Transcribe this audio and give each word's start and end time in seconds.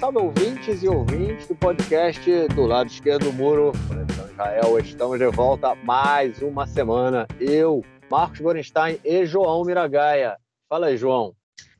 salve 0.00 0.16
ouvintes 0.16 0.82
e 0.82 0.88
ouvintes 0.88 1.46
do 1.46 1.54
podcast 1.54 2.48
do 2.54 2.64
lado 2.64 2.88
esquerdo 2.88 3.26
do 3.26 3.32
muro, 3.34 3.70
Conexão 3.86 4.30
Israel. 4.30 4.78
Estamos 4.78 5.18
de 5.18 5.26
volta 5.26 5.74
mais 5.74 6.40
uma 6.40 6.66
semana. 6.66 7.26
Eu, 7.38 7.84
Marcos 8.10 8.40
Gorenstein 8.40 8.98
e 9.04 9.26
João 9.26 9.62
Miragaia. 9.62 10.38
Fala 10.70 10.86
aí, 10.86 10.96
João. 10.96 11.34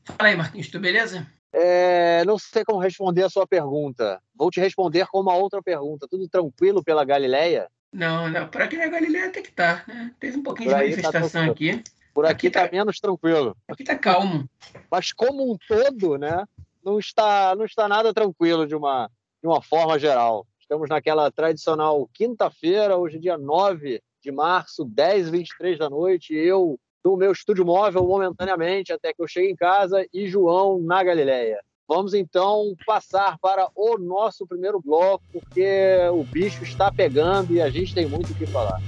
Fala 0.04 0.29
aí, 0.29 0.36
Marquinhos, 0.36 0.68
tudo 0.68 0.82
beleza? 0.82 1.27
É, 1.50 2.22
não 2.27 2.39
sei 2.39 2.62
como 2.62 2.79
responder 2.79 3.22
a 3.22 3.30
sua 3.30 3.46
pergunta. 3.46 4.21
Vou 4.34 4.50
te 4.50 4.61
responder 4.61 5.07
com 5.07 5.18
uma 5.18 5.34
outra 5.34 5.62
pergunta. 5.62 6.07
Tudo 6.07 6.29
tranquilo 6.29 6.84
pela 6.84 7.07
Galileia? 7.07 7.71
Não, 7.91 8.29
não. 8.29 8.49
Por 8.49 8.61
aqui 8.61 8.77
na 8.77 8.89
Galileia 8.89 9.30
tem 9.30 9.43
que 9.43 9.49
estar. 9.49 9.86
Tá, 9.86 9.94
né? 9.94 10.13
Teve 10.21 10.36
um 10.36 10.43
pouquinho 10.43 10.68
Por 10.68 10.77
de 10.77 10.80
tá 10.82 10.91
manifestação 10.91 11.46
tá 11.46 11.52
aqui. 11.52 11.82
Por 12.13 12.27
aqui, 12.27 12.49
está 12.49 12.68
tá 12.68 12.71
menos 12.71 13.00
tranquilo. 13.00 13.57
Aqui 13.66 13.82
tá 13.82 13.96
calmo. 13.96 14.46
Mas 14.91 15.11
como 15.11 15.50
um 15.50 15.57
todo, 15.66 16.18
né? 16.18 16.44
Não 16.90 16.99
está, 16.99 17.54
não 17.54 17.64
está 17.64 17.89
nada 17.89 18.12
tranquilo 18.12 18.67
de 18.67 18.75
uma, 18.75 19.08
de 19.40 19.49
uma 19.49 19.62
forma 19.62 19.99
geral. 19.99 20.46
Estamos 20.61 20.89
naquela 20.89 21.30
tradicional 21.30 22.08
quinta-feira, 22.13 22.96
hoje 22.96 23.18
dia 23.18 23.39
9 23.39 24.00
de 24.22 24.32
março, 24.32 24.85
10 24.85 25.29
h 25.29 25.30
23 25.30 25.79
da 25.79 25.89
noite, 25.89 26.35
eu 26.35 26.79
no 27.03 27.16
meu 27.16 27.32
estúdio 27.32 27.64
móvel 27.64 28.07
momentaneamente 28.07 28.93
até 28.93 29.14
que 29.14 29.22
eu 29.22 29.29
chegue 29.29 29.50
em 29.50 29.57
casa 29.57 30.04
e 30.13 30.29
João 30.29 30.79
na 30.80 31.03
Galileia. 31.03 31.58
Vamos 31.89 32.12
então 32.12 32.75
passar 32.86 33.38
para 33.38 33.69
o 33.75 33.97
nosso 33.97 34.47
primeiro 34.47 34.80
bloco, 34.80 35.25
porque 35.33 35.97
o 36.12 36.22
bicho 36.22 36.62
está 36.62 36.92
pegando 36.92 37.55
e 37.55 37.61
a 37.61 37.70
gente 37.70 37.94
tem 37.94 38.06
muito 38.06 38.33
o 38.33 38.34
que 38.34 38.47
falar. 38.47 38.80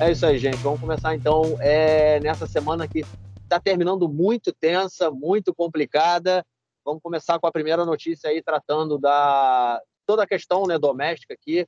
É 0.00 0.10
isso 0.10 0.24
aí, 0.24 0.38
gente. 0.38 0.56
Vamos 0.58 0.80
começar 0.80 1.14
então 1.14 1.56
é, 1.60 2.18
nessa 2.20 2.46
semana 2.46 2.88
que 2.88 3.04
está 3.52 3.60
terminando 3.60 4.08
muito 4.08 4.50
tensa, 4.50 5.10
muito 5.10 5.54
complicada. 5.54 6.44
Vamos 6.84 7.02
começar 7.02 7.38
com 7.38 7.46
a 7.46 7.52
primeira 7.52 7.84
notícia 7.84 8.30
aí, 8.30 8.42
tratando 8.42 8.98
da 8.98 9.80
toda 10.06 10.22
a 10.22 10.26
questão 10.26 10.66
né, 10.66 10.78
doméstica 10.78 11.34
aqui, 11.34 11.66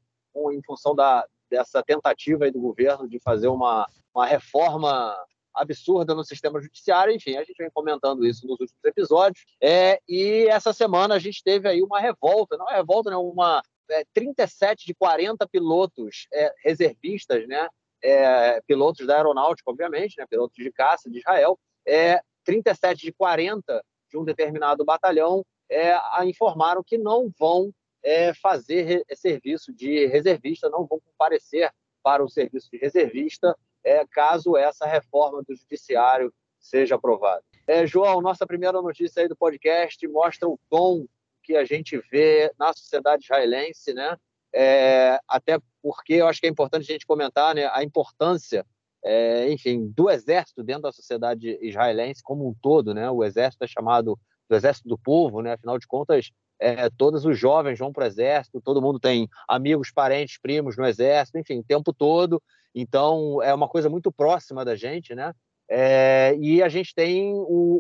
em 0.53 0.63
função 0.65 0.95
da, 0.95 1.27
dessa 1.49 1.83
tentativa 1.83 2.51
do 2.51 2.61
governo 2.61 3.09
de 3.09 3.21
fazer 3.21 3.49
uma, 3.49 3.87
uma 4.15 4.27
reforma 4.27 5.15
absurda 5.55 6.15
no 6.15 6.25
sistema 6.25 6.61
judiciário. 6.61 7.15
Enfim, 7.15 7.37
a 7.37 7.45
gente 7.45 7.57
vem 7.59 7.71
comentando 7.71 8.27
isso 8.27 8.47
nos 8.47 8.59
últimos 8.59 8.85
episódios. 8.85 9.45
É, 9.63 10.01
e 10.09 10.47
essa 10.49 10.73
semana 10.73 11.15
a 11.15 11.19
gente 11.19 11.45
teve 11.45 11.69
aí 11.69 11.83
uma 11.83 12.01
revolta, 12.01 12.57
não 12.57 12.69
é 12.69 12.77
revolta, 12.77 13.11
né, 13.11 13.17
uma 13.17 13.63
é, 13.91 14.05
37 14.13 14.87
de 14.87 14.95
40 14.95 15.47
pilotos 15.47 16.27
é, 16.33 16.53
reservistas, 16.65 17.47
né, 17.47 17.69
é, 18.03 18.61
pilotos 18.67 19.07
da 19.07 19.17
aeronáutica, 19.17 19.71
obviamente, 19.71 20.19
né, 20.19 20.27
pilotos 20.29 20.57
de 20.57 20.73
caça 20.73 21.09
de 21.09 21.19
Israel, 21.19 21.59
é, 21.87 22.21
37 22.45 23.07
de 23.07 23.13
40 23.13 23.85
de 24.11 24.19
um 24.19 24.25
determinado 24.25 24.85
batalhão 24.85 25.45
é, 25.71 25.97
informaram 26.25 26.83
que 26.85 26.99
não 26.99 27.31
vão 27.39 27.73
é, 28.03 28.35
fazer 28.35 29.05
serviço 29.15 29.73
de 29.73 30.07
reservista, 30.07 30.69
não 30.69 30.87
vão 30.87 31.01
comparecer 31.01 31.71
para 32.03 32.23
o 32.23 32.29
serviço 32.29 32.71
de 32.71 32.77
reservista 32.77 33.57
é, 33.83 34.05
caso 34.07 34.57
essa 34.57 34.87
reforma 34.87 35.43
do 35.43 35.55
judiciário 35.55 36.33
seja 36.59 36.95
aprovada. 36.95 37.43
É, 37.67 37.87
João, 37.87 38.21
nossa 38.21 38.47
primeira 38.47 38.81
notícia 38.81 39.23
aí 39.23 39.29
do 39.29 39.37
podcast 39.37 40.07
mostra 40.09 40.49
o 40.49 40.59
tom 40.71 41.07
que 41.43 41.57
a 41.57 41.65
gente 41.65 41.99
vê 42.11 42.51
na 42.59 42.73
sociedade 42.73 43.25
israelense, 43.25 43.93
né? 43.93 44.17
É, 44.53 45.19
até 45.29 45.59
porque 45.83 46.15
eu 46.15 46.27
acho 46.27 46.41
que 46.41 46.47
é 46.47 46.51
importante 46.51 46.83
a 46.83 46.93
gente 46.93 47.07
comentar 47.07 47.55
né, 47.55 47.69
a 47.73 47.83
importância 47.83 48.65
é, 49.05 49.53
enfim, 49.53 49.93
do 49.95 50.09
exército 50.09 50.63
dentro 50.63 50.83
da 50.83 50.93
sociedade 50.93 51.59
israelense 51.61 52.23
como 52.23 52.49
um 52.49 52.55
todo, 52.55 52.95
né? 52.95 53.11
O 53.11 53.23
exército 53.23 53.65
é 53.65 53.67
chamado 53.67 54.19
do 54.49 54.57
exército 54.57 54.89
do 54.89 54.99
povo, 54.99 55.43
né? 55.43 55.53
Afinal 55.53 55.79
de 55.79 55.87
contas, 55.87 56.31
é, 56.59 56.89
todos 56.91 57.27
os 57.27 57.39
jovens 57.39 57.79
vão 57.79 57.93
para 57.93 58.05
o 58.05 58.07
exército, 58.07 58.61
todo 58.63 58.81
mundo 58.81 58.99
tem 58.99 59.29
amigos, 59.47 59.91
parentes, 59.91 60.39
primos 60.41 60.77
no 60.77 60.87
exército, 60.87 61.39
enfim, 61.39 61.59
o 61.59 61.65
tempo 61.65 61.93
todo. 61.93 62.43
Então, 62.75 63.43
é 63.43 63.53
uma 63.53 63.69
coisa 63.69 63.91
muito 63.91 64.11
próxima 64.11 64.65
da 64.65 64.75
gente, 64.75 65.15
né? 65.15 65.35
É, 65.69 66.37
e 66.41 66.63
a 66.63 66.69
gente 66.69 66.95
tem 66.95 67.33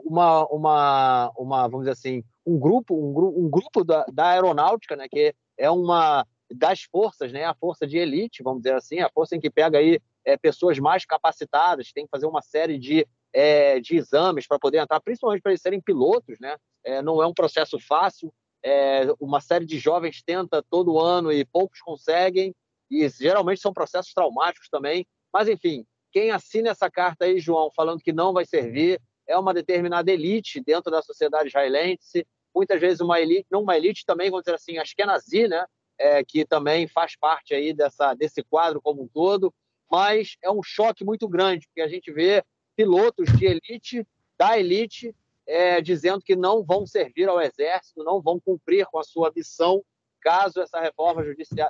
uma, 0.05 0.47
uma, 0.47 1.33
uma, 1.37 1.63
vamos 1.69 1.81
dizer 1.81 1.93
assim, 1.93 2.25
um 2.47 2.59
grupo, 2.59 2.95
um, 2.95 3.45
um 3.45 3.49
grupo 3.49 3.85
da, 3.85 4.05
da 4.13 4.29
aeronáutica, 4.29 4.95
né? 4.95 5.07
Que 5.09 5.35
é 5.57 5.71
uma 5.71 6.27
das 6.55 6.83
forças, 6.83 7.33
né? 7.33 7.45
A 7.45 7.55
força 7.55 7.87
de 7.87 7.97
elite, 7.97 8.43
vamos 8.43 8.63
dizer 8.63 8.75
assim, 8.75 9.01
a 9.01 9.11
força 9.11 9.35
em 9.37 9.41
que 9.41 9.51
pega 9.51 9.79
aí 9.79 9.99
é, 10.25 10.37
pessoas 10.37 10.79
mais 10.79 11.05
capacitadas, 11.05 11.93
tem 11.93 12.05
que 12.05 12.11
fazer 12.11 12.27
uma 12.27 12.43
série 12.43 12.79
de, 12.79 13.07
é, 13.33 13.81
de 13.81 13.97
exames 13.97 14.47
para 14.47 14.59
poder 14.59 14.79
entrar, 14.79 15.01
principalmente 15.01 15.43
para 15.43 15.53
eles 15.53 15.63
serem 15.63 15.81
pilotos, 15.81 16.39
né? 16.41 16.57
É, 16.85 17.03
não 17.03 17.23
é 17.23 17.27
um 17.27 17.35
processo 17.35 17.79
fácil. 17.79 18.33
É, 18.65 19.07
uma 19.21 19.41
série 19.41 19.67
de 19.67 19.79
jovens 19.79 20.23
tenta 20.23 20.63
todo 20.71 20.99
ano 20.99 21.31
e 21.31 21.45
poucos 21.45 21.81
conseguem, 21.81 22.55
e 22.91 23.09
geralmente 23.09 23.61
são 23.61 23.73
processos 23.73 24.13
traumáticos 24.15 24.69
também. 24.69 25.07
Mas, 25.33 25.49
enfim, 25.49 25.85
quem 26.13 26.31
assina 26.31 26.71
essa 26.71 26.91
carta 26.91 27.25
aí, 27.25 27.41
João, 27.41 27.71
falando 27.75 28.01
que 28.01 28.13
não 28.13 28.33
vai 28.33 28.47
servir, 28.47 29.01
é 29.27 29.37
uma 29.37 29.53
determinada 29.53 30.11
elite 30.11 30.61
dentro 30.61 30.91
da 30.91 31.03
sociedade 31.03 31.49
israelense, 31.49 32.27
muitas 32.55 32.81
vezes 32.81 33.01
uma 33.01 33.21
elite, 33.21 33.47
não 33.51 33.63
uma 33.63 33.77
elite 33.77 34.05
também, 34.07 34.31
vamos 34.31 34.45
dizer 34.45 34.55
assim, 34.55 34.79
acho 34.79 34.95
que 34.95 35.03
é 35.03 35.49
né? 35.49 35.65
É, 35.99 36.25
que 36.25 36.45
também 36.45 36.89
faz 36.89 37.17
parte 37.17 37.55
aí 37.55 37.73
dessa, 37.73 38.15
desse 38.15 38.43
quadro 38.43 38.81
como 38.81 39.03
um 39.03 39.09
todo, 39.09 39.53
mas 39.91 40.37
é 40.43 40.51
um 40.51 40.63
choque 40.63 41.05
muito 41.05 41.29
grande, 41.29 41.67
porque 41.67 41.81
a 41.81 41.89
gente 41.89 42.13
vê 42.13 42.43
pilotos 42.77 43.27
de 43.39 43.47
elite, 43.47 44.07
da 44.39 44.59
elite, 44.59 45.15
é, 45.47 45.81
dizendo 45.81 46.23
que 46.23 46.35
não 46.35 46.63
vão 46.63 46.87
servir 46.87 47.29
ao 47.29 47.41
Exército, 47.41 48.03
não 48.03 48.21
vão 48.21 48.41
cumprir 48.41 48.87
com 48.87 48.99
a 48.99 49.05
sua 49.05 49.33
missão 49.35 49.85
caso 50.21 50.61
essa 50.61 50.81
reforma 50.81 51.23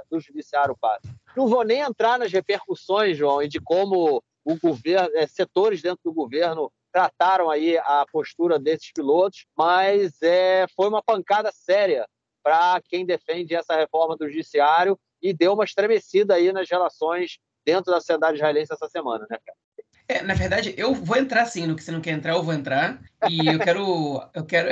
do 0.08 0.20
judiciário 0.20 0.76
passe. 0.80 1.12
Não 1.36 1.48
vou 1.48 1.64
nem 1.64 1.80
entrar 1.80 2.18
nas 2.18 2.32
repercussões, 2.32 3.16
João, 3.16 3.42
e 3.42 3.48
de 3.48 3.60
como 3.60 4.22
o 4.44 4.56
governo, 4.56 5.10
é, 5.14 5.26
setores 5.26 5.82
dentro 5.82 6.00
do 6.04 6.12
governo 6.12 6.70
trataram 6.92 7.50
aí 7.50 7.76
a 7.78 8.06
postura 8.12 8.56
desses 8.56 8.92
pilotos, 8.92 9.46
mas 9.56 10.22
é, 10.22 10.66
foi 10.76 10.88
uma 10.88 11.02
pancada 11.02 11.50
séria 11.50 12.06
para 12.40 12.80
quem 12.88 13.04
defende 13.04 13.54
essa 13.54 13.74
reforma 13.74 14.16
do 14.16 14.28
judiciário 14.28 14.96
e 15.20 15.32
deu 15.32 15.54
uma 15.54 15.64
estremecida 15.64 16.34
aí 16.34 16.52
nas 16.52 16.70
relações 16.70 17.38
dentro 17.64 17.92
da 17.92 18.00
sociedade 18.00 18.36
israelense 18.36 18.72
essa 18.72 18.88
semana, 18.88 19.26
né, 19.30 19.38
cara? 19.44 19.58
É, 20.06 20.22
na 20.22 20.34
verdade, 20.34 20.74
eu 20.76 20.94
vou 20.94 21.16
entrar 21.16 21.46
sim 21.46 21.66
no 21.66 21.74
que 21.74 21.82
você 21.82 21.90
não 21.90 22.00
quer 22.00 22.10
entrar, 22.10 22.34
eu 22.34 22.42
vou 22.42 22.52
entrar. 22.52 23.00
E 23.28 23.46
eu 23.46 23.58
quero, 23.58 24.22
eu 24.34 24.44
quero, 24.44 24.68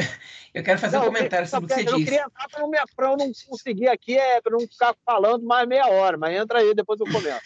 eu 0.53 0.63
quero 0.63 0.79
fazer 0.79 0.99
não, 0.99 1.05
um 1.05 1.07
comentário 1.07 1.49
sobre 1.49 1.65
o 1.65 1.69
que 1.69 1.75
você 1.75 1.89
eu 1.89 1.97
disse. 1.97 2.01
Eu 2.01 2.05
queria 2.05 2.27
entrar 2.27 2.49
para 2.95 3.09
não, 3.09 3.17
não 3.17 3.33
conseguir 3.49 3.89
aqui, 3.89 4.15
é, 4.19 4.43
para 4.43 4.53
não 4.53 4.61
ficar 4.61 4.95
falando 5.07 5.43
mais 5.47 5.67
meia 5.67 5.87
hora, 5.87 6.19
mas 6.19 6.37
entra 6.37 6.59
aí, 6.59 6.75
depois 6.75 7.01
eu 7.01 7.07
comento. 7.07 7.41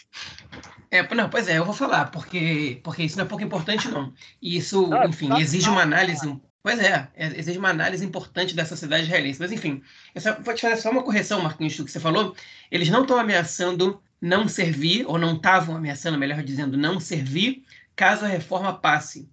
É, 0.91 1.15
não, 1.15 1.29
pois 1.29 1.47
é, 1.47 1.57
eu 1.57 1.65
vou 1.65 1.73
falar, 1.73 2.11
porque, 2.11 2.79
porque 2.83 3.03
isso 3.03 3.17
não 3.17 3.25
é 3.25 3.27
pouco 3.27 3.43
importante, 3.43 3.87
não. 3.89 4.13
E 4.41 4.57
isso, 4.57 4.87
não, 4.87 5.05
enfim, 5.05 5.29
tá, 5.29 5.39
exige 5.39 5.69
uma 5.69 5.81
análise. 5.81 6.39
Pois 6.61 6.79
é, 6.79 7.09
é, 7.15 7.27
exige 7.39 7.57
uma 7.57 7.69
análise 7.69 8.03
importante 8.05 8.53
da 8.53 8.65
sociedade 8.65 9.03
israelense. 9.03 9.39
Mas, 9.39 9.53
enfim, 9.53 9.81
eu 10.13 10.19
só, 10.19 10.33
vou 10.41 10.53
te 10.53 10.61
fazer 10.61 10.75
só 10.75 10.91
uma 10.91 11.03
correção, 11.03 11.41
Marquinhos, 11.41 11.77
do 11.77 11.85
que 11.85 11.91
você 11.91 11.99
falou. 11.99 12.35
Eles 12.69 12.89
não 12.89 13.03
estão 13.03 13.17
ameaçando 13.17 14.01
não 14.21 14.47
servir, 14.47 15.05
ou 15.07 15.17
não 15.17 15.35
estavam 15.35 15.75
ameaçando, 15.75 16.17
melhor 16.17 16.43
dizendo, 16.43 16.77
não 16.77 16.99
servir, 16.99 17.63
caso 17.95 18.25
a 18.25 18.27
reforma 18.27 18.73
passe. 18.73 19.29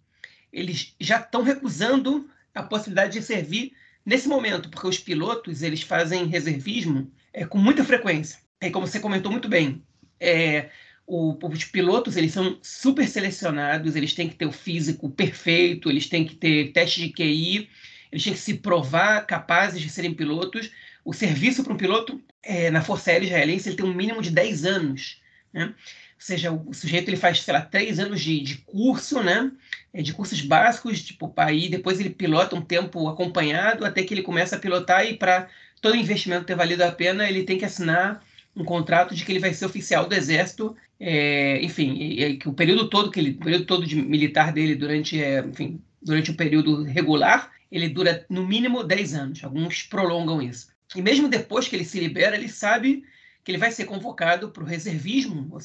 Eles 0.53 0.95
já 1.01 1.19
estão 1.19 1.43
recusando 1.43 2.29
a 2.55 2.63
possibilidade 2.63 3.19
de 3.19 3.25
servir 3.25 3.73
nesse 4.05 4.29
momento, 4.29 4.69
porque 4.69 4.87
os 4.87 4.99
pilotos 4.99 5.63
eles 5.63 5.83
fazem 5.83 6.27
reservismo 6.27 7.11
é, 7.33 7.45
com 7.45 7.59
muita 7.59 7.85
frequência. 7.85 8.39
É 8.61 8.71
como 8.71 8.87
você 8.87 9.01
comentou 9.01 9.33
muito 9.33 9.49
bem, 9.49 9.83
é, 10.21 10.71
o, 11.07 11.37
os 11.47 11.65
pilotos 11.65 12.17
eles 12.17 12.33
são 12.33 12.59
super 12.63 13.07
selecionados, 13.07 13.97
eles 13.97 14.15
têm 14.15 14.29
que 14.29 14.37
ter 14.37 14.47
o 14.47 14.53
físico 14.53 15.11
perfeito, 15.11 15.91
eles 15.91 16.09
têm 16.09 16.25
que 16.25 16.35
ter 16.35 16.73
teste 16.73 17.01
de 17.01 17.13
QI, 17.13 17.69
eles 18.11 18.25
têm 18.25 18.33
que 18.33 18.39
se 18.39 18.55
provar 18.55 19.27
capazes 19.27 19.81
de 19.81 19.89
serem 19.89 20.15
pilotos. 20.15 20.71
O 21.05 21.13
serviço 21.13 21.63
para 21.63 21.73
um 21.73 21.77
piloto 21.77 22.21
é, 22.43 22.71
na 22.71 22.83
Força 22.83 23.11
Aérea 23.11 23.27
Israelense 23.27 23.69
ele 23.69 23.77
tem 23.77 23.87
um 23.87 23.95
mínimo 23.95 24.23
de 24.23 24.31
10 24.31 24.65
anos. 24.65 25.21
Né? 25.53 25.67
Ou 25.67 25.73
seja, 26.19 26.53
o, 26.53 26.73
sujeito 26.73 27.09
ele 27.09 27.17
faz, 27.17 27.43
sei 27.43 27.53
lá, 27.53 27.61
3 27.61 27.99
anos 27.99 28.21
de, 28.21 28.41
de 28.41 28.57
curso, 28.59 29.23
né? 29.23 29.51
É, 29.93 30.03
de 30.03 30.13
cursos 30.13 30.41
básicos, 30.41 31.03
tipo, 31.03 31.33
aí 31.37 31.69
depois 31.69 32.01
ele 32.01 32.11
pilota 32.11 32.57
um 32.57 32.63
tempo 32.63 33.09
acompanhado 33.09 33.85
até 33.85 34.03
que 34.03 34.15
ele 34.15 34.23
começa 34.23 34.57
a 34.57 34.59
pilotar 34.59 35.07
e 35.07 35.17
para 35.17 35.49
todo 35.81 35.97
investimento 35.97 36.47
ter 36.47 36.57
valido 36.57 36.83
a 36.83 36.91
pena, 36.91 37.29
ele 37.29 37.45
tem 37.45 37.59
que 37.59 37.65
assinar 37.65 38.25
um 38.57 38.65
contrato 38.65 39.15
de 39.15 39.25
que 39.25 39.33
ele 39.33 39.39
vai 39.39 39.53
ser 39.53 39.67
oficial 39.67 40.09
do 40.09 40.15
Exército, 40.15 40.75
é, 40.99 41.63
enfim, 41.63 42.37
que 42.39 42.49
o 42.49 42.53
período 42.55 42.89
todo 42.89 43.11
que 43.11 43.21
ele, 43.21 43.31
o 43.33 43.39
período 43.39 43.67
todo 43.67 43.87
de 43.87 43.97
militar 43.97 44.53
dele 44.53 44.75
durante, 44.75 45.23
é, 45.23 45.41
enfim, 45.41 45.81
durante 46.01 46.31
o 46.31 46.37
período 46.37 46.85
regular, 46.85 47.51
ele 47.71 47.89
dura 47.89 48.25
no 48.29 48.47
mínimo 48.47 48.85
10 48.85 49.15
anos. 49.15 49.45
Alguns 49.45 49.83
prolongam 49.83 50.41
isso. 50.41 50.74
E 50.95 51.03
mesmo 51.03 51.29
depois 51.29 51.69
que 51.69 51.77
ele 51.77 51.85
se 51.85 51.99
libera, 51.99 52.37
ele 52.37 52.49
sabe 52.49 53.05
que 53.43 53.51
ele 53.51 53.59
vai 53.59 53.71
ser 53.71 53.85
convocado 53.85 54.51
para 54.51 54.63
o 54.63 54.67
reservismo, 54.67 55.59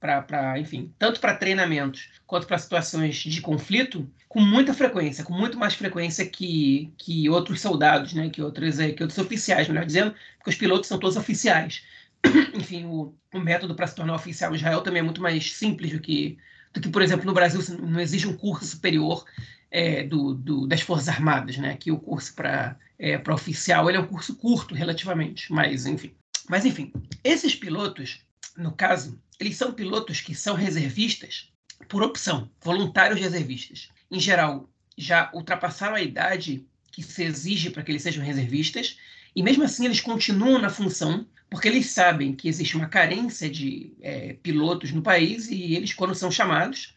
para, 0.00 0.58
enfim, 0.58 0.92
tanto 0.98 1.20
para 1.20 1.34
treinamentos 1.34 2.08
quanto 2.26 2.46
para 2.46 2.58
situações 2.58 3.16
de 3.16 3.40
conflito, 3.40 4.08
com 4.28 4.40
muita 4.40 4.72
frequência, 4.72 5.24
com 5.24 5.32
muito 5.32 5.58
mais 5.58 5.74
frequência 5.74 6.24
que, 6.24 6.92
que 6.96 7.28
outros 7.28 7.60
soldados, 7.60 8.12
né, 8.14 8.30
que, 8.30 8.40
outros, 8.40 8.78
é, 8.78 8.92
que 8.92 9.02
outros 9.02 9.18
oficiais, 9.18 9.68
melhor 9.68 9.84
dizendo, 9.84 10.14
porque 10.36 10.50
os 10.50 10.56
pilotos 10.56 10.88
são 10.88 10.98
todos 10.98 11.16
oficiais. 11.16 11.82
enfim, 12.54 12.84
o, 12.84 13.14
o 13.32 13.40
método 13.40 13.74
para 13.74 13.86
se 13.86 13.94
tornar 13.94 14.14
oficial 14.14 14.52
em 14.52 14.56
Israel 14.56 14.80
também 14.80 15.00
é 15.00 15.04
muito 15.04 15.20
mais 15.20 15.52
simples 15.52 15.92
do 15.92 16.00
que, 16.00 16.38
do 16.72 16.80
que 16.80 16.88
por 16.88 17.02
exemplo, 17.02 17.26
no 17.26 17.34
Brasil 17.34 17.60
não 17.80 18.00
exige 18.00 18.26
um 18.26 18.36
curso 18.36 18.66
superior 18.66 19.24
é, 19.70 20.02
do, 20.02 20.34
do, 20.34 20.66
das 20.66 20.80
Forças 20.80 21.08
Armadas, 21.08 21.56
né? 21.56 21.76
Que 21.76 21.90
o 21.90 21.98
curso 21.98 22.34
para 22.34 22.76
é, 22.98 23.20
oficial 23.30 23.88
ele 23.88 23.98
é 23.98 24.00
um 24.00 24.06
curso 24.06 24.34
curto 24.36 24.74
relativamente, 24.74 25.52
mas 25.52 25.86
enfim. 25.86 26.14
Mas 26.48 26.64
enfim, 26.64 26.92
esses 27.22 27.54
pilotos, 27.54 28.20
no 28.56 28.72
caso, 28.72 29.20
eles 29.38 29.56
são 29.56 29.72
pilotos 29.72 30.20
que 30.20 30.34
são 30.34 30.54
reservistas 30.54 31.52
por 31.88 32.02
opção, 32.02 32.50
voluntários 32.60 33.20
reservistas. 33.20 33.88
Em 34.10 34.18
geral, 34.18 34.68
já 34.96 35.30
ultrapassaram 35.32 35.94
a 35.94 36.02
idade 36.02 36.66
que 36.90 37.02
se 37.02 37.22
exige 37.22 37.70
para 37.70 37.82
que 37.82 37.92
eles 37.92 38.02
sejam 38.02 38.24
reservistas, 38.24 38.98
e 39.36 39.42
mesmo 39.42 39.62
assim 39.62 39.84
eles 39.84 40.00
continuam 40.00 40.58
na 40.58 40.70
função, 40.70 41.26
porque 41.48 41.68
eles 41.68 41.86
sabem 41.86 42.34
que 42.34 42.48
existe 42.48 42.76
uma 42.76 42.88
carência 42.88 43.48
de 43.48 43.94
é, 44.00 44.32
pilotos 44.42 44.90
no 44.90 45.02
país 45.02 45.48
e 45.48 45.74
eles, 45.74 45.94
quando 45.94 46.14
são 46.14 46.30
chamados, 46.30 46.94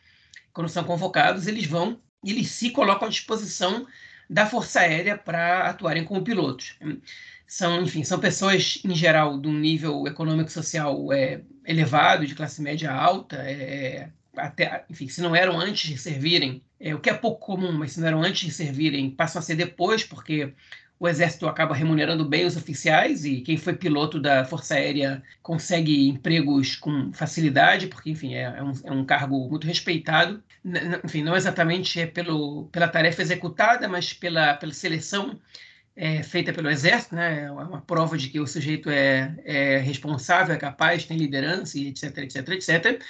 quando 0.51 0.69
são 0.69 0.83
convocados, 0.83 1.47
eles 1.47 1.65
vão 1.65 2.01
eles 2.23 2.50
se 2.50 2.69
colocam 2.69 3.07
à 3.07 3.12
disposição 3.12 3.88
da 4.29 4.45
Força 4.45 4.81
Aérea 4.81 5.18
para 5.18 5.68
atuarem 5.68 6.03
como 6.03 6.23
pilotos. 6.23 6.77
São, 7.45 7.81
enfim, 7.81 8.03
são 8.03 8.19
pessoas, 8.19 8.81
em 8.85 8.95
geral, 8.95 9.39
de 9.39 9.47
um 9.47 9.59
nível 9.59 10.07
econômico-social 10.07 11.12
é, 11.12 11.41
elevado, 11.65 12.25
de 12.25 12.33
classe 12.33 12.62
média 12.62 12.94
alta, 12.94 13.35
é, 13.38 14.09
até, 14.38 14.85
enfim, 14.89 15.07
se 15.09 15.21
não 15.21 15.35
eram 15.35 15.59
antes 15.59 15.89
de 15.89 15.97
servirem, 15.97 16.63
é, 16.79 16.95
o 16.95 17.00
que 17.00 17.09
é 17.09 17.13
pouco 17.13 17.45
comum, 17.45 17.73
mas 17.73 17.91
se 17.91 18.00
não 18.00 18.07
eram 18.07 18.24
antes 18.24 18.47
de 18.47 18.53
servirem, 18.53 19.12
passam 19.12 19.39
a 19.39 19.44
ser 19.44 19.56
depois, 19.56 20.03
porque 20.03 20.53
o 21.01 21.09
Exército 21.09 21.48
acaba 21.48 21.74
remunerando 21.74 22.24
bem 22.24 22.45
os 22.45 22.56
oficiais 22.56 23.25
e 23.25 23.42
quem 23.42 23.57
foi 23.57 23.74
piloto 23.74 24.19
da 24.19 24.45
Força 24.45 24.75
Aérea 24.75 25.24
consegue 25.42 26.07
empregos 26.07 26.75
com 26.75 27.12
facilidade, 27.12 27.88
porque, 27.88 28.12
enfim, 28.12 28.36
é, 28.36 28.44
é, 28.44 28.63
um, 28.63 28.71
é 28.83 28.92
um, 28.92 29.03
cargo 29.03 29.50
muito 29.50 29.65
respeitado. 29.65 30.44
N 30.63 31.00
enfim, 31.03 31.24
não 31.24 31.36
exatamente 31.36 32.00
é 32.00 32.06
pelo, 32.06 32.65
pela 32.65 32.88
tarefa 32.88 33.24
executada, 33.24 33.89
mas 33.89 34.13
pela, 34.13 34.53
pela 34.53 34.71
seleção 34.74 35.39
é, 35.95 36.21
feita 36.21 36.53
pelo 36.53 36.69
Exército, 36.69 37.15
né? 37.15 37.45
é 37.45 37.51
uma 37.51 37.81
prova 37.81 38.15
de 38.15 38.30
que 38.30 38.39
o 38.39 38.45
sujeito 38.45 38.88
é, 38.88 39.33
é 39.44 39.77
responsável, 39.80 40.53
é 40.53 40.57
capaz, 40.59 41.03
tem 41.03 41.18
liderança, 41.18 41.80
etc, 41.80 42.15
etc, 42.19 42.48
etc. 42.50 43.03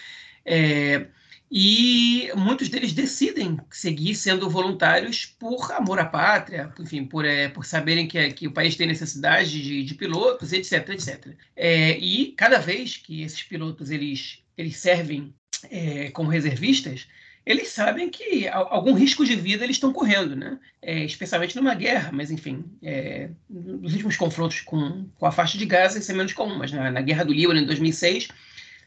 É, 0.46 1.08
e 1.52 2.32
muitos 2.34 2.70
deles 2.70 2.94
decidem 2.94 3.60
seguir 3.70 4.16
sendo 4.16 4.50
voluntários 4.50 5.26
por 5.26 5.70
amor 5.74 6.00
à 6.00 6.06
pátria, 6.06 6.72
enfim, 6.80 7.04
por, 7.04 7.26
é, 7.26 7.50
por 7.50 7.66
saberem 7.66 8.08
que, 8.08 8.32
que 8.32 8.48
o 8.48 8.54
país 8.54 8.78
tem 8.78 8.88
necessidade 8.88 9.62
de, 9.62 9.84
de 9.84 9.94
pilotos, 9.96 10.54
etc, 10.54 10.88
etc. 10.90 11.36
É, 11.54 11.98
e 11.98 12.28
cada 12.38 12.58
vez 12.58 12.96
que 12.96 13.22
esses 13.22 13.44
pilotos 13.44 13.92
eles, 13.92 14.42
eles 14.58 14.78
servem 14.78 15.34
é, 15.70 16.10
como 16.12 16.30
reservistas, 16.30 17.06
eles 17.46 17.70
sabem 17.70 18.10
que 18.10 18.48
algum 18.48 18.94
risco 18.94 19.26
de 19.26 19.36
vida 19.36 19.66
eles 19.66 19.76
estão 19.76 19.92
correndo, 19.92 20.36
né? 20.36 20.60
É, 20.82 21.04
especialmente 21.04 21.56
numa 21.56 21.74
guerra, 21.74 22.12
mas 22.14 22.32
enfim, 22.32 22.64
é, 22.82 23.30
nos 23.50 23.92
últimos 23.92 24.16
confrontos 24.16 24.62
com, 24.62 25.10
com 25.18 25.26
a 25.26 25.32
faixa 25.32 25.58
de 25.58 25.66
Gaza 25.66 26.00
isso 26.00 26.12
é 26.12 26.16
menos 26.16 26.34
comum, 26.34 26.58
mas 26.58 26.72
na, 26.72 26.90
na 26.92 27.02
guerra 27.02 27.26
do 27.26 27.34
Líbano 27.34 27.60
em 27.60 27.66
2006 27.66 28.30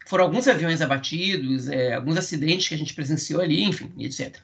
foram 0.07 0.25
alguns 0.25 0.47
aviões 0.49 0.81
abatidos, 0.81 1.69
é, 1.69 1.95
alguns 1.95 2.17
acidentes 2.17 2.69
que 2.69 2.75
a 2.75 2.79
gente 2.79 2.95
presenciou 2.95 3.41
ali, 3.41 3.63
enfim, 3.63 3.93
etc. 3.99 4.39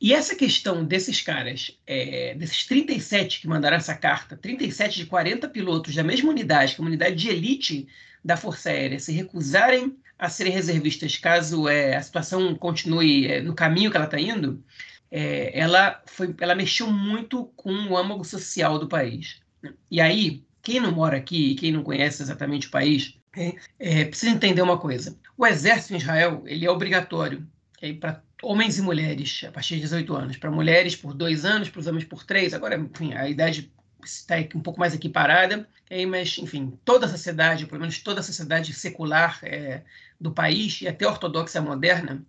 E 0.00 0.12
essa 0.12 0.34
questão 0.34 0.84
desses 0.84 1.20
caras, 1.20 1.78
é, 1.86 2.34
desses 2.34 2.66
37 2.66 3.40
que 3.40 3.46
mandaram 3.46 3.76
essa 3.76 3.94
carta, 3.94 4.36
37 4.36 4.98
de 4.98 5.06
40 5.06 5.48
pilotos 5.48 5.94
da 5.94 6.02
mesma 6.02 6.30
unidade, 6.30 6.74
que 6.74 6.80
é 6.80 6.82
uma 6.82 6.88
unidade 6.88 7.14
de 7.14 7.28
elite 7.28 7.86
da 8.24 8.36
Força 8.36 8.70
Aérea, 8.70 8.98
se 8.98 9.12
recusarem 9.12 9.96
a 10.18 10.28
serem 10.28 10.52
reservistas 10.52 11.16
caso 11.16 11.68
é, 11.68 11.96
a 11.96 12.02
situação 12.02 12.54
continue 12.54 13.26
é, 13.26 13.40
no 13.40 13.54
caminho 13.54 13.90
que 13.90 13.96
ela 13.96 14.06
está 14.06 14.20
indo, 14.20 14.64
é, 15.08 15.56
ela, 15.56 16.02
foi, 16.06 16.34
ela 16.40 16.54
mexeu 16.54 16.90
muito 16.90 17.44
com 17.54 17.72
o 17.88 17.96
âmago 17.96 18.24
social 18.24 18.78
do 18.78 18.88
país. 18.88 19.40
E 19.90 20.00
aí, 20.00 20.42
quem 20.62 20.80
não 20.80 20.90
mora 20.90 21.16
aqui, 21.16 21.54
quem 21.54 21.70
não 21.70 21.82
conhece 21.82 22.22
exatamente 22.22 22.66
o 22.66 22.70
país, 22.70 23.16
é, 23.36 23.54
é, 23.78 24.04
precisa 24.04 24.32
entender 24.32 24.62
uma 24.62 24.78
coisa. 24.78 25.16
O 25.36 25.46
exército 25.46 25.94
em 25.94 25.96
Israel 25.96 26.42
ele 26.46 26.66
é 26.66 26.70
obrigatório 26.70 27.46
para 28.00 28.22
homens 28.42 28.78
e 28.78 28.82
mulheres 28.82 29.44
a 29.46 29.50
partir 29.50 29.76
de 29.76 29.82
18 29.82 30.14
anos. 30.14 30.36
Para 30.36 30.50
mulheres 30.50 30.94
por 30.94 31.14
dois 31.14 31.44
anos, 31.44 31.68
para 31.68 31.80
os 31.80 31.86
homens 31.86 32.04
por 32.04 32.24
três. 32.24 32.54
Agora, 32.54 32.76
enfim, 32.76 33.14
a 33.14 33.28
idade 33.28 33.72
está 34.04 34.36
um 34.54 34.60
pouco 34.60 34.80
mais 34.80 34.94
equiparada, 34.94 35.68
mas, 36.08 36.38
enfim, 36.38 36.78
toda 36.84 37.06
a 37.06 37.08
sociedade, 37.08 37.66
pelo 37.66 37.80
menos 37.80 38.00
toda 38.00 38.20
a 38.20 38.22
sociedade 38.22 38.72
secular 38.72 39.38
é, 39.42 39.82
do 40.20 40.32
país, 40.32 40.80
e 40.80 40.88
até 40.88 41.06
ortodoxa 41.06 41.60
moderna, 41.60 42.24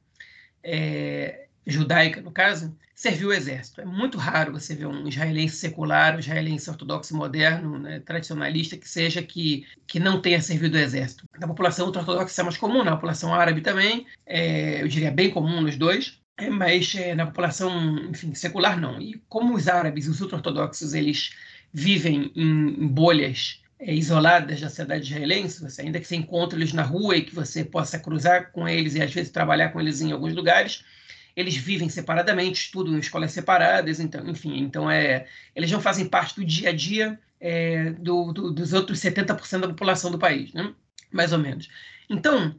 é, 0.64 1.43
judaica 1.66 2.22
no 2.22 2.32
caso, 2.32 2.76
serviu 2.96 3.30
o 3.30 3.34
exército. 3.34 3.82
É 3.82 3.86
muito 3.86 4.18
raro 4.18 4.54
você 4.54 4.76
ver 4.76 4.86
um 4.86 5.08
israelense 5.08 5.56
secular, 5.56 6.16
um 6.16 6.20
israelense 6.20 6.70
ortodoxo 6.70 7.16
moderno, 7.16 7.80
né, 7.80 8.00
tradicionalista, 8.00 8.78
que 8.78 8.88
seja 8.88 9.22
que, 9.22 9.66
que 9.88 10.00
não 10.00 10.22
tenha 10.22 10.42
servido 10.42 10.78
o 10.78 10.80
exército. 10.80 11.28
Na 11.40 11.48
população 11.48 11.88
ultra-ortodoxa 11.88 12.42
é 12.42 12.44
mais 12.44 12.58
comum, 12.58 12.84
na 12.84 12.96
população 12.96 13.34
árabe 13.34 13.62
também, 13.62 14.06
é, 14.26 14.82
eu 14.82 14.88
diria 14.88 15.12
bem 15.12 15.32
comum 15.32 15.62
nos 15.62 15.76
dois, 15.76 16.20
é, 16.38 16.50
mas 16.50 16.94
é, 16.96 17.16
na 17.16 17.26
população 17.26 17.98
enfim, 18.10 18.34
secular 18.34 18.80
não. 18.80 19.02
E 19.02 19.22
como 19.28 19.56
os 19.56 19.68
árabes, 19.68 20.08
os 20.08 20.22
ultra-ortodoxos, 20.22 20.94
eles 20.94 21.32
vivem 21.74 22.32
em, 22.36 22.84
em 22.84 22.88
bolhas 22.88 23.62
é, 23.80 23.94
isoladas 23.94 24.62
da 24.62 24.70
sociedade 24.70 25.06
israelense, 25.06 25.62
você, 25.62 25.82
ainda 25.82 26.00
que 26.00 26.08
você 26.08 26.16
encontre 26.16 26.58
eles 26.58 26.72
na 26.72 26.84
rua 26.84 27.18
e 27.18 27.24
que 27.24 27.36
você 27.36 27.66
possa 27.66 28.00
cruzar 28.00 28.52
com 28.52 28.68
eles 28.68 28.96
e 28.96 29.02
às 29.02 29.14
vezes 29.14 29.32
trabalhar 29.32 29.70
com 29.70 29.82
eles 29.82 30.00
em 30.00 30.12
alguns 30.12 30.34
lugares, 30.34 30.86
eles 31.36 31.56
vivem 31.56 31.90
separadamente, 31.90 32.66
estudam 32.66 32.96
em 32.96 33.00
escolas 33.00 33.32
separadas, 33.32 34.00
então, 34.00 34.28
enfim, 34.30 34.60
então 34.60 34.90
é, 34.90 35.28
eles 35.56 35.72
não 35.72 35.82
fazem 35.82 36.08
parte 36.08 36.36
do 36.36 36.46
dia 36.46 36.70
a 36.70 36.74
dia 36.74 37.20
é, 37.40 37.90
do, 37.92 38.32
do, 38.32 38.52
dos 38.52 38.74
outros 38.74 39.00
70% 39.00 39.60
da 39.60 39.68
população 39.68 40.12
do 40.12 40.20
país, 40.20 40.54
né? 40.54 40.74
mais 41.12 41.34
ou 41.34 41.40
menos. 41.40 41.70
Então, 42.10 42.56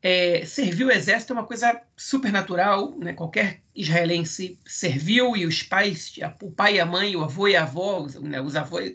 é, 0.00 0.44
servir 0.44 0.84
o 0.84 0.90
exército 0.90 1.32
é 1.32 1.36
uma 1.36 1.46
coisa 1.46 1.80
supernatural, 1.96 2.96
né? 2.98 3.12
qualquer 3.12 3.60
israelense 3.74 4.58
serviu 4.64 5.36
e 5.36 5.44
os 5.44 5.62
pais, 5.62 6.14
o 6.40 6.50
pai 6.50 6.76
e 6.76 6.80
a 6.80 6.86
mãe, 6.86 7.14
o 7.14 7.22
avô 7.22 7.46
e 7.48 7.56
a 7.56 7.62
avó, 7.62 8.00
os, 8.00 8.14
né? 8.14 8.40
os, 8.40 8.56
avós, 8.56 8.94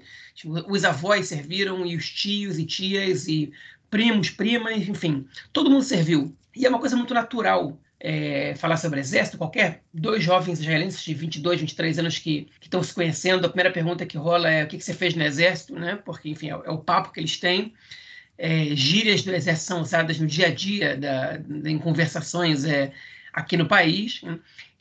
os 0.67 0.83
avós 0.83 1.27
serviram 1.27 1.85
e 1.85 1.95
os 1.95 2.09
tios 2.09 2.57
e 2.57 2.65
tias 2.65 3.27
e 3.27 3.51
primos, 3.89 4.29
primas, 4.29 4.87
enfim, 4.87 5.27
todo 5.53 5.69
mundo 5.69 5.83
serviu. 5.83 6.35
E 6.55 6.65
é 6.65 6.69
uma 6.69 6.79
coisa 6.79 6.95
muito 6.95 7.13
natural 7.13 7.79
é, 7.99 8.53
falar 8.55 8.77
sobre 8.77 8.99
exército. 8.99 9.37
Qualquer 9.37 9.81
dois 9.93 10.23
jovens 10.23 10.59
israelenses 10.59 11.03
de 11.03 11.13
22, 11.13 11.61
23 11.61 11.99
anos 11.99 12.19
que 12.19 12.47
estão 12.61 12.81
se 12.83 12.93
conhecendo, 12.93 13.45
a 13.45 13.49
primeira 13.49 13.71
pergunta 13.71 14.05
que 14.05 14.17
rola 14.17 14.49
é 14.49 14.63
o 14.63 14.67
que, 14.67 14.77
que 14.77 14.83
você 14.83 14.93
fez 14.93 15.15
no 15.15 15.23
exército, 15.23 15.73
né? 15.73 15.99
porque, 16.05 16.29
enfim, 16.29 16.49
é, 16.49 16.53
é 16.53 16.71
o 16.71 16.77
papo 16.77 17.11
que 17.11 17.19
eles 17.19 17.37
têm 17.39 17.73
é, 18.37 18.75
gírias 18.75 19.23
do 19.23 19.33
exército 19.33 19.67
são 19.67 19.81
usadas 19.81 20.19
no 20.19 20.27
dia 20.27 20.47
a 20.47 20.53
dia, 20.53 20.95
da, 20.95 21.39
em 21.65 21.79
conversações 21.79 22.65
é, 22.65 22.91
aqui 23.33 23.57
no 23.57 23.67
país. 23.67 24.21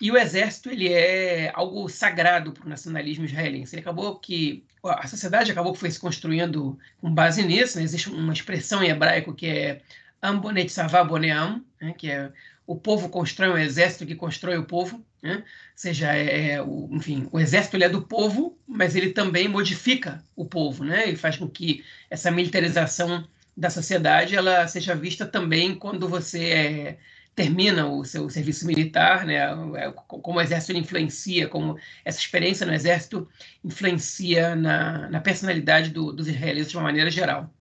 E 0.00 0.11
o 0.11 0.16
exército 0.16 0.68
ele 0.68 0.92
é 0.92 1.50
algo 1.54 1.88
sagrado 1.88 2.52
para 2.52 2.66
o 2.66 2.68
nacionalismo 2.68 3.25
israelense. 3.25 3.75
Ele 3.75 3.80
acabou 3.80 4.16
que 4.16 4.62
a 4.82 5.06
sociedade 5.06 5.50
acabou 5.50 5.73
que 5.73 5.80
foi 5.80 5.90
se 5.90 5.99
construindo 5.99 6.78
com 7.00 7.12
base 7.12 7.42
nisso. 7.42 7.78
Né? 7.78 7.85
Existe 7.85 8.11
uma 8.11 8.32
expressão 8.32 8.82
em 8.82 8.90
hebraico 8.90 9.35
que 9.35 9.46
é 9.46 9.80
Ambonet 10.23 10.73
Boneam, 11.08 11.64
né? 11.80 11.94
que 11.96 12.11
é 12.11 12.30
o 12.66 12.76
povo 12.76 13.08
constrói 13.08 13.50
um 13.50 13.58
exército 13.58 14.04
que 14.04 14.14
constrói 14.14 14.58
o 14.58 14.64
povo, 14.64 15.04
né? 15.23 15.37
ou 15.37 15.42
seja, 15.75 16.14
é, 16.14 16.52
é, 16.52 16.62
o, 16.62 16.88
enfim, 16.92 17.28
o 17.30 17.38
exército 17.38 17.76
ele 17.76 17.85
é 17.85 17.88
do 17.88 18.02
povo, 18.02 18.58
mas 18.66 18.96
ele 18.96 19.11
também 19.11 19.49
modifica 19.49 20.23
o 20.35 20.44
povo, 20.44 20.85
né? 20.85 21.08
e 21.08 21.16
faz 21.16 21.37
com 21.37 21.49
que 21.49 21.85
essa 22.11 22.30
militarização 22.30 23.26
da 23.56 23.70
sociedade 23.70 24.37
ela 24.37 24.66
seja 24.68 24.94
vista 24.94 25.25
também 25.25 25.75
quando 25.75 26.08
você 26.08 26.44
é, 26.44 26.99
termina 27.37 27.87
o 27.87 28.02
seu 28.04 28.28
serviço 28.30 28.66
militar, 28.66 29.26
né? 29.26 29.37
É, 29.76 29.92
como 30.06 30.38
o 30.38 30.40
exército 30.40 30.73
influencia, 30.73 31.46
como 31.46 31.78
essa 32.02 32.18
experiência 32.18 32.66
no 32.66 32.73
exército 32.73 33.28
influencia 33.62 34.56
na, 34.56 35.08
na 35.11 35.20
personalidade 35.20 35.90
do, 35.90 36.12
dos 36.12 36.28
israelenses 36.28 36.70
de 36.70 36.76
uma 36.78 36.85
maneira 36.85 37.11
geral. 37.11 37.54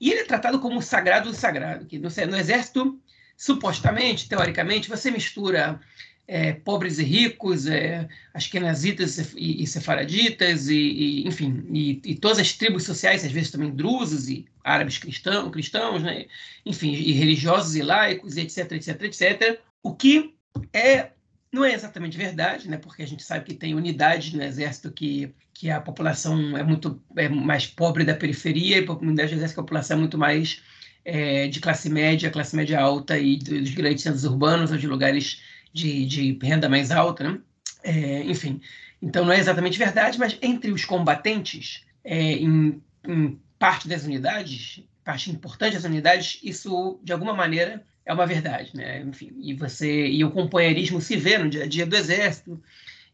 E 0.00 0.10
ele 0.10 0.20
é 0.20 0.24
tratado 0.24 0.60
como 0.60 0.80
sagrado 0.80 1.30
do 1.30 1.36
sagrado, 1.36 1.86
que 1.86 1.98
no, 1.98 2.08
no 2.08 2.36
exército, 2.36 3.00
supostamente, 3.40 4.28
teoricamente, 4.28 4.90
você 4.90 5.10
mistura 5.10 5.80
é, 6.28 6.52
pobres 6.52 6.98
e 6.98 7.02
ricos, 7.02 7.66
é, 7.66 8.06
askenazitas 8.34 9.16
e, 9.34 9.62
e 9.62 9.66
sefaraditas, 9.66 10.68
e, 10.68 10.76
e 10.76 11.26
enfim, 11.26 11.64
e, 11.72 12.02
e, 12.04 12.14
todas 12.16 12.38
as 12.38 12.52
tribos 12.52 12.84
sociais, 12.84 13.24
às 13.24 13.32
vezes 13.32 13.50
também 13.50 13.70
drusos 13.70 14.28
e 14.28 14.46
árabes 14.62 14.98
cristãos, 14.98 15.50
cristãos 15.50 16.02
né? 16.02 16.26
enfim, 16.66 16.92
e 16.92 17.12
religiosos 17.12 17.76
e 17.76 17.80
laicos, 17.80 18.36
etc, 18.36 18.72
etc, 18.72 19.02
etc. 19.04 19.58
O 19.82 19.94
que 19.94 20.34
é 20.74 21.08
não 21.50 21.64
é 21.64 21.72
exatamente 21.72 22.18
verdade, 22.18 22.68
né? 22.68 22.76
porque 22.76 23.02
a 23.02 23.06
gente 23.06 23.22
sabe 23.22 23.46
que 23.46 23.54
tem 23.54 23.74
unidades 23.74 24.34
no 24.34 24.42
exército 24.42 24.92
que, 24.92 25.34
que 25.54 25.70
a 25.70 25.80
população 25.80 26.58
é 26.58 26.62
muito 26.62 27.02
é 27.16 27.26
mais 27.26 27.66
pobre 27.66 28.04
da 28.04 28.14
periferia 28.14 28.80
e 28.80 28.86
a 28.86 28.92
unidade 28.92 29.30
do 29.30 29.38
exército 29.38 29.54
que 29.54 29.60
a 29.60 29.64
população 29.64 29.96
é 29.96 30.00
muito 30.00 30.18
mais 30.18 30.62
é, 31.04 31.48
de 31.48 31.60
classe 31.60 31.88
média, 31.88 32.30
classe 32.30 32.54
média 32.56 32.80
alta 32.80 33.18
e 33.18 33.36
dos 33.36 33.70
grandes 33.70 34.02
centros 34.02 34.24
urbanos 34.24 34.70
ou 34.70 34.76
de 34.76 34.86
lugares 34.86 35.42
de, 35.72 36.06
de 36.06 36.38
renda 36.42 36.68
mais 36.68 36.90
alta, 36.90 37.24
né? 37.24 37.40
É, 37.82 38.22
enfim, 38.24 38.60
então 39.00 39.24
não 39.24 39.32
é 39.32 39.38
exatamente 39.38 39.78
verdade, 39.78 40.18
mas 40.18 40.36
entre 40.42 40.70
os 40.70 40.84
combatentes, 40.84 41.84
é, 42.04 42.32
em, 42.34 42.82
em 43.06 43.40
parte 43.58 43.88
das 43.88 44.04
unidades, 44.04 44.82
parte 45.04 45.30
importante 45.30 45.74
das 45.74 45.84
unidades, 45.84 46.38
isso 46.42 47.00
de 47.02 47.12
alguma 47.12 47.34
maneira 47.34 47.84
é 48.04 48.12
uma 48.12 48.26
verdade, 48.26 48.76
né? 48.76 49.00
Enfim, 49.00 49.32
e 49.40 49.54
você 49.54 50.06
e 50.06 50.24
o 50.24 50.30
companheirismo 50.30 51.00
se 51.00 51.16
vê 51.16 51.38
no 51.38 51.48
dia 51.48 51.64
a 51.64 51.66
dia 51.66 51.86
do 51.86 51.96
exército 51.96 52.62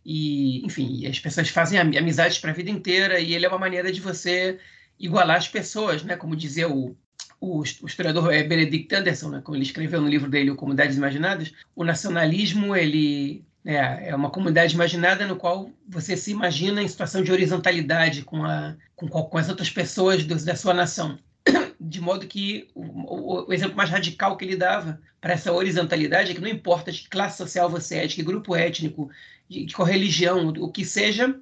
e, 0.04 0.64
enfim, 0.64 1.06
as 1.06 1.18
pessoas 1.18 1.48
fazem 1.48 1.78
amizades 1.78 2.38
para 2.38 2.50
a 2.50 2.54
vida 2.54 2.70
inteira 2.70 3.20
e 3.20 3.34
ele 3.34 3.44
é 3.44 3.48
uma 3.48 3.58
maneira 3.58 3.92
de 3.92 4.00
você 4.00 4.58
igualar 4.98 5.36
as 5.36 5.48
pessoas, 5.48 6.02
né? 6.02 6.16
Como 6.16 6.36
dizia 6.36 6.68
o, 6.68 6.96
o, 7.40 7.62
historiador 7.62 8.32
é, 8.32 8.42
Benedict 8.42 8.94
Anderson, 8.94 9.30
né? 9.30 9.40
Como 9.42 9.56
ele 9.56 9.64
escreveu 9.64 10.00
no 10.00 10.08
livro 10.08 10.30
dele, 10.30 10.50
o 10.50 10.56
Comunidades 10.56 10.96
Imaginadas, 10.96 11.52
o 11.74 11.84
nacionalismo 11.84 12.74
ele 12.74 13.44
é, 13.64 14.10
é 14.10 14.16
uma 14.16 14.30
comunidade 14.30 14.74
imaginada 14.74 15.26
no 15.26 15.36
qual 15.36 15.70
você 15.88 16.16
se 16.16 16.30
imagina 16.30 16.82
em 16.82 16.88
situação 16.88 17.22
de 17.22 17.32
horizontalidade 17.32 18.22
com, 18.22 18.44
a, 18.44 18.76
com, 18.94 19.08
com 19.08 19.38
as 19.38 19.48
outras 19.48 19.70
pessoas 19.70 20.24
do, 20.24 20.42
da 20.44 20.54
sua 20.54 20.72
nação 20.72 21.18
de 21.80 22.00
modo 22.00 22.26
que 22.26 22.68
o, 22.74 23.48
o, 23.48 23.52
exemplo 23.52 23.76
mais 23.76 23.90
radical 23.90 24.36
que 24.36 24.44
ele 24.44 24.56
dava 24.56 25.00
para 25.20 25.34
essa 25.34 25.52
horizontalidade 25.52 26.30
é 26.30 26.34
que 26.34 26.40
não 26.40 26.48
importa 26.48 26.92
de 26.92 27.02
que 27.02 27.08
classe 27.08 27.38
social 27.38 27.68
você 27.68 27.96
é, 27.96 28.06
de 28.06 28.14
que 28.14 28.22
grupo 28.22 28.54
étnico, 28.54 29.10
de, 29.48 29.64
de 29.64 29.74
qual 29.74 29.86
religião, 29.86 30.48
o 30.48 30.70
que 30.70 30.84
seja, 30.84 31.36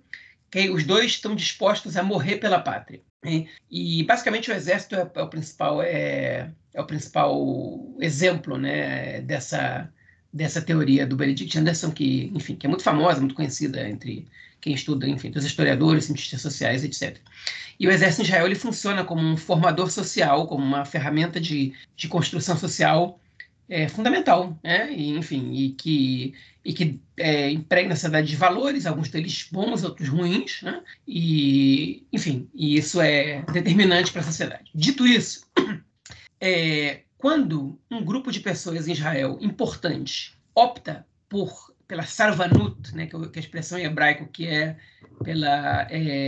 que 0.50 0.70
os 0.70 0.84
dois 0.84 1.12
estão 1.12 1.34
dispostos 1.34 1.96
a 1.96 2.02
morrer 2.02 2.36
pela 2.36 2.60
pátria. 2.60 3.02
Né? 3.24 3.46
E 3.70 4.02
basicamente 4.04 4.50
o 4.50 4.54
exército 4.54 4.94
é, 4.94 5.10
é 5.14 5.22
o 5.22 5.28
principal 5.28 5.82
é, 5.82 6.50
é, 6.72 6.80
o 6.80 6.84
principal 6.84 7.96
exemplo, 8.00 8.58
né, 8.58 9.20
dessa 9.22 9.90
dessa 10.32 10.60
teoria 10.60 11.06
do 11.06 11.14
Benedict 11.14 11.56
Anderson 11.56 11.92
que, 11.92 12.32
enfim, 12.34 12.56
que 12.56 12.66
é 12.66 12.68
muito 12.68 12.82
famosa, 12.82 13.20
muito 13.20 13.36
conhecida 13.36 13.88
entre 13.88 14.26
quem 14.60 14.74
estuda, 14.74 15.06
enfim, 15.06 15.30
dos 15.30 15.44
historiadores, 15.44 16.06
cientistas 16.06 16.42
sociais, 16.42 16.82
etc. 16.82 17.18
E 17.78 17.86
o 17.86 17.90
exército 17.90 18.22
de 18.22 18.28
Israel 18.28 18.46
ele 18.46 18.56
funciona 18.56 19.04
como 19.04 19.22
um 19.22 19.36
formador 19.36 19.90
social, 19.90 20.48
como 20.48 20.64
uma 20.64 20.84
ferramenta 20.84 21.40
de, 21.40 21.72
de 21.96 22.08
construção 22.08 22.56
social 22.56 23.20
é, 23.68 23.88
fundamental, 23.88 24.58
né? 24.62 24.92
E, 24.92 25.10
enfim, 25.10 25.52
e 25.52 25.70
que, 25.70 26.34
e 26.64 26.72
que 26.72 27.00
é, 27.16 27.50
a 27.50 27.90
sociedade 27.90 28.28
de 28.28 28.36
valores, 28.36 28.86
alguns 28.86 29.08
deles 29.08 29.48
bons, 29.50 29.84
outros 29.84 30.08
ruins, 30.08 30.62
né? 30.62 30.82
E, 31.06 32.06
enfim, 32.12 32.48
e 32.54 32.76
isso 32.76 33.00
é 33.00 33.42
determinante 33.52 34.12
para 34.12 34.20
a 34.20 34.24
sociedade. 34.24 34.70
Dito 34.74 35.06
isso, 35.06 35.46
é, 36.40 37.02
quando 37.16 37.78
um 37.90 38.04
grupo 38.04 38.30
de 38.30 38.40
pessoas 38.40 38.86
em 38.86 38.92
Israel 38.92 39.38
importante 39.40 40.36
opta 40.54 41.06
por 41.28 41.74
pela 41.86 42.02
sarvanut, 42.02 42.94
né, 42.94 43.06
que, 43.06 43.14
é 43.14 43.18
a 43.18 43.38
expressão 43.38 43.78
em 43.78 43.84
hebraico 43.84 44.26
que 44.26 44.46
é 44.46 44.76
pela 45.22 45.86
é, 45.90 46.26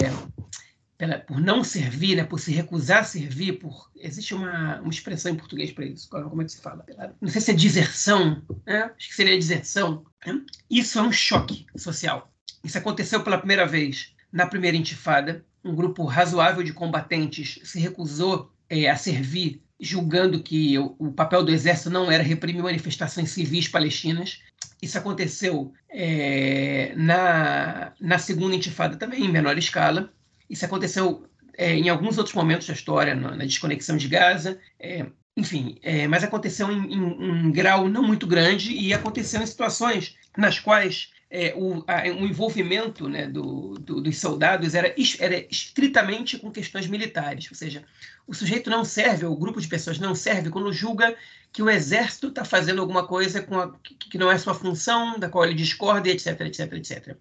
pela, 0.97 1.19
por 1.19 1.41
não 1.41 1.63
servir, 1.63 2.17
né, 2.17 2.25
por 2.25 2.41
se 2.41 2.53
recusar 2.53 3.01
a 3.01 3.05
servir, 3.05 3.59
por 3.59 3.91
existe 3.97 4.35
uma, 4.35 4.81
uma 4.81 4.91
expressão 4.91 5.33
em 5.33 5.37
português 5.37 5.73
para 5.73 5.85
isso, 5.85 6.09
como 6.09 6.43
é 6.43 6.45
que 6.45 6.53
se 6.53 6.61
fala? 6.61 6.85
Não 7.21 7.29
sei 7.29 7.41
se 7.41 7.51
é 7.51 7.55
deserção, 7.55 8.43
né? 8.67 8.91
acho 8.97 9.09
que 9.09 9.15
seria 9.15 9.37
deserção. 9.37 10.05
Né? 10.27 10.41
Isso 10.71 10.99
é 10.99 11.03
um 11.03 11.13
choque 11.13 11.67
social. 11.77 12.33
Isso 12.65 12.79
aconteceu 12.79 13.23
pela 13.23 13.39
primeira 13.39 13.67
vez 13.67 14.15
na 14.33 14.47
primeira 14.47 14.77
intifada. 14.77 15.45
Um 15.65 15.75
grupo 15.75 16.05
razoável 16.05 16.63
de 16.63 16.73
combatentes 16.73 17.61
se 17.65 17.79
recusou 17.79 18.53
é, 18.69 18.89
a 18.89 18.97
servir, 18.97 19.63
julgando 19.79 20.43
que 20.43 20.79
o, 20.79 20.95
o, 20.99 21.13
papel 21.13 21.45
do 21.45 21.53
exército 21.53 21.91
não 21.91 22.11
era 22.11 22.23
reprimir 22.23 22.63
manifestações 22.63 23.31
civis 23.31 23.69
palestinas. 23.69 24.41
Isso 24.81 24.99
aconteceu 24.99 25.73
é, 25.89 26.93
na, 26.97 27.93
na 28.01 28.19
segunda 28.19 28.55
intifada 28.55 28.97
também, 28.97 29.25
em 29.25 29.33
menor 29.33 29.59
escala. 29.59 30.13
Isso 30.49 30.65
aconteceu 30.65 31.27
é, 31.57 31.75
em 31.75 31.89
alguns 31.89 32.19
outros 32.19 32.35
momentos 32.35 32.67
da 32.67 32.75
história, 32.75 33.15
na, 33.15 33.45
desconexão 33.45 33.97
de 33.97 34.09
Gaza, 34.09 34.59
é, 34.79 35.07
enfim, 35.37 35.79
é, 35.83 36.07
mas 36.07 36.25
aconteceu 36.25 36.71
em, 36.71 36.95
em, 36.95 37.01
um 37.01 37.53
grau 37.53 37.89
não 37.89 38.03
muito 38.03 38.27
grande 38.27 38.73
e 38.73 38.93
aconteceu 38.93 39.43
em 39.43 39.47
situações 39.47 40.17
nas 40.37 40.59
quais 40.59 41.13
é, 41.31 41.55
o, 41.57 41.85
a, 41.87 42.03
o, 42.05 42.27
envolvimento 42.27 43.09
né, 43.09 43.27
do, 43.27 43.75
do, 43.75 44.01
dos 44.01 44.19
soldados 44.19 44.75
era, 44.75 44.95
era 45.19 45.47
estritamente 45.51 46.39
com 46.39 46.51
questões 46.51 46.87
militares, 46.87 47.49
ou 47.51 47.57
seja, 47.57 47.85
o 48.27 48.35
sujeito 48.35 48.71
não 48.71 48.85
serve, 48.85 49.27
ou 49.27 49.33
o 49.33 49.39
grupo 49.39 49.61
de 49.61 49.69
pessoas 49.69 49.99
não 49.99 50.15
serve 50.15 50.51
quando 50.51 50.73
julga 50.73 51.17
que 51.53 51.63
o 51.63 51.71
exército 51.71 52.29
está 52.29 52.45
fazendo 52.45 52.81
alguma 52.81 53.07
coisa 53.07 53.41
a, 53.41 53.79
que, 53.83 53.95
que 53.95 54.19
não 54.19 54.31
é 54.31 54.39
sua 54.39 54.55
função, 54.55 55.19
da 55.19 55.29
qual 55.29 55.45
ele 55.45 55.55
discorda, 55.55 56.09
etc, 56.09 56.41
etc, 56.43 56.73
etc. 56.75 57.17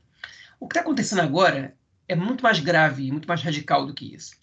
O 0.60 0.68
que 0.68 0.74
está 0.74 0.82
acontecendo 0.82 1.22
agora 1.22 1.76
é 2.08 2.16
muito 2.16 2.44
mais 2.44 2.60
grave, 2.60 3.12
muito 3.12 3.28
mais 3.28 3.42
radical 3.42 3.86
do 3.86 3.94
que 3.94 4.14
isso. 4.14 4.34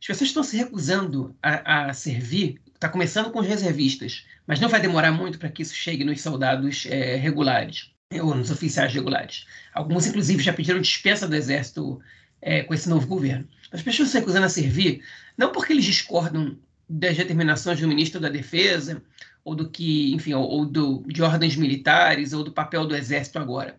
As 0.00 0.06
pessoas 0.06 0.30
estão 0.30 0.42
se 0.42 0.56
recusando 0.56 1.36
a, 1.42 1.88
a 1.88 1.92
servir, 1.92 2.60
está 2.74 2.88
começando 2.88 3.30
com 3.30 3.40
os 3.40 3.46
reservistas, 3.46 4.24
mas 4.46 4.60
não 4.60 4.68
vai 4.68 4.80
demorar 4.80 5.10
muito 5.10 5.38
para 5.38 5.48
que 5.48 5.62
isso 5.62 5.74
chegue 5.74 6.04
nos 6.04 6.20
soldados 6.20 6.86
é, 6.86 7.16
regulares, 7.16 7.90
ou 8.12 8.34
nos 8.34 8.50
oficiais 8.50 8.92
regulares. 8.94 9.44
Alguns, 9.74 10.06
inclusive, 10.06 10.42
já 10.42 10.52
pediram 10.52 10.80
dispensa 10.80 11.26
do 11.26 11.34
exército 11.34 12.00
é, 12.40 12.62
com 12.62 12.72
esse 12.72 12.88
novo 12.88 13.06
governo. 13.06 13.48
As 13.72 13.82
pessoas 13.82 14.10
se 14.10 14.18
recusando 14.18 14.46
a 14.46 14.48
servir, 14.48 15.02
não 15.36 15.50
porque 15.50 15.72
eles 15.72 15.84
discordam 15.84 16.56
das 16.88 17.16
determinações 17.16 17.80
do 17.80 17.88
ministro 17.88 18.20
da 18.20 18.28
Defesa, 18.28 19.02
ou 19.44 19.54
do 19.54 19.68
que, 19.68 20.14
enfim, 20.14 20.34
ou, 20.34 20.44
ou 20.44 20.66
do, 20.66 21.04
de 21.06 21.22
ordens 21.22 21.56
militares, 21.56 22.32
ou 22.32 22.44
do 22.44 22.52
papel 22.52 22.86
do 22.86 22.96
exército 22.96 23.38
agora. 23.38 23.76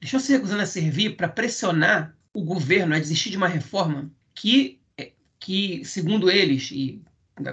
Eles 0.00 0.08
estão 0.08 0.20
se 0.20 0.32
recusando 0.32 0.62
a 0.62 0.66
servir 0.66 1.16
para 1.16 1.28
pressionar 1.28 2.14
o 2.34 2.42
governo 2.42 2.94
a 2.94 2.98
desistir 2.98 3.30
de 3.30 3.36
uma 3.36 3.48
reforma 3.48 4.10
que, 4.34 4.80
é, 4.98 5.12
que 5.38 5.84
segundo 5.84 6.30
eles, 6.30 6.70
e 6.72 7.00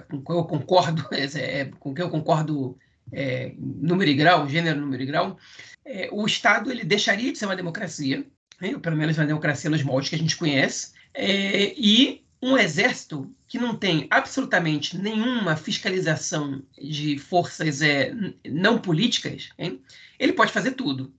com 0.10 0.22
que 0.22 0.32
eu 0.32 0.44
concordo, 0.44 1.08
é, 1.14 1.66
com 1.80 1.94
que 1.94 2.02
eu 2.02 2.10
concordo 2.10 2.78
é, 3.12 3.54
número 3.58 4.10
e 4.10 4.16
grau, 4.16 4.50
gênero, 4.50 4.82
número 4.82 5.04
e 5.04 5.06
grau, 5.06 5.38
é, 5.86 6.10
o 6.12 6.26
Estado 6.26 6.72
ele 6.72 6.84
deixaria 6.84 7.32
de 7.32 7.38
ser 7.38 7.46
uma 7.46 7.56
democracia, 7.56 8.26
né, 8.60 8.78
pelo 8.78 8.98
menos 8.98 9.18
uma 9.18 9.26
democracia 9.26 9.70
nos 9.70 9.84
moldes 9.84 10.10
que 10.10 10.16
a 10.16 10.20
gente 10.20 10.36
conhece, 10.36 10.94
é, 11.14 11.74
e 11.78 12.24
um 12.42 12.58
exército 12.58 13.32
que 13.48 13.60
não 13.60 13.76
tem 13.76 14.08
absolutamente 14.10 14.98
nenhuma 14.98 15.56
fiscalização 15.56 16.64
de 16.76 17.20
forças 17.20 17.82
é, 17.82 18.14
não 18.46 18.80
políticas, 18.80 19.50
hein, 19.60 19.80
ele 20.18 20.34
pode 20.34 20.52
fazer 20.52 20.72
tudo. 20.72 21.14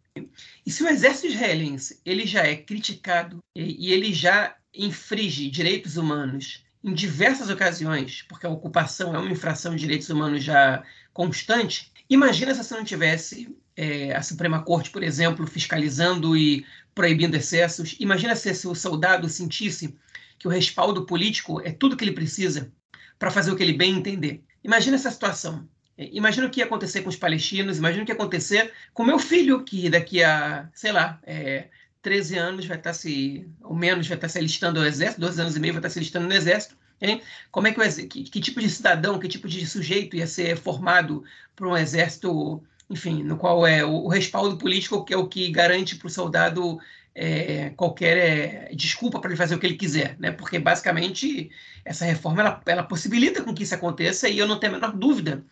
E 0.65 0.71
se 0.71 0.83
o 0.83 0.89
exército 0.89 1.27
israelense 1.29 2.01
ele 2.05 2.27
já 2.27 2.43
é 2.43 2.57
criticado 2.57 3.39
e, 3.55 3.89
e 3.89 3.93
ele 3.93 4.13
já 4.13 4.57
infringe 4.75 5.51
direitos 5.51 5.97
humanos 5.97 6.65
em 6.83 6.93
diversas 6.93 7.49
ocasiões, 7.49 8.23
porque 8.23 8.47
a 8.47 8.51
ocupação 8.51 9.15
é 9.15 9.19
uma 9.19 9.31
infração 9.31 9.75
de 9.75 9.83
direitos 9.83 10.09
humanos 10.11 10.43
já 10.43 10.83
constante, 11.13 11.93
imagina 12.11 12.55
se 12.55 12.65
você 12.65 12.75
não 12.75 12.85
tivesse 12.85 13.57
é, 13.77 14.15
a 14.15 14.23
Suprema 14.23 14.63
Corte, 14.63 14.91
por 14.91 15.03
exemplo, 15.03 15.47
fiscalizando 15.47 16.37
e 16.37 16.67
proibindo 16.95 17.37
excessos. 17.37 17.97
Imagina 18.01 18.37
se, 18.37 18.53
se 18.55 18.67
o 18.67 18.75
soldado 18.75 19.29
sentisse 19.29 19.97
que 20.39 20.49
o 20.49 20.51
respaldo 20.51 21.07
político 21.07 21.61
é 21.61 21.71
tudo 21.71 21.97
que 21.97 22.05
ele 22.05 22.13
precisa 22.13 22.73
para 23.19 23.31
fazer 23.31 23.53
o 23.53 23.57
que 23.57 23.63
ele 23.63 23.73
bem 23.73 23.97
entender. 23.97 24.43
Imagina 24.65 24.97
essa 24.97 25.11
situação. 25.11 25.69
É, 25.97 26.09
imagina 26.13 26.47
o 26.47 26.51
que 26.51 26.61
ia 26.61 26.67
acontecer 26.67 27.03
com 27.03 27.09
os 27.09 27.17
palestinos, 27.17 27.79
imagina 27.79 28.03
o 28.03 28.07
que 28.07 28.13
ia 28.13 28.17
acontecer 28.17 28.73
com 28.93 29.05
meu 29.05 29.19
filho, 29.19 29.63
que 29.65 29.89
daqui 29.91 30.23
a, 30.23 30.69
sei 30.75 30.93
lá, 30.93 31.19
é, 31.25 31.67
13 32.03 32.39
anos 32.39 32.67
vai 32.67 32.77
estar 32.77 32.93
se, 32.93 33.47
ou 33.63 33.75
menos, 33.75 34.09
vai 34.09 34.17
estar 34.17 34.29
se 34.29 34.39
alistando 34.39 34.81
ao 34.81 34.87
exército, 34.87 35.21
12 35.21 35.41
anos 35.41 35.57
e 35.57 35.61
meio 35.61 35.75
vai 35.75 35.81
estar 35.81 35.91
se 35.91 35.99
alistando 35.99 36.27
no 36.27 36.35
exército. 36.35 36.77
Hein? 37.01 37.21
Como 37.51 37.67
é 37.67 37.73
que, 37.73 37.81
o, 37.81 38.09
que, 38.09 38.25
que 38.25 38.41
tipo 38.41 38.61
de 38.61 38.71
cidadão, 38.71 39.19
que 39.19 39.29
tipo 39.29 39.49
de 39.49 39.67
sujeito 39.67 40.17
ia 40.17 40.27
ser 40.27 40.57
formado 40.57 41.25
para 41.57 41.69
um 41.69 41.77
exército, 41.77 42.63
enfim, 42.89 43.23
no 43.23 43.37
qual 43.37 43.67
é 43.67 43.85
o, 43.85 44.05
o 44.05 44.09
respaldo 44.09 44.57
político 44.57 45.05
que 45.05 45.13
é 45.13 45.17
o 45.17 45.27
que 45.27 45.51
garante 45.51 45.97
para 45.97 46.07
o 46.07 46.11
soldado 46.11 46.79
é, 47.15 47.71
qualquer 47.71 48.17
é, 48.17 48.75
desculpa 48.75 49.21
para 49.21 49.31
ele 49.31 49.37
fazer 49.37 49.55
o 49.55 49.59
que 49.59 49.67
ele 49.67 49.77
quiser, 49.77 50.17
né? 50.19 50.31
Porque 50.31 50.59
basicamente 50.59 51.51
essa 51.85 52.05
reforma 52.05 52.41
ela, 52.41 52.63
ela, 52.67 52.83
possibilita 52.83 53.43
com 53.43 53.53
que 53.53 53.65
isso 53.65 53.75
aconteça 53.75 54.29
e 54.29 54.39
eu 54.39 54.47
não 54.47 54.59
tenho 54.59 54.73
a 54.73 54.77
menor 54.77 54.97
dúvida 54.97 55.45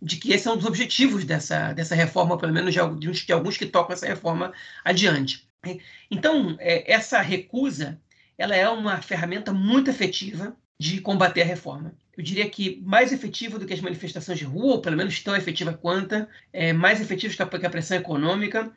de 0.00 0.16
que 0.16 0.32
esse 0.32 0.46
é 0.46 0.50
um 0.50 0.56
dos 0.56 0.66
objetivos 0.66 1.24
dessa, 1.24 1.72
dessa 1.72 1.94
reforma, 1.94 2.38
pelo 2.38 2.52
menos 2.52 2.72
de, 2.72 2.80
alguns, 2.80 3.18
de 3.18 3.32
alguns 3.32 3.56
que 3.56 3.66
tocam 3.66 3.94
essa 3.94 4.06
reforma 4.06 4.52
adiante. 4.84 5.48
Então, 6.10 6.56
é, 6.58 6.92
essa 6.92 7.20
recusa 7.20 8.00
ela 8.38 8.54
é 8.54 8.68
uma 8.68 9.00
ferramenta 9.00 9.52
muito 9.52 9.90
efetiva 9.90 10.56
de 10.78 11.00
combater 11.00 11.42
a 11.42 11.46
reforma. 11.46 11.94
Eu 12.16 12.22
diria 12.22 12.48
que 12.48 12.82
mais 12.84 13.12
efetiva 13.12 13.58
do 13.58 13.66
que 13.66 13.72
as 13.72 13.80
manifestações 13.80 14.38
de 14.38 14.44
rua, 14.44 14.74
ou 14.74 14.80
pelo 14.80 14.96
menos 14.96 15.22
tão 15.22 15.34
efetiva 15.34 15.72
quanto, 15.72 16.26
é, 16.52 16.72
mais 16.72 17.00
efetiva 17.00 17.34
que 17.34 17.66
a 17.66 17.70
pressão 17.70 17.96
econômica, 17.96 18.70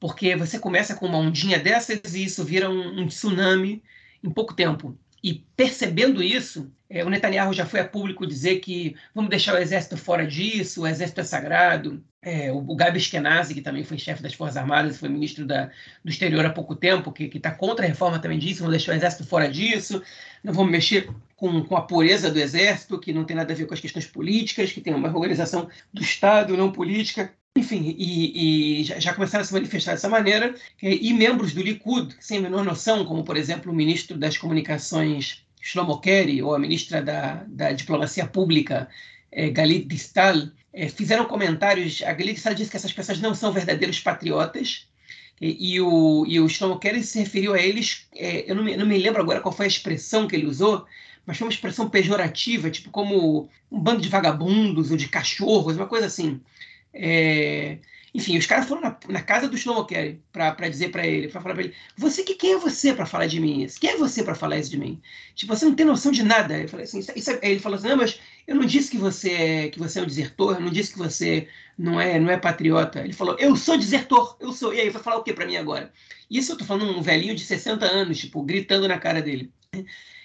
porque 0.00 0.34
você 0.34 0.58
começa 0.58 0.94
com 0.94 1.06
uma 1.06 1.18
ondinha 1.18 1.58
dessas 1.58 2.14
e 2.14 2.24
isso 2.24 2.44
vira 2.44 2.70
um, 2.70 3.00
um 3.00 3.06
tsunami 3.06 3.82
em 4.22 4.30
pouco 4.30 4.54
tempo. 4.54 4.98
E 5.22 5.34
percebendo 5.56 6.22
isso, 6.22 6.72
é, 6.90 7.04
o 7.04 7.08
Netanyahu 7.08 7.52
já 7.52 7.64
foi 7.64 7.80
a 7.80 7.88
público 7.88 8.26
dizer 8.26 8.58
que 8.58 8.96
vamos 9.14 9.30
deixar 9.30 9.54
o 9.54 9.58
exército 9.58 9.96
fora 9.96 10.26
disso, 10.26 10.82
o 10.82 10.86
exército 10.86 11.20
é 11.20 11.24
sagrado. 11.24 12.04
É, 12.20 12.52
o, 12.52 12.58
o 12.58 12.76
Gabi 12.76 12.98
Eskenazi, 12.98 13.54
que 13.54 13.62
também 13.62 13.84
foi 13.84 13.98
chefe 13.98 14.22
das 14.22 14.34
Forças 14.34 14.56
Armadas, 14.56 14.98
foi 14.98 15.08
ministro 15.08 15.46
da, 15.46 15.70
do 16.04 16.10
exterior 16.10 16.44
há 16.44 16.50
pouco 16.50 16.74
tempo, 16.74 17.12
que 17.12 17.24
está 17.34 17.50
contra 17.50 17.84
a 17.84 17.88
reforma 17.88 18.18
também 18.18 18.38
disse, 18.38 18.60
vamos 18.60 18.72
deixar 18.72 18.92
o 18.92 18.94
exército 18.96 19.24
fora 19.24 19.48
disso, 19.48 20.02
não 20.42 20.52
vamos 20.52 20.70
mexer 20.70 21.08
com, 21.36 21.64
com 21.64 21.76
a 21.76 21.82
pureza 21.82 22.30
do 22.30 22.38
exército, 22.38 22.98
que 22.98 23.12
não 23.12 23.24
tem 23.24 23.36
nada 23.36 23.52
a 23.52 23.56
ver 23.56 23.66
com 23.66 23.74
as 23.74 23.80
questões 23.80 24.06
políticas, 24.06 24.72
que 24.72 24.80
tem 24.80 24.94
uma 24.94 25.08
organização 25.08 25.68
do 25.92 26.02
Estado, 26.02 26.56
não 26.56 26.70
política. 26.70 27.32
Enfim, 27.54 27.94
e, 27.98 28.80
e 28.80 28.84
já, 28.84 29.12
começaram 29.12 29.42
a 29.42 29.44
se 29.44 29.52
manifestar 29.52 29.92
dessa 29.92 30.08
maneira, 30.08 30.54
e 30.80 31.12
membros 31.12 31.52
do 31.52 31.62
Likud, 31.62 32.14
sem 32.18 32.38
a 32.38 32.40
menor 32.40 32.64
noção, 32.64 33.04
como, 33.04 33.24
por 33.24 33.36
exemplo, 33.36 33.70
o 33.70 33.74
ministro 33.74 34.16
das 34.16 34.38
Comunicações, 34.38 35.44
Shlomo 35.60 36.00
Kerry, 36.00 36.42
ou 36.42 36.54
a 36.54 36.58
ministra 36.58 37.02
da, 37.02 37.44
da 37.46 37.72
Diplomacia 37.72 38.26
Pública, 38.26 38.88
é, 39.30 39.50
Galit 39.50 39.84
Distal, 39.86 40.48
é, 40.72 40.88
fizeram 40.88 41.26
comentários. 41.26 42.02
A 42.02 42.12
Galit 42.14 42.34
Distal 42.34 42.54
disse 42.54 42.70
que 42.70 42.76
essas 42.78 42.92
pessoas 42.92 43.20
não 43.20 43.34
são 43.34 43.52
verdadeiros 43.52 44.00
patriotas, 44.00 44.88
e, 45.38 45.74
e 45.74 45.80
o, 45.80 46.24
e 46.26 46.40
o 46.40 46.48
Shlomo 46.48 46.78
Kerry 46.78 47.02
se 47.02 47.18
referiu 47.18 47.52
a 47.52 47.60
eles, 47.60 48.06
é, 48.14 48.50
eu 48.50 48.54
não 48.54 48.64
me, 48.64 48.76
não 48.78 48.86
me 48.86 48.96
lembro 48.96 49.20
agora 49.20 49.40
qual 49.42 49.54
foi 49.54 49.66
a 49.66 49.68
expressão 49.68 50.26
que 50.26 50.34
ele 50.34 50.46
usou, 50.46 50.86
mas 51.26 51.36
foi 51.36 51.46
uma 51.46 51.52
expressão 51.52 51.90
pejorativa, 51.90 52.70
tipo 52.70 52.90
como 52.90 53.48
um 53.70 53.78
bando 53.78 54.00
de 54.00 54.08
vagabundos 54.08 54.90
ou 54.90 54.96
de 54.96 55.08
cachorros, 55.08 55.76
uma 55.76 55.86
coisa 55.86 56.06
assim. 56.06 56.40
É... 56.94 57.78
Enfim, 58.14 58.36
os 58.36 58.44
caras 58.44 58.66
foram 58.66 58.82
na, 58.82 58.96
na 59.08 59.22
casa 59.22 59.48
do 59.48 59.56
Shlomo 59.56 59.86
Kerry 59.86 60.22
para 60.30 60.68
dizer 60.68 60.90
para 60.90 61.06
ele, 61.06 61.28
para 61.28 61.40
falar 61.40 61.54
para 61.54 61.64
ele, 61.64 61.74
você 61.96 62.22
que 62.22 62.34
quem 62.34 62.52
é 62.52 62.58
você 62.58 62.92
para 62.92 63.06
falar 63.06 63.26
de 63.26 63.40
mim? 63.40 63.66
Quem 63.80 63.90
é 63.90 63.96
você 63.96 64.22
para 64.22 64.34
falar 64.34 64.58
isso 64.58 64.70
de 64.70 64.78
mim? 64.78 65.00
Tipo, 65.34 65.56
você 65.56 65.64
não 65.64 65.74
tem 65.74 65.86
noção 65.86 66.12
de 66.12 66.22
nada. 66.22 66.58
Eu 66.58 66.68
falei 66.68 66.84
assim, 66.84 66.98
isso, 66.98 67.10
isso, 67.16 67.30
ele 67.40 67.58
falou 67.58 67.78
assim, 67.78 67.88
não, 67.88 67.96
mas 67.96 68.20
eu 68.46 68.54
não 68.54 68.66
disse 68.66 68.90
que 68.90 68.98
você 68.98 69.30
é, 69.30 69.68
que 69.68 69.78
você 69.78 69.98
é 69.98 70.02
um 70.02 70.06
desertor, 70.06 70.56
eu 70.56 70.60
não 70.60 70.70
disse 70.70 70.92
que 70.92 70.98
você 70.98 71.48
não 71.78 71.98
é 71.98 72.20
não 72.20 72.30
é 72.30 72.36
patriota. 72.36 73.00
Ele 73.00 73.14
falou, 73.14 73.34
eu 73.38 73.56
sou 73.56 73.78
desertor, 73.78 74.36
eu 74.40 74.52
sou. 74.52 74.74
E 74.74 74.80
aí, 74.80 74.90
vai 74.90 75.02
falar 75.02 75.16
o 75.16 75.22
que 75.22 75.32
para 75.32 75.46
mim 75.46 75.56
agora? 75.56 75.90
Isso 76.30 76.52
eu 76.52 76.58
tô 76.58 76.64
falando 76.66 76.96
um 76.96 77.02
velhinho 77.02 77.34
de 77.34 77.44
60 77.44 77.86
anos, 77.86 78.18
tipo, 78.18 78.42
gritando 78.42 78.86
na 78.86 78.98
cara 78.98 79.22
dele. 79.22 79.50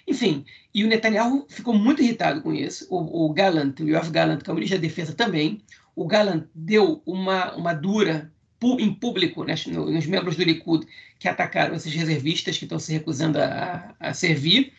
Enfim, 0.06 0.44
e 0.74 0.84
o 0.84 0.88
Netanyahu 0.88 1.46
ficou 1.48 1.74
muito 1.74 2.02
irritado 2.02 2.40
com 2.40 2.52
isso. 2.52 2.86
O, 2.90 3.26
o 3.26 3.32
Gallant, 3.32 3.78
o 3.80 3.88
Yoav 3.88 4.10
Gallant, 4.10 4.40
que 4.40 4.48
é 4.48 4.52
o 4.52 4.54
ministro 4.54 4.78
da 4.78 4.86
Defesa 4.86 5.12
também, 5.12 5.60
o 5.98 6.06
Gallant 6.06 6.44
deu 6.54 7.02
uma, 7.04 7.52
uma 7.56 7.74
dura 7.74 8.30
em 8.62 8.94
público 8.94 9.42
né, 9.42 9.54
nos 9.66 10.06
membros 10.06 10.36
do 10.36 10.44
Likud 10.44 10.86
que 11.18 11.28
atacaram 11.28 11.74
esses 11.74 11.92
reservistas 11.92 12.56
que 12.56 12.64
estão 12.64 12.78
se 12.78 12.92
recusando 12.92 13.38
a, 13.40 13.94
a 13.98 14.14
servir. 14.14 14.72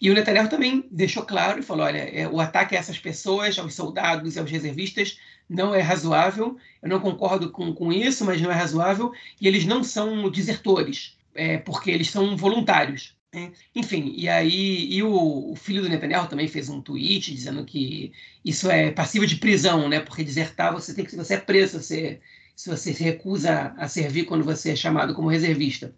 E 0.00 0.08
o 0.08 0.14
Netanyahu 0.14 0.48
também 0.48 0.86
deixou 0.90 1.24
claro 1.24 1.58
e 1.58 1.62
falou: 1.62 1.84
olha, 1.84 1.98
é, 1.98 2.28
o 2.28 2.38
ataque 2.38 2.76
a 2.76 2.78
essas 2.78 2.96
pessoas, 2.96 3.58
aos 3.58 3.74
soldados 3.74 4.36
e 4.36 4.38
aos 4.38 4.48
reservistas, 4.48 5.18
não 5.48 5.74
é 5.74 5.80
razoável. 5.80 6.56
Eu 6.80 6.88
não 6.88 7.00
concordo 7.00 7.50
com, 7.50 7.74
com 7.74 7.92
isso, 7.92 8.24
mas 8.24 8.40
não 8.40 8.52
é 8.52 8.54
razoável. 8.54 9.12
E 9.40 9.48
eles 9.48 9.64
não 9.64 9.82
são 9.82 10.30
desertores, 10.30 11.16
é, 11.34 11.58
porque 11.58 11.90
eles 11.90 12.08
são 12.08 12.36
voluntários. 12.36 13.16
É, 13.32 13.52
enfim, 13.76 14.12
e 14.16 14.28
aí 14.28 14.92
e 14.92 15.02
o, 15.04 15.52
o, 15.52 15.54
filho 15.54 15.82
do 15.82 15.88
Netanyahu 15.88 16.28
também 16.28 16.48
fez 16.48 16.68
um 16.68 16.80
tweet 16.82 17.32
dizendo 17.32 17.64
que 17.64 18.12
isso 18.44 18.68
é 18.68 18.90
passivo 18.90 19.24
de 19.24 19.36
prisão, 19.36 19.88
né? 19.88 20.00
Porque 20.00 20.24
desertar 20.24 20.72
você 20.72 20.92
tem 20.92 21.04
que 21.04 21.14
você 21.14 21.34
é 21.34 21.36
preso 21.40 21.80
você, 21.80 22.20
se 22.56 22.68
você 22.68 22.92
se 22.92 23.04
recusa 23.04 23.72
a 23.78 23.86
servir 23.86 24.24
quando 24.24 24.44
você 24.44 24.70
é 24.72 24.76
chamado 24.76 25.14
como 25.14 25.28
reservista. 25.28 25.94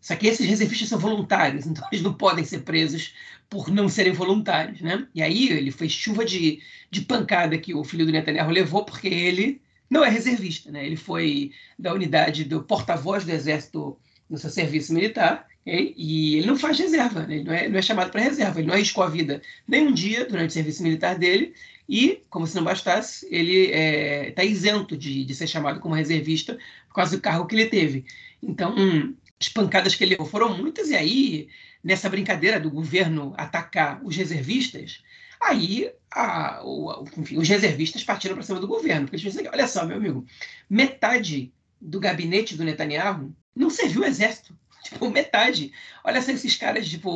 Só 0.00 0.16
que 0.16 0.26
esses 0.26 0.44
reservistas 0.44 0.88
são 0.88 0.98
voluntários, 0.98 1.66
então 1.68 1.86
eles 1.92 2.02
não 2.02 2.14
podem 2.14 2.44
ser 2.44 2.62
presos 2.62 3.14
por 3.48 3.70
não 3.70 3.88
serem 3.88 4.12
voluntários, 4.12 4.80
né? 4.80 5.06
E 5.14 5.22
aí 5.22 5.50
ele 5.50 5.70
foi 5.70 5.88
chuva 5.88 6.24
de, 6.24 6.60
de 6.90 7.02
pancada 7.02 7.56
que 7.58 7.74
o 7.74 7.84
filho 7.84 8.06
do 8.06 8.12
Netanyahu 8.12 8.50
levou 8.50 8.84
porque 8.84 9.08
ele 9.08 9.60
não 9.88 10.04
é 10.04 10.08
reservista, 10.08 10.72
né? 10.72 10.84
Ele 10.84 10.96
foi 10.96 11.52
da 11.78 11.94
unidade 11.94 12.44
do 12.44 12.62
porta-voz 12.64 13.24
do 13.24 13.30
exército 13.30 13.96
no 14.32 14.38
seu 14.38 14.50
serviço 14.50 14.94
militar 14.94 15.46
e 15.64 16.36
ele 16.38 16.46
não 16.46 16.56
faz 16.56 16.78
reserva, 16.78 17.24
né? 17.24 17.36
ele 17.36 17.44
não 17.44 17.52
é, 17.52 17.68
não 17.68 17.78
é 17.78 17.82
chamado 17.82 18.10
para 18.10 18.20
reserva, 18.20 18.58
ele 18.58 18.66
não 18.66 18.74
arriscou 18.74 19.04
a 19.04 19.08
vida 19.08 19.40
nem 19.68 19.86
um 19.86 19.92
dia 19.92 20.24
durante 20.24 20.50
o 20.50 20.52
serviço 20.52 20.82
militar 20.82 21.16
dele, 21.16 21.54
e, 21.88 22.22
como 22.30 22.46
se 22.46 22.56
não 22.56 22.64
bastasse, 22.64 23.28
ele 23.30 23.66
está 23.66 23.78
é, 23.78 24.30
tá 24.30 24.44
isento 24.44 24.96
de, 24.96 25.24
de 25.24 25.34
ser 25.34 25.46
chamado 25.46 25.78
como 25.78 25.94
reservista 25.94 26.58
por 26.88 26.94
causa 26.94 27.16
do 27.16 27.22
cargo 27.22 27.46
que 27.46 27.54
ele 27.54 27.66
teve. 27.66 28.04
Então, 28.42 28.74
hum, 28.76 29.14
as 29.40 29.48
pancadas 29.48 29.94
que 29.94 30.02
ele 30.02 30.12
levou 30.12 30.26
foram 30.26 30.56
muitas, 30.56 30.88
e 30.88 30.96
aí, 30.96 31.48
nessa 31.84 32.08
brincadeira 32.08 32.58
do 32.58 32.70
governo 32.70 33.34
atacar 33.36 34.00
os 34.02 34.16
reservistas, 34.16 35.02
aí 35.40 35.92
a, 36.10 36.62
o, 36.64 37.04
enfim, 37.18 37.36
os 37.36 37.48
reservistas 37.48 38.02
partiram 38.02 38.34
para 38.34 38.44
cima 38.44 38.60
do 38.60 38.66
governo, 38.66 39.02
porque 39.02 39.16
eles 39.16 39.24
pensaram, 39.24 39.50
olha 39.52 39.68
só, 39.68 39.84
meu 39.84 39.96
amigo, 39.96 40.24
metade 40.70 41.52
do 41.80 42.00
gabinete 42.00 42.56
do 42.56 42.64
Netanyahu 42.64 43.34
não 43.54 43.70
serviu 43.70 44.02
o 44.02 44.04
exército. 44.04 44.56
Tipo, 44.82 45.08
metade. 45.08 45.72
Olha 46.02 46.20
só 46.20 46.32
esses 46.32 46.56
caras, 46.56 46.88
tipo, 46.88 47.08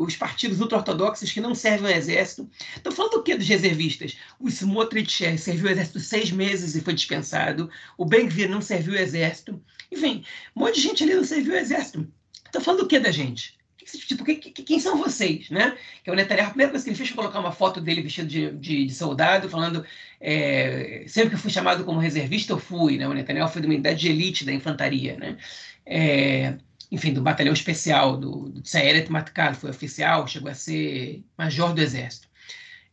os 0.00 0.14
partidos 0.14 0.60
ultra-ortodoxos 0.60 1.32
que 1.32 1.40
não 1.40 1.56
servem 1.56 1.92
ao 1.92 1.98
exército. 1.98 2.48
Estão 2.76 2.92
falando 2.92 3.14
o 3.14 3.22
quê 3.24 3.36
dos 3.36 3.48
reservistas? 3.48 4.16
O 4.38 4.48
Smotrich 4.48 5.24
é, 5.24 5.36
serviu 5.36 5.66
o 5.66 5.70
exército 5.70 5.98
seis 5.98 6.30
meses 6.30 6.76
e 6.76 6.80
foi 6.80 6.94
dispensado. 6.94 7.68
O 7.98 8.04
Ben-Gvir 8.04 8.48
não 8.48 8.62
serviu 8.62 8.94
o 8.94 8.96
exército. 8.96 9.60
Enfim, 9.90 10.24
um 10.54 10.60
monte 10.60 10.76
de 10.76 10.82
gente 10.82 11.02
ali 11.02 11.14
não 11.14 11.24
serviu 11.24 11.52
o 11.52 11.56
exército. 11.56 12.06
Estão 12.46 12.62
falando 12.62 12.82
o 12.82 12.86
quê 12.86 13.00
da 13.00 13.10
gente? 13.10 13.58
Tipo, 13.98 14.24
que, 14.24 14.36
que, 14.36 14.62
quem 14.62 14.78
são 14.78 14.96
vocês, 14.98 15.50
né? 15.50 15.76
Que 16.02 16.10
é 16.10 16.12
o 16.12 16.16
Netanyahu, 16.16 16.46
a 16.46 16.50
primeira 16.50 16.70
coisa 16.70 16.84
que 16.84 16.90
ele 16.90 16.96
fez 16.96 17.08
foi 17.08 17.16
colocar 17.16 17.40
uma 17.40 17.52
foto 17.52 17.80
dele 17.80 18.02
vestido 18.02 18.28
de, 18.28 18.50
de, 18.52 18.86
de 18.86 18.94
soldado, 18.94 19.48
falando 19.48 19.84
é, 20.20 21.04
sempre 21.06 21.30
que 21.30 21.36
fui 21.36 21.50
chamado 21.50 21.84
como 21.84 21.98
reservista, 21.98 22.52
eu 22.52 22.58
fui, 22.58 22.96
né? 22.98 23.08
O 23.08 23.14
Netanyahu 23.14 23.48
foi 23.48 23.60
de 23.60 23.66
uma 23.66 23.74
unidade 23.74 24.00
de 24.00 24.08
elite 24.08 24.44
da 24.44 24.52
infantaria, 24.52 25.16
né? 25.16 25.36
É, 25.86 26.54
enfim, 26.90 27.12
do 27.12 27.22
batalhão 27.22 27.52
especial 27.52 28.16
do, 28.16 28.48
do 28.48 28.62
Tsayeret 28.62 29.10
Matkal, 29.10 29.54
foi 29.54 29.70
oficial, 29.70 30.26
chegou 30.26 30.50
a 30.50 30.54
ser 30.54 31.22
major 31.38 31.72
do 31.72 31.80
exército. 31.80 32.28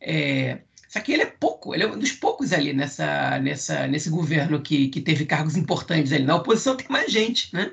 É, 0.00 0.58
só 0.88 1.00
que 1.00 1.12
ele 1.12 1.22
é 1.22 1.26
pouco, 1.26 1.74
ele 1.74 1.84
é 1.84 1.86
um 1.86 1.98
dos 1.98 2.12
poucos 2.12 2.52
ali 2.52 2.72
nessa, 2.72 3.38
nessa, 3.40 3.86
nesse 3.86 4.08
governo 4.08 4.62
que, 4.62 4.88
que 4.88 5.02
teve 5.02 5.26
cargos 5.26 5.56
importantes 5.56 6.12
ali. 6.12 6.24
Na 6.24 6.36
oposição 6.36 6.76
tem 6.76 6.86
mais 6.88 7.12
gente, 7.12 7.54
né? 7.54 7.70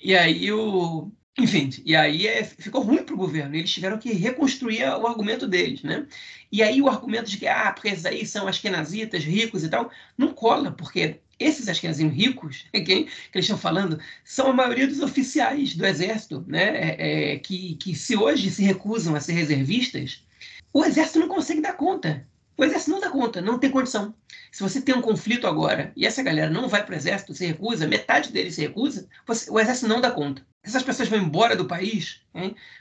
E 0.00 0.14
aí 0.14 0.52
o. 0.52 1.10
Enfim, 1.38 1.70
e 1.84 1.94
aí 1.94 2.26
é, 2.26 2.42
ficou 2.42 2.82
ruim 2.82 3.02
para 3.04 3.14
o 3.14 3.18
governo. 3.18 3.54
Eles 3.54 3.72
tiveram 3.72 3.96
que 3.96 4.12
reconstruir 4.12 4.82
o 4.82 5.06
argumento 5.06 5.46
deles, 5.46 5.82
né? 5.82 6.04
E 6.50 6.62
aí 6.62 6.82
o 6.82 6.88
argumento 6.88 7.30
de 7.30 7.36
que, 7.38 7.46
ah, 7.46 7.72
porque 7.72 7.88
esses 7.88 8.04
aí 8.04 8.26
são 8.26 8.48
askenazitas, 8.48 9.22
ricos 9.22 9.62
e 9.62 9.68
tal, 9.68 9.90
não 10.16 10.32
cola, 10.32 10.72
porque 10.72 11.20
esses 11.38 11.68
askenazinhos 11.68 12.12
ricos, 12.12 12.66
quem, 12.72 13.04
que 13.04 13.10
eles 13.34 13.44
estão 13.44 13.56
falando, 13.56 14.00
são 14.24 14.48
a 14.48 14.52
maioria 14.52 14.88
dos 14.88 15.00
oficiais 15.00 15.76
do 15.76 15.86
exército, 15.86 16.44
né? 16.48 16.96
É, 16.96 17.34
é, 17.34 17.38
que, 17.38 17.76
que 17.76 17.94
se 17.94 18.16
hoje 18.16 18.50
se 18.50 18.64
recusam 18.64 19.14
a 19.14 19.20
ser 19.20 19.34
reservistas, 19.34 20.24
o 20.72 20.84
exército 20.84 21.20
não 21.20 21.28
consegue 21.28 21.60
dar 21.60 21.74
conta. 21.74 22.26
O 22.58 22.64
exército 22.64 22.90
não 22.90 23.00
dá 23.00 23.08
conta, 23.08 23.40
não 23.40 23.56
tem 23.56 23.70
condição. 23.70 24.12
Se 24.50 24.64
você 24.64 24.82
tem 24.82 24.92
um 24.92 25.00
conflito 25.00 25.46
agora 25.46 25.92
e 25.94 26.04
essa 26.04 26.24
galera 26.24 26.50
não 26.50 26.68
vai 26.68 26.84
para 26.84 26.92
o 26.92 26.96
exército, 26.96 27.32
se 27.32 27.46
recusa, 27.46 27.86
metade 27.86 28.32
deles 28.32 28.56
se 28.56 28.62
recusa, 28.62 29.08
você, 29.24 29.48
o 29.48 29.60
exército 29.60 29.86
não 29.86 30.00
dá 30.00 30.10
conta. 30.10 30.44
Essas 30.60 30.82
pessoas 30.82 31.08
vão 31.08 31.20
embora 31.20 31.54
do 31.54 31.66
país 31.66 32.20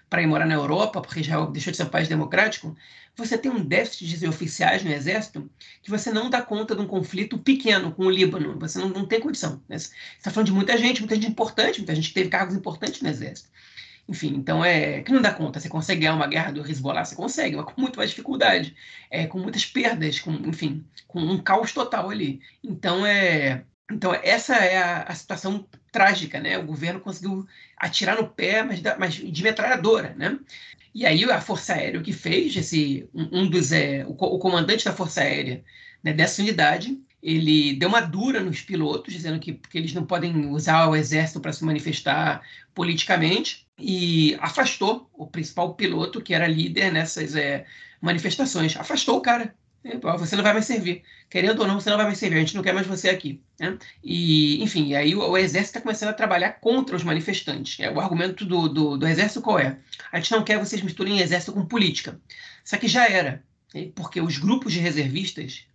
para 0.10 0.24
ir 0.24 0.26
morar 0.26 0.48
na 0.48 0.56
Europa, 0.56 1.00
porque 1.00 1.22
já 1.22 1.46
deixou 1.46 1.70
de 1.70 1.78
ser 1.78 1.84
um 1.84 1.90
país 1.90 2.08
democrático. 2.08 2.76
Você 3.16 3.38
tem 3.38 3.52
um 3.52 3.64
déficit 3.64 4.18
de 4.18 4.28
oficiais 4.28 4.84
no 4.84 4.92
exército 4.92 5.48
que 5.84 5.92
você 5.92 6.12
não 6.12 6.28
dá 6.28 6.42
conta 6.42 6.76
de 6.76 6.82
um 6.82 6.88
conflito 6.88 7.38
pequeno 7.38 7.92
com 7.92 8.06
o 8.08 8.10
Líbano. 8.10 8.58
Você 8.58 8.80
não, 8.80 8.90
não 8.90 9.06
tem 9.06 9.20
condição. 9.20 9.62
Né? 9.70 9.78
Você 9.78 9.92
está 10.18 10.32
falando 10.32 10.48
de 10.48 10.54
muita 10.54 10.76
gente, 10.76 11.02
muita 11.02 11.14
gente 11.14 11.28
importante, 11.28 11.78
muita 11.78 11.94
gente 11.94 12.08
que 12.08 12.16
teve 12.16 12.30
cargos 12.30 12.56
importantes 12.56 13.00
no 13.02 13.10
exército. 13.10 13.50
Enfim, 14.10 14.36
então 14.36 14.64
é 14.64 15.02
que 15.02 15.12
não 15.12 15.22
dá 15.22 15.34
conta. 15.34 15.60
Você 15.60 15.68
consegue 15.70 16.02
ganhar 16.02 16.16
uma 16.16 16.28
guerra 16.28 16.52
do 16.52 16.62
Hezbollah, 16.66 17.04
você 17.04 17.16
consegue, 17.16 17.56
mas 17.58 17.66
com 17.66 17.82
muito 17.82 17.98
mais 17.98 18.10
dificuldade, 18.10 18.76
é, 19.12 19.28
com 19.28 19.38
muitas 19.40 19.66
perdas, 19.66 20.20
com, 20.20 20.32
enfim, 20.32 20.86
com 21.08 21.20
um 21.20 21.38
caos 21.42 21.74
total 21.74 22.10
ali. 22.10 22.42
Então 22.64 23.06
é 23.06 23.66
Então, 23.92 24.14
essa 24.14 24.56
é 24.56 24.78
a, 24.78 25.04
a, 25.04 25.16
situação 25.16 25.68
trágica, 25.92 26.40
né? 26.40 26.58
O 26.58 26.66
governo 26.66 27.00
conseguiu 27.00 27.46
atirar 27.78 28.18
no 28.18 28.30
pé, 28.30 28.64
mas, 28.64 28.82
mas 29.00 29.16
de 29.16 29.44
metralhadora, 29.44 30.14
né? 30.16 30.40
E 30.94 31.06
aí 31.06 31.24
a 31.26 31.42
Força 31.42 31.74
Aérea 31.74 32.00
o 32.00 32.04
que 32.04 32.14
fez, 32.14 32.56
esse, 32.56 33.08
um, 33.14 33.42
um 33.42 33.50
dos, 33.50 33.72
é, 33.72 34.06
o, 34.08 34.12
o, 34.12 34.40
comandante 34.40 34.84
da 34.86 34.94
Força 34.94 35.22
Aérea 35.22 35.64
né, 36.04 36.14
dessa 36.14 36.42
unidade, 36.42 37.00
ele 37.22 37.74
deu 37.74 37.90
uma 37.90 38.02
dura 38.02 38.42
nos 38.42 38.62
pilotos, 38.62 39.14
dizendo 39.14 39.40
que, 39.40 39.54
que 39.54 39.78
eles 39.78 39.94
não 39.94 40.06
podem 40.06 40.48
usar 40.48 40.88
o 40.88 40.96
exército 40.96 41.40
para 41.40 41.54
se 41.54 41.64
manifestar 41.64 42.42
politicamente, 42.74 43.67
e 43.80 44.36
afastou 44.40 45.10
o 45.14 45.28
principal 45.28 45.76
piloto, 45.76 46.22
que 46.22 46.34
era 46.34 46.48
líder 46.48 46.92
nessas 46.92 47.36
é, 47.36 47.66
manifestações. 48.02 48.76
Afastou 48.76 49.18
o 49.18 49.22
cara. 49.22 49.54
Você 50.20 50.36
não 50.36 50.44
vai 50.44 50.54
mais 50.54 50.66
servir. 50.66 51.04
Querendo 51.30 51.60
ou 51.60 51.68
não, 51.68 51.80
você 51.80 51.90
não 51.90 51.98
vai 51.98 52.08
mais 52.08 52.18
servir. 52.18 52.38
A 52.38 52.40
gente 52.40 52.56
não 52.56 52.64
quer 52.64 52.74
mais 52.74 52.88
você 52.88 53.10
aqui. 53.10 53.42
Né? 53.60 53.78
E, 54.04 54.62
enfim, 54.62 54.96
aí 54.96 55.16
o, 55.16 55.20
o 55.20 55.38
exército 55.38 55.78
está 55.78 55.82
começando 55.82 56.10
a 56.10 56.14
trabalhar 56.14 56.54
contra 56.54 56.96
os 56.96 57.04
manifestantes. 57.04 57.80
É, 57.80 57.90
o 57.90 58.00
argumento 58.00 58.44
do, 58.44 58.68
do, 58.68 58.98
do, 58.98 59.08
exército 59.08 59.42
qual 59.42 59.60
é? 59.60 59.78
A 60.12 60.20
gente 60.20 60.32
não 60.32 60.44
quer 60.44 60.60
que 60.60 60.66
vocês 60.66 60.82
misturem 60.82 61.20
exército 61.20 61.54
com 61.54 61.66
política. 61.66 62.20
Só 62.66 62.76
que 62.78 62.88
já 62.88 63.08
era. 63.08 63.44
Né? 63.74 63.92
Porque 63.96 64.20
os 64.20 64.38
grupos 64.38 64.74
de 64.74 64.80
reservistas 64.80 65.66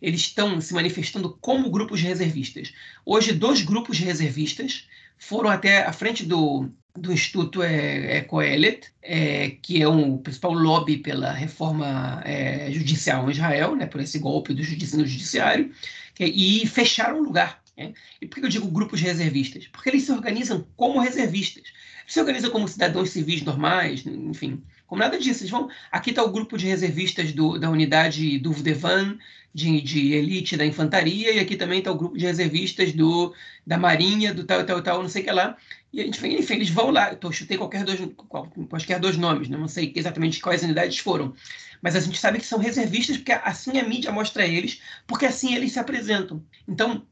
eles 0.00 0.20
estão 0.20 0.60
se 0.60 0.74
manifestando 0.74 1.38
como 1.40 1.70
grupos 1.70 2.00
de 2.00 2.06
reservistas. 2.06 2.74
Hoje, 3.04 3.32
dois 3.32 3.62
grupos 3.62 3.96
de 3.96 4.04
reservistas 4.04 4.86
foram 5.18 5.48
até 5.48 5.84
a 5.84 5.92
frente 5.92 6.24
do, 6.26 6.68
do 6.96 7.12
Instituto 7.12 7.62
é, 7.62 8.18
é 8.18 8.20
Coelet, 8.22 8.90
é, 9.02 9.50
que 9.62 9.82
é 9.82 9.88
um 9.88 10.18
principal 10.18 10.52
lobby 10.52 10.98
pela 10.98 11.32
reforma 11.32 12.22
é, 12.24 12.70
judicial 12.72 13.28
em 13.28 13.32
Israel, 13.32 13.76
né, 13.76 13.86
por 13.86 14.00
esse 14.00 14.18
golpe 14.18 14.54
do 14.54 14.62
judici 14.62 14.96
no 14.96 15.06
judiciário, 15.06 15.72
que, 16.14 16.24
e 16.24 16.66
fecharam 16.66 17.20
o 17.20 17.24
lugar. 17.24 17.62
Né? 17.76 17.92
E 18.20 18.26
por 18.26 18.40
que 18.40 18.46
eu 18.46 18.50
digo 18.50 18.68
grupos 18.68 19.00
reservistas? 19.00 19.66
Porque 19.68 19.90
eles 19.90 20.04
se 20.04 20.12
organizam 20.12 20.66
como 20.76 21.00
reservistas. 21.00 21.64
Eles 22.02 22.14
se 22.14 22.20
organizam 22.20 22.50
como 22.50 22.68
cidadãos 22.68 23.10
civis 23.10 23.42
normais, 23.42 24.04
enfim, 24.06 24.62
como 24.86 25.00
nada 25.00 25.18
disso. 25.18 25.42
Eles 25.42 25.50
vão. 25.50 25.68
Aqui 25.90 26.10
está 26.10 26.22
o 26.22 26.30
grupo 26.30 26.56
de 26.56 26.66
reservistas 26.66 27.32
do, 27.32 27.58
da 27.58 27.70
unidade 27.70 28.38
do 28.38 28.52
Vdevan, 28.52 29.18
de, 29.52 29.80
de, 29.80 30.12
elite 30.12 30.56
da 30.56 30.66
infantaria, 30.66 31.32
e 31.32 31.38
aqui 31.38 31.56
também 31.56 31.78
está 31.78 31.90
o 31.90 31.96
grupo 31.96 32.16
de 32.16 32.24
reservistas 32.24 32.92
do, 32.92 33.34
da 33.66 33.78
Marinha, 33.78 34.34
do 34.34 34.44
tal, 34.44 34.64
tal, 34.64 34.82
tal, 34.82 35.02
não 35.02 35.08
sei 35.08 35.22
o 35.22 35.24
que 35.24 35.32
lá. 35.32 35.56
E 35.92 36.00
a 36.00 36.04
gente, 36.04 36.26
enfim, 36.26 36.54
eles 36.54 36.70
vão 36.70 36.90
lá. 36.90 37.16
Eu 37.20 37.32
chutei 37.32 37.56
qualquer 37.56 37.84
dois, 37.84 38.00
qualquer 38.28 39.00
dois 39.00 39.16
nomes, 39.16 39.48
né? 39.48 39.56
não 39.56 39.68
sei 39.68 39.92
exatamente 39.96 40.40
quais 40.40 40.62
unidades 40.62 40.98
foram. 40.98 41.34
Mas 41.80 41.96
a 41.96 42.00
gente 42.00 42.18
sabe 42.18 42.38
que 42.38 42.46
são 42.46 42.58
reservistas, 42.58 43.16
porque 43.16 43.32
assim 43.32 43.78
a 43.78 43.88
mídia 43.88 44.12
mostra 44.12 44.46
eles, 44.46 44.80
porque 45.06 45.26
assim 45.26 45.54
eles 45.54 45.72
se 45.72 45.78
apresentam. 45.78 46.44
Então, 46.68 47.06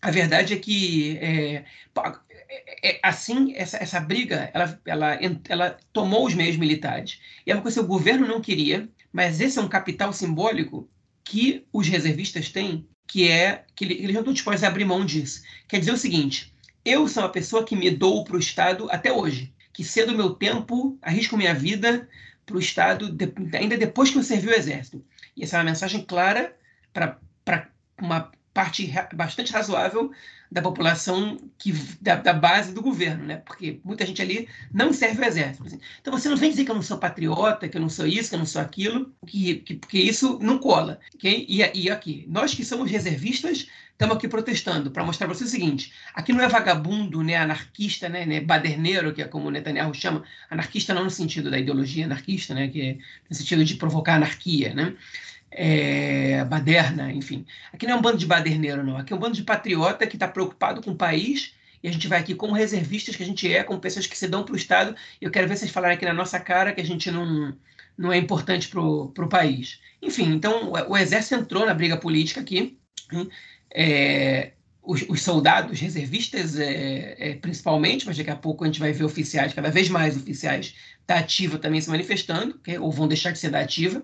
a 0.00 0.10
verdade 0.10 0.54
é 0.54 0.56
que 0.56 1.18
é, 1.18 1.64
é, 2.50 2.90
é, 2.90 3.00
assim, 3.02 3.54
essa, 3.54 3.76
essa 3.76 4.00
briga, 4.00 4.50
ela, 4.52 4.80
ela, 4.84 5.18
ela 5.48 5.78
tomou 5.92 6.26
os 6.26 6.34
meios 6.34 6.56
militares. 6.56 7.20
E 7.46 7.50
é 7.50 7.54
uma 7.54 7.62
coisa 7.62 7.78
que 7.78 7.84
o 7.84 7.88
governo 7.88 8.26
não 8.26 8.40
queria, 8.40 8.88
mas 9.12 9.40
esse 9.40 9.58
é 9.58 9.62
um 9.62 9.68
capital 9.68 10.12
simbólico 10.12 10.90
que 11.22 11.64
os 11.72 11.86
reservistas 11.86 12.48
têm, 12.48 12.88
que 13.06 13.28
é 13.28 13.64
que 13.76 13.84
eles 13.84 14.12
não 14.12 14.20
estão 14.20 14.32
dispostos 14.32 14.64
a 14.64 14.68
abrir 14.68 14.84
mão 14.84 15.04
disso. 15.04 15.42
Quer 15.68 15.78
dizer 15.78 15.92
o 15.92 15.96
seguinte, 15.96 16.52
eu 16.84 17.06
sou 17.06 17.22
uma 17.22 17.28
pessoa 17.28 17.64
que 17.64 17.76
me 17.76 17.90
dou 17.90 18.24
para 18.24 18.36
o 18.36 18.40
Estado 18.40 18.88
até 18.90 19.12
hoje, 19.12 19.54
que 19.72 19.84
cedo 19.84 20.16
meu 20.16 20.30
tempo, 20.30 20.98
arrisco 21.02 21.36
minha 21.36 21.54
vida 21.54 22.08
para 22.44 22.56
o 22.56 22.60
Estado, 22.60 23.10
de, 23.10 23.32
ainda 23.56 23.76
depois 23.76 24.10
que 24.10 24.18
eu 24.18 24.24
servi 24.24 24.48
o 24.48 24.54
Exército. 24.54 25.04
E 25.36 25.44
essa 25.44 25.56
é 25.56 25.58
uma 25.60 25.70
mensagem 25.70 26.02
clara 26.02 26.56
para 26.92 27.16
uma 28.00 28.32
parte 28.52 28.92
bastante 29.14 29.52
razoável 29.52 30.10
da 30.50 30.60
população 30.60 31.38
que 31.58 31.72
da, 32.00 32.16
da, 32.16 32.32
base 32.32 32.72
do 32.72 32.82
governo, 32.82 33.24
né? 33.24 33.36
Porque 33.36 33.80
muita 33.84 34.04
gente 34.04 34.20
ali 34.20 34.48
não 34.72 34.92
serve 34.92 35.22
o 35.22 35.24
exército. 35.24 35.78
Então 36.00 36.12
você 36.12 36.28
não 36.28 36.36
vem 36.36 36.50
dizer 36.50 36.64
que 36.64 36.70
eu 36.70 36.74
não 36.74 36.82
sou 36.82 36.98
patriota, 36.98 37.68
que 37.68 37.76
eu 37.76 37.80
não 37.80 37.88
sou 37.88 38.06
isso, 38.06 38.30
que 38.30 38.34
eu 38.34 38.38
não 38.40 38.46
sou 38.46 38.60
aquilo, 38.60 39.14
que, 39.26 39.56
que 39.56 39.74
porque 39.74 39.98
isso 39.98 40.38
não 40.42 40.58
cola. 40.58 40.98
Okay? 41.14 41.46
E, 41.48 41.60
e 41.74 41.90
aqui, 41.90 42.26
nós 42.28 42.54
que 42.54 42.64
somos 42.64 42.90
reservistas 42.90 43.68
estamos 44.00 44.16
aqui 44.16 44.26
protestando 44.26 44.90
para 44.90 45.04
mostrar 45.04 45.26
para 45.26 45.36
você 45.36 45.44
o 45.44 45.48
seguinte: 45.48 45.92
aqui 46.14 46.32
não 46.32 46.42
é 46.42 46.48
vagabundo, 46.48 47.22
né, 47.22 47.36
anarquista, 47.36 48.08
né, 48.08 48.24
né, 48.24 48.40
baderneiro, 48.40 49.12
que 49.12 49.22
é 49.22 49.26
como 49.26 49.48
o 49.48 49.50
Netanyahu 49.50 49.94
chama, 49.94 50.24
anarquista 50.50 50.94
não 50.94 51.04
no 51.04 51.10
sentido 51.10 51.50
da 51.50 51.58
ideologia 51.58 52.06
anarquista, 52.06 52.54
né, 52.54 52.68
que 52.68 52.80
é 52.80 52.98
no 53.28 53.36
sentido 53.36 53.64
de 53.64 53.74
provocar 53.76 54.14
anarquia, 54.14 54.74
né? 54.74 54.96
É, 55.50 56.44
baderna, 56.44 57.12
enfim. 57.12 57.44
Aqui 57.72 57.86
não 57.86 57.94
é 57.94 57.98
um 57.98 58.02
bando 58.02 58.18
de 58.18 58.26
baderneiro, 58.26 58.84
não. 58.84 58.96
Aqui 58.96 59.12
é 59.12 59.16
um 59.16 59.18
bando 59.18 59.34
de 59.34 59.42
patriota 59.42 60.06
que 60.06 60.16
está 60.16 60.28
preocupado 60.28 60.80
com 60.80 60.92
o 60.92 60.96
país 60.96 61.54
e 61.82 61.88
a 61.88 61.92
gente 61.92 62.08
vai 62.08 62.20
aqui 62.20 62.34
como 62.34 62.52
reservistas 62.52 63.16
que 63.16 63.22
a 63.22 63.26
gente 63.26 63.52
é, 63.52 63.64
como 63.64 63.80
pessoas 63.80 64.06
que 64.06 64.16
se 64.16 64.28
dão 64.28 64.44
para 64.44 64.52
o 64.52 64.56
Estado. 64.56 64.94
Eu 65.20 65.30
quero 65.30 65.48
ver 65.48 65.56
vocês 65.56 65.70
falarem 65.70 65.96
aqui 65.96 66.04
na 66.04 66.12
nossa 66.12 66.38
cara 66.38 66.72
que 66.72 66.80
a 66.80 66.84
gente 66.84 67.10
não, 67.10 67.56
não 67.96 68.12
é 68.12 68.18
importante 68.18 68.68
para 68.68 68.80
o 68.80 69.28
país. 69.28 69.80
Enfim, 70.00 70.32
então 70.32 70.72
o, 70.72 70.92
o, 70.92 70.96
Exército 70.96 71.34
entrou 71.34 71.66
na 71.66 71.74
briga 71.74 71.96
política 71.96 72.40
aqui. 72.40 72.78
É, 73.72 74.52
os, 74.82 75.02
os, 75.08 75.22
soldados 75.22 75.80
reservistas, 75.80 76.58
é, 76.58 77.16
é, 77.18 77.34
principalmente, 77.34 78.06
mas 78.06 78.16
daqui 78.16 78.30
a 78.30 78.36
pouco 78.36 78.64
a 78.64 78.66
gente 78.66 78.80
vai 78.80 78.92
ver 78.92 79.04
oficiais, 79.04 79.52
cada 79.52 79.70
vez 79.70 79.88
mais 79.88 80.16
oficiais 80.16 80.74
da 81.06 81.16
ativa 81.16 81.58
também 81.58 81.80
se 81.80 81.90
manifestando, 81.90 82.56
okay? 82.56 82.78
ou 82.78 82.90
vão 82.90 83.08
deixar 83.08 83.30
de 83.32 83.38
ser 83.38 83.50
da 83.50 83.60
ativa 83.60 84.02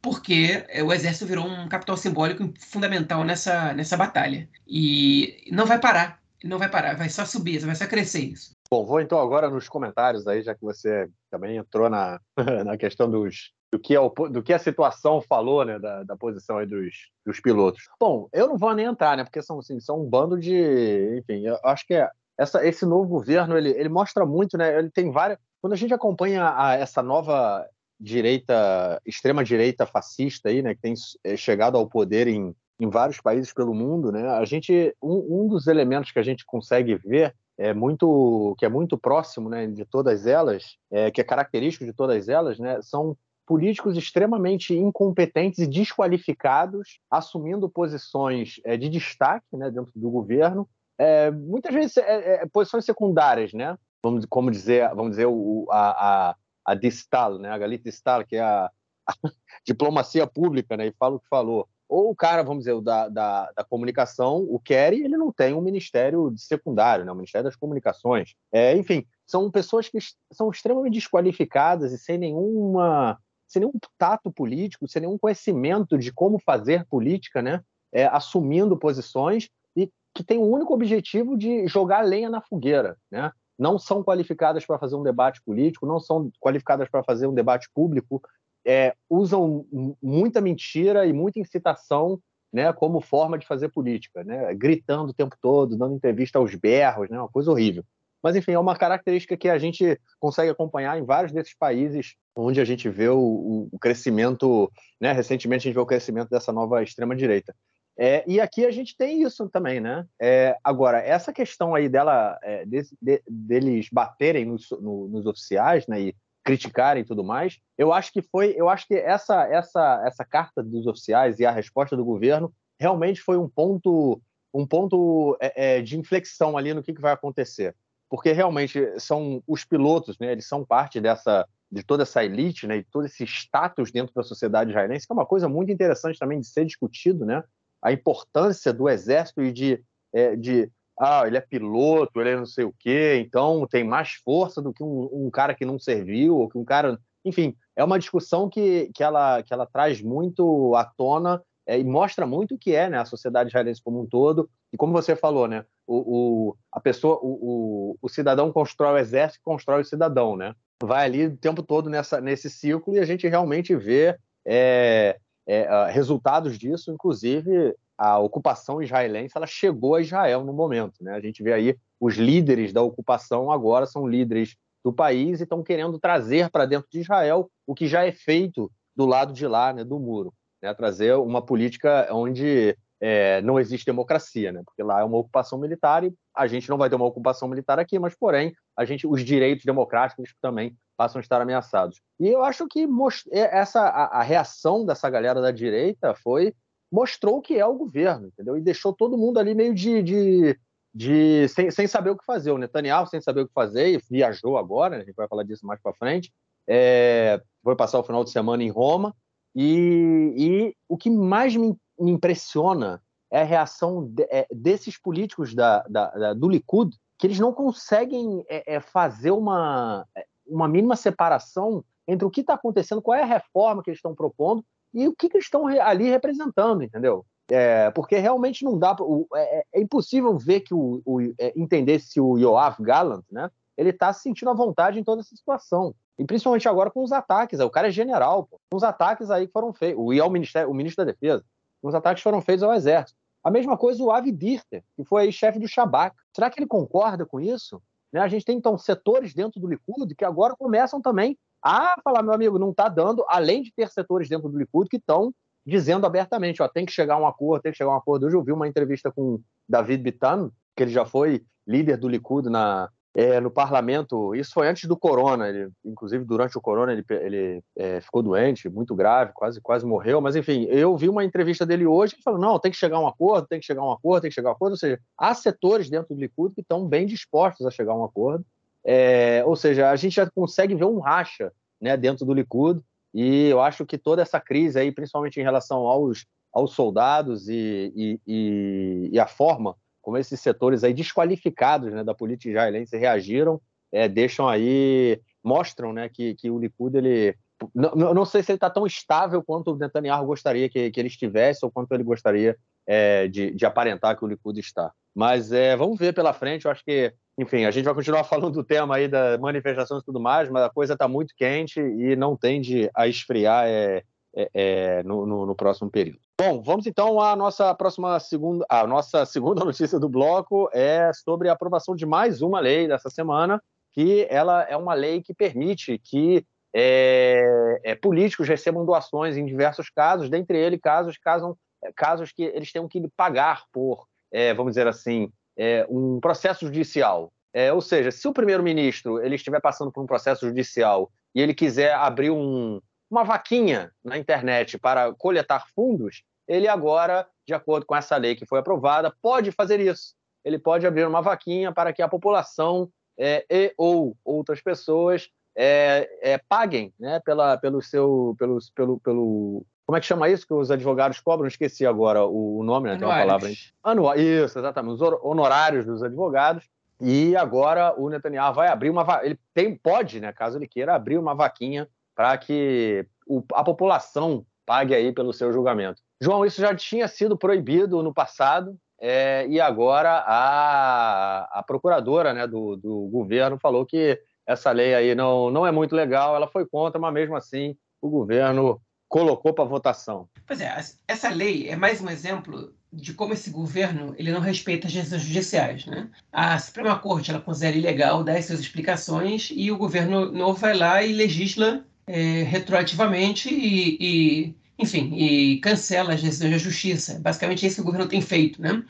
porque 0.00 0.64
é, 0.68 0.82
o 0.82 0.92
exército 0.92 1.26
virou 1.26 1.46
um 1.46 1.68
capital 1.68 1.96
simbólico 1.96 2.52
fundamental 2.58 3.24
nessa, 3.24 3.72
nessa 3.72 3.96
batalha. 3.96 4.48
E 4.66 5.44
não 5.50 5.66
vai 5.66 5.78
parar, 5.78 6.20
não 6.44 6.58
vai 6.58 6.70
parar, 6.70 6.96
vai 6.96 7.08
só 7.08 7.24
subir, 7.24 7.58
vai 7.58 7.74
só 7.74 7.86
crescer 7.86 8.20
isso. 8.20 8.56
Bom, 8.70 8.84
vou 8.84 9.00
então 9.00 9.20
agora 9.20 9.48
nos 9.48 9.68
comentários 9.68 10.26
aí, 10.26 10.42
já 10.42 10.54
que 10.54 10.62
você 10.62 11.08
também 11.30 11.56
entrou 11.56 11.88
na, 11.88 12.20
na 12.64 12.76
questão 12.76 13.08
dos, 13.08 13.52
do, 13.72 13.78
que 13.78 13.96
a, 13.96 14.00
do 14.00 14.42
que 14.42 14.52
a 14.52 14.58
situação 14.58 15.20
falou, 15.20 15.64
né, 15.64 15.78
da, 15.78 16.02
da 16.02 16.16
posição 16.16 16.58
aí 16.58 16.66
dos, 16.66 17.08
dos 17.24 17.40
pilotos. 17.40 17.84
Bom, 18.00 18.28
eu 18.32 18.48
não 18.48 18.56
vou 18.56 18.74
nem 18.74 18.86
entrar, 18.86 19.16
né, 19.16 19.24
porque 19.24 19.42
são, 19.42 19.58
assim, 19.58 19.78
são 19.80 20.02
um 20.02 20.08
bando 20.08 20.38
de... 20.38 21.18
Enfim, 21.18 21.46
eu 21.46 21.58
acho 21.64 21.86
que 21.86 21.94
é, 21.94 22.10
essa, 22.38 22.66
esse 22.66 22.84
novo 22.84 23.08
governo, 23.08 23.56
ele, 23.56 23.70
ele 23.70 23.88
mostra 23.88 24.26
muito, 24.26 24.58
né, 24.58 24.78
ele 24.78 24.90
tem 24.90 25.10
várias... 25.10 25.38
Quando 25.60 25.72
a 25.72 25.76
gente 25.76 25.94
acompanha 25.94 26.52
a, 26.56 26.74
essa 26.74 27.02
nova 27.02 27.66
direita, 27.98 29.00
extrema 29.06 29.42
direita 29.42 29.86
fascista 29.86 30.48
aí, 30.48 30.62
né, 30.62 30.74
que 30.74 30.80
tem 30.80 30.94
é, 31.24 31.36
chegado 31.36 31.76
ao 31.76 31.88
poder 31.88 32.26
em, 32.28 32.54
em 32.78 32.88
vários 32.88 33.20
países 33.20 33.52
pelo 33.52 33.74
mundo, 33.74 34.12
né? 34.12 34.28
A 34.28 34.44
gente 34.44 34.94
um, 35.02 35.44
um 35.44 35.48
dos 35.48 35.66
elementos 35.66 36.10
que 36.10 36.18
a 36.18 36.22
gente 36.22 36.44
consegue 36.44 36.94
ver 36.96 37.34
é 37.58 37.72
muito 37.72 38.54
que 38.58 38.66
é 38.66 38.68
muito 38.68 38.98
próximo, 38.98 39.48
né, 39.48 39.66
de 39.66 39.84
todas 39.84 40.26
elas, 40.26 40.76
é, 40.90 41.10
que 41.10 41.20
é 41.20 41.24
característico 41.24 41.86
de 41.86 41.92
todas 41.92 42.28
elas, 42.28 42.58
né, 42.58 42.80
são 42.82 43.16
políticos 43.46 43.96
extremamente 43.96 44.74
incompetentes 44.74 45.60
e 45.60 45.66
desqualificados, 45.66 46.98
assumindo 47.10 47.70
posições 47.70 48.60
é, 48.64 48.76
de 48.76 48.88
destaque, 48.88 49.56
né, 49.56 49.70
dentro 49.70 49.92
do 49.94 50.10
governo, 50.10 50.68
é, 50.98 51.30
muitas 51.30 51.72
vezes 51.72 51.96
é, 51.98 52.42
é, 52.42 52.46
posições 52.46 52.84
secundárias, 52.84 53.52
né? 53.52 53.76
Vamos 54.02 54.24
como 54.26 54.50
dizer, 54.50 54.88
vamos 54.94 55.10
dizer 55.10 55.26
o, 55.26 55.66
a, 55.70 56.30
a 56.30 56.36
a 56.66 56.74
Distal, 56.74 57.38
né? 57.38 57.50
a 57.50 57.58
Galita 57.58 57.84
Distal, 57.84 58.24
que 58.24 58.36
é 58.36 58.40
a, 58.40 58.70
a 59.06 59.14
diplomacia 59.64 60.26
pública, 60.26 60.76
né? 60.76 60.88
e 60.88 60.92
fala 60.98 61.16
o 61.16 61.20
que 61.20 61.28
falou. 61.28 61.68
Ou 61.88 62.10
o 62.10 62.16
cara, 62.16 62.42
vamos 62.42 62.64
dizer, 62.64 62.80
da, 62.80 63.08
da, 63.08 63.52
da 63.52 63.64
comunicação, 63.64 64.38
o 64.38 64.58
Kerry, 64.58 65.04
ele 65.04 65.16
não 65.16 65.32
tem 65.32 65.54
um 65.54 65.60
ministério 65.60 66.30
de 66.32 66.42
secundário, 66.42 67.04
né? 67.04 67.12
o 67.12 67.14
Ministério 67.14 67.44
das 67.44 67.54
Comunicações. 67.54 68.34
É, 68.50 68.76
enfim, 68.76 69.06
são 69.24 69.48
pessoas 69.50 69.88
que 69.88 69.98
são 70.32 70.50
extremamente 70.50 70.94
desqualificadas 70.94 71.92
e 71.92 71.98
sem 71.98 72.18
nenhuma 72.18 73.18
sem 73.46 73.60
nenhum 73.60 73.72
tato 73.96 74.28
político, 74.32 74.88
sem 74.88 75.02
nenhum 75.02 75.16
conhecimento 75.16 75.96
de 75.96 76.12
como 76.12 76.36
fazer 76.38 76.84
política, 76.86 77.40
né? 77.40 77.62
É, 77.92 78.06
assumindo 78.06 78.76
posições 78.76 79.48
e 79.76 79.88
que 80.12 80.24
tem 80.24 80.38
o 80.38 80.50
único 80.50 80.74
objetivo 80.74 81.36
de 81.36 81.66
jogar 81.68 82.00
lenha 82.00 82.28
na 82.28 82.40
fogueira, 82.40 82.96
né? 83.08 83.30
Não 83.58 83.78
são 83.78 84.02
qualificadas 84.02 84.64
para 84.66 84.78
fazer 84.78 84.96
um 84.96 85.02
debate 85.02 85.42
político, 85.42 85.86
não 85.86 85.98
são 85.98 86.30
qualificadas 86.40 86.88
para 86.88 87.02
fazer 87.02 87.26
um 87.26 87.34
debate 87.34 87.68
público, 87.74 88.20
é, 88.66 88.94
usam 89.08 89.64
muita 90.02 90.40
mentira 90.40 91.06
e 91.06 91.12
muita 91.12 91.38
incitação 91.38 92.20
né, 92.52 92.72
como 92.72 93.00
forma 93.00 93.38
de 93.38 93.46
fazer 93.46 93.68
política, 93.68 94.24
né, 94.24 94.54
gritando 94.54 95.10
o 95.10 95.14
tempo 95.14 95.36
todo, 95.40 95.76
dando 95.76 95.94
entrevista 95.94 96.38
aos 96.38 96.54
berros, 96.54 97.08
né, 97.08 97.18
uma 97.18 97.28
coisa 97.28 97.50
horrível. 97.50 97.84
Mas, 98.22 98.34
enfim, 98.34 98.52
é 98.52 98.58
uma 98.58 98.76
característica 98.76 99.36
que 99.36 99.48
a 99.48 99.58
gente 99.58 100.00
consegue 100.18 100.50
acompanhar 100.50 100.98
em 100.98 101.04
vários 101.04 101.32
desses 101.32 101.54
países 101.56 102.16
onde 102.34 102.60
a 102.60 102.64
gente 102.64 102.88
vê 102.88 103.08
o, 103.08 103.68
o 103.70 103.78
crescimento, 103.78 104.70
né, 105.00 105.12
recentemente 105.12 105.62
a 105.62 105.64
gente 105.68 105.74
vê 105.74 105.80
o 105.80 105.86
crescimento 105.86 106.28
dessa 106.28 106.52
nova 106.52 106.82
extrema-direita. 106.82 107.54
É, 107.98 108.24
e 108.26 108.40
aqui 108.40 108.66
a 108.66 108.70
gente 108.70 108.96
tem 108.96 109.22
isso 109.22 109.48
também, 109.48 109.80
né? 109.80 110.06
É, 110.20 110.56
agora, 110.62 110.98
essa 110.98 111.32
questão 111.32 111.74
aí 111.74 111.88
dela, 111.88 112.38
é, 112.42 112.64
de, 112.66 112.82
de, 113.00 113.22
deles 113.26 113.88
baterem 113.90 114.44
nos, 114.44 114.70
no, 114.70 115.08
nos 115.08 115.24
oficiais, 115.24 115.86
né? 115.86 116.00
E 116.00 116.16
criticarem 116.44 117.02
e 117.02 117.06
tudo 117.06 117.24
mais, 117.24 117.58
eu 117.76 117.92
acho 117.92 118.12
que 118.12 118.22
foi, 118.22 118.54
eu 118.56 118.68
acho 118.68 118.86
que 118.86 118.94
essa, 118.94 119.42
essa, 119.48 120.04
essa 120.06 120.24
carta 120.24 120.62
dos 120.62 120.86
oficiais 120.86 121.40
e 121.40 121.44
a 121.44 121.50
resposta 121.50 121.96
do 121.96 122.04
governo 122.04 122.54
realmente 122.78 123.20
foi 123.20 123.36
um 123.36 123.48
ponto 123.48 124.22
um 124.54 124.66
ponto 124.66 125.36
é, 125.40 125.78
é, 125.78 125.82
de 125.82 125.98
inflexão 125.98 126.56
ali 126.56 126.72
no 126.72 126.82
que, 126.82 126.94
que 126.94 127.00
vai 127.00 127.12
acontecer. 127.12 127.74
Porque 128.08 128.32
realmente 128.32 128.80
são 128.98 129.42
os 129.46 129.64
pilotos, 129.64 130.16
né, 130.18 130.32
eles 130.32 130.46
são 130.46 130.64
parte 130.64 131.00
dessa 131.00 131.46
de 131.70 131.82
toda 131.82 132.04
essa 132.04 132.24
elite, 132.24 132.64
né, 132.64 132.76
e 132.76 132.84
todo 132.84 133.06
esse 133.06 133.24
status 133.24 133.90
dentro 133.90 134.14
da 134.14 134.22
sociedade 134.22 134.70
israelense, 134.70 135.04
que 135.04 135.12
é 135.12 135.14
uma 135.14 135.26
coisa 135.26 135.48
muito 135.48 135.72
interessante 135.72 136.16
também 136.16 136.38
de 136.38 136.46
ser 136.46 136.64
discutido, 136.64 137.26
né, 137.26 137.42
a 137.86 137.92
importância 137.92 138.72
do 138.72 138.88
exército 138.88 139.40
e 139.40 139.52
de, 139.52 139.80
é, 140.12 140.34
de 140.34 140.68
ah, 140.98 141.22
ele 141.24 141.36
é 141.36 141.40
piloto, 141.40 142.20
ele 142.20 142.30
é 142.30 142.36
não 142.36 142.44
sei 142.44 142.64
o 142.64 142.74
quê, 142.76 143.22
então 143.24 143.64
tem 143.70 143.84
mais 143.84 144.14
força 144.24 144.60
do 144.60 144.72
que 144.72 144.82
um, 144.82 145.08
um 145.12 145.30
cara 145.30 145.54
que 145.54 145.64
não 145.64 145.78
serviu, 145.78 146.36
ou 146.36 146.48
que 146.48 146.58
um 146.58 146.64
cara. 146.64 146.98
Enfim, 147.24 147.54
é 147.76 147.84
uma 147.84 147.98
discussão 147.98 148.48
que, 148.48 148.90
que, 148.92 149.04
ela, 149.04 149.40
que 149.42 149.54
ela 149.54 149.66
traz 149.66 150.02
muito 150.02 150.74
à 150.74 150.84
tona 150.84 151.40
é, 151.64 151.78
e 151.78 151.84
mostra 151.84 152.26
muito 152.26 152.56
o 152.56 152.58
que 152.58 152.74
é 152.74 152.90
né, 152.90 152.98
a 152.98 153.04
sociedade 153.04 153.50
israelense 153.50 153.80
como 153.80 154.00
um 154.00 154.06
todo. 154.06 154.50
E 154.72 154.76
como 154.76 154.92
você 154.92 155.14
falou, 155.14 155.46
né, 155.46 155.64
o, 155.86 156.48
o 156.50 156.56
a 156.72 156.80
pessoa, 156.80 157.20
o, 157.22 157.92
o, 157.92 157.98
o 158.02 158.08
cidadão 158.08 158.50
constrói 158.50 158.94
o 158.94 158.98
exército, 158.98 159.44
constrói 159.44 159.82
o 159.82 159.84
cidadão, 159.84 160.36
né? 160.36 160.56
Vai 160.82 161.04
ali 161.04 161.26
o 161.26 161.36
tempo 161.36 161.62
todo 161.62 161.88
nessa, 161.88 162.20
nesse 162.20 162.50
ciclo 162.50 162.94
e 162.94 162.98
a 162.98 163.04
gente 163.04 163.28
realmente 163.28 163.76
vê 163.76 164.18
é, 164.44 165.18
é, 165.46 165.90
resultados 165.90 166.58
disso, 166.58 166.90
inclusive 166.90 167.74
a 167.96 168.18
ocupação 168.18 168.82
israelense 168.82 169.32
ela 169.36 169.46
chegou 169.46 169.94
a 169.94 170.00
Israel 170.00 170.44
no 170.44 170.52
momento. 170.52 171.02
Né? 171.02 171.12
A 171.12 171.20
gente 171.20 171.42
vê 171.42 171.52
aí 171.52 171.76
os 172.00 172.16
líderes 172.16 172.72
da 172.72 172.82
ocupação 172.82 173.50
agora 173.50 173.86
são 173.86 174.06
líderes 174.06 174.56
do 174.84 174.92
país 174.92 175.40
e 175.40 175.44
estão 175.44 175.62
querendo 175.62 175.98
trazer 175.98 176.50
para 176.50 176.66
dentro 176.66 176.88
de 176.90 177.00
Israel 177.00 177.50
o 177.66 177.74
que 177.74 177.86
já 177.86 178.04
é 178.04 178.12
feito 178.12 178.70
do 178.94 179.06
lado 179.06 179.32
de 179.32 179.46
lá, 179.46 179.72
né, 179.72 179.82
do 179.82 179.98
muro, 179.98 180.32
né? 180.62 180.72
trazer 180.74 181.14
uma 181.16 181.42
política 181.42 182.08
onde 182.10 182.76
é, 183.00 183.42
não 183.42 183.60
existe 183.60 183.84
democracia, 183.84 184.52
né? 184.52 184.62
porque 184.64 184.82
lá 184.82 185.00
é 185.00 185.04
uma 185.04 185.18
ocupação 185.18 185.58
militar 185.58 186.04
e 186.04 186.12
a 186.34 186.46
gente 186.46 186.68
não 186.68 186.78
vai 186.78 186.88
ter 186.88 186.96
uma 186.96 187.06
ocupação 187.06 187.48
militar 187.48 187.78
aqui, 187.78 187.98
mas 187.98 188.14
porém 188.14 188.54
a 188.76 188.84
gente, 188.84 189.06
os 189.06 189.24
direitos 189.24 189.64
democráticos 189.64 190.34
também 190.40 190.76
passam 190.96 191.18
a 191.18 191.22
estar 191.22 191.40
ameaçados. 191.40 192.00
E 192.18 192.28
eu 192.28 192.42
acho 192.42 192.66
que 192.66 192.86
é, 193.30 193.58
essa 193.58 193.80
a, 193.80 194.20
a 194.20 194.22
reação 194.22 194.84
dessa 194.84 195.08
galera 195.10 195.40
da 195.40 195.50
direita 195.50 196.14
foi 196.14 196.54
mostrou 196.90 197.42
que 197.42 197.58
é 197.58 197.66
o 197.66 197.74
governo, 197.74 198.28
entendeu? 198.28 198.56
E 198.56 198.60
deixou 198.60 198.92
todo 198.92 199.18
mundo 199.18 199.38
ali 199.38 199.54
meio 199.54 199.74
de, 199.74 200.02
de, 200.02 200.58
de 200.94 201.48
sem, 201.48 201.70
sem 201.70 201.86
saber 201.86 202.10
o 202.10 202.16
que 202.16 202.24
fazer. 202.24 202.52
O 202.52 202.58
Netanyahu 202.58 203.06
sem 203.06 203.20
saber 203.20 203.42
o 203.42 203.46
que 203.46 203.52
fazer 203.52 203.88
e 203.88 204.00
viajou 204.10 204.56
agora, 204.56 204.96
a 204.96 205.00
gente 205.00 205.14
vai 205.14 205.28
falar 205.28 205.42
disso 205.42 205.66
mais 205.66 205.80
para 205.80 205.92
frente. 205.94 206.32
É, 206.68 207.40
foi 207.62 207.76
passar 207.76 207.98
o 207.98 208.04
final 208.04 208.24
de 208.24 208.30
semana 208.30 208.62
em 208.62 208.70
Roma 208.70 209.14
e, 209.54 210.34
e 210.36 210.74
o 210.88 210.96
que 210.96 211.10
mais 211.10 211.54
me, 211.54 211.76
me, 211.98 212.10
impressiona 212.10 213.02
é 213.30 213.40
a 213.40 213.44
reação 213.44 214.06
de, 214.06 214.22
é, 214.30 214.46
desses 214.50 214.96
políticos 214.98 215.54
da, 215.54 215.82
da, 215.88 216.10
da, 216.10 216.34
do 216.34 216.48
Likud, 216.48 216.96
que 217.18 217.26
eles 217.26 217.38
não 217.38 217.52
conseguem 217.52 218.44
é, 218.48 218.74
é 218.76 218.80
fazer 218.80 219.30
uma, 219.30 220.06
é, 220.16 220.24
uma 220.46 220.68
mínima 220.68 220.96
separação 220.96 221.84
entre 222.06 222.24
o 222.24 222.30
que 222.30 222.40
está 222.40 222.54
acontecendo, 222.54 223.02
qual 223.02 223.18
é 223.18 223.22
a 223.22 223.26
reforma 223.26 223.82
que 223.82 223.90
eles 223.90 223.98
estão 223.98 224.14
propondo 224.14 224.64
e 224.94 225.08
o 225.08 225.14
que, 225.14 225.28
que 225.28 225.38
estão 225.38 225.66
ali 225.66 226.08
representando, 226.08 226.82
entendeu? 226.82 227.26
É, 227.48 227.90
porque 227.90 228.16
realmente 228.16 228.64
não 228.64 228.78
dá, 228.78 228.96
o, 229.00 229.26
é, 229.34 229.58
é, 229.58 229.64
é, 229.74 229.80
impossível 229.80 230.36
ver 230.36 230.60
que 230.60 230.74
o, 230.74 231.00
o 231.04 231.20
é, 231.38 231.52
entender 231.56 232.00
se 232.00 232.20
o 232.20 232.36
Yoav 232.38 232.80
Gallant, 232.80 233.22
né, 233.30 233.50
ele 233.76 233.90
está 233.90 234.12
se 234.12 234.22
sentindo 234.22 234.50
à 234.50 234.54
vontade 234.54 234.98
em 234.98 235.04
toda 235.04 235.20
essa 235.20 235.34
situação. 235.34 235.94
E 236.18 236.24
principalmente 236.24 236.66
agora 236.68 236.90
com 236.90 237.02
os 237.02 237.12
ataques. 237.12 237.60
O 237.60 237.70
cara 237.70 237.88
é 237.88 237.90
general, 237.90 238.44
pô. 238.44 238.58
Os 238.72 238.82
ataques 238.82 239.30
aí 239.30 239.46
que 239.46 239.52
foram 239.52 239.72
feitos. 239.72 240.02
O, 240.02 240.08
o, 240.08 240.30
ministério, 240.30 240.70
o 240.70 240.74
ministro 240.74 241.04
da 241.04 241.12
Defesa. 241.12 241.44
Os 241.86 241.94
ataques 241.94 242.22
foram 242.22 242.40
feitos 242.40 242.64
ao 242.64 242.74
Exército. 242.74 243.16
A 243.44 243.50
mesma 243.50 243.76
coisa 243.76 244.02
o 244.02 244.10
Avi 244.10 244.32
Dirter, 244.32 244.82
que 244.96 245.04
foi 245.04 245.30
chefe 245.30 245.60
do 245.60 245.68
Shabak. 245.68 246.16
Será 246.34 246.50
que 246.50 246.58
ele 246.58 246.66
concorda 246.66 247.24
com 247.24 247.40
isso? 247.40 247.80
Né? 248.12 248.20
A 248.20 248.26
gente 248.26 248.44
tem, 248.44 248.58
então, 248.58 248.76
setores 248.76 249.32
dentro 249.32 249.60
do 249.60 249.68
Likud 249.68 250.12
que 250.16 250.24
agora 250.24 250.56
começam 250.56 251.00
também 251.00 251.38
a 251.62 251.96
falar, 252.02 252.24
meu 252.24 252.34
amigo, 252.34 252.58
não 252.58 252.70
está 252.70 252.88
dando, 252.88 253.24
além 253.28 253.62
de 253.62 253.72
ter 253.72 253.88
setores 253.88 254.28
dentro 254.28 254.48
do 254.48 254.58
Likud 254.58 254.88
que 254.88 254.96
estão 254.96 255.32
dizendo 255.64 256.06
abertamente, 256.06 256.60
ó, 256.60 256.68
tem 256.68 256.84
que 256.84 256.92
chegar 256.92 257.14
a 257.14 257.18
um 257.18 257.26
acordo, 257.26 257.62
tem 257.62 257.72
que 257.72 257.78
chegar 257.78 257.90
a 257.90 257.94
um 257.94 257.98
acordo. 257.98 258.26
Hoje 258.26 258.36
eu 258.36 258.42
vi 258.42 258.52
uma 258.52 258.66
entrevista 258.66 259.12
com 259.12 259.40
David 259.68 260.02
Bitan, 260.02 260.50
que 260.76 260.82
ele 260.82 260.90
já 260.90 261.06
foi 261.06 261.44
líder 261.66 261.96
do 261.96 262.08
Likud 262.08 262.48
na, 262.48 262.88
é, 263.16 263.40
no 263.40 263.50
parlamento. 263.50 264.34
Isso 264.34 264.52
foi 264.52 264.68
antes 264.68 264.86
do 264.86 264.94
corona. 264.94 265.48
Ele, 265.48 265.70
inclusive, 265.82 266.22
durante 266.22 266.58
o 266.58 266.60
corona, 266.60 266.92
ele, 266.92 267.02
ele 267.08 267.62
é, 267.74 267.98
ficou 268.02 268.22
doente, 268.22 268.68
muito 268.68 268.94
grave, 268.94 269.32
quase, 269.34 269.58
quase 269.58 269.86
morreu. 269.86 270.20
Mas, 270.20 270.36
enfim, 270.36 270.64
eu 270.64 270.94
vi 270.98 271.08
uma 271.08 271.24
entrevista 271.24 271.64
dele 271.64 271.86
hoje 271.86 272.14
que 272.14 272.22
falou: 272.22 272.38
não, 272.38 272.58
tem 272.58 272.70
que 272.70 272.76
chegar 272.76 272.98
a 272.98 273.00
um 273.00 273.06
acordo, 273.06 273.48
tem 273.48 273.58
que 273.58 273.64
chegar 273.64 273.80
a 273.80 273.86
um 273.86 273.92
acordo, 273.92 274.20
tem 274.20 274.28
que 274.28 274.34
chegar 274.34 274.50
a 274.50 274.52
um 274.52 274.54
acordo. 274.54 274.72
Ou 274.72 274.78
seja, 274.78 275.00
há 275.16 275.32
setores 275.32 275.88
dentro 275.88 276.14
do 276.14 276.20
Likud 276.20 276.54
que 276.54 276.60
estão 276.60 276.86
bem 276.86 277.06
dispostos 277.06 277.66
a 277.66 277.70
chegar 277.70 277.92
a 277.92 277.98
um 277.98 278.04
acordo. 278.04 278.44
É, 278.84 279.42
ou 279.46 279.56
seja, 279.56 279.90
a 279.90 279.96
gente 279.96 280.16
já 280.16 280.30
consegue 280.30 280.74
ver 280.74 280.84
um 280.84 281.00
racha 281.00 281.50
né, 281.80 281.96
dentro 281.96 282.26
do 282.26 282.34
Likud, 282.34 282.82
e 283.14 283.48
eu 283.48 283.62
acho 283.62 283.86
que 283.86 283.96
toda 283.96 284.20
essa 284.20 284.38
crise 284.38 284.78
aí, 284.78 284.92
principalmente 284.92 285.40
em 285.40 285.42
relação 285.42 285.78
aos, 285.86 286.26
aos 286.52 286.74
soldados 286.74 287.48
e, 287.48 287.92
e, 287.96 288.20
e, 288.26 289.10
e 289.12 289.18
a 289.18 289.26
forma 289.26 289.74
como 290.06 290.18
esses 290.18 290.38
setores 290.38 290.84
aí 290.84 290.94
desqualificados 290.94 291.92
né, 291.92 292.04
da 292.04 292.14
política 292.14 292.48
israelense 292.50 292.96
reagiram, 292.96 293.60
é, 293.90 294.08
deixam 294.08 294.48
aí, 294.48 295.20
mostram 295.42 295.92
né, 295.92 296.08
que, 296.08 296.36
que 296.36 296.48
o 296.48 296.60
Likud, 296.60 296.96
ele, 296.96 297.34
não, 297.74 298.14
não 298.14 298.24
sei 298.24 298.40
se 298.40 298.52
ele 298.52 298.56
está 298.56 298.70
tão 298.70 298.86
estável 298.86 299.42
quanto 299.42 299.72
o 299.72 299.76
Netanyahu 299.76 300.24
gostaria 300.24 300.68
que, 300.68 300.92
que 300.92 301.00
ele 301.00 301.08
estivesse 301.08 301.64
ou 301.64 301.72
quanto 301.72 301.90
ele 301.90 302.04
gostaria 302.04 302.56
é, 302.86 303.26
de, 303.26 303.50
de 303.50 303.66
aparentar 303.66 304.16
que 304.16 304.24
o 304.24 304.28
Likud 304.28 304.60
está. 304.60 304.92
Mas 305.12 305.50
é, 305.50 305.74
vamos 305.74 305.98
ver 305.98 306.14
pela 306.14 306.32
frente, 306.32 306.66
eu 306.66 306.70
acho 306.70 306.84
que 306.84 307.12
enfim, 307.36 307.64
a 307.64 307.72
gente 307.72 307.84
vai 307.84 307.94
continuar 307.94 308.22
falando 308.30 308.52
do 308.52 308.62
tema 308.62 308.94
aí 308.94 309.08
da 309.08 309.36
manifestações 309.38 310.04
e 310.04 310.06
tudo 310.06 310.20
mais, 310.20 310.48
mas 310.48 310.62
a 310.62 310.70
coisa 310.70 310.92
está 310.92 311.08
muito 311.08 311.34
quente 311.36 311.80
e 311.80 312.14
não 312.14 312.36
tende 312.36 312.88
a 312.94 313.08
esfriar 313.08 313.66
é, 313.66 314.04
é, 314.36 314.50
é, 314.54 315.02
no, 315.02 315.26
no, 315.26 315.46
no, 315.46 315.56
próximo 315.56 315.90
período. 315.90 316.20
Bom, 316.38 316.62
vamos 316.62 316.86
então 316.86 317.18
à 317.18 317.34
nossa 317.34 317.74
próxima 317.74 318.20
segunda, 318.20 318.66
a 318.68 318.86
nossa 318.86 319.24
segunda 319.24 319.64
notícia 319.64 319.98
do 319.98 320.06
bloco 320.06 320.68
é 320.70 321.10
sobre 321.14 321.48
a 321.48 321.54
aprovação 321.54 321.96
de 321.96 322.04
mais 322.04 322.42
uma 322.42 322.60
lei 322.60 322.86
dessa 322.86 323.08
semana, 323.08 323.62
que 323.94 324.26
ela 324.28 324.62
é 324.64 324.76
uma 324.76 324.92
lei 324.92 325.22
que 325.22 325.32
permite 325.32 325.98
que 325.98 326.44
é, 326.74 327.80
é, 327.82 327.94
políticos 327.94 328.46
recebam 328.46 328.84
doações 328.84 329.38
em 329.38 329.46
diversos 329.46 329.88
casos, 329.88 330.28
dentre 330.28 330.58
eles 330.58 330.78
casos, 330.78 331.16
casos, 331.16 331.56
casos 331.96 332.32
que 332.32 332.42
eles 332.42 332.70
tenham 332.70 332.86
que 332.86 333.08
pagar 333.16 333.64
por, 333.72 334.06
é, 334.30 334.52
vamos 334.52 334.72
dizer 334.72 334.86
assim, 334.86 335.32
é, 335.56 335.86
um 335.88 336.20
processo 336.20 336.66
judicial. 336.66 337.32
É, 337.54 337.72
ou 337.72 337.80
seja, 337.80 338.10
se 338.10 338.28
o 338.28 338.34
primeiro-ministro 338.34 339.24
ele 339.24 339.36
estiver 339.36 339.60
passando 339.62 339.90
por 339.90 340.02
um 340.02 340.06
processo 340.06 340.46
judicial 340.46 341.10
e 341.34 341.40
ele 341.40 341.54
quiser 341.54 341.94
abrir 341.94 342.30
um, 342.30 342.78
uma 343.10 343.24
vaquinha 343.24 343.90
na 344.04 344.18
internet 344.18 344.78
para 344.78 345.12
coletar 345.14 345.66
fundos, 345.74 346.22
ele 346.46 346.68
agora, 346.68 347.26
de 347.46 347.54
acordo 347.54 347.86
com 347.86 347.96
essa 347.96 348.16
lei 348.16 348.36
que 348.36 348.46
foi 348.46 348.58
aprovada, 348.58 349.14
pode 349.22 349.50
fazer 349.52 349.80
isso. 349.80 350.14
Ele 350.44 350.58
pode 350.58 350.86
abrir 350.86 351.06
uma 351.06 351.22
vaquinha 351.22 351.72
para 351.72 351.92
que 351.92 352.02
a 352.02 352.08
população 352.08 352.88
é, 353.18 353.44
e 353.50 353.74
ou 353.76 354.16
outras 354.24 354.60
pessoas 354.60 355.28
é, 355.56 356.08
é, 356.20 356.38
paguem 356.48 356.92
né, 357.00 357.20
pela, 357.24 357.56
pelo 357.56 357.80
seu, 357.80 358.36
pelo, 358.38 358.58
pelo, 358.74 359.00
pelo, 359.00 359.66
como 359.86 359.96
é 359.96 360.00
que 360.00 360.06
chama 360.06 360.28
isso 360.28 360.46
que 360.46 360.52
os 360.52 360.70
advogados 360.70 361.18
cobram? 361.20 361.48
Esqueci 361.48 361.86
agora 361.86 362.24
o 362.24 362.62
nome, 362.62 362.90
né? 362.90 362.96
Tem 362.96 363.06
uma 363.06 363.16
palavra. 363.16 363.50
Anual. 363.82 364.16
Isso, 364.16 364.58
exatamente. 364.58 364.94
Os 364.94 365.00
honorários 365.00 365.86
dos 365.86 366.02
advogados. 366.02 366.68
E 367.00 367.36
agora 367.36 367.94
o 367.98 368.08
Netanyahu 368.08 368.54
vai 368.54 368.68
abrir 368.68 368.90
uma. 368.90 369.04
Ele 369.22 369.38
tem, 369.52 369.74
pode, 369.76 370.20
né, 370.20 370.32
caso 370.32 370.58
ele 370.58 370.66
queira, 370.66 370.94
abrir 370.94 371.18
uma 371.18 371.34
vaquinha 371.34 371.88
para 372.16 372.36
que 372.38 373.06
a 373.52 373.62
população 373.62 374.44
pague 374.64 374.94
aí 374.94 375.12
pelo 375.12 375.32
seu 375.32 375.52
julgamento. 375.52 376.02
João, 376.20 376.44
isso 376.44 376.60
já 376.60 376.74
tinha 376.74 377.06
sido 377.06 377.36
proibido 377.36 378.02
no 378.02 378.12
passado, 378.12 378.76
é, 378.98 379.46
e 379.48 379.60
agora 379.60 380.24
a, 380.26 381.58
a 381.58 381.62
procuradora 381.62 382.32
né, 382.32 382.46
do, 382.46 382.76
do 382.76 383.08
governo 383.12 383.58
falou 383.58 383.84
que 383.84 384.18
essa 384.46 384.72
lei 384.72 384.94
aí 384.94 385.14
não, 385.14 385.50
não 385.50 385.66
é 385.66 385.70
muito 385.70 385.94
legal, 385.94 386.34
ela 386.34 386.48
foi 386.48 386.64
contra, 386.66 386.98
mas 386.98 387.12
mesmo 387.12 387.36
assim 387.36 387.76
o 388.00 388.08
governo 388.08 388.80
colocou 389.08 389.52
para 389.52 389.64
votação. 389.64 390.28
Pois 390.46 390.60
é, 390.60 390.74
essa 391.06 391.28
lei 391.28 391.68
é 391.68 391.76
mais 391.76 392.00
um 392.00 392.08
exemplo 392.08 392.72
de 392.92 393.12
como 393.12 393.34
esse 393.34 393.50
governo 393.50 394.14
ele 394.16 394.32
não 394.32 394.40
respeita 394.40 394.86
as 394.86 394.92
decisões 394.92 395.22
judiciais. 395.22 395.84
Né? 395.84 396.08
A 396.32 396.58
Suprema 396.58 396.98
Corte 396.98 397.30
ela 397.30 397.40
considera 397.40 397.76
ilegal, 397.76 398.24
dá 398.24 398.32
as 398.32 398.46
suas 398.46 398.60
explicações 398.60 399.52
e 399.54 399.70
o 399.70 399.76
governo 399.76 400.32
novo 400.32 400.58
vai 400.58 400.74
lá 400.74 401.02
e 401.02 401.12
legisla 401.12 401.84
é, 402.06 402.42
retroativamente 402.44 403.48
e, 403.52 403.96
e, 404.00 404.54
enfim, 404.78 405.14
e 405.14 405.58
cancela 405.60 406.14
as 406.14 406.22
decisões 406.22 406.52
da 406.52 406.58
justiça. 406.58 407.18
Basicamente 407.20 407.64
é 407.64 407.68
isso 407.68 407.76
que 407.76 407.82
o 407.82 407.84
governo 407.84 408.08
tem 408.08 408.20
feito. 408.20 408.60
Né? 408.60 408.82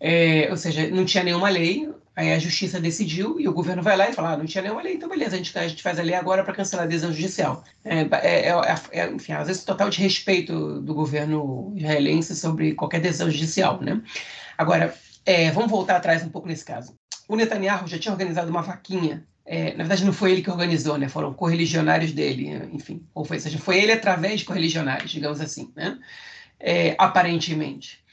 É, 0.00 0.48
ou 0.50 0.56
seja, 0.56 0.88
não 0.90 1.04
tinha 1.04 1.24
nenhuma 1.24 1.48
lei, 1.48 1.88
Aí 2.16 2.32
a 2.32 2.38
justiça 2.38 2.80
decidiu 2.80 3.38
e 3.38 3.46
o 3.46 3.52
governo 3.52 3.82
vai 3.82 3.94
lá 3.94 4.08
e 4.08 4.12
fala: 4.14 4.32
ah, 4.32 4.36
não 4.38 4.46
tinha 4.46 4.62
nenhuma 4.62 4.80
lei, 4.80 4.94
então 4.94 5.06
beleza, 5.06 5.34
a 5.34 5.36
gente, 5.36 5.56
a 5.58 5.68
gente 5.68 5.82
faz 5.82 5.98
a 5.98 6.02
lei 6.02 6.14
agora 6.14 6.42
para 6.42 6.54
cancelar 6.54 6.86
a 6.86 6.88
decisão 6.88 7.12
judicial. 7.12 7.62
É, 7.84 8.00
é, 8.00 8.48
é, 8.48 8.74
é, 8.92 9.10
enfim, 9.10 9.32
às 9.32 9.46
vezes 9.46 9.64
total 9.64 9.90
de 9.90 10.00
respeito 10.00 10.80
do 10.80 10.94
governo 10.94 11.74
israelense 11.76 12.34
sobre 12.34 12.72
qualquer 12.72 13.02
decisão 13.02 13.30
judicial. 13.30 13.82
Né? 13.82 14.00
Agora, 14.56 14.94
é, 15.26 15.50
vamos 15.50 15.70
voltar 15.70 15.96
atrás 15.96 16.24
um 16.24 16.30
pouco 16.30 16.48
nesse 16.48 16.64
caso. 16.64 16.94
O 17.28 17.36
Netanyahu 17.36 17.86
já 17.86 17.98
tinha 17.98 18.12
organizado 18.12 18.50
uma 18.50 18.62
vaquinha. 18.62 19.22
É, 19.46 19.70
na 19.70 19.84
verdade, 19.84 20.04
não 20.04 20.12
foi 20.12 20.32
ele 20.32 20.42
que 20.42 20.50
organizou, 20.50 20.98
né? 20.98 21.08
foram 21.08 21.32
correligionários 21.32 22.12
dele, 22.12 22.50
enfim. 22.72 23.06
Ou 23.14 23.24
foi, 23.24 23.38
seja, 23.38 23.58
foi 23.58 23.78
ele 23.78 23.92
através 23.92 24.40
de 24.40 24.46
correligionários, 24.46 25.10
digamos 25.10 25.40
assim, 25.40 25.72
né? 25.76 25.98
aparentemente 26.98 28.04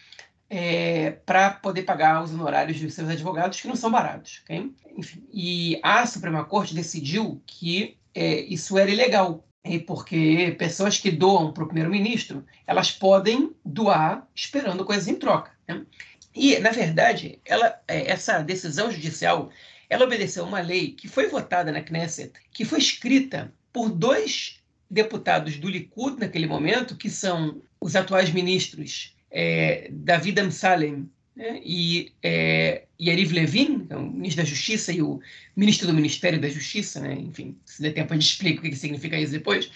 é, 0.56 1.10
para 1.26 1.50
poder 1.50 1.82
pagar 1.82 2.24
os 2.24 2.32
honorários 2.32 2.80
dos 2.80 2.94
seus 2.94 3.10
advogados, 3.10 3.60
que 3.60 3.68
não 3.68 3.76
são 3.76 3.90
baratos. 3.90 4.42
Okay? 4.44 4.72
Enfim, 4.96 5.24
e 5.34 5.80
a 5.82 6.06
Suprema 6.06 6.46
Corte 6.46 6.76
decidiu 6.76 7.42
que 7.48 7.98
é, 8.14 8.42
isso 8.42 8.78
era 8.78 8.92
ilegal, 8.92 9.44
porque 9.88 10.56
pessoas 10.60 11.00
que 11.00 11.10
doam 11.10 11.52
para 11.52 11.64
o 11.64 11.66
primeiro-ministro, 11.66 12.46
elas 12.68 12.92
podem 12.92 13.52
doar 13.66 14.28
esperando 14.36 14.86
coisas 14.86 15.08
em 15.08 15.16
troca. 15.16 15.50
Né? 15.68 15.84
E, 16.36 16.60
na 16.60 16.70
verdade, 16.70 17.40
ela, 17.44 17.82
é, 17.88 18.12
essa 18.12 18.40
decisão 18.44 18.92
judicial 18.92 19.50
ela 19.90 20.06
obedeceu 20.06 20.44
uma 20.44 20.62
lei 20.62 20.92
que 20.92 21.08
foi 21.08 21.28
votada 21.28 21.72
na 21.72 21.82
Knesset, 21.82 22.34
que 22.52 22.66
foi 22.66 22.80
escrita 22.80 23.54
por 23.72 23.90
dois 23.90 24.60
deputados 24.90 25.58
do 25.58 25.70
Likud 25.70 26.20
naquele 26.20 26.48
momento, 26.48 26.96
que 26.96 27.10
são 27.10 27.62
os 27.82 27.96
atuais 27.96 28.30
ministros 28.32 29.16
é, 29.32 29.90
David 29.92 30.40
Amsalem 30.40 31.10
né, 31.36 31.60
e 31.64 32.14
é, 32.22 32.84
Yariv 33.02 33.34
Levin, 33.34 33.88
é 33.90 33.98
o 33.98 34.04
ministro 34.04 34.44
da 34.44 34.50
Justiça 34.50 34.94
e 34.94 35.02
o 35.02 35.20
ministro 35.56 35.88
do 35.88 35.94
Ministério 35.94 36.40
da 36.40 36.48
Justiça, 36.48 37.00
né, 37.00 37.14
enfim, 37.14 37.58
se 37.66 37.82
der 37.82 37.92
tempo 37.92 38.14
a 38.14 38.16
gente 38.16 38.30
explica 38.30 38.60
o 38.60 38.62
que 38.64 38.76
significa 38.76 39.20
isso 39.20 39.32
depois, 39.32 39.72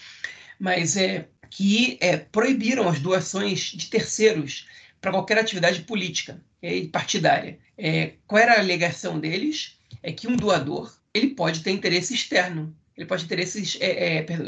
mas 0.58 0.96
é 0.96 1.26
que 1.50 1.98
é, 2.00 2.16
proibiram 2.16 2.88
as 2.88 3.00
doações 3.00 3.72
de 3.74 3.88
terceiros 3.88 4.68
para 5.00 5.10
qualquer 5.10 5.38
atividade 5.38 5.82
política 5.82 6.40
e 6.62 6.88
partidária. 6.88 7.58
É, 7.76 8.14
qual 8.26 8.40
era 8.40 8.54
a 8.54 8.60
alegação 8.60 9.18
deles? 9.18 9.77
É 10.02 10.12
que 10.12 10.28
um 10.28 10.36
doador 10.36 10.92
ele 11.12 11.28
pode 11.28 11.60
ter 11.60 11.70
interesse 11.70 12.14
externo, 12.14 12.74
ele 12.96 13.06
pode 13.06 13.26
ter 13.26 13.38
esses 13.38 13.76
é, 13.80 14.18
é, 14.18 14.22
perdão, 14.22 14.46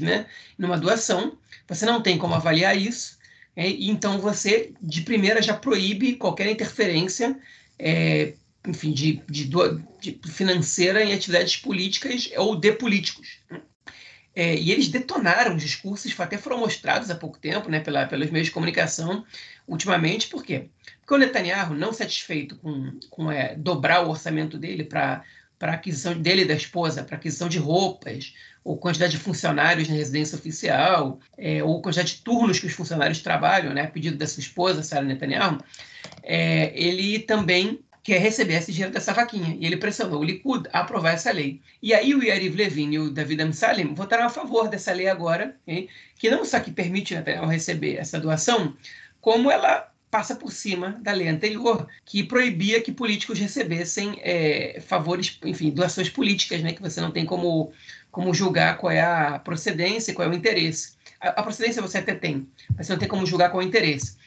né, 0.00 0.26
numa 0.58 0.78
doação. 0.78 1.38
Você 1.68 1.86
não 1.86 2.02
tem 2.02 2.18
como 2.18 2.34
avaliar 2.34 2.76
isso, 2.76 3.18
é, 3.54 3.68
então 3.68 4.18
você, 4.18 4.72
de 4.80 5.02
primeira, 5.02 5.42
já 5.42 5.54
proíbe 5.54 6.16
qualquer 6.16 6.50
interferência 6.50 7.38
é, 7.78 8.34
enfim, 8.66 8.92
de, 8.92 9.22
de, 9.28 9.50
de, 10.00 10.20
financeira 10.28 11.04
em 11.04 11.12
atividades 11.12 11.56
políticas 11.56 12.30
ou 12.36 12.54
de 12.54 12.72
políticos. 12.72 13.40
Né? 13.50 13.60
É, 14.34 14.54
e 14.54 14.72
eles 14.72 14.88
detonaram 14.88 15.54
os 15.54 15.62
discursos, 15.62 16.18
até 16.18 16.38
foram 16.38 16.58
mostrados 16.58 17.10
há 17.10 17.14
pouco 17.14 17.38
tempo 17.38 17.68
né, 17.68 17.80
pela, 17.80 18.06
pelos 18.06 18.30
meios 18.30 18.46
de 18.46 18.52
comunicação, 18.52 19.24
ultimamente, 19.68 20.28
por 20.28 20.42
quê? 20.42 20.68
Porque 21.00 21.14
o 21.14 21.18
Netanyahu, 21.18 21.74
não 21.74 21.92
satisfeito 21.92 22.56
com, 22.56 22.98
com 23.10 23.30
é, 23.30 23.54
dobrar 23.54 24.06
o 24.06 24.10
orçamento 24.10 24.56
dele 24.56 24.84
para 24.84 25.22
aquisição 25.60 26.14
dele 26.14 26.42
e 26.42 26.46
da 26.46 26.54
esposa, 26.54 27.04
para 27.04 27.16
aquisição 27.16 27.48
de 27.48 27.58
roupas, 27.58 28.34
ou 28.64 28.78
quantidade 28.78 29.12
de 29.12 29.18
funcionários 29.18 29.88
na 29.88 29.94
residência 29.94 30.38
oficial, 30.38 31.20
é, 31.36 31.62
ou 31.62 31.82
quantidade 31.82 32.16
de 32.16 32.22
turnos 32.22 32.58
que 32.58 32.66
os 32.66 32.72
funcionários 32.72 33.20
trabalham, 33.20 33.74
né, 33.74 33.82
a 33.82 33.88
pedido 33.88 34.16
da 34.16 34.26
sua 34.26 34.40
esposa, 34.40 34.82
Sarah 34.82 35.04
Netanyahu, 35.04 35.58
é, 36.22 36.72
ele 36.74 37.18
também 37.18 37.80
quer 38.02 38.18
receber 38.18 38.54
esse 38.54 38.72
dinheiro 38.72 38.92
dessa 38.92 39.12
vaquinha. 39.12 39.56
E 39.58 39.64
ele 39.64 39.76
pressionou 39.76 40.20
o 40.20 40.24
Likud 40.24 40.68
a 40.72 40.80
aprovar 40.80 41.14
essa 41.14 41.30
lei. 41.30 41.60
E 41.80 41.94
aí 41.94 42.14
o 42.14 42.22
Yariv 42.22 42.56
Levin 42.56 42.92
e 42.92 42.98
o 42.98 43.10
David 43.10 43.42
Amsalem 43.42 43.94
votaram 43.94 44.26
a 44.26 44.30
favor 44.30 44.68
dessa 44.68 44.92
lei 44.92 45.08
agora, 45.08 45.56
que 46.16 46.30
não 46.30 46.44
só 46.44 46.58
que 46.58 46.72
permite 46.72 47.14
Netanyahu 47.14 47.46
receber 47.46 47.96
essa 47.96 48.18
doação, 48.18 48.76
como 49.20 49.50
ela 49.50 49.92
passa 50.10 50.36
por 50.36 50.52
cima 50.52 51.00
da 51.00 51.12
lei 51.12 51.26
anterior, 51.26 51.88
que 52.04 52.22
proibia 52.22 52.82
que 52.82 52.92
políticos 52.92 53.38
recebessem 53.38 54.20
é, 54.22 54.78
favores, 54.86 55.38
enfim, 55.42 55.70
doações 55.70 56.10
políticas, 56.10 56.60
né, 56.60 56.74
que 56.74 56.82
você 56.82 57.00
não 57.00 57.10
tem 57.10 57.24
como, 57.24 57.72
como 58.10 58.34
julgar 58.34 58.76
qual 58.76 58.90
é 58.90 59.00
a 59.00 59.38
procedência, 59.38 60.12
qual 60.12 60.28
é 60.28 60.30
o 60.30 60.34
interesse. 60.34 60.92
A, 61.18 61.28
a 61.28 61.42
procedência 61.42 61.80
você 61.80 61.96
até 61.96 62.14
tem, 62.14 62.46
mas 62.76 62.86
você 62.86 62.92
não 62.92 62.98
tem 62.98 63.08
como 63.08 63.24
julgar 63.24 63.50
qual 63.50 63.62
é 63.62 63.64
o 63.64 63.68
interesse. 63.68 64.18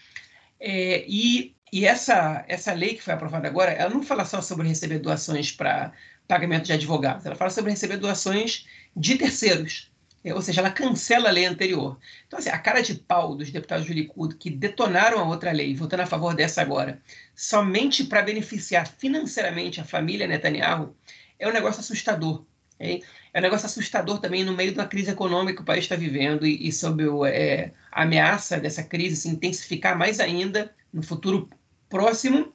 É, 0.60 1.06
e 1.08 1.55
e 1.72 1.86
essa, 1.86 2.46
essa 2.48 2.74
lei 2.74 2.96
que 2.96 3.04
foi 3.04 3.14
aprovada 3.14 3.48
agora, 3.48 3.72
ela 3.72 3.90
não 3.90 4.04
fala 4.04 4.26
só 4.26 4.42
sobre 4.42 4.68
receber 4.68 5.00
doações 5.00 5.52
para 5.52 5.92
pagamento 6.28 6.66
de 6.66 6.74
advogados, 6.74 7.26
ela 7.26 7.36
fala 7.36 7.50
sobre 7.50 7.72
receber 7.72 7.98
doações 7.98 8.66
de 8.96 9.18
terceiros. 9.18 9.92
É, 10.24 10.34
ou 10.34 10.42
seja, 10.42 10.60
ela 10.60 10.72
cancela 10.72 11.30
a 11.30 11.32
lei 11.32 11.46
anterior. 11.46 12.00
Então, 12.26 12.40
assim, 12.40 12.50
a 12.50 12.58
cara 12.58 12.82
de 12.82 12.96
pau 12.96 13.36
dos 13.36 13.52
deputados 13.52 13.86
do 13.86 13.94
Likud 13.94 14.36
que 14.38 14.50
detonaram 14.50 15.20
a 15.20 15.24
outra 15.24 15.52
lei, 15.52 15.76
votando 15.76 16.02
a 16.02 16.08
favor 16.08 16.34
dessa 16.34 16.64
agora, 16.64 17.00
somente 17.36 18.04
para 18.04 18.24
beneficiar 18.24 18.88
financeiramente 18.88 19.80
a 19.80 19.86
família 19.86 20.26
Netanyahu, 20.26 20.96
é 21.38 21.48
um 21.48 21.54
negócio 21.54 21.82
assustador. 21.82 22.44
É, 22.80 23.00
é 23.34 23.40
um 23.40 23.42
negócio 23.42 23.66
assustador 23.66 24.20
também 24.20 24.44
no 24.44 24.54
meio 24.54 24.72
de 24.72 24.80
uma 24.80 24.88
crise 24.88 25.12
econômica 25.12 25.58
que 25.58 25.62
o 25.62 25.66
país 25.66 25.86
está 25.86 25.96
vivendo 25.96 26.46
e, 26.46 26.68
e 26.68 26.72
sob 26.72 27.06
o, 27.08 27.26
é, 27.26 27.72
a 27.92 28.04
ameaça 28.04 28.60
dessa 28.60 28.84
crise 28.84 29.16
se 29.16 29.30
intensificar 29.30 29.98
mais 29.98 30.20
ainda 30.20 30.74
no 30.94 31.02
futuro 31.04 31.50
próximo 31.90 32.54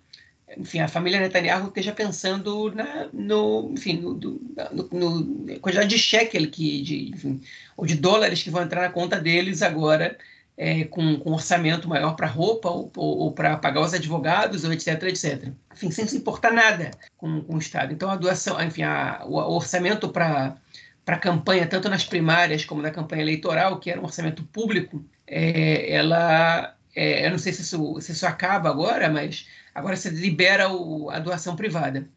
enfim, 0.57 0.81
a 0.81 0.89
família 0.89 1.21
Netanyahu 1.21 1.69
esteja 1.69 1.93
pensando 1.93 2.73
na, 2.75 3.09
no, 3.13 3.71
enfim, 3.73 3.99
no, 3.99 4.15
no, 4.15 4.89
no, 4.91 5.61
quantidade 5.61 5.89
de 5.89 5.99
shekel 5.99 6.51
que, 6.51 6.83
de, 6.83 7.11
enfim, 7.11 7.41
ou 7.77 7.87
de 7.87 7.95
dólares 7.95 8.43
que 8.43 8.51
vão 8.51 8.63
entrar 8.63 8.83
na 8.83 8.91
conta 8.91 9.21
deles 9.21 9.63
agora, 9.63 10.19
é, 10.57 10.85
com, 10.85 11.19
com 11.19 11.33
orçamento 11.33 11.89
maior 11.89 12.15
para 12.15 12.27
roupa 12.27 12.69
ou, 12.69 12.91
ou, 12.97 13.19
ou 13.19 13.33
para 13.33 13.57
pagar 13.57 13.81
os 13.81 13.95
advogados, 13.95 14.65
ou 14.65 14.73
etc, 14.73 15.03
etc. 15.05 15.53
Enfim, 15.73 15.91
sem 15.91 16.07
se 16.07 16.17
importar 16.17 16.53
nada 16.53 16.91
com, 17.17 17.41
com 17.43 17.55
o 17.55 17.59
Estado. 17.59 17.93
Então, 17.93 18.11
a 18.11 18.17
doação, 18.17 18.61
enfim, 18.63 18.83
a, 18.83 19.23
o, 19.25 19.37
o 19.37 19.55
orçamento 19.57 20.09
para 20.09 20.57
para 21.03 21.17
a 21.17 21.19
campanha, 21.19 21.67
tanto 21.67 21.89
nas 21.89 22.05
primárias 22.05 22.65
como 22.65 22.83
na 22.83 22.91
campanha 22.91 23.23
eleitoral, 23.23 23.81
que 23.81 23.91
era 23.91 24.01
um 24.01 24.05
orçamento 24.05 24.45
público, 24.45 25.05
é, 25.27 25.93
ela, 25.93 26.77
é, 26.95 27.27
eu 27.27 27.31
não 27.31 27.39
sei 27.39 27.53
se 27.53 27.63
isso, 27.63 28.01
se 28.01 28.13
isso 28.13 28.27
acaba 28.27 28.69
agora, 28.69 29.09
mas 29.09 29.47
Agora 29.75 29.97
você 29.97 30.11
libera 30.11 30.71
o, 30.71 31.11
a 31.11 31.19
doação 31.19 31.57
privada. 31.57 32.09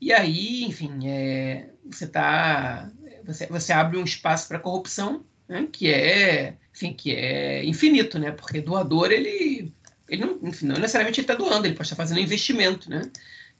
E 0.00 0.12
aí, 0.12 0.64
enfim, 0.64 1.08
é, 1.08 1.70
você 1.84 2.06
tá, 2.06 2.90
você, 3.24 3.46
você 3.46 3.72
abre 3.72 3.96
um 3.96 4.04
espaço 4.04 4.48
para 4.48 4.58
corrupção, 4.58 5.24
né, 5.48 5.68
que 5.72 5.92
é, 5.92 6.54
enfim, 6.76 6.92
que 6.92 7.14
é 7.14 7.64
infinito, 7.64 8.18
né? 8.18 8.30
Porque 8.30 8.60
doador 8.60 9.10
ele, 9.10 9.72
ele 10.08 10.24
não, 10.24 10.38
enfim, 10.42 10.66
não 10.66 10.76
necessariamente 10.76 11.22
está 11.22 11.34
doando, 11.34 11.66
ele 11.66 11.74
pode 11.74 11.86
estar 11.86 11.96
fazendo 11.96 12.20
investimento, 12.20 12.90
né? 12.90 13.10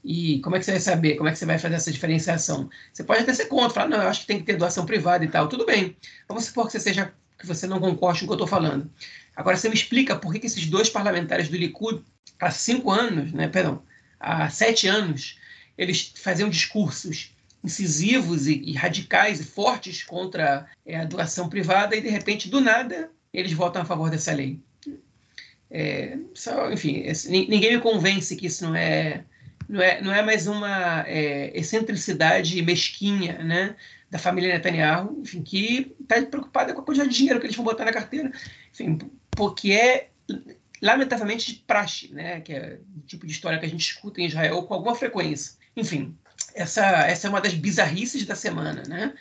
E 0.05 0.39
como 0.41 0.55
é 0.55 0.59
que 0.59 0.67
você 0.67 0.73
vai 0.73 0.81
saber? 0.81 1.17
Como 1.17 1.29
é 1.29 1.33
que 1.33 1.39
você 1.39 1.47
vai 1.47 1.59
fazer 1.59 1.77
essa 1.77 1.91
diferenciação? 1.91 2.69
Você 2.93 3.03
pode 3.03 3.23
até 3.23 3.33
ser 3.33 3.47
contra, 3.47 3.71
falar, 3.71 3.89
não, 3.89 4.03
eu 4.03 4.09
acho 4.09 4.21
que 4.21 4.27
tem 4.27 4.39
que 4.39 4.45
ter 4.45 4.57
doação 4.57 4.85
privada 4.85 5.25
e 5.25 5.29
tal. 5.29 5.49
Tudo 5.49 5.65
bem. 5.65 5.97
Vamos 6.29 6.45
supor 6.45 6.67
que 6.67 6.73
você 6.73 6.81
seja 6.81 7.13
que 7.39 7.47
você 7.47 7.67
não 7.67 7.81
concorde 7.81 8.21
com 8.21 8.27
o 8.27 8.29
que 8.29 8.33
eu 8.33 8.45
estou 8.45 8.47
falando. 8.47 8.91
Agora 9.35 9.57
você 9.57 9.69
me 9.69 9.75
explica 9.75 10.15
por 10.15 10.33
que, 10.33 10.39
que 10.39 10.47
esses 10.47 10.67
dois 10.67 10.91
parlamentares 10.91 11.49
do 11.49 11.57
Likud 11.57 12.05
há 12.39 12.51
cinco 12.51 12.91
anos, 12.91 13.33
né, 13.33 13.49
perdão, 13.49 13.83
há 14.21 14.49
sete 14.49 14.87
anos, 14.87 15.39
eles 15.77 16.13
faziam 16.17 16.49
discursos 16.49 17.35
incisivos 17.67 18.47
e, 18.47 18.63
e 18.65 18.73
radicais 18.73 19.41
e 19.41 19.45
fortes 19.45 20.03
contra 20.03 20.67
é, 20.87 20.99
a 20.99 21.05
doação 21.05 21.49
privada 21.49 21.95
e, 21.95 22.01
de 22.01 22.09
repente, 22.09 22.49
do 22.49 22.61
nada, 22.61 23.11
eles 23.33 23.53
votam 23.53 23.83
a 23.83 23.85
favor 23.85 24.09
dessa 24.09 24.33
lei. 24.33 24.61
É, 25.71 26.17
só, 26.33 26.73
enfim, 26.73 27.05
ninguém 27.29 27.77
me 27.77 27.83
convence 27.83 28.37
que 28.37 28.47
isso 28.47 28.65
não 28.65 28.75
é, 28.75 29.25
não 29.69 29.83
é, 29.83 30.01
não 30.01 30.13
é 30.15 30.23
mais 30.23 30.47
uma 30.47 31.05
é, 31.09 31.51
excentricidade 31.59 32.63
mesquinha 32.63 33.43
né, 33.43 33.75
da 34.09 34.19
família 34.19 34.55
Netanyahu, 34.55 35.21
enfim, 35.21 35.43
que 35.43 35.95
está 36.01 36.23
preocupada 36.23 36.73
com 36.73 36.81
a 36.81 36.85
quantidade 36.85 37.11
de 37.11 37.17
dinheiro 37.17 37.41
que 37.41 37.47
eles 37.47 37.57
vão 37.57 37.65
botar 37.65 37.85
na 37.85 37.93
carteira, 37.93 38.31
enfim, 38.73 38.99
porque 39.33 39.73
é 39.73 40.09
lamentavelmente, 40.81 41.55
de 41.55 41.59
praxe, 41.61 42.13
né? 42.13 42.41
que 42.41 42.53
é 42.53 42.79
o 42.97 43.01
tipo 43.07 43.27
de 43.27 43.33
história 43.33 43.59
que 43.59 43.67
a 43.67 43.69
gente 43.69 43.81
escuta 43.81 44.21
em 44.21 44.27
Israel 44.27 44.63
com 44.63 44.75
alguma 44.75 44.95
frequência. 44.95 45.55
Enfim, 45.77 46.17
essa, 46.57 46.85
essa 47.07 47.27
é 47.27 47.31
uma 47.31 47.41
das 47.41 47.55
bizarrices 47.55 48.25
da 48.25 48.35
semana. 48.35 48.83
Né? 48.89 49.15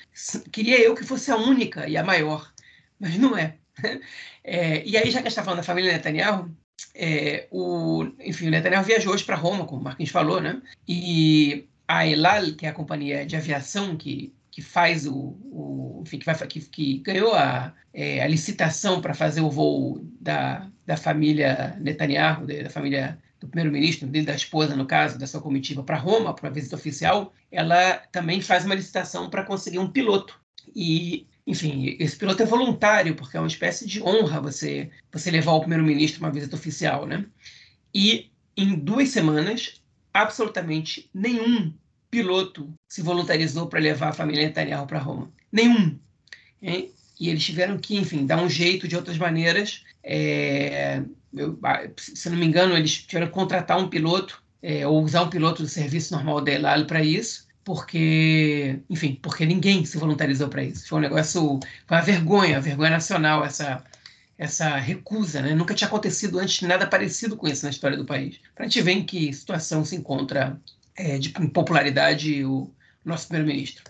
Queria 0.51 0.79
eu 0.79 0.95
que 0.95 1.03
fosse 1.03 1.29
a 1.31 1.37
única 1.37 1.87
e 1.87 1.97
a 1.97 2.03
maior, 2.03 2.51
mas 2.99 3.17
não 3.17 3.37
é. 3.37 3.55
é 4.43 4.83
e 4.85 4.97
aí, 4.97 5.11
já 5.11 5.21
que 5.21 5.27
a 5.27 5.29
gente 5.29 5.29
está 5.29 5.43
falando 5.43 5.59
da 5.59 5.63
família 5.63 5.93
Netanyahu, 5.93 6.49
é, 6.93 7.47
o, 7.51 8.05
enfim, 8.19 8.47
o 8.47 8.51
Netanyahu 8.51 8.83
viajou 8.83 9.13
hoje 9.13 9.23
para 9.23 9.35
Roma, 9.35 9.65
como 9.65 9.81
o 9.81 9.83
Marquinhos 9.83 10.11
falou, 10.11 10.41
né? 10.41 10.61
e 10.87 11.67
a 11.87 12.07
Elal, 12.07 12.53
que 12.57 12.65
é 12.65 12.69
a 12.69 12.73
companhia 12.73 13.25
de 13.25 13.35
aviação 13.35 13.95
que 13.95 14.33
que 14.55 14.61
faz 14.61 15.05
o, 15.05 15.37
o 15.51 16.01
enfim, 16.05 16.17
que, 16.17 16.25
vai, 16.25 16.33
que, 16.47 16.61
que 16.61 16.99
ganhou 16.99 17.33
a, 17.33 17.73
é, 17.93 18.23
a 18.23 18.27
licitação 18.27 19.01
para 19.01 19.13
fazer 19.13 19.41
o 19.41 19.51
voo 19.51 19.99
da, 20.21 20.71
da 20.85 20.95
família 20.95 21.75
Netanyahu, 21.81 22.47
da 22.47 22.69
família 22.69 23.19
do 23.45 23.51
primeiro-ministro, 23.51 24.07
da 24.07 24.35
esposa, 24.35 24.75
no 24.75 24.85
caso, 24.85 25.17
da 25.17 25.27
sua 25.27 25.41
comitiva, 25.41 25.83
para 25.83 25.97
Roma, 25.97 26.33
para 26.33 26.47
uma 26.47 26.53
visita 26.53 26.75
oficial, 26.75 27.33
ela 27.51 27.97
também 28.11 28.41
faz 28.41 28.65
uma 28.65 28.75
licitação 28.75 29.29
para 29.29 29.43
conseguir 29.43 29.79
um 29.79 29.89
piloto. 29.89 30.39
E, 30.75 31.27
enfim, 31.45 31.95
esse 31.99 32.17
piloto 32.17 32.41
é 32.41 32.45
voluntário, 32.45 33.15
porque 33.15 33.37
é 33.37 33.39
uma 33.39 33.47
espécie 33.47 33.87
de 33.87 34.01
honra 34.01 34.41
você, 34.41 34.89
você 35.11 35.29
levar 35.31 35.53
o 35.53 35.59
primeiro-ministro 35.59 36.21
uma 36.21 36.31
visita 36.31 36.55
oficial, 36.55 37.05
né? 37.05 37.25
E 37.93 38.31
em 38.57 38.75
duas 38.75 39.09
semanas, 39.09 39.81
absolutamente 40.13 41.09
nenhum 41.13 41.73
piloto 42.09 42.73
se 42.89 43.01
voluntarizou 43.01 43.67
para 43.67 43.79
levar 43.79 44.09
a 44.09 44.13
família 44.13 44.45
Netanyahu 44.45 44.87
para 44.87 44.99
Roma. 44.99 45.31
Nenhum. 45.51 45.99
E 46.61 47.29
eles 47.29 47.45
tiveram 47.45 47.77
que, 47.77 47.95
enfim, 47.95 48.25
dar 48.25 48.41
um 48.41 48.49
jeito 48.49 48.87
de 48.87 48.95
outras 48.95 49.17
maneiras. 49.17 49.83
É, 50.03 51.03
eu, 51.35 51.59
se 51.97 52.29
não 52.29 52.37
me 52.37 52.45
engano, 52.45 52.75
eles 52.75 53.03
tiveram 53.03 53.27
que 53.27 53.33
contratar 53.33 53.77
um 53.77 53.89
piloto 53.89 54.41
é, 54.61 54.87
ou 54.87 55.03
usar 55.03 55.23
um 55.23 55.29
piloto 55.29 55.61
do 55.61 55.69
serviço 55.69 56.13
normal 56.13 56.41
da 56.41 56.51
Elal 56.51 56.85
para 56.85 57.03
isso, 57.03 57.47
porque, 57.63 58.79
enfim, 58.89 59.19
porque 59.21 59.45
ninguém 59.45 59.85
se 59.85 59.97
voluntarizou 59.97 60.49
para 60.49 60.63
isso. 60.63 60.87
Foi 60.87 60.99
um 60.99 61.01
negócio, 61.01 61.59
foi 61.87 61.97
uma 61.97 62.03
vergonha, 62.03 62.55
uma 62.55 62.61
vergonha 62.61 62.91
nacional 62.91 63.43
essa 63.43 63.83
essa 64.37 64.75
recusa, 64.75 65.41
né? 65.41 65.55
Nunca 65.55 65.73
tinha 65.73 65.87
acontecido 65.87 66.39
antes 66.39 66.61
nada 66.61 66.85
parecido 66.85 67.37
com 67.37 67.47
isso 67.47 67.63
na 67.63 67.69
história 67.69 67.97
do 67.97 68.05
país. 68.05 68.39
Para 68.53 68.65
a 68.65 68.67
gente 68.67 68.81
ver 68.81 68.91
em 68.91 69.05
que 69.05 69.31
situação 69.33 69.85
se 69.85 69.95
encontra 69.95 70.59
é, 70.95 71.17
de 71.17 71.29
popularidade 71.29 72.43
o 72.43 72.69
nosso 73.03 73.27
primeiro-ministro. 73.27 73.83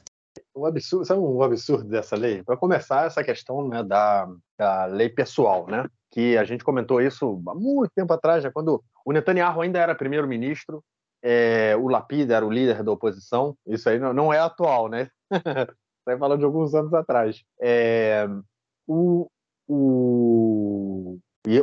Um 0.56 0.66
absurdo, 0.66 1.06
sabe 1.06 1.20
um 1.20 1.42
absurdo 1.42 1.90
dessa 1.90 2.16
lei? 2.16 2.42
Para 2.42 2.56
começar, 2.56 3.06
essa 3.06 3.24
questão 3.24 3.68
né, 3.68 3.84
da, 3.84 4.28
da 4.58 4.86
lei 4.86 5.10
pessoal, 5.10 5.68
né? 5.68 5.86
Que 6.12 6.38
a 6.38 6.46
gente 6.46 6.64
comentou 6.64 7.02
isso 7.02 7.42
há 7.48 7.54
muito 7.54 7.92
tempo 7.94 8.14
atrás, 8.14 8.42
já 8.42 8.52
quando 8.52 8.82
o 9.06 9.12
Netanyahu 9.12 9.62
ainda 9.62 9.80
era 9.80 9.94
primeiro-ministro, 9.94 10.82
é, 11.22 11.76
o 11.76 11.88
Lapid 11.88 12.30
era 12.30 12.46
o 12.46 12.52
líder 12.52 12.84
da 12.84 12.92
oposição. 12.92 13.58
Isso 13.66 13.90
aí 13.90 14.00
não, 14.00 14.14
não 14.14 14.32
é 14.32 14.40
atual, 14.40 14.88
né? 14.88 15.10
Está 16.08 16.18
falando 16.20 16.40
de 16.40 16.46
alguns 16.46 16.76
anos 16.76 16.94
atrás. 16.94 17.44
É, 17.60 18.28
o, 18.88 19.28
o, 19.68 21.18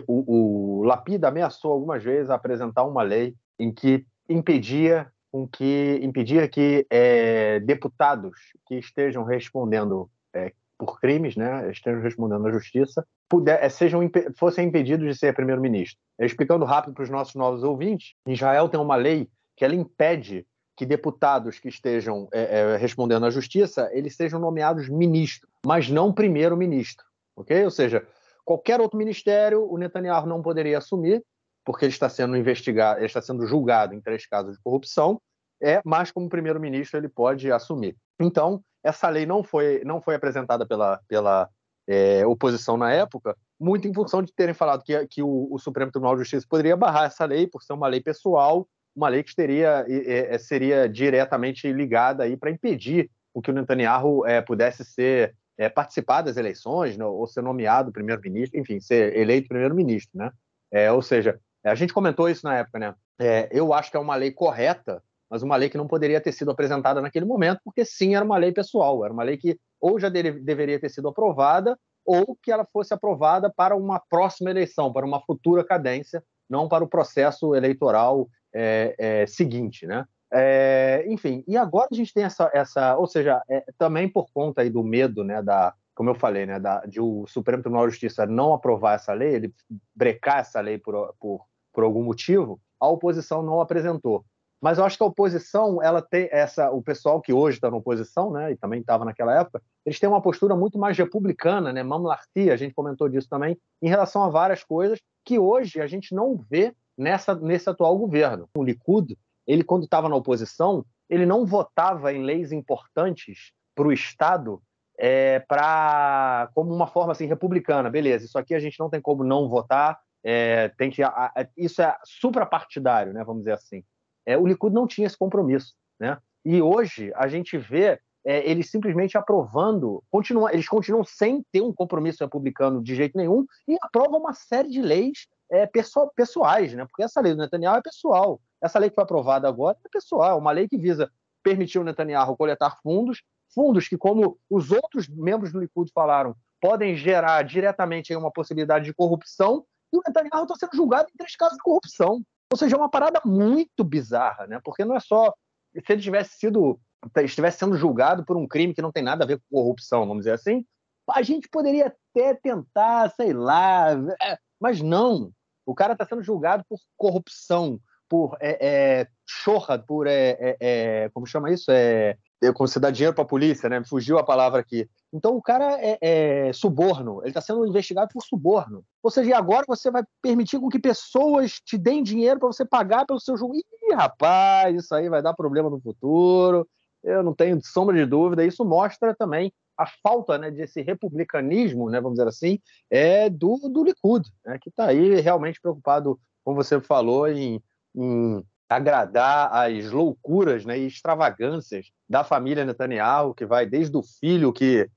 o, 0.07 0.81
o 0.81 0.83
Lapida 0.83 1.29
ameaçou 1.29 1.71
algumas 1.73 2.03
vezes 2.03 2.29
apresentar 2.29 2.83
uma 2.83 3.03
lei 3.03 3.37
em 3.57 3.73
que 3.73 4.05
impedia 4.29 5.12
com 5.33 5.49
que 5.49 5.99
impedia 6.03 6.47
que 6.47 6.87
é, 6.91 7.59
deputados 7.61 8.39
que 8.67 8.75
estejam 8.75 9.25
respondendo 9.25 10.11
é, 10.35 10.53
por 10.79 11.01
crimes, 11.01 11.37
né, 11.37 11.71
estejam 11.71 12.03
respondendo 12.03 12.47
à 12.47 12.53
justiça, 12.53 13.07
puder, 13.29 13.65
é, 13.65 13.69
sejam 13.71 14.03
fossem 14.37 14.69
impedidos 14.69 15.09
de 15.09 15.19
ser 15.19 15.35
primeiro-ministro. 15.35 15.99
Explicando 16.21 16.67
rápido 16.67 16.93
para 16.93 17.05
os 17.05 17.11
nossos 17.11 17.35
novos 17.35 17.63
ouvintes, 17.63 18.15
Israel 18.29 18.69
tem 18.69 18.79
uma 18.79 18.97
lei 18.97 19.29
que 19.57 19.65
ela 19.65 19.75
impede 19.75 20.47
que 20.77 20.85
deputados 20.85 21.59
que 21.59 21.69
estejam 21.69 22.29
é, 22.33 22.61
é, 22.61 22.77
respondendo 22.77 23.25
à 23.25 23.31
justiça 23.31 23.89
eles 23.93 24.15
sejam 24.15 24.39
nomeados 24.39 24.89
ministro, 24.89 25.49
mas 25.65 25.89
não 25.89 26.13
primeiro-ministro, 26.13 27.05
ok? 27.37 27.65
Ou 27.65 27.71
seja, 27.71 28.07
qualquer 28.45 28.81
outro 28.81 28.99
ministério 28.99 29.67
o 29.71 29.79
Netanyahu 29.79 30.27
não 30.27 30.43
poderia 30.43 30.79
assumir 30.79 31.23
porque 31.65 31.85
ele 31.85 31.93
está 31.93 32.09
sendo 32.09 32.37
investigado, 32.37 32.99
ele 32.99 33.07
está 33.07 33.23
sendo 33.23 33.47
julgado 33.47 33.95
em 33.95 34.01
três 34.01 34.27
casos 34.27 34.57
de 34.57 34.63
corrupção, 34.63 35.21
é, 35.63 35.81
mas 35.85 36.11
como 36.11 36.29
primeiro-ministro 36.29 36.99
ele 36.99 37.09
pode 37.09 37.51
assumir. 37.51 37.97
Então, 38.21 38.63
essa 38.83 39.09
lei 39.09 39.25
não 39.25 39.45
foi, 39.45 39.83
não 39.85 40.01
foi 40.01 40.15
apresentada 40.15 40.67
pela, 40.67 41.01
pela 41.07 41.49
é, 41.87 42.27
oposição 42.27 42.77
na 42.77 42.93
época, 42.93 43.37
muito 43.59 43.87
em 43.87 43.95
função 43.95 44.23
de 44.23 44.33
terem 44.33 44.55
falado 44.55 44.83
que, 44.83 45.07
que 45.07 45.23
o, 45.23 45.49
o, 45.51 45.59
Supremo 45.59 45.93
Tribunal 45.93 46.15
de 46.15 46.23
Justiça 46.23 46.47
poderia 46.49 46.77
barrar 46.77 47.07
essa 47.07 47.25
lei 47.25 47.47
por 47.47 47.63
ser 47.63 47.73
uma 47.75 47.87
lei 47.87 48.01
pessoal, 48.01 48.67
uma 48.95 49.09
lei 49.09 49.23
que 49.23 49.35
teria, 49.35 49.87
é, 49.89 50.37
seria 50.39 50.89
diretamente 50.89 51.73
ligada 51.73 52.25
para 52.37 52.51
impedir 52.51 53.09
o 53.33 53.41
que 53.41 53.51
o 53.51 53.55
Netanyahu 53.55 54.27
é, 54.27 54.41
pudesse 54.43 54.85
ser 54.85 55.35
é, 55.57 55.69
participar 55.69 56.23
das 56.23 56.37
eleições, 56.37 56.97
né, 56.97 57.05
ou 57.05 57.27
ser 57.27 57.43
nomeado 57.43 57.93
primeiro-ministro, 57.93 58.59
enfim, 58.59 58.81
ser 58.81 59.17
eleito 59.17 59.49
primeiro-ministro, 59.49 60.19
né? 60.19 60.31
É, 60.71 60.91
ou 60.91 61.03
seja, 61.03 61.39
a 61.71 61.75
gente 61.75 61.93
comentou 61.93 62.29
isso 62.29 62.45
na 62.45 62.57
época, 62.57 62.79
né? 62.79 62.95
É, 63.19 63.49
eu 63.53 63.73
acho 63.73 63.91
que 63.91 63.97
é 63.97 64.01
uma 64.01 64.17
lei 64.17 64.33
correta, 64.33 65.03
mas 65.31 65.43
uma 65.43 65.57
lei 65.57 65.69
que 65.69 65.79
não 65.79 65.87
poderia 65.87 66.21
ter 66.21 66.33
sido 66.33 66.51
apresentada 66.51 67.01
naquele 67.01 67.25
momento, 67.25 67.61
porque 67.65 67.85
sim, 67.85 68.15
era 68.15 68.25
uma 68.25 68.37
lei 68.37 68.53
pessoal, 68.53 69.05
era 69.05 69.15
uma 69.15 69.23
lei 69.23 69.37
que 69.37 69.59
ou 69.81 69.99
já 69.99 70.09
de 70.09 70.31
deveria 70.41 70.79
ter 70.79 70.89
sido 70.89 71.09
aprovada, 71.09 71.79
ou 72.05 72.37
que 72.43 72.51
ela 72.51 72.67
fosse 72.73 72.93
aprovada 72.93 73.51
para 73.51 73.77
uma 73.77 73.99
próxima 73.99 74.51
eleição, 74.51 74.93
para 74.93 75.07
uma 75.07 75.21
futura 75.21 75.65
cadência, 75.65 76.23
não 76.49 76.69
para 76.69 76.85
o 76.85 76.89
processo 76.89 77.55
eleitoral 77.55 78.29
é, 78.55 78.95
é, 78.99 79.27
seguinte, 79.27 79.87
né? 79.87 80.05
É, 80.35 81.05
enfim, 81.09 81.45
e 81.47 81.57
agora 81.59 81.89
a 81.93 81.95
gente 81.95 82.13
tem 82.15 82.25
essa, 82.25 82.51
essa 82.55 82.97
ou 82.97 83.07
seja, 83.07 83.43
é, 83.51 83.65
também 83.77 84.09
por 84.09 84.27
conta 84.33 84.63
aí 84.63 84.71
do 84.71 84.83
medo, 84.83 85.23
né, 85.23 85.43
da, 85.43 85.75
como 85.95 86.09
eu 86.09 86.15
falei, 86.15 86.47
né, 86.47 86.59
da, 86.59 86.81
de 86.87 87.03
o 87.03 87.27
Supremo 87.27 87.63
Tribunal 87.63 87.87
de 87.87 87.93
Justiça 87.93 88.25
não 88.25 88.55
aprovar 88.55 88.95
essa 88.95 89.13
lei, 89.13 89.35
ele 89.35 89.55
brecar 89.95 90.39
essa 90.39 90.59
lei 90.61 90.79
por, 90.79 91.15
por 91.21 91.47
por 91.73 91.85
algum 91.85 92.03
motivo, 92.03 92.61
a 92.81 92.89
oposição 92.89 93.43
não 93.43 93.61
apresentou. 93.61 94.25
Mas 94.61 94.79
eu 94.79 94.85
acho 94.85 94.97
que 94.97 95.03
a 95.03 95.07
oposição, 95.07 95.83
ela 95.83 96.01
tem 96.01 96.29
essa, 96.31 96.71
o 96.71 96.81
pessoal 96.81 97.21
que 97.21 97.33
hoje 97.33 97.57
está 97.57 97.69
na 97.69 97.77
oposição, 97.77 98.31
né, 98.31 98.53
e 98.53 98.57
também 98.57 98.81
estava 98.81 99.05
naquela 99.05 99.35
época, 99.41 99.61
eles 99.85 99.99
têm 99.99 100.09
uma 100.09 100.23
postura 100.23 100.55
muito 100.55 100.79
mais 100.79 100.97
republicana, 100.97 101.73
né, 101.73 101.83
mamlartia, 101.83 102.55
a 102.55 102.57
gente 102.57 102.73
comentou 102.73 103.09
disso 103.09 103.29
também, 103.29 103.59
em 103.83 103.89
relação 103.89 104.23
a 104.23 104.29
várias 104.29 104.63
coisas 104.63 105.01
que 105.25 105.37
hoje 105.37 105.81
a 105.81 105.87
gente 105.89 106.15
não 106.15 106.37
vê 106.37 106.73
nessa 106.97 107.35
nesse 107.35 107.69
atual 107.69 107.97
governo. 107.99 108.49
O 108.57 108.63
Likud, 108.63 109.19
ele 109.47 109.65
quando 109.65 109.85
estava 109.85 110.09
na 110.09 110.17
oposição, 110.17 110.85
ele 111.09 111.27
não 111.27 111.45
votava 111.45 112.13
em 112.13 112.23
leis 112.23 112.53
importantes 112.53 113.53
para 113.75 113.89
o 113.89 113.93
Estado 113.93 114.63
é, 114.99 115.41
para 115.41 116.51
como 116.55 116.73
uma 116.73 116.87
forma 116.87 117.13
assim 117.13 117.27
republicana, 117.27 117.91
beleza? 117.91 118.25
Isso 118.25 118.39
aqui 118.39 118.55
a 118.55 118.61
gente 118.61 118.79
não 118.79 118.89
tem 118.89 119.01
como 119.01 119.25
não 119.25 119.49
votar, 119.49 119.99
é, 120.25 120.69
tem 120.69 120.91
que 120.91 121.03
a, 121.03 121.09
a, 121.09 121.47
isso 121.57 121.83
é 121.83 121.97
suprapartidário, 122.05 123.13
né? 123.13 123.25
Vamos 123.25 123.43
dizer 123.43 123.53
assim. 123.53 123.85
É, 124.25 124.39
o 124.39 124.47
Likud 124.47 124.73
não 124.73 124.87
tinha 124.87 125.07
esse 125.07 125.19
compromisso, 125.19 125.75
né? 125.99 126.19
E 126.45 126.61
hoje 126.63 127.13
a 127.15 127.29
gente 127.29 127.57
vê 127.59 128.01
é, 128.25 128.49
eles 128.49 128.71
simplesmente 128.71 129.19
aprovando, 129.19 130.03
continuam, 130.11 130.49
eles 130.51 130.69
continuam 130.69 131.05
sem 131.05 131.45
ter 131.51 131.61
um 131.61 131.73
compromisso 131.73 132.23
republicano 132.23 132.83
de 132.83 132.95
jeito 132.95 133.17
nenhum 133.17 133.45
e 133.67 133.77
aprovam 133.83 134.21
uma 134.21 134.33
série 134.33 134.71
de 134.71 134.81
leis 134.81 135.27
é, 135.51 135.69
pessoais, 136.15 136.73
né? 136.73 136.85
Porque 136.87 137.03
essa 137.03 137.21
lei 137.21 137.33
do 137.33 137.39
Netanyahu 137.39 137.79
é 137.79 137.83
pessoal. 137.83 138.41
Essa 138.63 138.79
lei 138.79 138.91
que 138.91 138.95
foi 138.95 139.05
aprovada 139.05 139.49
agora 139.49 139.77
é 139.85 139.89
pessoal, 139.89 140.39
uma 140.39 140.53
lei 140.53 140.69
que 140.69 140.79
visa 140.79 141.11
permitir 141.43 141.81
o 141.81 141.85
Netanyahu 141.85 142.37
coletar 142.37 142.79
fundos, 142.81 143.23
fundos 143.53 143.89
que, 143.89 143.99
como 143.99 144.39
os 144.49 144.71
outros 144.71 145.09
membros 145.09 145.53
do 145.53 145.61
Likud 145.61 145.91
falaram, 145.93 146.35
podem 146.61 146.95
gerar 146.95 147.43
diretamente 147.43 148.15
uma 148.15 148.31
possibilidade 148.31 148.85
de 148.85 148.95
corrupção 148.95 149.65
e 149.93 149.97
o 149.97 150.03
Netanyahu 150.07 150.45
está 150.45 150.55
sendo 150.57 150.77
julgado 150.77 151.09
em 151.13 151.17
três 151.17 151.37
casos 151.37 151.57
de 151.57 151.63
corrupção. 151.63 152.23
Ou 152.51 152.57
seja, 152.57 152.77
é 152.77 152.79
uma 152.79 152.91
parada 152.91 153.21
muito 153.25 153.85
bizarra, 153.85 154.47
né? 154.47 154.61
Porque 154.65 154.85
não 154.85 154.97
é 154.97 155.01
só 155.01 155.33
se 155.73 155.93
ele 155.93 156.03
tivesse 156.03 156.37
sido 156.37 156.79
estivesse 157.19 157.59
sendo 157.59 157.77
julgado 157.77 158.25
por 158.25 158.37
um 158.37 158.47
crime 158.47 158.75
que 158.75 158.83
não 158.83 158.93
tem 158.93 159.03
nada 159.03 159.25
a 159.25 159.27
ver 159.27 159.39
com 159.39 159.57
corrupção, 159.57 160.07
vamos 160.07 160.25
dizer 160.25 160.35
assim, 160.35 160.65
a 161.11 161.23
gente 161.23 161.49
poderia 161.49 161.87
até 162.15 162.35
tentar, 162.35 163.11
sei 163.11 163.33
lá, 163.33 163.93
é, 164.23 164.39
mas 164.61 164.81
não. 164.81 165.33
O 165.67 165.75
cara 165.75 165.95
está 165.95 166.05
sendo 166.05 166.23
julgado 166.23 166.65
por 166.69 166.79
corrupção, 166.97 167.81
por 168.09 168.37
é, 168.41 168.59
é, 169.01 169.09
chorra, 169.27 169.79
por 169.79 170.07
é, 170.07 170.37
é, 170.39 170.57
é 170.61 171.09
como 171.11 171.27
chama 171.27 171.51
isso, 171.51 171.71
é, 171.71 172.17
como 172.51 172.67
você 172.67 172.81
dá 172.81 172.91
dinheiro 172.91 173.15
para 173.15 173.23
a 173.23 173.29
polícia, 173.29 173.69
né? 173.69 173.85
Fugiu 173.85 174.19
a 174.19 174.25
palavra 174.25 174.61
aqui. 174.61 174.89
Então 175.13 175.37
o 175.37 175.43
cara 175.43 175.77
é, 175.79 175.99
é 176.01 176.53
suborno, 176.53 177.21
ele 177.21 177.29
está 177.29 177.41
sendo 177.41 177.67
investigado 177.67 178.11
por 178.13 178.23
suborno. 178.23 178.85
Ou 179.03 179.11
seja, 179.11 179.37
agora 179.37 179.65
você 179.69 179.91
vai 179.91 180.03
permitir 180.21 180.59
com 180.59 180.69
que 180.69 180.79
pessoas 180.79 181.61
te 181.65 181.79
deem 181.79 182.03
dinheiro 182.03 182.41
para 182.41 182.49
você 182.49 182.65
pagar 182.65 183.07
pelo 183.07 183.21
seu 183.21 183.37
jogo. 183.37 183.55
Ih, 183.55 183.95
rapaz, 183.95 184.75
isso 184.75 184.95
aí 184.95 185.09
vai 185.09 185.23
dar 185.23 185.35
problema 185.35 185.71
no 185.71 185.81
futuro. 185.81 186.67
Eu 187.05 187.23
não 187.23 187.35
tenho 187.35 187.61
sombra 187.63 187.95
de 187.95 188.07
dúvida. 188.07 188.45
Isso 188.45 188.65
mostra 188.65 189.15
também 189.15 189.53
a 189.77 189.87
falta 190.03 190.39
né, 190.39 190.51
desse 190.51 190.81
republicanismo, 190.83 191.91
né, 191.91 192.01
vamos 192.01 192.19
dizer 192.19 192.29
assim, 192.29 192.59
é 192.91 193.29
do, 193.29 193.57
do 193.69 193.85
Likud, 193.85 194.29
né, 194.45 194.59
que 194.61 194.69
está 194.69 194.87
aí 194.87 195.21
realmente 195.21 195.61
preocupado, 195.61 196.21
como 196.45 196.57
você 196.57 196.81
falou, 196.81 197.29
em, 197.29 197.61
em 197.95 198.45
agradar 198.77 199.53
às 199.53 199.91
loucuras 199.91 200.65
né, 200.65 200.79
e 200.79 200.87
extravagâncias 200.87 201.91
da 202.09 202.25
família 202.25 202.65
Netanyahu, 202.65 203.35
que 203.35 203.47
vai 203.47 203.67
desde 203.67 203.97
o 203.97 204.03
filho 204.03 204.53
que 204.53 204.89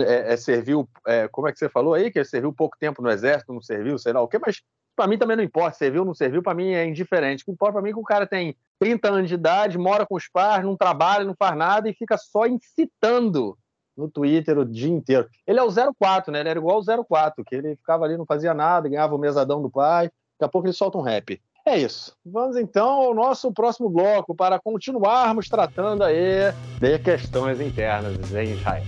é, 0.00 0.32
é, 0.32 0.36
serviu, 0.36 0.88
é, 1.06 1.28
como 1.28 1.48
é 1.48 1.52
que 1.52 1.58
você 1.58 1.68
falou 1.68 1.94
aí, 1.94 2.10
que 2.10 2.24
serviu 2.24 2.52
pouco 2.52 2.76
tempo 2.78 3.02
no 3.02 3.10
exército, 3.10 3.52
não 3.52 3.60
serviu, 3.60 3.98
sei 3.98 4.12
lá 4.12 4.22
o 4.22 4.28
quê, 4.28 4.38
mas 4.38 4.62
para 4.96 5.06
mim 5.06 5.18
também 5.18 5.36
não 5.36 5.44
importa, 5.44 5.76
serviu 5.76 6.02
ou 6.02 6.06
não 6.06 6.14
serviu, 6.14 6.42
para 6.42 6.54
mim 6.54 6.72
é 6.72 6.86
indiferente. 6.86 7.42
O 7.42 7.46
que 7.46 7.52
importa 7.52 7.74
para 7.74 7.82
mim 7.82 7.90
é 7.90 7.92
que 7.92 7.98
o 7.98 8.04
cara 8.04 8.26
tem 8.26 8.56
30 8.78 9.08
anos 9.10 9.28
de 9.28 9.34
idade, 9.34 9.78
mora 9.78 10.06
com 10.06 10.14
os 10.14 10.28
pais, 10.28 10.64
não 10.64 10.76
trabalha, 10.76 11.24
não 11.24 11.34
faz 11.34 11.56
nada 11.56 11.88
e 11.88 11.94
fica 11.94 12.16
só 12.16 12.46
incitando 12.46 13.56
no 13.96 14.08
Twitter 14.08 14.58
o 14.58 14.64
dia 14.64 14.90
inteiro. 14.90 15.28
Ele 15.46 15.58
é 15.58 15.62
o 15.62 15.94
04, 15.94 16.32
né? 16.32 16.40
Ele 16.40 16.48
era 16.48 16.58
igual 16.58 16.80
o 16.80 17.04
04, 17.04 17.44
que 17.44 17.54
ele 17.54 17.76
ficava 17.76 18.04
ali, 18.04 18.16
não 18.16 18.26
fazia 18.26 18.54
nada, 18.54 18.88
ganhava 18.88 19.14
o 19.14 19.18
mesadão 19.18 19.62
do 19.62 19.70
pai, 19.70 20.06
daqui 20.06 20.44
a 20.44 20.48
pouco 20.48 20.66
ele 20.66 20.74
solta 20.74 20.98
um 20.98 21.02
rap. 21.02 21.40
É 21.64 21.78
isso. 21.78 22.16
Vamos 22.26 22.56
então 22.56 22.88
ao 22.88 23.14
nosso 23.14 23.52
próximo 23.52 23.88
bloco 23.88 24.34
para 24.34 24.58
continuarmos 24.58 25.48
tratando 25.48 26.02
aí 26.02 26.52
de 26.80 26.98
questões 26.98 27.60
internas 27.60 28.16
em 28.34 28.54
Israel. 28.54 28.82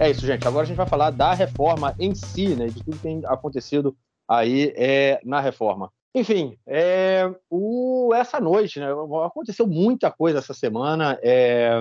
É 0.00 0.10
isso, 0.10 0.26
gente. 0.26 0.46
Agora 0.48 0.64
a 0.64 0.66
gente 0.66 0.76
vai 0.76 0.86
falar 0.86 1.10
da 1.10 1.32
reforma 1.32 1.94
em 1.98 2.12
si, 2.12 2.56
né? 2.56 2.66
De 2.66 2.82
tudo 2.82 2.96
que 2.96 3.02
tem 3.02 3.22
acontecido 3.24 3.96
aí 4.28 4.74
é, 4.76 5.20
na 5.24 5.40
reforma. 5.40 5.92
Enfim, 6.12 6.58
é, 6.66 7.32
o, 7.48 8.10
essa 8.14 8.40
noite, 8.40 8.80
né? 8.80 8.88
Aconteceu 9.24 9.66
muita 9.66 10.10
coisa 10.10 10.40
essa 10.40 10.52
semana. 10.52 11.16
É, 11.22 11.80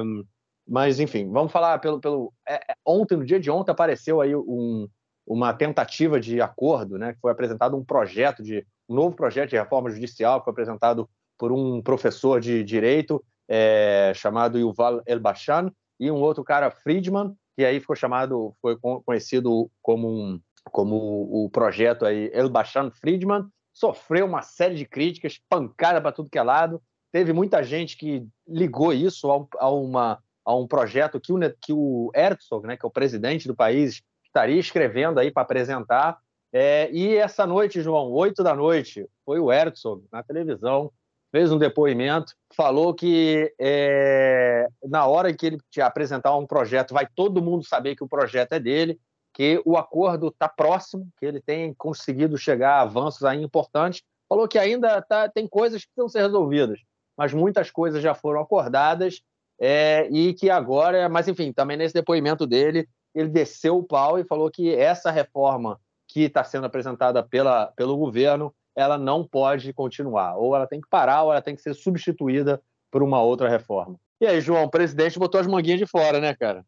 mas, 0.68 1.00
enfim, 1.00 1.32
vamos 1.32 1.52
falar 1.52 1.80
pelo. 1.80 2.00
pelo 2.00 2.32
é, 2.48 2.54
é 2.56 2.76
ontem, 2.86 3.18
no 3.18 3.26
dia 3.26 3.40
de 3.40 3.50
ontem, 3.50 3.72
apareceu 3.72 4.22
aí 4.22 4.36
um, 4.36 4.88
uma 5.26 5.54
tentativa 5.54 6.20
de 6.20 6.42
acordo, 6.42 6.98
né? 6.98 7.14
Que 7.14 7.20
foi 7.20 7.32
apresentado 7.32 7.78
um 7.78 7.84
projeto 7.84 8.44
de 8.44 8.66
um 8.90 8.96
novo 8.96 9.16
projeto 9.16 9.52
de 9.52 9.58
reforma 9.58 9.90
judicial 9.90 10.40
que 10.40 10.46
foi 10.46 10.52
apresentado 10.52 11.10
por 11.38 11.52
um 11.52 11.82
professor 11.82 12.40
de 12.40 12.64
direito 12.64 13.24
é, 13.48 14.12
chamado 14.16 14.58
Yuval 14.58 15.02
Elbashan 15.06 15.72
e 16.00 16.12
um 16.12 16.16
outro 16.16 16.44
cara 16.44 16.70
Friedman 16.70 17.36
que 17.56 17.64
aí 17.64 17.80
ficou 17.80 17.96
chamado, 17.96 18.56
foi 18.62 18.78
conhecido 19.06 19.70
como 19.82 20.10
um, 20.10 20.42
como 20.72 20.96
o 20.96 21.50
projeto 21.50 22.06
aí 22.06 22.32
Elbashan 22.34 22.90
Friedman 22.92 23.46
sofreu 23.72 24.26
uma 24.26 24.42
série 24.42 24.76
de 24.76 24.86
críticas, 24.86 25.40
pancada 25.50 26.02
para 26.02 26.12
tudo 26.12 26.30
que 26.30 26.38
é 26.38 26.44
lado. 26.44 26.82
Teve 27.12 27.34
muita 27.34 27.64
gente 27.64 27.98
que 27.98 28.26
ligou 28.48 28.92
isso 28.94 29.50
a, 29.60 29.70
uma 29.70 30.20
a 30.46 30.56
um 30.56 30.68
projeto 30.68 31.22
que 31.22 31.32
o, 31.32 31.40
que 31.62 31.72
o 31.72 32.12
Herzog, 32.14 32.68
né, 32.68 32.76
que 32.76 32.86
é 32.86 32.88
o 32.88 32.92
presidente 32.92 33.48
do 33.48 33.56
país, 33.56 34.02
estaria 34.34 34.60
escrevendo 34.60 35.20
aí 35.20 35.32
para 35.32 35.44
apresentar. 35.44 36.18
É, 36.52 36.90
e 36.92 37.16
essa 37.16 37.46
noite, 37.46 37.82
João, 37.82 38.12
oito 38.12 38.44
da 38.44 38.56
noite, 38.56 39.08
foi 39.24 39.40
o 39.40 39.52
Herzog 39.52 40.04
na 40.12 40.24
televisão, 40.24 40.92
fez 41.32 41.52
um 41.52 41.58
depoimento, 41.58 42.34
falou 42.56 42.94
que 42.94 43.54
é, 43.60 44.68
na 44.84 45.06
hora 45.06 45.34
que 45.34 45.46
ele 45.46 45.58
te 45.70 45.82
apresentar 45.82 46.36
um 46.36 46.46
projeto, 46.46 46.94
vai 46.94 47.08
todo 47.16 47.42
mundo 47.42 47.66
saber 47.66 47.96
que 47.96 48.04
o 48.04 48.08
projeto 48.08 48.54
é 48.54 48.60
dele, 48.60 49.00
que 49.34 49.62
o 49.66 49.78
acordo 49.78 50.28
está 50.28 50.48
próximo, 50.48 51.08
que 51.20 51.26
ele 51.26 51.42
tem 51.42 51.74
conseguido 51.74 52.38
chegar 52.38 52.76
a 52.76 52.82
avanços 52.82 53.24
aí 53.24 53.42
importantes. 53.42 54.04
Falou 54.30 54.48
que 54.48 54.60
ainda 54.60 55.02
tá, 55.02 55.28
tem 55.28 55.48
coisas 55.48 55.82
que 55.82 55.88
precisam 55.88 56.10
ser 56.10 56.22
resolvidas, 56.22 56.80
mas 57.18 57.34
muitas 57.34 57.72
coisas 57.72 58.02
já 58.02 58.14
foram 58.14 58.42
acordadas 58.42 59.22
é, 59.60 60.08
e 60.12 60.34
que 60.36 60.52
agora, 60.52 61.10
mas 61.10 61.28
enfim, 61.28 61.52
também 61.52 61.78
nesse 61.78 61.96
depoimento 61.96 62.46
dele, 62.46 62.88
ele 63.14 63.30
desceu 63.30 63.78
o 63.78 63.84
pau 63.84 64.18
e 64.18 64.24
falou 64.24 64.50
que 64.50 64.74
essa 64.74 65.12
reforma 65.12 65.80
que 66.08 66.22
está 66.22 66.44
sendo 66.44 66.66
apresentada 66.66 67.24
pela, 67.24 67.68
pelo 67.76 67.98
governo, 67.98 68.54
ela 68.76 68.98
não 68.98 69.26
pode 69.26 69.72
continuar. 69.74 70.36
Ou 70.36 70.56
ela 70.56 70.68
tem 70.68 70.82
que 70.82 70.90
parar, 70.90 71.24
ou 71.24 71.32
ela 71.32 71.42
tem 71.42 71.56
que 71.56 71.62
ser 71.62 71.74
substituída 71.74 72.62
por 72.92 73.02
uma 73.02 73.22
outra 73.22 73.50
reforma. 73.50 73.96
E 74.22 74.26
aí, 74.26 74.40
João, 74.40 74.64
o 74.64 74.70
presidente 74.70 75.20
botou 75.20 75.42
as 75.42 75.48
manguinhas 75.48 75.80
de 75.80 75.88
fora, 75.88 76.20
né, 76.20 76.34
cara? 76.34 76.66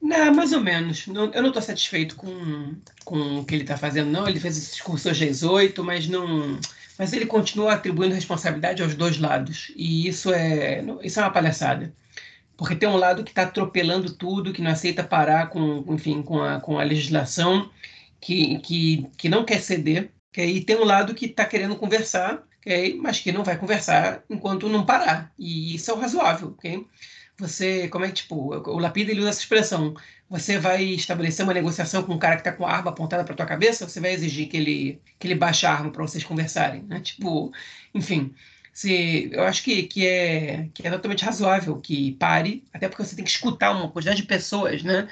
Não, 0.00 0.34
mais 0.34 0.52
ou 0.52 0.60
menos. 0.60 1.06
eu 1.06 1.14
não 1.14 1.48
estou 1.48 1.62
satisfeito 1.62 2.14
com, 2.14 2.74
com 3.04 3.40
o 3.40 3.44
que 3.44 3.54
ele 3.54 3.62
está 3.64 3.76
fazendo, 3.76 4.10
não. 4.10 4.28
Ele 4.28 4.38
fez 4.38 4.56
esse 4.56 4.72
discurso 4.72 5.08
às 5.08 5.42
oito, 5.42 5.82
mas 5.82 6.06
não. 6.06 6.58
Mas 6.98 7.12
ele 7.12 7.26
continua 7.26 7.72
atribuindo 7.72 8.14
responsabilidade 8.14 8.82
aos 8.82 8.94
dois 8.94 9.18
lados. 9.18 9.72
E 9.74 10.06
isso 10.06 10.32
é, 10.32 10.84
isso 11.02 11.18
é 11.18 11.22
uma 11.22 11.32
palhaçada. 11.32 11.92
Porque 12.56 12.76
tem 12.76 12.88
um 12.88 12.96
lado 12.96 13.24
que 13.24 13.30
está 13.30 13.42
atropelando 13.42 14.12
tudo, 14.12 14.52
que 14.52 14.62
não 14.62 14.70
aceita 14.70 15.02
parar 15.02 15.48
com, 15.48 15.84
enfim, 15.88 16.22
com 16.22 16.42
a, 16.42 16.60
com 16.60 16.78
a 16.78 16.84
legislação, 16.84 17.70
que, 18.20 18.58
que, 18.60 19.06
que 19.16 19.28
não 19.28 19.44
quer 19.44 19.60
ceder. 19.60 20.12
Okay? 20.30 20.56
E 20.56 20.64
tem 20.64 20.76
um 20.76 20.84
lado 20.84 21.14
que 21.14 21.26
está 21.26 21.44
querendo 21.44 21.76
conversar, 21.76 22.44
okay? 22.60 22.96
mas 23.00 23.20
que 23.20 23.32
não 23.32 23.44
vai 23.44 23.58
conversar 23.58 24.22
enquanto 24.30 24.68
não 24.68 24.86
parar. 24.86 25.32
E 25.38 25.74
isso 25.74 25.90
é 25.90 25.94
o 25.94 25.98
razoável. 25.98 26.48
Okay? 26.50 26.86
Você, 27.38 27.88
como 27.88 28.04
é 28.04 28.08
que, 28.08 28.14
tipo, 28.14 28.54
o 28.54 28.78
Lapida 28.78 29.10
ele 29.10 29.20
usa 29.20 29.30
essa 29.30 29.40
expressão. 29.40 29.94
Você 30.30 30.58
vai 30.58 30.84
estabelecer 30.84 31.44
uma 31.44 31.54
negociação 31.54 32.02
com 32.04 32.14
um 32.14 32.18
cara 32.18 32.36
que 32.36 32.42
está 32.42 32.52
com 32.52 32.64
a 32.64 32.72
arma 32.72 32.90
apontada 32.90 33.24
para 33.24 33.34
tua 33.34 33.46
cabeça, 33.46 33.88
você 33.88 34.00
vai 34.00 34.12
exigir 34.12 34.48
que 34.48 34.56
ele, 34.56 35.02
que 35.18 35.26
ele 35.26 35.34
baixe 35.34 35.66
a 35.66 35.72
arma 35.72 35.90
para 35.90 36.02
vocês 36.02 36.24
conversarem, 36.24 36.82
né? 36.84 37.00
Tipo, 37.00 37.52
enfim 37.94 38.34
se, 38.74 39.30
eu 39.32 39.44
acho 39.44 39.62
que, 39.62 39.84
que, 39.84 40.04
é, 40.04 40.68
que 40.74 40.84
é 40.84 40.90
totalmente 40.90 41.24
razoável 41.24 41.80
que 41.80 42.12
pare, 42.16 42.64
até 42.72 42.88
porque 42.88 43.04
você 43.04 43.14
tem 43.14 43.24
que 43.24 43.30
escutar 43.30 43.70
uma 43.70 43.88
quantidade 43.88 44.20
de 44.20 44.26
pessoas, 44.26 44.82
né? 44.82 45.08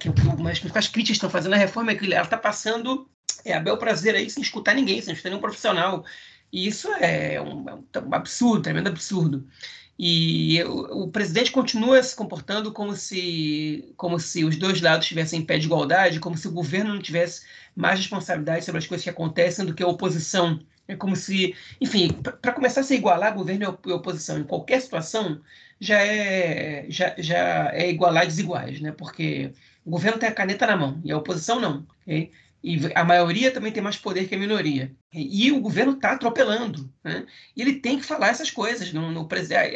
Que, 0.00 0.10
que 0.10 0.78
as 0.78 0.88
críticas 0.88 1.16
estão 1.16 1.28
fazendo 1.28 1.52
a 1.52 1.58
reforma 1.58 1.92
é 1.92 1.94
que 1.94 2.06
ela 2.06 2.24
está 2.24 2.38
passando 2.38 3.06
é, 3.44 3.52
a 3.52 3.60
bel 3.60 3.76
prazer 3.76 4.14
aí 4.14 4.30
sem 4.30 4.42
escutar 4.42 4.74
ninguém, 4.74 5.02
sem 5.02 5.12
escutar 5.12 5.28
nenhum 5.28 5.42
profissional. 5.42 6.06
E 6.50 6.66
isso 6.66 6.90
é 6.94 7.38
um, 7.38 7.68
é 7.68 7.74
um 7.74 8.14
absurdo, 8.14 8.62
tremendo 8.62 8.88
absurdo. 8.88 9.46
E 9.98 10.62
o, 10.64 11.04
o, 11.04 11.08
presidente 11.10 11.52
continua 11.52 12.02
se 12.02 12.16
comportando 12.16 12.72
como 12.72 12.96
se, 12.96 13.92
como 13.94 14.18
se 14.18 14.42
os 14.42 14.56
dois 14.56 14.80
lados 14.80 15.04
estivessem 15.04 15.40
em 15.40 15.44
pé 15.44 15.58
de 15.58 15.66
igualdade, 15.66 16.18
como 16.18 16.36
se 16.36 16.48
o 16.48 16.52
governo 16.52 16.94
não 16.94 17.02
tivesse 17.02 17.44
mais 17.76 18.00
responsabilidade 18.00 18.64
sobre 18.64 18.78
as 18.78 18.86
coisas 18.86 19.04
que 19.04 19.10
acontecem 19.10 19.66
do 19.66 19.74
que 19.74 19.82
a 19.82 19.86
oposição. 19.86 20.58
É 20.92 20.96
como 20.96 21.16
se, 21.16 21.54
enfim, 21.80 22.12
para 22.12 22.52
começar 22.52 22.80
a 22.80 22.84
se 22.84 22.94
igualar 22.94 23.34
governo 23.34 23.78
e 23.86 23.92
oposição 23.92 24.38
em 24.38 24.44
qualquer 24.44 24.80
situação, 24.80 25.40
já 25.80 26.00
é, 26.00 26.86
já, 26.88 27.14
já 27.18 27.70
é 27.72 27.90
igualar 27.90 28.26
desiguais, 28.26 28.80
né? 28.80 28.92
Porque 28.92 29.52
o 29.84 29.90
governo 29.90 30.18
tem 30.18 30.28
a 30.28 30.34
caneta 30.34 30.66
na 30.66 30.76
mão 30.76 31.00
e 31.04 31.10
a 31.10 31.18
oposição 31.18 31.58
não. 31.60 31.86
E 32.64 32.78
a 32.94 33.02
maioria 33.02 33.50
também 33.50 33.72
tem 33.72 33.82
mais 33.82 33.96
poder 33.96 34.28
que 34.28 34.34
a 34.36 34.38
minoria. 34.38 34.94
E, 35.12 35.50
o 35.50 35.60
governo 35.60 35.94
está 35.94 36.12
atropelando. 36.12 36.88
Né? 37.02 37.26
E 37.56 37.60
ele 37.60 37.74
tem 37.74 37.98
que 37.98 38.06
falar 38.06 38.28
essas 38.28 38.50
coisas. 38.50 38.92
No, 38.92 39.10
no 39.10 39.28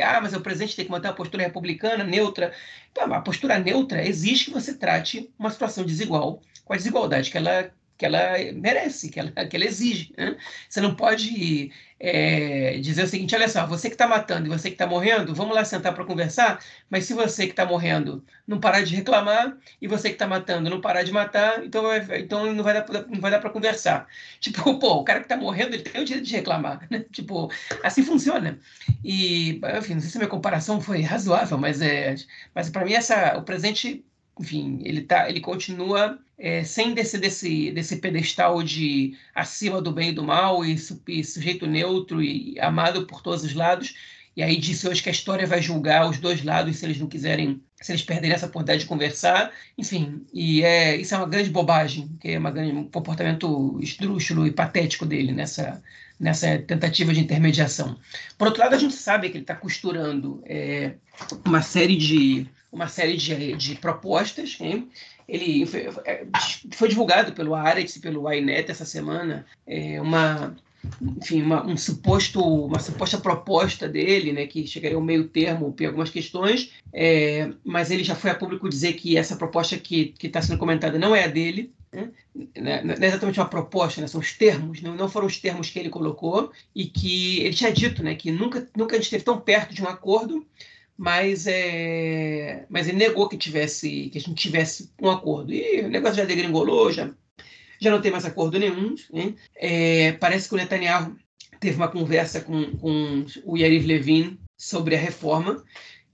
ah, 0.02 0.20
mas 0.20 0.34
o 0.34 0.40
presidente 0.40 0.76
tem 0.76 0.84
que 0.84 0.90
manter 0.90 1.08
uma 1.08 1.14
postura 1.14 1.42
republicana, 1.42 2.04
neutra. 2.04 2.52
Então, 2.92 3.12
a 3.12 3.20
postura 3.20 3.58
neutra 3.58 4.06
exige 4.06 4.44
que 4.46 4.52
você 4.52 4.72
trate 4.74 5.28
uma 5.36 5.50
situação 5.50 5.84
desigual 5.84 6.40
com 6.64 6.72
a 6.72 6.76
desigualdade 6.76 7.30
que 7.30 7.36
ela, 7.36 7.70
que 7.96 8.04
ela 8.04 8.36
merece, 8.54 9.08
que 9.08 9.20
ela, 9.20 9.30
que 9.48 9.56
ela 9.56 9.64
exige. 9.64 10.12
Né? 10.16 10.36
Você 10.68 10.80
não 10.80 10.94
pode 10.94 11.72
é, 11.98 12.78
dizer 12.78 13.04
o 13.04 13.08
seguinte: 13.08 13.34
olha 13.34 13.48
só, 13.48 13.66
você 13.66 13.88
que 13.88 13.94
está 13.94 14.06
matando 14.06 14.46
e 14.46 14.50
você 14.50 14.68
que 14.68 14.74
está 14.74 14.86
morrendo, 14.86 15.34
vamos 15.34 15.54
lá 15.54 15.64
sentar 15.64 15.94
para 15.94 16.04
conversar, 16.04 16.60
mas 16.90 17.04
se 17.04 17.14
você 17.14 17.46
que 17.46 17.52
está 17.52 17.64
morrendo 17.64 18.24
não 18.46 18.60
parar 18.60 18.82
de 18.82 18.94
reclamar 18.94 19.56
e 19.80 19.88
você 19.88 20.08
que 20.08 20.14
está 20.14 20.26
matando 20.26 20.68
não 20.70 20.80
parar 20.80 21.02
de 21.02 21.12
matar, 21.12 21.64
então, 21.64 21.82
vai, 21.82 22.20
então 22.20 22.52
não 22.52 22.62
vai 22.62 22.74
dar, 22.74 23.06
não 23.08 23.20
vai 23.20 23.30
dar 23.30 23.40
para 23.40 23.50
conversar. 23.50 24.06
Tipo, 24.40 24.76
pô, 24.78 24.96
o 24.96 25.04
cara 25.04 25.20
que 25.20 25.26
está 25.26 25.36
morrendo 25.36 25.74
ele 25.74 25.82
tem 25.82 26.02
o 26.02 26.04
direito 26.04 26.26
de 26.26 26.36
reclamar. 26.36 26.86
Né? 26.90 27.04
Tipo, 27.12 27.50
assim 27.82 28.02
funciona. 28.02 28.58
E, 29.02 29.60
enfim, 29.78 29.94
não 29.94 30.00
sei 30.00 30.10
se 30.10 30.18
a 30.18 30.20
minha 30.20 30.28
comparação 30.28 30.80
foi 30.80 31.00
razoável, 31.00 31.56
mas, 31.58 31.80
é, 31.80 32.14
mas 32.54 32.68
para 32.70 32.84
mim 32.84 32.92
essa, 32.92 33.36
o 33.38 33.42
presente 33.42 34.04
enfim, 34.38 34.80
ele, 34.84 35.02
tá, 35.02 35.28
ele 35.28 35.40
continua 35.40 36.18
é, 36.38 36.62
sem 36.62 36.92
descer 36.92 37.20
desse, 37.20 37.70
desse 37.70 37.96
pedestal 37.96 38.62
de 38.62 39.16
acima 39.34 39.80
do 39.80 39.90
bem 39.90 40.10
e 40.10 40.12
do 40.12 40.22
mal 40.22 40.64
e, 40.64 40.76
e 41.08 41.24
sujeito 41.24 41.66
neutro 41.66 42.22
e 42.22 42.58
amado 42.60 43.06
por 43.06 43.22
todos 43.22 43.44
os 43.44 43.54
lados. 43.54 43.94
E 44.36 44.42
aí 44.42 44.56
disse 44.58 44.86
hoje 44.86 45.02
que 45.02 45.08
a 45.08 45.12
história 45.12 45.46
vai 45.46 45.62
julgar 45.62 46.08
os 46.08 46.18
dois 46.18 46.44
lados 46.44 46.76
se 46.76 46.84
eles 46.84 46.98
não 46.98 47.06
quiserem, 47.06 47.62
se 47.80 47.90
eles 47.90 48.02
perderem 48.02 48.34
essa 48.34 48.44
oportunidade 48.44 48.80
de 48.80 48.86
conversar. 48.86 49.50
Enfim, 49.78 50.26
e 50.30 50.62
é, 50.62 50.94
isso 50.94 51.14
é 51.14 51.18
uma 51.18 51.26
grande 51.26 51.48
bobagem, 51.48 52.10
que 52.20 52.32
é 52.32 52.38
uma 52.38 52.50
grande, 52.50 52.72
um 52.72 52.84
comportamento 52.84 53.78
esdrúxulo 53.80 54.46
e 54.46 54.50
patético 54.50 55.06
dele 55.06 55.32
nessa, 55.32 55.82
nessa 56.20 56.58
tentativa 56.58 57.14
de 57.14 57.20
intermediação. 57.20 57.96
Por 58.36 58.48
outro 58.48 58.62
lado, 58.62 58.74
a 58.74 58.78
gente 58.78 58.94
sabe 58.94 59.30
que 59.30 59.38
ele 59.38 59.44
está 59.44 59.54
costurando 59.54 60.42
é, 60.44 60.96
uma 61.46 61.62
série 61.62 61.96
de 61.96 62.46
uma 62.76 62.88
série 62.88 63.16
de, 63.16 63.56
de 63.56 63.74
propostas. 63.74 64.56
Hein? 64.60 64.88
Ele 65.26 65.66
foi, 65.66 65.88
é, 66.04 66.26
foi, 66.72 66.88
divulgado 66.88 67.32
pelo 67.32 67.54
Aretz 67.54 67.96
e 67.96 68.00
pelo 68.00 68.28
Ainet 68.28 68.70
essa 68.70 68.84
semana 68.84 69.44
é, 69.66 70.00
uma 70.00 70.54
enfim, 71.18 71.42
uma, 71.42 71.66
um 71.66 71.76
suposto, 71.76 72.40
uma 72.40 72.78
suposta 72.78 73.18
proposta 73.18 73.88
dele, 73.88 74.32
né, 74.32 74.46
que 74.46 74.68
chegaria 74.68 74.96
ao 74.96 75.02
meio 75.02 75.26
termo 75.26 75.74
em 75.80 75.84
algumas 75.84 76.10
questões, 76.10 76.70
é, 76.92 77.50
mas 77.64 77.90
ele 77.90 78.04
já 78.04 78.14
foi 78.14 78.30
a 78.30 78.36
público 78.36 78.68
dizer 78.68 78.92
que 78.92 79.16
essa 79.16 79.34
proposta 79.34 79.76
que 79.76 80.14
está 80.22 80.40
sendo 80.40 80.58
comentada 80.58 80.96
não 80.96 81.14
é 81.14 81.24
a 81.24 81.28
dele, 81.28 81.72
né? 81.92 82.10
né? 82.54 82.82
não 82.84 82.94
é 82.94 83.06
exatamente 83.06 83.40
uma 83.40 83.48
proposta, 83.48 84.00
né? 84.00 84.06
são 84.06 84.20
os 84.20 84.32
termos, 84.32 84.80
não, 84.80 84.94
não 84.94 85.08
foram 85.08 85.26
os 85.26 85.38
termos 85.38 85.70
que 85.70 85.78
ele 85.78 85.88
colocou, 85.88 86.52
e 86.72 86.84
que 86.84 87.40
ele 87.40 87.54
tinha 87.54 87.72
dito 87.72 88.02
né, 88.04 88.14
que 88.14 88.30
nunca, 88.30 88.68
nunca 88.76 88.94
a 88.94 88.98
gente 88.98 89.06
esteve 89.06 89.24
tão 89.24 89.40
perto 89.40 89.74
de 89.74 89.82
um 89.82 89.88
acordo, 89.88 90.46
mas, 90.96 91.46
é, 91.46 92.64
mas 92.68 92.88
ele 92.88 92.98
negou 92.98 93.28
que 93.28 93.36
tivesse 93.36 94.08
que 94.10 94.18
a 94.18 94.20
gente 94.20 94.34
tivesse 94.34 94.90
um 95.00 95.10
acordo. 95.10 95.52
E 95.52 95.82
o 95.82 95.88
negócio 95.88 96.16
já 96.16 96.24
degringolou, 96.24 96.92
já, 96.92 97.10
já 97.80 97.90
não 97.90 98.00
tem 98.00 98.10
mais 98.10 98.24
acordo 98.24 98.58
nenhum. 98.58 98.94
Né? 99.12 99.34
É, 99.56 100.12
parece 100.12 100.48
que 100.48 100.54
o 100.54 100.58
Netanyahu 100.58 101.16
teve 101.60 101.76
uma 101.76 101.88
conversa 101.88 102.40
com, 102.40 102.76
com 102.78 103.26
o 103.44 103.56
Yariv 103.56 103.86
Levin 103.86 104.38
sobre 104.56 104.94
a 104.96 104.98
reforma 104.98 105.62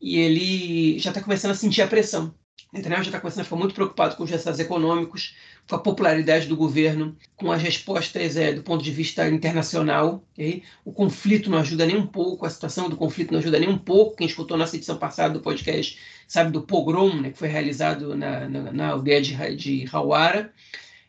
e 0.00 0.18
ele 0.18 0.98
já 0.98 1.10
está 1.10 1.22
começando 1.22 1.52
a 1.52 1.54
sentir 1.54 1.82
a 1.82 1.86
pressão. 1.86 2.34
Netanyahu 2.72 3.02
já 3.02 3.10
está 3.10 3.20
começando 3.20 3.42
a 3.42 3.44
ficar 3.44 3.56
muito 3.56 3.74
preocupado 3.74 4.16
com 4.16 4.24
os 4.24 4.30
resultados 4.30 4.58
econômicos, 4.58 5.36
com 5.68 5.76
a 5.76 5.78
popularidade 5.78 6.46
do 6.46 6.56
governo, 6.56 7.14
com 7.36 7.52
as 7.52 7.60
respostas 7.60 8.34
é, 8.34 8.50
do 8.54 8.62
ponto 8.62 8.82
de 8.82 8.90
vista 8.90 9.28
internacional. 9.28 10.24
Okay? 10.32 10.62
O 10.82 10.90
conflito 10.90 11.50
não 11.50 11.58
ajuda 11.58 11.84
nem 11.84 11.98
um 11.98 12.06
pouco, 12.06 12.46
a 12.46 12.50
situação 12.50 12.88
do 12.88 12.96
conflito 12.96 13.30
não 13.30 13.40
ajuda 13.40 13.58
nem 13.58 13.68
um 13.68 13.76
pouco. 13.76 14.16
Quem 14.16 14.26
escutou 14.26 14.56
nossa 14.56 14.74
edição 14.74 14.96
passada 14.96 15.34
do 15.34 15.40
podcast 15.40 15.98
sabe 16.26 16.50
do 16.50 16.62
pogrom 16.62 17.20
né, 17.20 17.30
que 17.30 17.38
foi 17.38 17.48
realizado 17.48 18.16
na, 18.16 18.48
na, 18.48 18.72
na 18.72 18.88
aldeia 18.88 19.20
de, 19.20 19.36
de 19.54 19.86
Hawara, 19.92 20.50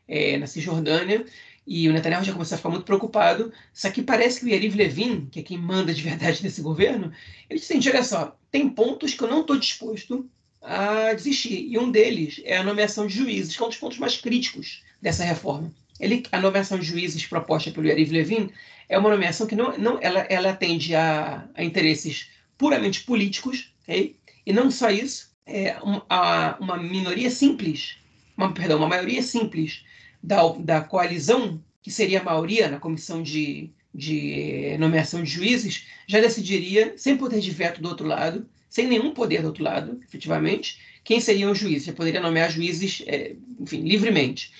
é, 0.06 0.38
na 0.38 0.48
Cisjordânia. 0.48 1.26
E 1.66 1.88
o 1.88 1.94
Netanyahu 1.94 2.26
já 2.26 2.34
começou 2.34 2.56
a 2.56 2.58
ficar 2.58 2.70
muito 2.72 2.84
preocupado. 2.84 3.54
Só 3.72 3.90
que 3.90 4.02
parece 4.04 4.42
que 4.42 4.48
o 4.48 4.50
Yariv 4.50 4.76
Levin, 4.76 5.28
que 5.28 5.40
é 5.40 5.44
quem 5.44 5.58
manda 5.58 5.94
de 5.94 6.02
verdade 6.02 6.44
nesse 6.44 6.62
governo, 6.62 7.10
ele 7.50 7.58
disse: 7.58 7.74
assim, 7.74 7.90
olha 7.90 8.04
só, 8.04 8.38
tem 8.52 8.68
pontos 8.68 9.14
que 9.14 9.24
eu 9.24 9.30
não 9.30 9.42
estou 9.42 9.58
disposto 9.58 10.30
a 10.64 11.14
desistir. 11.14 11.68
E 11.70 11.78
um 11.78 11.92
deles 11.92 12.42
é 12.46 12.58
a 12.58 12.64
nomeação 12.64 13.06
de 13.06 13.16
juízes, 13.16 13.56
que 13.56 13.62
é 13.62 13.66
um 13.66 13.70
dos 13.70 13.78
pontos 13.78 13.98
mais 13.98 14.18
críticos 14.18 14.82
dessa 15.02 15.24
reforma. 15.24 15.72
Ele, 16.00 16.24
a 16.32 16.40
nomeação 16.40 16.80
de 16.80 16.86
juízes 16.86 17.26
proposta 17.26 17.70
pelo 17.70 17.88
Yariv 17.88 18.12
Levin 18.12 18.50
é 18.90 18.98
uma 18.98 19.10
nomeação 19.10 19.46
que 19.46 19.56
não, 19.56 19.78
não 19.78 20.00
ela, 20.02 20.22
ela 20.22 20.50
atende 20.50 20.96
a, 20.96 21.48
a 21.54 21.64
interesses 21.64 22.30
puramente 22.58 23.04
políticos, 23.04 23.74
okay? 23.84 24.16
e 24.46 24.54
não 24.54 24.72
só 24.72 24.90
isso, 24.90 25.32
é 25.46 25.76
uma, 25.82 26.78
minoria 26.78 27.30
simples, 27.30 27.98
uma, 28.38 28.54
perdão, 28.54 28.78
uma 28.78 28.88
maioria 28.88 29.22
simples 29.22 29.84
da, 30.22 30.42
da 30.60 30.82
coalizão, 30.82 31.62
que 31.82 31.92
seria 31.92 32.22
a 32.22 32.24
maioria 32.24 32.70
na 32.70 32.80
comissão 32.80 33.22
de, 33.22 33.70
de 33.94 34.78
nomeação 34.80 35.22
de 35.22 35.30
juízes, 35.30 35.86
já 36.08 36.20
decidiria, 36.20 36.94
sem 36.98 37.18
poder 37.18 37.40
de 37.40 37.52
veto 37.52 37.82
do 37.82 37.90
outro 37.90 38.08
lado, 38.08 38.48
sem 38.74 38.88
nenhum 38.88 39.14
poder 39.14 39.44
do 39.44 39.50
outro 39.50 39.64
lado, 39.64 40.02
efetivamente, 40.04 40.80
quem 41.04 41.20
seriam 41.20 41.52
os 41.52 41.60
juízes. 41.60 41.88
Ele 41.88 41.96
poderia 41.96 42.20
nomear 42.20 42.50
juízes, 42.50 43.04
é, 43.06 43.36
enfim, 43.60 43.82
livremente. 43.82 44.52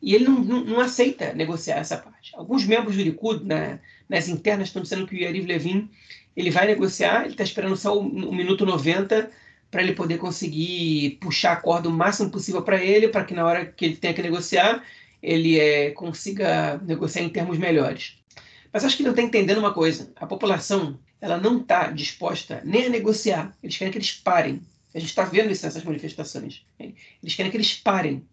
E 0.00 0.14
ele 0.14 0.24
não, 0.24 0.40
não, 0.40 0.64
não, 0.64 0.80
aceita 0.80 1.34
negociar 1.34 1.76
essa 1.76 1.98
parte. 1.98 2.32
Alguns 2.34 2.64
membros 2.64 2.96
do 2.96 3.02
Likud, 3.02 3.44
né, 3.44 3.78
nas 4.08 4.26
internas, 4.26 4.68
estão 4.68 4.80
dizendo 4.80 5.06
que 5.06 5.14
o 5.14 5.18
Yariv 5.18 5.46
Levin 5.46 5.86
ele 6.34 6.50
vai 6.50 6.66
negociar, 6.66 7.24
ele 7.24 7.32
está 7.32 7.44
esperando 7.44 7.76
só 7.76 7.94
o, 7.94 8.00
o 8.00 8.34
minuto 8.34 8.64
90 8.64 9.30
para 9.70 9.82
ele 9.82 9.92
poder 9.92 10.16
conseguir 10.16 11.18
puxar 11.20 11.52
a 11.52 11.56
corda 11.56 11.90
o 11.90 11.92
máximo 11.92 12.30
possível 12.30 12.62
para 12.62 12.82
ele, 12.82 13.08
para 13.08 13.24
que 13.24 13.34
na 13.34 13.44
hora 13.44 13.66
que 13.66 13.84
ele 13.84 13.96
tenha 13.96 14.14
que 14.14 14.22
negociar, 14.22 14.82
ele 15.22 15.60
é, 15.60 15.90
consiga 15.90 16.80
negociar 16.86 17.22
em 17.22 17.28
termos 17.28 17.58
melhores. 17.58 18.16
Mas 18.72 18.82
acho 18.82 18.96
que 18.96 19.02
ele 19.02 19.08
não 19.08 19.14
está 19.14 19.22
entendendo 19.22 19.58
uma 19.58 19.74
coisa. 19.74 20.10
A 20.16 20.26
população 20.26 20.98
ela 21.20 21.38
não 21.38 21.60
está 21.60 21.90
disposta 21.90 22.62
nem 22.64 22.86
a 22.86 22.90
negociar. 22.90 23.56
Eles 23.62 23.76
querem 23.76 23.92
que 23.92 23.98
eles 23.98 24.12
parem. 24.12 24.60
A 24.94 24.98
gente 24.98 25.10
está 25.10 25.24
vendo 25.24 25.50
isso 25.50 25.64
nessas 25.64 25.84
manifestações. 25.84 26.64
Eles 26.78 27.34
querem 27.34 27.50
que 27.50 27.56
eles 27.56 27.74
parem. 27.74 28.24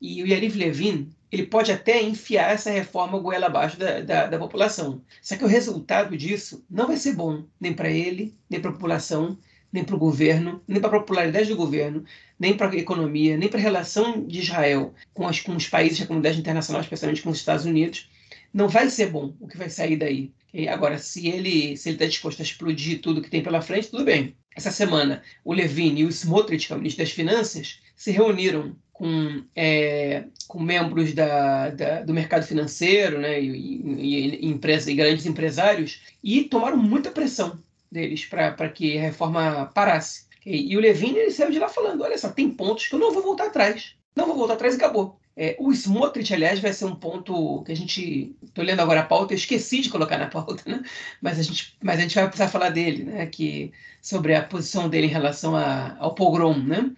E 0.00 0.22
o 0.22 0.26
Yariv 0.26 0.56
Levin 0.56 1.10
ele 1.30 1.46
pode 1.46 1.72
até 1.72 2.02
enfiar 2.02 2.52
essa 2.52 2.70
reforma 2.70 3.18
goela 3.18 3.46
abaixo 3.46 3.78
da, 3.78 4.00
da, 4.00 4.26
da 4.26 4.38
população. 4.38 5.02
Só 5.20 5.36
que 5.36 5.44
o 5.44 5.48
resultado 5.48 6.16
disso 6.16 6.64
não 6.70 6.86
vai 6.86 6.96
ser 6.96 7.14
bom 7.14 7.44
nem 7.60 7.72
para 7.72 7.90
ele, 7.90 8.34
nem 8.48 8.60
para 8.60 8.70
a 8.70 8.74
população, 8.74 9.36
nem 9.72 9.84
para 9.84 9.96
o 9.96 9.98
governo, 9.98 10.62
nem 10.66 10.80
para 10.80 10.88
a 10.88 11.00
popularidade 11.00 11.48
do 11.48 11.56
governo, 11.56 12.04
nem 12.38 12.56
para 12.56 12.70
a 12.70 12.76
economia, 12.76 13.36
nem 13.36 13.48
para 13.48 13.58
a 13.58 13.62
relação 13.62 14.24
de 14.24 14.38
Israel 14.38 14.94
com, 15.12 15.26
as, 15.26 15.40
com 15.40 15.54
os 15.56 15.68
países 15.68 15.98
da 15.98 16.06
comunidade 16.06 16.38
internacional, 16.38 16.80
especialmente 16.80 17.22
com 17.22 17.30
os 17.30 17.38
Estados 17.38 17.64
Unidos. 17.64 18.08
Não 18.56 18.68
vai 18.68 18.88
ser 18.88 19.10
bom 19.10 19.34
o 19.38 19.46
que 19.46 19.58
vai 19.58 19.68
sair 19.68 19.98
daí. 19.98 20.32
Agora, 20.70 20.96
se 20.96 21.28
ele 21.28 21.76
se 21.76 21.90
ele 21.90 21.96
está 21.96 22.06
disposto 22.06 22.40
a 22.40 22.42
explodir 22.42 23.02
tudo 23.02 23.20
que 23.20 23.28
tem 23.28 23.42
pela 23.42 23.60
frente, 23.60 23.90
tudo 23.90 24.02
bem. 24.02 24.34
Essa 24.56 24.70
semana, 24.70 25.22
o 25.44 25.52
Levine 25.52 26.00
e 26.00 26.04
o 26.06 26.08
Smotrich, 26.08 26.66
que 26.66 26.72
é 26.72 26.76
o 26.76 26.78
ministro 26.78 27.04
das 27.04 27.12
Finanças, 27.12 27.82
se 27.94 28.10
reuniram 28.10 28.74
com, 28.94 29.44
é, 29.54 30.24
com 30.48 30.58
membros 30.58 31.12
da, 31.12 31.68
da, 31.68 32.00
do 32.00 32.14
mercado 32.14 32.46
financeiro 32.46 33.18
né, 33.18 33.38
e, 33.38 33.50
e, 33.50 34.46
e, 34.46 34.46
empresa, 34.46 34.90
e 34.90 34.94
grandes 34.94 35.26
empresários 35.26 36.00
e 36.24 36.44
tomaram 36.44 36.78
muita 36.78 37.10
pressão 37.10 37.62
deles 37.92 38.24
para 38.24 38.70
que 38.70 38.96
a 38.96 39.02
reforma 39.02 39.66
parasse. 39.74 40.24
E, 40.46 40.72
e 40.72 40.76
o 40.78 40.80
Levine 40.80 41.18
ele 41.18 41.30
saiu 41.30 41.50
de 41.50 41.58
lá 41.58 41.68
falando: 41.68 42.02
olha 42.02 42.16
só, 42.16 42.30
tem 42.30 42.50
pontos 42.50 42.86
que 42.86 42.94
eu 42.94 42.98
não 42.98 43.12
vou 43.12 43.22
voltar 43.22 43.48
atrás. 43.48 43.94
Não 44.16 44.26
vou 44.26 44.34
voltar 44.34 44.54
atrás 44.54 44.72
e 44.72 44.76
acabou. 44.78 45.20
É, 45.38 45.54
o 45.58 45.70
Smotrich, 45.70 46.32
aliás, 46.32 46.60
vai 46.60 46.72
ser 46.72 46.86
um 46.86 46.94
ponto 46.94 47.62
que 47.64 47.70
a 47.70 47.76
gente. 47.76 48.34
Estou 48.42 48.64
lendo 48.64 48.80
agora 48.80 49.00
a 49.00 49.04
pauta, 49.04 49.34
eu 49.34 49.36
esqueci 49.36 49.82
de 49.82 49.90
colocar 49.90 50.16
na 50.16 50.28
pauta, 50.28 50.62
né? 50.66 50.82
mas, 51.20 51.38
a 51.38 51.42
gente, 51.42 51.76
mas 51.82 51.98
a 51.98 52.02
gente 52.02 52.14
vai 52.14 52.26
precisar 52.26 52.48
falar 52.48 52.70
dele, 52.70 53.04
né? 53.04 53.26
que, 53.26 53.70
sobre 54.00 54.34
a 54.34 54.42
posição 54.42 54.88
dele 54.88 55.08
em 55.08 55.10
relação 55.10 55.54
a, 55.54 55.94
ao 55.98 56.14
pogrom, 56.14 56.56
né? 56.56 56.90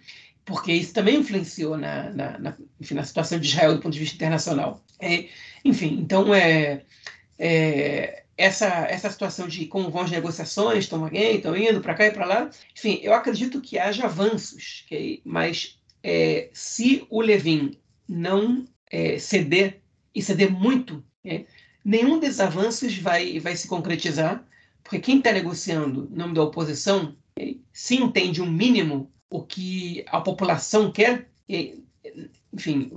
porque 0.45 0.71
isso 0.71 0.93
também 0.93 1.17
influenciou 1.17 1.77
na, 1.77 2.09
na, 2.11 2.39
na, 2.39 2.57
enfim, 2.79 2.93
na 2.93 3.03
situação 3.03 3.37
de 3.39 3.47
Israel 3.47 3.75
do 3.75 3.81
ponto 3.81 3.93
de 3.93 3.99
vista 3.99 4.15
internacional. 4.15 4.81
É, 4.99 5.27
enfim, 5.65 5.99
então 6.01 6.33
é, 6.33 6.83
é, 7.37 8.23
essa, 8.37 8.67
essa 8.89 9.09
situação 9.11 9.49
de 9.49 9.65
como 9.65 9.91
vão 9.91 10.03
as 10.03 10.11
negociações, 10.11 10.85
estão 10.85 11.03
alguém, 11.03 11.35
estão 11.35 11.55
indo 11.57 11.81
para 11.81 11.93
cá 11.93 12.07
e 12.07 12.11
para 12.11 12.25
lá. 12.25 12.49
Enfim, 12.75 13.01
eu 13.03 13.13
acredito 13.13 13.59
que 13.59 13.77
haja 13.77 14.05
avanços, 14.05 14.83
okay? 14.85 15.21
mas 15.25 15.77
é, 16.01 16.49
se 16.53 17.05
o 17.09 17.21
Levin 17.21 17.77
não 18.09 18.65
é, 18.91 19.19
ceder 19.19 19.81
e 20.13 20.21
ceder 20.21 20.51
muito, 20.51 21.03
é, 21.23 21.45
nenhum 21.85 22.19
desses 22.19 22.39
avanços 22.39 22.97
vai, 22.97 23.39
vai 23.39 23.55
se 23.55 23.67
concretizar, 23.67 24.43
porque 24.83 24.99
quem 24.99 25.19
está 25.19 25.31
negociando 25.31 26.09
em 26.11 26.17
nome 26.17 26.33
da 26.33 26.43
oposição 26.43 27.15
é, 27.37 27.55
se 27.71 27.95
entende 27.95 28.41
um 28.41 28.49
mínimo 28.49 29.11
o 29.29 29.43
que 29.43 30.03
a 30.07 30.19
população 30.19 30.91
quer, 30.91 31.29
é, 31.47 31.75
enfim, 32.51 32.91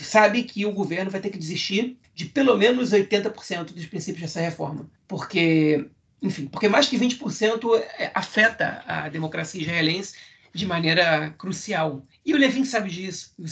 sabe 0.00 0.42
que 0.42 0.66
o 0.66 0.72
governo 0.72 1.10
vai 1.10 1.20
ter 1.20 1.30
que 1.30 1.38
desistir 1.38 1.96
de 2.14 2.24
pelo 2.24 2.56
menos 2.56 2.90
80% 2.90 3.72
dos 3.72 3.86
princípios 3.86 4.22
dessa 4.22 4.40
reforma, 4.40 4.90
porque, 5.06 5.88
enfim, 6.20 6.46
porque 6.46 6.68
mais 6.68 6.88
que 6.88 6.98
20% 6.98 7.80
é, 7.96 8.10
afeta 8.12 8.82
a 8.86 9.08
democracia 9.08 9.62
israelense 9.62 10.16
de 10.52 10.66
maneira 10.66 11.30
crucial. 11.38 12.04
E 12.26 12.34
o 12.34 12.36
Levin 12.36 12.64
sabe 12.64 12.90
disso, 12.90 13.32
o 13.38 13.46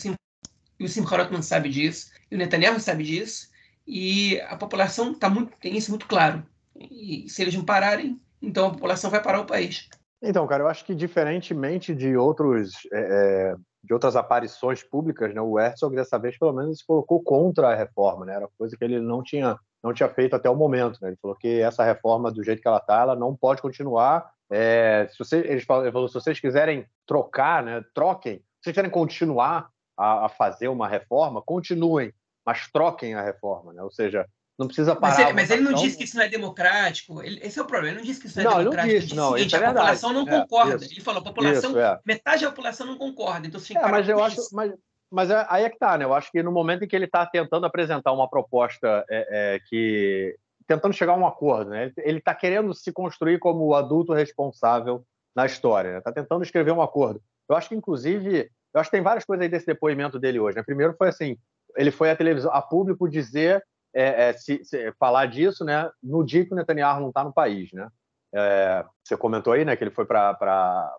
e 0.78 0.84
o 0.84 0.88
Simcha 0.88 1.16
Rotman 1.16 1.42
sabe 1.42 1.68
disso, 1.68 2.10
e 2.30 2.34
o 2.34 2.38
Netanyahu 2.38 2.78
sabe 2.80 3.04
disso, 3.04 3.48
e 3.86 4.40
a 4.42 4.56
população 4.56 5.14
tá 5.14 5.28
muito, 5.28 5.52
tem 5.58 5.76
isso 5.76 5.90
muito 5.90 6.06
claro. 6.06 6.44
E 6.74 7.26
se 7.28 7.42
eles 7.42 7.54
não 7.54 7.64
pararem, 7.64 8.20
então 8.42 8.66
a 8.66 8.70
população 8.70 9.10
vai 9.10 9.22
parar 9.22 9.40
o 9.40 9.46
país. 9.46 9.88
Então, 10.20 10.46
cara, 10.46 10.62
eu 10.62 10.68
acho 10.68 10.84
que 10.84 10.94
diferentemente 10.94 11.94
de 11.94 12.16
outros 12.16 12.72
é, 12.92 13.52
é 13.52 13.56
de 13.86 13.94
outras 13.94 14.16
aparições 14.16 14.82
públicas, 14.82 15.32
né, 15.32 15.40
o 15.40 15.60
Herzog 15.60 15.94
dessa 15.94 16.18
vez 16.18 16.36
pelo 16.36 16.52
menos 16.52 16.78
se 16.78 16.84
colocou 16.84 17.22
contra 17.22 17.68
a 17.68 17.74
reforma, 17.74 18.26
né? 18.26 18.34
Era 18.34 18.48
coisa 18.58 18.76
que 18.76 18.84
ele 18.84 18.98
não 18.98 19.22
tinha 19.22 19.56
não 19.82 19.94
tinha 19.94 20.08
feito 20.08 20.34
até 20.34 20.50
o 20.50 20.56
momento. 20.56 20.98
Né? 21.00 21.10
Ele 21.10 21.18
falou 21.22 21.36
que 21.36 21.60
essa 21.60 21.84
reforma 21.84 22.32
do 22.32 22.42
jeito 22.42 22.60
que 22.60 22.66
ela 22.66 22.78
está, 22.78 23.02
ela 23.02 23.14
não 23.14 23.36
pode 23.36 23.62
continuar. 23.62 24.28
É, 24.50 25.06
se 25.08 25.16
você, 25.16 25.38
ele 25.38 25.60
falou, 25.60 26.08
se 26.08 26.14
vocês 26.14 26.40
quiserem 26.40 26.84
trocar, 27.06 27.62
né, 27.62 27.84
troquem. 27.94 28.38
Se 28.38 28.64
vocês 28.64 28.74
quiserem 28.74 28.90
continuar 28.90 29.70
a, 29.96 30.26
a, 30.26 30.28
fazer 30.28 30.68
uma 30.68 30.88
reforma, 30.88 31.42
continuem, 31.42 32.12
mas 32.44 32.70
troquem 32.70 33.14
a 33.14 33.22
reforma, 33.22 33.72
né? 33.72 33.82
Ou 33.82 33.90
seja, 33.90 34.26
não 34.58 34.66
precisa 34.66 34.96
parar. 34.96 35.14
Mas 35.14 35.18
ele, 35.18 35.32
mas 35.32 35.50
ele 35.50 35.62
não 35.62 35.72
disse 35.74 35.96
que 35.96 36.04
isso 36.04 36.16
não 36.16 36.24
é 36.24 36.28
democrático. 36.28 37.22
Ele, 37.22 37.40
esse 37.42 37.58
é 37.58 37.62
o 37.62 37.66
problema. 37.66 37.94
Ele 37.94 37.98
não 37.98 38.06
disse 38.06 38.20
que 38.20 38.26
isso 38.26 38.38
não 38.38 38.44
é 38.44 38.54
não, 38.54 38.58
democrático. 38.58 38.94
Disse, 38.94 39.12
ele 39.12 39.20
não, 39.20 39.34
disse 39.34 39.56
não, 39.56 39.64
a 39.64 39.72
população 39.72 40.12
não 40.12 40.22
é, 40.22 40.40
concorda. 40.40 40.76
Isso, 40.76 40.94
ele 40.94 41.00
falou, 41.00 41.20
a 41.20 41.24
população, 41.24 41.70
isso, 41.70 41.78
é. 41.78 42.00
metade 42.06 42.44
da 42.44 42.50
população 42.50 42.86
não 42.86 42.96
concorda. 42.96 43.46
Então, 43.46 43.60
é, 43.60 43.90
mas 43.90 44.08
eu 44.08 44.22
acho, 44.22 44.40
mas, 44.52 44.72
mas 45.10 45.30
é, 45.30 45.46
aí 45.48 45.64
é 45.64 45.70
que 45.70 45.78
tá, 45.78 45.98
né? 45.98 46.04
Eu 46.04 46.14
acho 46.14 46.30
que 46.30 46.42
no 46.42 46.52
momento 46.52 46.84
em 46.84 46.88
que 46.88 46.96
ele 46.96 47.04
está 47.04 47.26
tentando 47.26 47.66
apresentar 47.66 48.12
uma 48.12 48.28
proposta 48.28 49.04
é, 49.10 49.54
é, 49.54 49.60
que 49.68 50.36
tentando 50.66 50.94
chegar 50.94 51.12
a 51.12 51.16
um 51.16 51.26
acordo, 51.26 51.70
né? 51.70 51.92
Ele 51.98 52.18
está 52.18 52.34
querendo 52.34 52.74
se 52.74 52.92
construir 52.92 53.38
como 53.38 53.64
o 53.64 53.74
adulto 53.74 54.12
responsável 54.12 55.04
na 55.34 55.46
história. 55.46 55.98
Está 55.98 56.10
né? 56.10 56.14
tentando 56.14 56.42
escrever 56.42 56.72
um 56.72 56.82
acordo. 56.82 57.20
Eu 57.48 57.54
acho 57.54 57.68
que, 57.68 57.74
inclusive, 57.74 58.50
eu 58.76 58.80
acho 58.80 58.90
que 58.90 58.96
tem 58.96 59.02
várias 59.02 59.24
coisas 59.24 59.42
aí 59.42 59.48
desse 59.48 59.64
depoimento 59.64 60.18
dele 60.18 60.38
hoje. 60.38 60.54
Né? 60.54 60.62
Primeiro 60.62 60.94
foi 60.98 61.08
assim, 61.08 61.38
ele 61.76 61.90
foi 61.90 62.10
à 62.10 62.16
televisão, 62.16 62.52
a 62.52 62.60
público 62.60 63.08
dizer, 63.08 63.64
é, 63.94 64.28
é, 64.28 64.32
se, 64.34 64.62
se, 64.64 64.92
falar 65.00 65.24
disso, 65.26 65.64
né, 65.64 65.90
no 66.02 66.22
dia 66.22 66.44
que 66.44 66.52
o 66.52 66.56
Netanyahu 66.56 67.00
não 67.00 67.08
está 67.08 67.24
no 67.24 67.32
país, 67.32 67.72
né? 67.72 67.88
É, 68.34 68.84
você 69.02 69.16
comentou 69.16 69.54
aí, 69.54 69.64
né, 69.64 69.74
que 69.76 69.82
ele 69.82 69.90
foi 69.90 70.04
para 70.04 70.36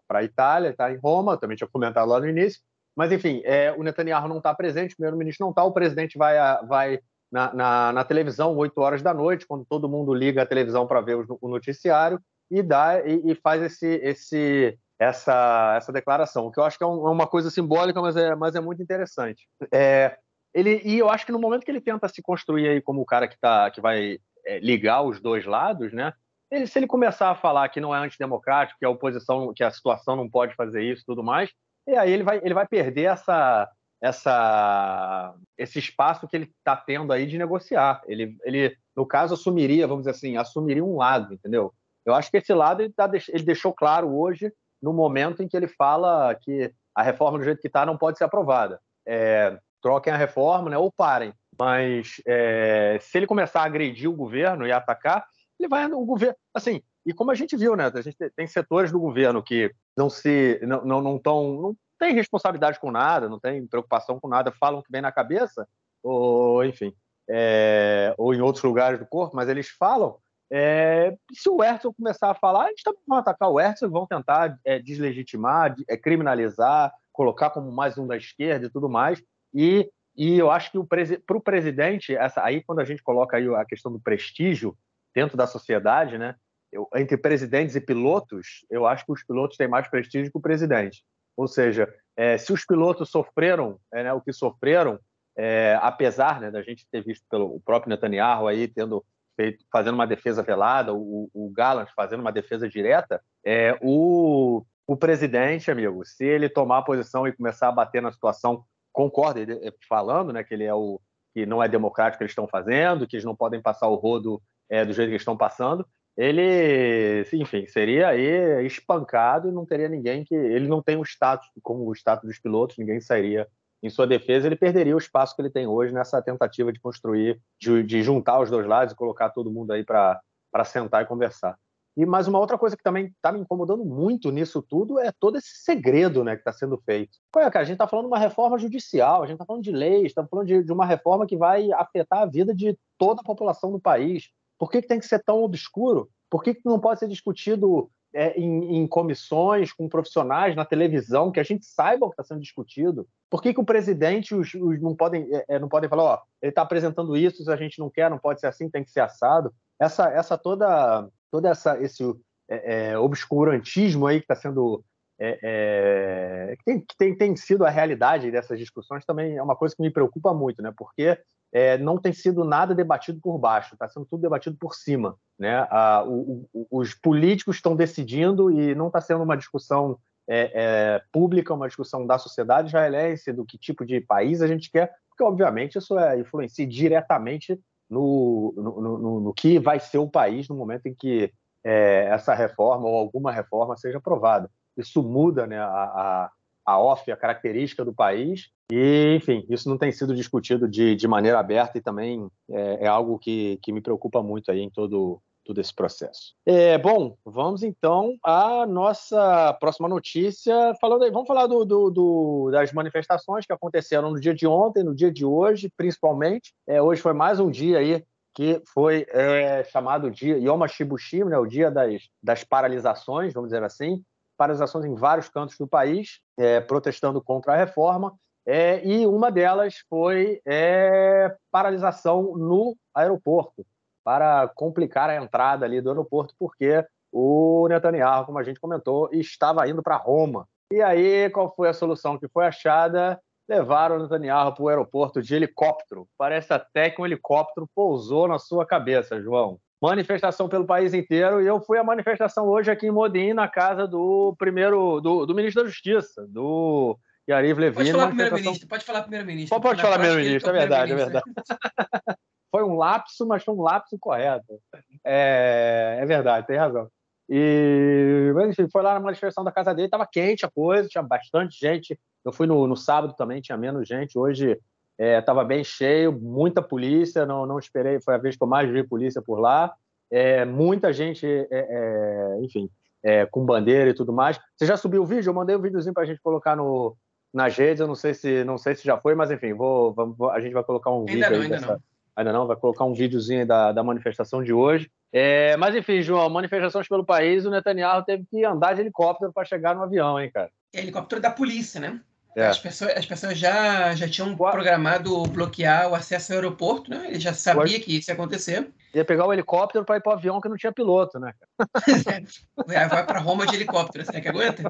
a 0.09 0.23
Itália, 0.23 0.69
está 0.69 0.91
em 0.91 0.97
Roma, 0.97 1.37
também 1.37 1.55
tinha 1.55 1.67
comentado 1.67 2.09
lá 2.09 2.19
no 2.19 2.27
início. 2.27 2.59
Mas 2.95 3.11
enfim, 3.11 3.43
é, 3.45 3.71
o 3.73 3.83
Netanyahu 3.83 4.27
não 4.27 4.39
está 4.39 4.55
presente, 4.55 4.93
o 4.93 4.95
primeiro-ministro 4.95 5.45
não 5.45 5.51
está, 5.51 5.63
o 5.63 5.71
presidente 5.71 6.17
vai, 6.17 6.35
vai 6.65 6.99
na, 7.31 7.53
na, 7.53 7.93
na, 7.93 8.03
televisão 8.03 8.57
8 8.57 8.75
horas 8.81 9.01
da 9.03 9.13
noite, 9.13 9.45
quando 9.45 9.63
todo 9.65 9.87
mundo 9.87 10.15
liga 10.15 10.41
a 10.41 10.47
televisão 10.47 10.87
para 10.87 11.01
ver 11.01 11.15
o, 11.15 11.37
o, 11.39 11.47
noticiário 11.47 12.19
e 12.49 12.63
dá 12.63 13.07
e, 13.07 13.21
e 13.31 13.35
faz 13.35 13.61
esse, 13.61 13.87
esse 14.01 14.79
essa, 14.99 15.75
essa 15.77 15.91
declaração, 15.91 16.51
que 16.51 16.59
eu 16.59 16.63
acho 16.63 16.77
que 16.77 16.83
é, 16.83 16.87
um, 16.87 17.07
é 17.07 17.11
uma 17.11 17.27
coisa 17.27 17.49
simbólica, 17.49 18.01
mas 18.01 18.15
é, 18.15 18.35
mas 18.35 18.55
é 18.55 18.59
muito 18.59 18.81
interessante. 18.81 19.47
É, 19.71 20.17
ele, 20.53 20.81
e 20.83 20.97
eu 20.97 21.09
acho 21.09 21.25
que 21.25 21.31
no 21.31 21.39
momento 21.39 21.63
que 21.63 21.71
ele 21.71 21.81
tenta 21.81 22.07
se 22.07 22.21
construir 22.21 22.67
aí 22.67 22.81
como 22.81 23.01
o 23.01 23.05
cara 23.05 23.27
que, 23.27 23.37
tá, 23.39 23.69
que 23.69 23.79
vai 23.79 24.17
é, 24.45 24.59
ligar 24.59 25.03
os 25.03 25.21
dois 25.21 25.45
lados, 25.45 25.93
né? 25.93 26.13
Ele, 26.49 26.65
se 26.65 26.79
ele 26.79 26.87
começar 26.87 27.29
a 27.29 27.35
falar 27.35 27.69
que 27.69 27.81
não 27.81 27.93
é 27.93 27.99
antidemocrático, 27.99 28.79
que 28.79 28.85
a 28.85 28.89
oposição, 28.89 29.53
que 29.53 29.63
a 29.63 29.69
situação 29.69 30.15
não 30.15 30.29
pode 30.29 30.55
fazer 30.55 30.81
isso 30.81 31.03
tudo 31.05 31.23
mais, 31.23 31.51
e 31.85 31.95
aí 31.95 32.11
ele 32.11 32.23
vai, 32.23 32.39
ele 32.43 32.53
vai 32.53 32.65
perder 32.65 33.03
essa, 33.03 33.69
essa, 34.01 35.35
esse 35.57 35.79
espaço 35.79 36.27
que 36.27 36.35
ele 36.35 36.45
está 36.57 36.75
tendo 36.75 37.11
aí 37.11 37.25
de 37.25 37.37
negociar. 37.37 38.01
Ele, 38.07 38.35
ele, 38.43 38.75
no 38.95 39.05
caso, 39.05 39.33
assumiria, 39.33 39.87
vamos 39.87 40.03
dizer 40.03 40.11
assim, 40.11 40.37
assumiria 40.37 40.83
um 40.83 40.97
lado, 40.97 41.33
entendeu? 41.33 41.73
Eu 42.05 42.13
acho 42.13 42.31
que 42.31 42.37
esse 42.37 42.53
lado 42.53 42.81
ele, 42.81 42.93
tá, 42.93 43.09
ele 43.29 43.43
deixou 43.43 43.73
claro 43.73 44.15
hoje, 44.15 44.51
no 44.81 44.93
momento 44.93 45.41
em 45.41 45.47
que 45.47 45.55
ele 45.55 45.67
fala 45.67 46.33
que 46.35 46.73
a 46.95 47.03
reforma 47.03 47.37
do 47.37 47.43
jeito 47.43 47.61
que 47.61 47.67
está 47.67 47.85
não 47.85 47.97
pode 47.97 48.17
ser 48.17 48.23
aprovada. 48.23 48.79
É, 49.05 49.57
troquem 49.81 50.11
a 50.11 50.17
reforma, 50.17 50.69
né, 50.69 50.77
ou 50.77 50.91
parem. 50.91 51.33
Mas 51.59 52.21
é, 52.25 52.97
se 53.01 53.17
ele 53.17 53.27
começar 53.27 53.61
a 53.61 53.65
agredir 53.65 54.09
o 54.09 54.15
governo 54.15 54.67
e 54.67 54.71
atacar, 54.71 55.25
ele 55.59 55.69
vai 55.69 55.85
o 55.85 56.05
governo, 56.05 56.35
assim. 56.53 56.81
E 57.05 57.13
como 57.13 57.31
a 57.31 57.35
gente 57.35 57.55
viu, 57.55 57.75
né, 57.75 57.91
a 57.93 58.01
gente 58.01 58.17
tem 58.35 58.45
setores 58.45 58.91
do 58.91 58.99
governo 58.99 59.41
que 59.41 59.71
não 59.97 60.09
se 60.09 60.59
não 60.63 60.83
não, 60.83 61.01
não 61.01 61.19
tão 61.19 61.61
não 61.61 61.75
tem 61.97 62.13
responsabilidade 62.13 62.79
com 62.79 62.91
nada, 62.91 63.27
não 63.27 63.39
tem 63.39 63.65
preocupação 63.65 64.19
com 64.19 64.27
nada, 64.27 64.51
falam 64.51 64.83
que 64.83 64.91
vem 64.91 65.01
na 65.01 65.11
cabeça, 65.11 65.67
ou 66.03 66.63
enfim, 66.63 66.93
é, 67.29 68.13
ou 68.17 68.33
em 68.33 68.41
outros 68.41 68.63
lugares 68.63 68.99
do 68.99 69.05
corpo, 69.05 69.35
mas 69.35 69.49
eles 69.49 69.69
falam. 69.69 70.17
É, 70.49 71.17
se 71.33 71.49
o 71.49 71.61
Herzog 71.61 71.95
começar 71.95 72.31
a 72.31 72.35
falar, 72.35 72.69
eles 72.69 72.81
também 72.81 73.01
vão 73.05 73.17
atacar 73.17 73.49
o 73.49 73.59
Herzog, 73.59 73.91
vão 73.91 74.07
tentar 74.07 74.57
é, 74.63 74.79
deslegitimar, 74.79 75.75
é, 75.89 75.97
criminalizar, 75.97 76.93
colocar 77.11 77.49
como 77.49 77.71
mais 77.71 77.97
um 77.97 78.07
da 78.07 78.15
esquerda 78.15 78.67
e 78.67 78.69
tudo 78.69 78.87
mais. 78.89 79.21
E, 79.53 79.89
e 80.15 80.37
eu 80.37 80.49
acho 80.49 80.71
que 80.71 80.79
para 81.25 81.37
o 81.37 81.41
presidente, 81.41 82.15
essa, 82.15 82.43
aí 82.43 82.63
quando 82.63 82.79
a 82.79 82.85
gente 82.85 83.03
coloca 83.03 83.37
aí 83.37 83.47
a 83.55 83.65
questão 83.65 83.91
do 83.91 83.99
prestígio 83.99 84.77
dentro 85.13 85.35
da 85.35 85.47
sociedade, 85.47 86.17
né, 86.17 86.35
eu, 86.71 86.87
entre 86.95 87.17
presidentes 87.17 87.75
e 87.75 87.81
pilotos, 87.81 88.65
eu 88.69 88.85
acho 88.85 89.05
que 89.05 89.11
os 89.11 89.23
pilotos 89.23 89.57
têm 89.57 89.67
mais 89.67 89.87
prestígio 89.87 90.31
que 90.31 90.37
o 90.37 90.41
presidente. 90.41 91.03
Ou 91.35 91.47
seja, 91.47 91.93
é, 92.15 92.37
se 92.37 92.51
os 92.51 92.65
pilotos 92.65 93.09
sofreram 93.09 93.79
é, 93.93 94.03
né, 94.03 94.13
o 94.13 94.21
que 94.21 94.33
sofreram, 94.33 94.99
é, 95.37 95.77
apesar 95.81 96.41
né, 96.41 96.49
da 96.49 96.61
gente 96.61 96.87
ter 96.91 97.03
visto 97.03 97.23
pelo 97.29 97.59
próprio 97.61 97.89
Netanyahu 97.89 98.47
aí 98.47 98.67
tendo 98.67 99.05
feito, 99.37 99.63
fazendo 99.71 99.93
uma 99.93 100.07
defesa 100.07 100.43
velada, 100.43 100.93
o, 100.93 101.29
o 101.33 101.53
fazendo 101.95 102.19
uma 102.19 102.31
defesa 102.31 102.67
direta, 102.67 103.21
é, 103.45 103.77
o, 103.81 104.65
o 104.85 104.97
presidente, 104.97 105.71
amigo, 105.71 106.03
se 106.03 106.25
ele 106.25 106.49
tomar 106.49 106.81
posição 106.81 107.25
e 107.25 107.31
começar 107.31 107.69
a 107.69 107.71
bater 107.71 108.01
na 108.01 108.11
situação, 108.11 108.65
concorda 108.91 109.39
falando 109.87 110.33
né, 110.33 110.43
que 110.43 110.53
ele 110.53 110.65
é 110.65 110.73
o 110.73 110.99
que 111.33 111.45
não 111.45 111.63
é 111.63 111.69
democrático 111.69 112.17
que 112.17 112.23
eles 112.23 112.31
estão 112.31 112.47
fazendo, 112.47 113.07
que 113.07 113.15
eles 113.15 113.25
não 113.25 113.35
podem 113.35 113.61
passar 113.61 113.87
o 113.87 113.95
rodo 113.95 114.41
é, 114.67 114.83
do 114.83 114.91
jeito 114.91 115.11
que 115.11 115.15
estão 115.15 115.37
passando, 115.37 115.87
ele, 116.17 117.23
enfim, 117.31 117.67
seria 117.67 118.07
aí 118.07 118.65
espancado 118.65 119.47
e 119.47 119.51
não 119.51 119.67
teria 119.67 119.87
ninguém 119.87 120.25
que. 120.25 120.33
Ele 120.33 120.67
não 120.67 120.81
tem 120.81 120.97
o 120.97 121.03
status, 121.03 121.47
como 121.61 121.87
o 121.87 121.93
status 121.93 122.27
dos 122.27 122.39
pilotos, 122.39 122.75
ninguém 122.77 122.99
sairia 122.99 123.47
em 123.81 123.89
sua 123.89 124.07
defesa, 124.07 124.47
ele 124.47 124.55
perderia 124.55 124.95
o 124.95 124.99
espaço 124.99 125.35
que 125.35 125.41
ele 125.41 125.49
tem 125.49 125.67
hoje 125.67 125.93
nessa 125.93 126.21
tentativa 126.21 126.73
de 126.73 126.79
construir, 126.79 127.39
de, 127.59 127.83
de 127.83 128.01
juntar 128.01 128.39
os 128.39 128.49
dois 128.49 128.65
lados 128.65 128.93
e 128.93 128.97
colocar 128.97 129.29
todo 129.29 129.51
mundo 129.51 129.71
aí 129.71 129.83
para 129.83 130.21
sentar 130.65 131.03
e 131.03 131.05
conversar. 131.05 131.57
E 131.97 132.05
mais 132.05 132.27
uma 132.27 132.37
outra 132.37 132.59
coisa 132.59 132.77
que 132.77 132.83
também 132.83 133.07
está 133.07 133.31
me 133.31 133.39
incomodando 133.39 133.83
muito 133.83 134.29
nisso 134.29 134.61
tudo 134.61 134.99
é 134.99 135.11
todo 135.11 135.35
esse 135.39 135.63
segredo 135.63 136.23
né, 136.23 136.35
que 136.35 136.41
está 136.41 136.51
sendo 136.51 136.77
feito. 136.85 137.17
Qual 137.31 137.43
é, 137.43 137.49
cara? 137.49 137.63
A 137.63 137.65
gente 137.65 137.73
está 137.73 137.87
falando 137.87 138.05
de 138.05 138.11
uma 138.11 138.19
reforma 138.19 138.59
judicial, 138.59 139.23
a 139.23 139.25
gente 139.25 139.33
está 139.33 139.45
falando 139.45 139.63
de 139.63 139.71
leis, 139.71 140.05
estamos 140.05 140.29
falando 140.29 140.45
de, 140.45 140.63
de, 140.63 140.71
uma 140.71 140.85
reforma 140.85 141.25
que 141.25 141.35
vai 141.35 141.71
afetar 141.71 142.19
a 142.19 142.25
vida 142.27 142.53
de 142.53 142.77
toda 142.99 143.21
a 143.21 143.23
população 143.23 143.71
do 143.71 143.79
país. 143.79 144.29
Por 144.59 144.69
que, 144.69 144.83
que 144.83 144.87
tem 144.87 144.99
que 144.99 145.07
ser 145.07 145.23
tão 145.23 145.41
obscuro? 145.41 146.07
Por 146.29 146.43
que, 146.43 146.53
que 146.53 146.61
não 146.65 146.79
pode 146.79 146.99
ser 146.99 147.07
discutido 147.07 147.89
é, 148.17 148.33
em, 148.35 148.77
em, 148.77 148.87
comissões, 148.87 149.71
com 149.71 149.87
profissionais, 149.87 150.55
na 150.55 150.65
televisão, 150.65 151.31
que 151.31 151.39
a 151.39 151.43
gente 151.43 151.63
saiba 151.67 152.07
o 152.07 152.09
que 152.09 152.13
está 152.13 152.23
sendo 152.23 152.41
discutido? 152.41 153.07
Por 153.29 153.43
que, 153.43 153.53
que 153.53 153.59
o 153.59 153.65
presidente 153.65 154.33
os, 154.33 154.55
os 154.55 154.81
não, 154.81 154.95
podem, 154.95 155.27
é, 155.31 155.45
é 155.49 155.59
não 155.59 155.69
podem 155.69 155.87
falar, 155.87 156.03
ó, 156.03 156.21
ele 156.41 156.49
está 156.49 156.63
apresentando 156.63 157.15
isso, 157.15 157.43
se 157.43 157.51
a 157.51 157.55
gente 157.55 157.77
não 157.77 157.91
quer, 157.91 158.09
não 158.09 158.17
pode 158.17 158.39
ser 158.39 158.47
assim, 158.47 158.71
tem 158.71 158.83
que 158.83 158.89
ser 158.89 159.01
assado? 159.01 159.53
Essa, 159.79 160.09
essa 160.09 160.35
toda, 160.35 161.07
toda 161.29 161.49
essa, 161.49 161.79
esse 161.79 162.03
é, 162.49 162.89
é 162.89 162.97
obscurantismo 162.97 164.07
aí 164.07 164.17
que 164.17 164.23
está 164.23 164.35
sendo 164.35 164.83
é, 165.19 166.55
que, 166.57 166.63
tem, 166.65 166.79
que 166.79 166.97
tem, 166.97 167.15
tem, 167.15 167.35
sido 167.35 167.65
a 167.65 167.69
realidade 167.69 168.31
dessas 168.31 168.57
discussões 168.57 169.05
também 169.05 169.37
é 169.37 169.43
uma 169.43 169.55
coisa 169.55 169.75
que 169.75 169.81
me 169.81 169.91
preocupa 169.91 170.33
muito, 170.33 170.61
né? 170.61 170.73
Porque 170.75 171.19
é, 171.57 171.75
não 171.75 171.97
tem 171.97 172.13
sido 172.13 172.43
nada 172.43 172.75
debatido 172.75 173.19
por 173.19 173.39
baixo, 173.39 173.73
está 173.73 173.87
sendo 173.87 174.05
tudo 174.05 174.21
debatido 174.21 174.55
por 174.59 174.75
cima. 174.75 175.17
Né? 175.39 175.67
o, 176.05 176.47
o, 176.53 176.67
os 176.79 176.93
políticos 176.93 177.55
estão 177.55 177.75
decidindo 177.75 178.51
e 178.51 178.75
não 178.75 178.87
está 178.87 179.01
sendo 179.01 179.23
uma 179.23 179.35
discussão 179.35 179.97
é, 180.29 180.51
é, 180.53 181.01
pública, 181.11 181.53
uma 181.55 181.67
discussão 181.67 182.05
da 182.05 182.19
sociedade 182.19 182.67
israelense, 182.67 183.33
do 183.33 183.43
que 183.43 183.57
tipo 183.57 183.83
de 183.85 183.99
país 183.99 184.41
a 184.43 184.47
gente 184.47 184.69
quer, 184.69 184.93
porque, 185.09 185.23
obviamente, 185.23 185.79
isso 185.79 185.97
é, 185.97 186.19
influencia 186.19 186.67
diretamente 186.67 187.59
no, 187.89 188.53
no, 188.55 188.81
no, 188.99 189.19
no 189.21 189.33
que 189.33 189.57
vai 189.57 189.79
ser 189.79 189.97
o 189.97 190.09
país 190.09 190.47
no 190.47 190.55
momento 190.55 190.85
em 190.85 190.93
que 190.93 191.33
é, 191.63 192.07
essa 192.11 192.35
reforma 192.35 192.87
ou 192.87 192.95
alguma 192.97 193.31
reforma 193.31 193.75
seja 193.77 193.97
aprovada. 193.97 194.47
Isso 194.77 195.01
muda 195.01 195.47
né, 195.47 195.57
a, 195.59 195.65
a, 195.65 196.31
a 196.67 196.77
off, 196.77 197.09
a 197.09 197.15
característica 197.15 197.85
do 197.85 197.93
país, 197.93 198.49
e, 198.69 199.15
enfim, 199.15 199.45
isso 199.49 199.69
não 199.69 199.77
tem 199.77 199.89
sido 199.89 200.13
discutido 200.13 200.67
de, 200.67 200.95
de 200.95 201.07
maneira 201.07 201.39
aberta 201.39 201.77
e 201.77 201.81
também 201.81 202.29
é, 202.51 202.85
é 202.85 202.87
algo 202.87 203.17
que, 203.17 203.57
que 203.63 203.71
me 203.71 203.79
preocupa 203.79 204.21
muito 204.21 204.51
aí 204.51 204.59
em 204.59 204.69
todo, 204.69 205.21
todo 205.45 205.61
esse 205.61 205.73
processo. 205.73 206.35
É, 206.45 206.77
bom, 206.77 207.15
vamos 207.23 207.63
então 207.63 208.17
à 208.21 208.65
nossa 208.65 209.53
próxima 209.61 209.87
notícia. 209.87 210.75
Falando 210.81 211.05
aí, 211.05 211.11
vamos 211.11 211.27
falar 211.27 211.47
do, 211.47 211.63
do, 211.63 211.89
do, 211.89 212.49
das 212.51 212.73
manifestações 212.73 213.45
que 213.45 213.53
aconteceram 213.53 214.11
no 214.11 214.19
dia 214.19 214.33
de 214.33 214.45
ontem, 214.45 214.83
no 214.83 214.93
dia 214.93 215.11
de 215.11 215.23
hoje, 215.23 215.71
principalmente. 215.77 216.53
É, 216.67 216.81
hoje 216.81 217.01
foi 217.01 217.13
mais 217.13 217.39
um 217.39 217.49
dia 217.49 217.79
aí 217.79 218.03
que 218.35 218.61
foi 218.71 219.07
é, 219.09 219.63
chamado 219.63 220.11
dia 220.11 220.37
Yom 220.37 220.61
HaShibushim, 220.63 221.23
né, 221.23 221.39
o 221.39 221.47
dia 221.47 221.71
das, 221.71 222.03
das 222.21 222.43
paralisações, 222.43 223.33
vamos 223.33 223.49
dizer 223.49 223.63
assim, 223.63 224.03
paralisações 224.37 224.85
em 224.85 224.95
vários 224.95 225.27
cantos 225.27 225.57
do 225.57 225.67
país, 225.67 226.19
é, 226.37 226.61
protestando 226.61 227.21
contra 227.21 227.53
a 227.53 227.57
reforma. 227.57 228.13
É, 228.45 228.85
e 228.87 229.05
uma 229.05 229.29
delas 229.29 229.83
foi 229.89 230.39
é, 230.45 231.35
paralisação 231.51 232.37
no 232.37 232.77
aeroporto, 232.95 233.65
para 234.05 234.47
complicar 234.55 235.09
a 235.09 235.21
entrada 235.21 235.65
ali 235.65 235.81
do 235.81 235.89
aeroporto, 235.89 236.33
porque 236.39 236.85
o 237.11 237.67
Netanyahu, 237.67 238.25
como 238.25 238.39
a 238.39 238.43
gente 238.43 238.59
comentou, 238.59 239.09
estava 239.11 239.67
indo 239.67 239.83
para 239.83 239.97
Roma. 239.97 240.47
E 240.71 240.81
aí, 240.81 241.29
qual 241.29 241.53
foi 241.53 241.67
a 241.67 241.73
solução 241.73 242.17
que 242.17 242.27
foi 242.29 242.45
achada? 242.45 243.19
Levaram 243.49 243.97
o 243.97 244.03
Netanyahu 244.03 244.53
para 244.53 244.63
o 244.63 244.69
aeroporto 244.69 245.21
de 245.21 245.35
helicóptero. 245.35 246.07
Parece 246.17 246.53
até 246.53 246.89
que 246.89 247.01
um 247.01 247.05
helicóptero 247.05 247.67
pousou 247.75 248.27
na 248.29 248.39
sua 248.39 248.65
cabeça, 248.65 249.21
João. 249.21 249.59
Manifestação 249.81 250.49
pelo 250.49 250.65
país 250.65 250.93
inteiro, 250.93 251.41
e 251.41 251.45
eu 251.45 251.61
fui 251.61 251.77
à 251.77 251.83
manifestação 251.83 252.47
hoje 252.47 252.71
aqui 252.71 252.87
em 252.87 252.91
Modim, 252.91 253.33
na 253.33 253.47
casa 253.47 253.87
do 253.87 254.35
primeiro, 254.37 254.99
do, 254.99 255.25
do 255.25 255.35
ministro 255.35 255.63
da 255.63 255.69
Justiça, 255.69 256.25
do 256.27 256.97
Yariv 257.29 257.59
Levin. 257.59 257.75
Pode 257.75 257.91
falar 257.91 258.07
primeiro-ministro, 258.07 258.67
pode 258.67 258.85
falar 258.85 259.01
primeiro-ministro. 259.01 259.61
Pode, 259.61 259.81
falar 259.81 259.99
primeiro-ministro, 259.99 260.49
é 260.49 260.53
verdade, 260.53 260.91
é 260.93 260.95
verdade. 260.95 261.25
foi 262.49 262.63
um 262.63 262.75
lapso, 262.75 263.27
mas 263.27 263.43
foi 263.43 263.53
um 263.53 263.61
lapso 263.61 263.97
correto. 263.99 264.59
É, 265.05 265.99
é 266.01 266.05
verdade, 266.05 266.47
tem 266.47 266.57
razão. 266.57 266.89
E, 267.29 268.31
mas, 268.33 268.49
enfim, 268.49 268.69
foi 268.71 268.81
lá 268.81 268.93
na 268.93 268.99
manifestação 268.99 269.43
da 269.43 269.51
casa 269.51 269.75
dele, 269.75 269.87
estava 269.87 270.07
quente 270.07 270.45
a 270.45 270.49
coisa, 270.49 270.87
tinha 270.87 271.03
bastante 271.03 271.59
gente. 271.59 271.99
Eu 272.23 272.31
fui 272.31 272.47
no, 272.47 272.65
no 272.65 272.75
sábado 272.75 273.13
também, 273.15 273.41
tinha 273.41 273.57
menos 273.57 273.87
gente. 273.87 274.17
Hoje 274.17 274.57
estava 274.97 275.41
é, 275.41 275.45
bem 275.45 275.63
cheio, 275.63 276.11
muita 276.11 276.61
polícia, 276.61 277.25
não, 277.25 277.45
não 277.45 277.59
esperei, 277.59 277.99
foi 278.01 278.15
a 278.15 278.17
vez 278.17 278.35
que 278.35 278.43
eu 278.43 278.47
mais 278.47 278.69
vi 278.69 278.83
polícia 278.83 279.21
por 279.21 279.39
lá. 279.39 279.73
É, 280.09 280.45
muita 280.45 280.91
gente, 280.91 281.25
é, 281.25 281.47
é 281.51 282.37
enfim, 282.41 282.69
é, 283.03 283.25
com 283.25 283.45
bandeira 283.45 283.89
e 283.89 283.93
tudo 283.93 284.11
mais. 284.11 284.39
Você 284.55 284.65
já 284.65 284.77
subiu 284.77 285.03
o 285.03 285.05
vídeo? 285.05 285.29
Eu 285.29 285.33
mandei 285.33 285.55
um 285.55 285.61
videozinho 285.61 285.93
para 285.93 286.03
a 286.03 286.05
gente 286.05 286.21
colocar 286.21 286.55
no, 286.55 286.95
nas 287.33 287.55
redes, 287.55 287.79
eu 287.79 287.87
não 287.87 287.95
sei 287.95 288.13
se 288.13 288.43
não 288.43 288.57
sei 288.57 288.75
se 288.75 288.83
já 288.83 288.97
foi, 288.97 289.15
mas 289.15 289.31
enfim, 289.31 289.53
vou, 289.53 289.93
vamos, 289.93 290.19
a 290.31 290.39
gente 290.39 290.53
vai 290.53 290.63
colocar 290.63 290.91
um 290.91 291.05
ainda 291.07 291.11
vídeo 291.11 291.29
não, 291.29 291.41
ainda 291.41 291.55
dessa, 291.55 291.73
não. 291.73 291.79
ainda 292.15 292.33
não, 292.33 292.47
vai 292.47 292.55
colocar 292.55 292.85
um 292.85 292.93
videozinho 292.93 293.45
da, 293.45 293.71
da 293.71 293.83
manifestação 293.83 294.43
de 294.43 294.53
hoje. 294.53 294.89
É, 295.11 295.55
mas 295.57 295.75
enfim, 295.75 296.01
João, 296.01 296.29
manifestações 296.29 296.87
pelo 296.87 297.05
país, 297.05 297.45
o 297.45 297.51
Netanyahu 297.51 298.03
teve 298.03 298.25
que 298.29 298.43
andar 298.43 298.73
de 298.73 298.81
helicóptero 298.81 299.31
para 299.31 299.45
chegar 299.45 299.75
no 299.75 299.83
avião, 299.83 300.19
hein, 300.19 300.31
cara? 300.33 300.49
É 300.73 300.79
helicóptero 300.79 301.21
da 301.21 301.29
polícia, 301.29 301.79
né? 301.79 302.01
É. 302.37 302.45
As, 302.45 302.59
pessoas, 302.59 302.91
as 302.95 303.03
pessoas 303.03 303.35
já, 303.35 303.95
já 303.95 304.07
tinham 304.07 304.37
programado 304.37 305.23
bloquear 305.23 305.89
o 305.89 305.95
acesso 305.95 306.33
ao 306.33 306.37
aeroporto, 306.37 306.91
né? 306.91 307.07
Ele 307.07 307.19
já 307.19 307.33
sabia 307.33 307.79
que 307.79 307.97
isso 307.97 308.11
ia 308.11 308.13
acontecer. 308.13 308.69
Ia 308.93 309.03
pegar 309.03 309.25
o 309.25 309.33
helicóptero 309.33 309.83
para 309.83 309.97
ir 309.97 310.01
para 310.01 310.11
o 310.11 310.13
avião 310.13 310.39
que 310.39 310.47
não 310.47 310.55
tinha 310.55 310.71
piloto, 310.71 311.19
né? 311.19 311.33
é, 312.69 312.87
vai 312.87 313.03
para 313.07 313.19
Roma 313.19 313.47
de 313.47 313.55
helicóptero, 313.55 314.05
será 314.05 314.21
que 314.21 314.27
aguenta? 314.27 314.61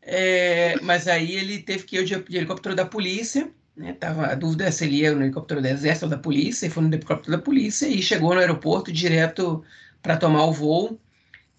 É, 0.00 0.76
mas 0.80 1.08
aí 1.08 1.34
ele 1.34 1.58
teve 1.58 1.82
que 1.82 1.98
ir 1.98 2.04
de, 2.04 2.22
de 2.22 2.36
helicóptero 2.36 2.76
da 2.76 2.86
polícia, 2.86 3.50
né? 3.76 3.94
Tava 3.94 4.28
a 4.28 4.36
dúvida 4.36 4.70
se 4.70 4.84
ele 4.84 4.98
ia 4.98 5.12
no 5.12 5.24
helicóptero 5.24 5.60
do 5.60 5.66
exército 5.66 6.06
ou 6.06 6.10
da 6.10 6.18
polícia, 6.18 6.66
e 6.66 6.70
foi 6.70 6.84
no 6.84 6.88
helicóptero 6.88 7.36
da 7.36 7.42
polícia 7.42 7.88
e 7.88 8.00
chegou 8.00 8.32
no 8.32 8.38
aeroporto 8.38 8.92
direto 8.92 9.64
para 10.00 10.16
tomar 10.16 10.44
o 10.44 10.52
voo. 10.52 11.00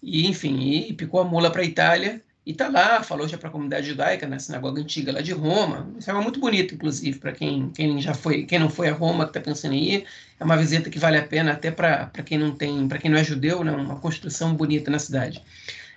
E 0.02 0.26
enfim, 0.26 0.58
e 0.88 0.94
picou 0.94 1.20
a 1.20 1.24
mula 1.24 1.50
para 1.50 1.60
a 1.60 1.66
Itália 1.66 2.23
e 2.46 2.52
está 2.52 2.68
lá, 2.68 3.02
falou 3.02 3.26
já 3.26 3.38
para 3.38 3.48
a 3.48 3.52
comunidade 3.52 3.86
judaica 3.86 4.26
na 4.26 4.38
sinagoga 4.38 4.80
antiga 4.80 5.10
lá 5.10 5.22
de 5.22 5.32
Roma. 5.32 5.90
Isso 5.98 6.10
é 6.10 6.14
muito 6.14 6.38
bonito, 6.38 6.74
inclusive, 6.74 7.18
para 7.18 7.32
quem, 7.32 7.70
quem 7.70 7.98
já 8.02 8.12
foi, 8.12 8.44
quem 8.44 8.58
não 8.58 8.68
foi 8.68 8.88
a 8.88 8.92
Roma, 8.92 9.24
que 9.24 9.30
está 9.30 9.40
pensando 9.40 9.72
em 9.72 9.94
ir. 9.94 10.04
É 10.38 10.44
uma 10.44 10.56
visita 10.56 10.90
que 10.90 10.98
vale 10.98 11.16
a 11.16 11.26
pena 11.26 11.52
até 11.52 11.70
para 11.70 12.10
quem 12.24 12.36
não 12.36 12.54
tem, 12.54 12.86
para 12.86 12.98
quem 12.98 13.10
não 13.10 13.16
é 13.16 13.24
judeu, 13.24 13.64
né? 13.64 13.72
Uma 13.72 13.98
construção 13.98 14.54
bonita 14.54 14.90
na 14.90 14.98
cidade. 14.98 15.42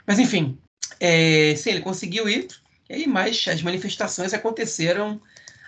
Mas 0.05 0.19
enfim, 0.19 0.57
é, 1.01 1.53
sim, 1.57 1.71
ele 1.71 1.81
conseguiu 1.81 2.29
ir. 2.29 2.47
E 2.89 2.93
aí, 2.93 3.07
mais 3.07 3.45
as 3.49 3.61
manifestações 3.61 4.33
aconteceram 4.33 5.19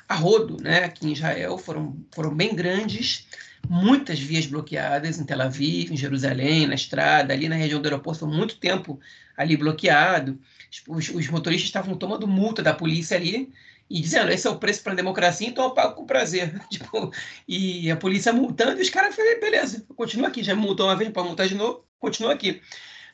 a 0.07 0.15
rodo, 0.15 0.63
né? 0.63 0.85
Aqui 0.85 1.05
em 1.05 1.11
Israel 1.11 1.57
foram 1.57 1.97
foram 2.11 2.33
bem 2.33 2.55
grandes 2.55 3.27
muitas 3.67 4.19
vias 4.19 4.45
bloqueadas 4.45 5.19
em 5.19 5.25
Tel 5.25 5.41
Aviv, 5.41 5.91
em 5.91 5.97
Jerusalém, 5.97 6.65
na 6.65 6.75
estrada, 6.75 7.33
ali 7.33 7.49
na 7.49 7.55
região 7.55 7.81
do 7.81 7.85
aeroporto, 7.85 8.21
foi 8.21 8.29
muito 8.29 8.57
tempo 8.57 8.99
ali 9.35 9.57
bloqueado 9.57 10.39
os, 10.87 11.09
os 11.09 11.27
motoristas 11.29 11.67
estavam 11.67 11.95
tomando 11.95 12.27
multa 12.27 12.61
da 12.61 12.73
polícia 12.73 13.17
ali 13.17 13.51
e 13.89 13.99
dizendo 13.99 14.31
esse 14.31 14.47
é 14.47 14.49
o 14.49 14.59
preço 14.59 14.83
para 14.83 14.93
a 14.93 14.95
democracia, 14.95 15.47
então 15.47 15.63
eu 15.63 15.71
pago 15.71 15.95
com 15.95 16.05
prazer. 16.05 16.59
Tipo, 16.69 17.11
e 17.47 17.89
a 17.89 17.95
polícia 17.95 18.31
multando 18.31 18.79
e 18.79 18.83
os 18.83 18.89
caras 18.89 19.15
falaram, 19.15 19.39
beleza, 19.39 19.85
continua 19.95 20.27
aqui, 20.27 20.43
já 20.43 20.55
multou 20.55 20.85
uma 20.87 20.95
vez, 20.95 21.11
para 21.11 21.23
multar 21.23 21.47
de 21.47 21.55
novo, 21.55 21.83
continua 21.99 22.33
aqui. 22.33 22.61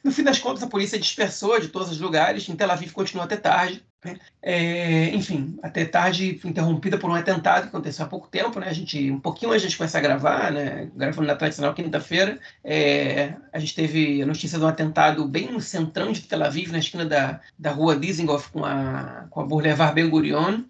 No 0.06 0.12
fim 0.12 0.22
das 0.22 0.38
contas, 0.38 0.62
a 0.62 0.68
polícia 0.68 1.00
dispersou 1.00 1.60
de 1.60 1.68
todos 1.68 1.90
os 1.90 2.00
lugares, 2.00 2.48
em 2.48 2.56
Tel 2.56 2.70
Aviv 2.70 2.92
continuou 2.92 3.26
até 3.26 3.36
tarde. 3.36 3.84
Né? 4.04 4.20
É, 4.40 5.10
enfim, 5.16 5.58
até 5.64 5.84
tarde 5.84 6.40
interrompida 6.44 6.96
por 6.96 7.10
um 7.10 7.16
atentado 7.16 7.64
que 7.64 7.70
aconteceu 7.70 8.06
há 8.06 8.08
pouco 8.08 8.28
tempo, 8.28 8.60
né? 8.60 8.68
A 8.70 8.74
gente, 8.74 9.10
um 9.10 9.20
pouquinho 9.20 9.52
antes 9.52 9.64
a 9.64 9.68
gente 9.68 9.78
começar 9.80 9.98
a 9.98 10.02
gravar, 10.04 10.52
né? 10.52 10.92
Gravando 10.96 11.26
na 11.28 11.36
tradicional 11.36 11.74
quinta-feira, 11.74 12.40
é, 12.64 13.34
a 13.52 13.58
gente 13.58 13.74
teve 13.74 14.22
a 14.22 14.28
notícia 14.28 14.60
de 14.60 14.64
um 14.64 14.68
atentado 14.68 15.28
bem 15.28 15.52
no 15.52 15.60
centrão 15.60 16.12
de 16.12 16.22
Tel 16.22 16.44
Aviv, 16.44 16.72
na 16.72 16.78
esquina 16.78 17.04
da, 17.04 17.42
da 17.58 17.72
rua 17.72 17.96
Dizengoff 17.96 18.52
com 18.52 18.64
a, 18.64 19.26
com 19.32 19.42
a 19.42 19.44
Boulevard 19.44 19.96
Ben 19.96 20.08
Gurion. 20.08 20.66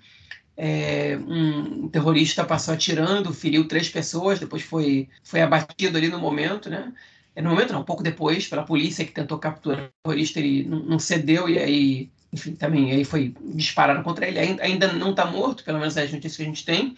É, 0.56 1.20
um 1.28 1.90
terrorista 1.90 2.46
passou 2.46 2.74
atirando, 2.74 3.34
feriu 3.34 3.68
três 3.68 3.90
pessoas, 3.90 4.40
depois 4.40 4.64
foi, 4.64 5.10
foi 5.22 5.42
abatido 5.42 5.98
ali 5.98 6.08
no 6.08 6.20
momento, 6.20 6.70
né? 6.70 6.94
É, 7.36 7.42
no 7.42 7.50
momento 7.50 7.74
não, 7.74 7.82
um 7.82 7.86
pouco 7.86 8.02
depois, 8.02 8.48
pela 8.48 8.64
polícia 8.64 9.06
que 9.06 9.12
tentou 9.12 9.38
capturar 9.38 9.86
o 9.86 10.10
terrorista, 10.10 10.40
ele 10.40 10.64
não, 10.64 10.98
cedeu 10.98 11.50
e 11.50 11.60
aí 11.60 12.10
enfim, 12.32 12.56
também 12.56 12.92
aí 12.92 13.04
foi 13.04 13.34
disparado 13.54 14.02
contra 14.04 14.28
ele. 14.28 14.40
Ainda 14.40 14.92
não 14.94 15.12
está 15.12 15.26
morto, 15.26 15.64
pelo 15.64 15.80
menos 15.80 15.98
as 15.98 16.12
notícias 16.12 16.38
que 16.38 16.44
a 16.44 16.46
gente 16.46 16.66
tem. 16.66 16.96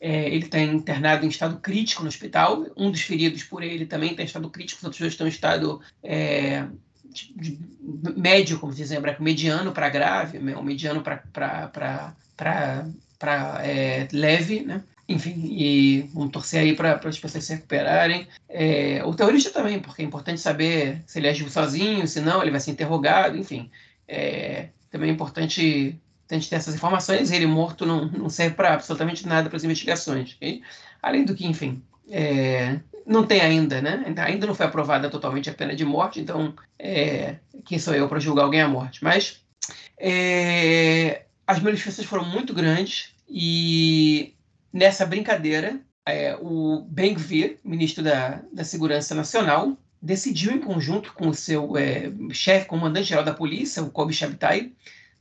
É, 0.00 0.28
ele 0.28 0.46
está 0.46 0.58
internado 0.58 1.26
em 1.26 1.28
estado 1.28 1.58
crítico 1.58 2.02
no 2.02 2.08
hospital. 2.08 2.66
Um 2.76 2.90
dos 2.90 3.02
feridos 3.02 3.42
por 3.42 3.62
ele 3.62 3.84
também 3.84 4.12
está 4.12 4.22
em 4.22 4.26
estado 4.26 4.48
crítico, 4.48 4.78
os 4.78 4.84
outros 4.84 5.00
dois 5.00 5.12
estão 5.12 5.26
em 5.26 5.30
estado 5.30 5.80
é, 6.02 6.66
de, 7.04 7.32
de, 7.36 7.58
médio, 8.16 8.58
como 8.58 8.72
dizem 8.72 8.96
em 8.96 8.98
hebraico, 8.98 9.22
mediano 9.22 9.72
para 9.72 9.88
grave, 9.90 10.38
ou 10.54 10.62
mediano 10.62 11.02
para 11.02 12.04
é, 13.62 14.08
leve, 14.12 14.62
né? 14.62 14.82
Enfim, 15.12 15.48
e 15.50 16.02
vamos 16.14 16.30
torcer 16.30 16.60
aí 16.60 16.76
para 16.76 17.00
as 17.04 17.18
pessoas 17.18 17.44
se 17.44 17.54
recuperarem. 17.54 18.28
É, 18.48 19.02
o 19.04 19.12
terrorista 19.12 19.50
também, 19.50 19.80
porque 19.80 20.02
é 20.02 20.04
importante 20.04 20.40
saber 20.40 21.02
se 21.04 21.18
ele 21.18 21.28
agiu 21.28 21.50
sozinho, 21.50 22.06
se 22.06 22.20
não, 22.20 22.40
ele 22.40 22.52
vai 22.52 22.60
ser 22.60 22.70
interrogado, 22.70 23.36
enfim. 23.36 23.68
É, 24.06 24.68
também 24.88 25.10
é 25.10 25.12
importante 25.12 25.98
gente 26.36 26.48
ter 26.48 26.56
essas 26.56 26.76
informações. 26.76 27.32
Ele 27.32 27.46
morto 27.46 27.84
não, 27.84 28.06
não 28.06 28.28
serve 28.28 28.54
para 28.54 28.74
absolutamente 28.74 29.26
nada 29.26 29.48
para 29.48 29.56
as 29.56 29.64
investigações. 29.64 30.34
Okay? 30.34 30.62
Além 31.02 31.24
do 31.24 31.34
que, 31.34 31.44
enfim, 31.44 31.82
é, 32.08 32.78
não 33.04 33.26
tem 33.26 33.40
ainda, 33.40 33.80
né? 33.82 34.04
Ainda 34.18 34.46
não 34.46 34.54
foi 34.54 34.66
aprovada 34.66 35.10
totalmente 35.10 35.50
a 35.50 35.54
pena 35.54 35.74
de 35.74 35.84
morte, 35.84 36.20
então 36.20 36.54
é, 36.78 37.36
quem 37.64 37.80
sou 37.80 37.94
eu 37.94 38.08
para 38.08 38.20
julgar 38.20 38.44
alguém 38.44 38.60
à 38.60 38.68
morte? 38.68 39.02
Mas 39.02 39.40
é, 39.98 41.22
as 41.44 41.60
manifestações 41.60 42.06
foram 42.06 42.24
muito 42.24 42.54
grandes 42.54 43.12
e 43.28 44.34
nessa 44.72 45.06
brincadeira 45.06 45.80
é, 46.06 46.36
o 46.40 46.86
Ben-Gvir, 46.88 47.58
ministro 47.64 48.02
da, 48.02 48.42
da 48.52 48.64
Segurança 48.64 49.14
Nacional, 49.14 49.76
decidiu, 50.00 50.52
em 50.52 50.60
conjunto 50.60 51.12
com 51.12 51.28
o 51.28 51.34
seu 51.34 51.76
é, 51.76 52.10
chefe, 52.32 52.66
comandante-geral 52.66 53.24
da 53.24 53.34
polícia, 53.34 53.82
o 53.82 53.90
Kobe 53.90 54.14
Shabtai, 54.14 54.72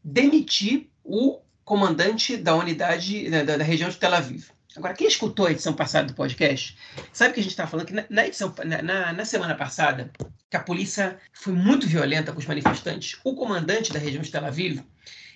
demitir 0.04 0.90
o 1.04 1.40
comandante 1.66 2.38
da 2.38 2.56
unidade 2.56 3.30
da, 3.30 3.58
da, 3.58 3.64
região 3.64 3.90
de 3.90 3.98
Tel 3.98 4.14
Aviv. 4.14 4.50
Agora, 4.76 4.94
quem 4.94 5.08
escutou 5.08 5.48
a 5.48 5.52
edição 5.52 5.74
passada 5.74 6.08
do 6.08 6.14
podcast, 6.14 6.78
sabe 7.12 7.34
que 7.34 7.40
a 7.40 7.44
gente 7.44 7.52
estava 7.52 7.70
falando 7.70 7.88
que 7.88 7.94
na, 7.94 8.06
na 8.10 8.26
edição, 8.26 8.54
na, 8.64 9.14
na, 9.14 9.26
semana 9.26 9.56
passada, 9.56 10.12
que 10.50 10.56
a 10.56 10.62
polícia 10.62 11.20
foi 11.34 11.54
muito 11.54 11.86
violenta 11.86 12.32
com 12.32 12.40
os 12.40 12.46
manifestantes. 12.46 13.20
O 13.24 13.36
comandante 13.36 13.92
da 13.92 14.00
região 14.00 14.22
de 14.22 14.32
Tel 14.32 14.46
Aviv, 14.46 14.82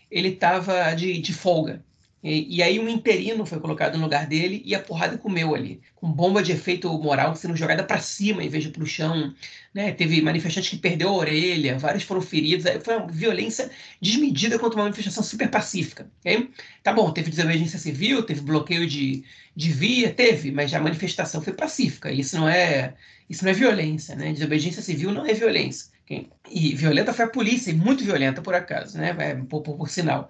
ele 0.09 0.29
estava 0.29 0.93
de, 0.93 1.19
de 1.19 1.33
folga. 1.33 1.83
E, 2.23 2.57
e, 2.57 2.63
aí 2.63 2.79
um 2.79 2.87
interino 2.87 3.45
foi 3.45 3.59
colocado 3.59 3.97
no 3.97 4.03
lugar 4.03 4.25
dele 4.25 4.61
e 4.65 4.73
a 4.73 4.79
porrada 4.79 5.17
comeu 5.17 5.53
ali, 5.53 5.81
com 5.93 6.09
bomba 6.09 6.41
de 6.41 6.53
efeito 6.53 6.91
moral 6.97 7.35
sendo 7.35 7.53
jogada 7.53 7.83
para 7.83 7.99
cima 7.99 8.41
em 8.41 8.47
vez 8.47 8.63
de 8.63 8.69
para 8.69 8.81
o 8.81 8.87
chão. 8.87 9.35
Né? 9.73 9.91
Teve 9.91 10.21
manifestante 10.21 10.69
que 10.69 10.77
perdeu 10.77 11.09
a 11.09 11.13
orelha, 11.13 11.77
vários 11.77 12.03
foram 12.03 12.21
feridos. 12.21 12.65
Foi 12.81 12.95
uma 12.95 13.07
violência 13.07 13.69
desmedida 14.01 14.57
contra 14.57 14.77
uma 14.77 14.85
manifestação 14.85 15.21
super 15.21 15.49
pacífica. 15.49 16.09
Okay? 16.21 16.49
Tá 16.81 16.93
bom, 16.93 17.11
teve 17.11 17.29
desobediência 17.29 17.77
civil, 17.77 18.23
teve 18.23 18.39
bloqueio 18.39 18.87
de, 18.87 19.25
de 19.53 19.71
via, 19.73 20.09
teve, 20.13 20.49
mas 20.49 20.73
a 20.73 20.79
manifestação 20.79 21.41
foi 21.41 21.51
pacífica. 21.51 22.09
Isso 22.09 22.37
não 22.37 22.47
é, 22.47 22.93
isso 23.29 23.43
não 23.43 23.51
é 23.51 23.53
violência. 23.53 24.15
Né? 24.15 24.31
Desobediência 24.31 24.81
civil 24.81 25.11
não 25.11 25.25
é 25.25 25.33
violência. 25.33 25.91
Okay? 26.05 26.29
E 26.49 26.73
violenta 26.73 27.11
foi 27.11 27.25
a 27.25 27.29
polícia, 27.29 27.71
e 27.71 27.73
muito 27.73 28.03
violenta 28.03 28.41
por 28.41 28.53
acaso, 28.55 28.97
né? 28.97 29.15
É, 29.19 29.35
por, 29.35 29.61
por, 29.61 29.77
por 29.77 29.89
sinal. 29.89 30.29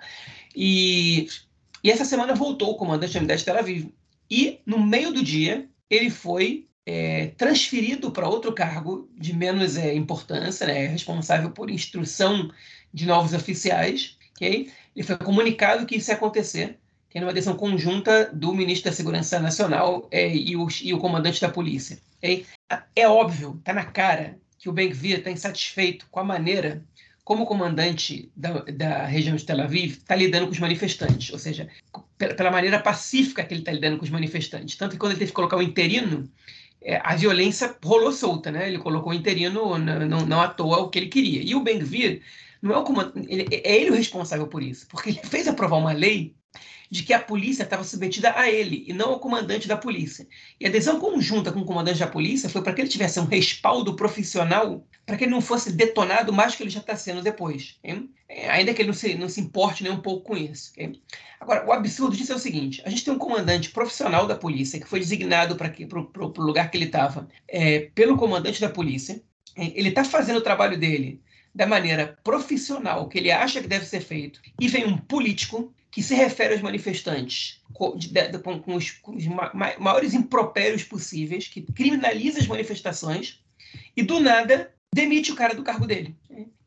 E 0.56 1.28
e 1.84 1.92
essa 1.92 2.06
semana 2.06 2.34
voltou 2.34 2.72
o 2.72 2.76
comandante 2.76 3.14
da 3.14 3.20
unidade 3.20 3.40
de 3.40 3.46
Tel 3.46 3.58
Aviv. 3.58 3.94
E, 4.32 4.62
no 4.66 4.80
meio 4.80 5.12
do 5.12 5.22
dia, 5.22 5.68
ele 5.90 6.10
foi 6.10 6.66
é, 6.86 7.28
transferido 7.38 8.12
para 8.12 8.28
outro 8.28 8.54
cargo 8.54 9.10
de 9.18 9.36
menos 9.36 9.78
é, 9.78 9.94
importância, 9.94 10.66
né, 10.66 10.88
responsável 10.88 11.52
por 11.52 11.70
instrução 11.70 12.50
de 12.94 13.06
novos 13.06 13.34
oficiais. 13.34 14.18
Okay? 14.36 14.72
Ele 14.96 15.06
foi 15.06 15.18
comunicado 15.18 15.86
que 15.86 15.98
isso 15.98 16.10
ia 16.10 16.16
acontecer, 16.16 16.80
tendo 17.10 17.24
uma 17.24 17.34
decisão 17.34 17.56
conjunta 17.56 18.32
do 18.34 18.54
ministro 18.54 18.90
da 18.90 18.96
Segurança 18.96 19.40
Nacional 19.40 20.08
é, 20.10 20.34
e, 20.34 20.56
o, 20.56 20.68
e, 20.82 20.94
o, 20.94 21.00
comandante 21.00 21.42
da 21.42 21.50
polícia. 21.50 22.00
Okay? 22.18 22.46
É 22.96 23.08
óbvio, 23.08 23.58
está 23.60 23.74
na 23.74 23.86
cara 23.86 24.38
que 24.58 24.70
o 24.70 24.74
Ben-Gvir 24.74 25.20
está 25.20 25.30
insatisfeito 25.30 26.08
com 26.10 26.22
a 26.22 26.24
maneira 26.24 26.82
como 27.24 27.46
comandante 27.46 28.32
da, 28.36 28.52
da 28.64 29.06
região 29.06 29.36
de 29.36 29.46
Tel 29.46 29.62
Aviv, 29.62 29.94
está 29.94 30.16
lidando 30.16 30.48
com 30.48 30.52
os 30.52 30.60
manifestantes, 30.60 31.32
ou 31.32 31.40
seja, 31.40 31.70
pela, 32.18 32.52
maneira 32.52 32.80
pacífica 32.80 33.44
que 33.44 33.54
ele 33.54 33.62
está 33.62 33.72
lidando 33.72 33.98
com 33.98 34.04
os 34.04 34.10
manifestantes. 34.10 34.76
Tanto 34.76 34.92
que 34.92 34.98
quando 34.98 35.14
ele 35.14 35.20
teve 35.20 35.32
que 35.32 35.36
colocar 35.36 35.58
o 35.58 35.62
interino, 35.62 36.30
é, 36.82 37.00
a 37.02 37.16
violência 37.16 37.76
rolou 37.84 38.12
solta, 38.12 38.52
né? 38.52 38.68
Ele 38.68 38.78
colocou 38.78 39.14
o 39.14 39.16
interino 39.16 39.78
não, 39.78 40.06
não, 40.06 40.26
não 40.26 40.42
à 40.42 40.50
toa 40.50 40.80
o 40.80 40.90
que 40.90 41.00
ele 41.00 41.08
queria. 41.08 41.42
E 41.42 41.56
o 41.56 41.62
Ben-Gvir 41.62 42.22
não 42.62 42.74
é 42.74 42.78
o 42.78 42.84
comandante, 42.84 43.26
ele, 43.30 43.48
é 43.52 43.78
ele 43.78 43.92
o 43.92 43.96
responsável 43.96 44.48
por 44.48 44.62
isso, 44.62 44.86
porque 44.88 45.12
ele 45.12 45.20
fez 45.24 45.48
aprovar 45.48 45.78
uma 45.78 45.94
lei 45.94 46.36
de 46.94 47.02
que 47.02 47.12
a 47.12 47.20
polícia 47.20 47.64
estava 47.64 47.84
submetida 47.84 48.38
a 48.38 48.52
ele 48.52 48.86
e 48.88 48.94
não 48.94 49.14
ao 49.14 49.20
comandante 49.20 49.68
da 49.68 49.76
polícia. 49.76 50.28
E 50.60 50.66
a 50.68 50.70
adesão 50.70 51.00
conjunta 51.00 51.52
com 51.52 51.62
o 51.62 51.66
comandante 51.66 51.98
da 51.98 52.06
polícia 52.06 52.48
foi 52.48 52.62
para 52.62 52.72
que 52.72 52.82
ele 52.82 52.88
tivesse 52.88 53.20
um 53.20 53.26
respaldo 53.26 53.96
profissional 53.96 54.86
para 55.04 55.18
que 55.18 55.24
ele 55.24 55.32
não 55.32 55.42
fosse 55.42 55.72
detonado 55.72 56.32
mais 56.32 56.54
que 56.54 56.62
ele 56.62 56.70
já 56.70 56.82
está 56.82 56.96
sendo 56.96 57.24
depois. 57.24 57.80
Hein? 57.84 58.12
É, 58.30 58.48
ainda 58.48 58.76
que 58.76 58.82
ele 58.84 58.90
não 58.90 58.94
se, 58.94 59.16
não 59.16 59.28
se 59.28 59.42
importe 59.42 59.82
nem 59.82 59.92
um 59.92 60.02
pouco 60.02 60.22
com 60.22 60.38
isso. 60.38 60.70
Okay? 60.74 61.02
Agora, 61.40 61.66
o 61.66 61.72
absurdo 61.72 62.16
disso 62.16 62.32
é 62.32 62.36
o 62.36 62.40
seguinte: 62.40 62.80
a 62.86 62.92
gente 62.92 63.04
tem 63.04 63.12
um 63.12 63.18
comandante 63.18 63.72
profissional 63.72 64.28
da 64.28 64.36
polícia 64.36 64.80
que 64.80 64.88
foi 64.88 65.00
designado 65.00 65.56
para 65.56 65.74
o 65.90 66.44
lugar 66.44 66.70
que 66.70 66.78
ele 66.78 66.86
estava 66.86 67.28
é, 67.48 67.90
pelo 67.96 68.18
comandante 68.18 68.62
da 68.62 68.70
polícia. 68.70 69.20
Ele 69.58 69.90
está 69.90 70.04
fazendo 70.04 70.38
o 70.38 70.44
trabalho 70.44 70.78
dele 70.78 71.20
da 71.56 71.66
maneira 71.66 72.20
profissional 72.24 73.08
que 73.08 73.18
ele 73.18 73.32
acha 73.32 73.62
que 73.62 73.68
deve 73.68 73.86
ser 73.86 74.02
feito, 74.02 74.42
e 74.60 74.68
vem 74.68 74.86
um 74.86 74.98
político 74.98 75.74
que 75.94 76.02
se 76.02 76.16
refere 76.16 76.54
aos 76.54 76.62
manifestantes 76.64 77.62
com, 77.72 77.96
de, 77.96 78.08
de, 78.10 78.40
com, 78.40 78.60
com, 78.60 78.76
os, 78.76 78.90
com 78.90 79.16
os 79.16 79.28
ma 79.28 79.52
maiores 79.54 80.16
impropérios 80.16 80.84
possíveis, 80.84 81.48
que 81.48 81.62
criminaliza 81.62 82.40
as 82.40 82.48
manifestações 82.48 83.40
e, 83.96 84.02
do 84.02 84.20
nada, 84.20 84.74
demite 84.94 85.32
o 85.32 85.36
cara 85.36 85.54
do 85.54 85.62
cargo 85.62 85.86
dele. 85.86 86.16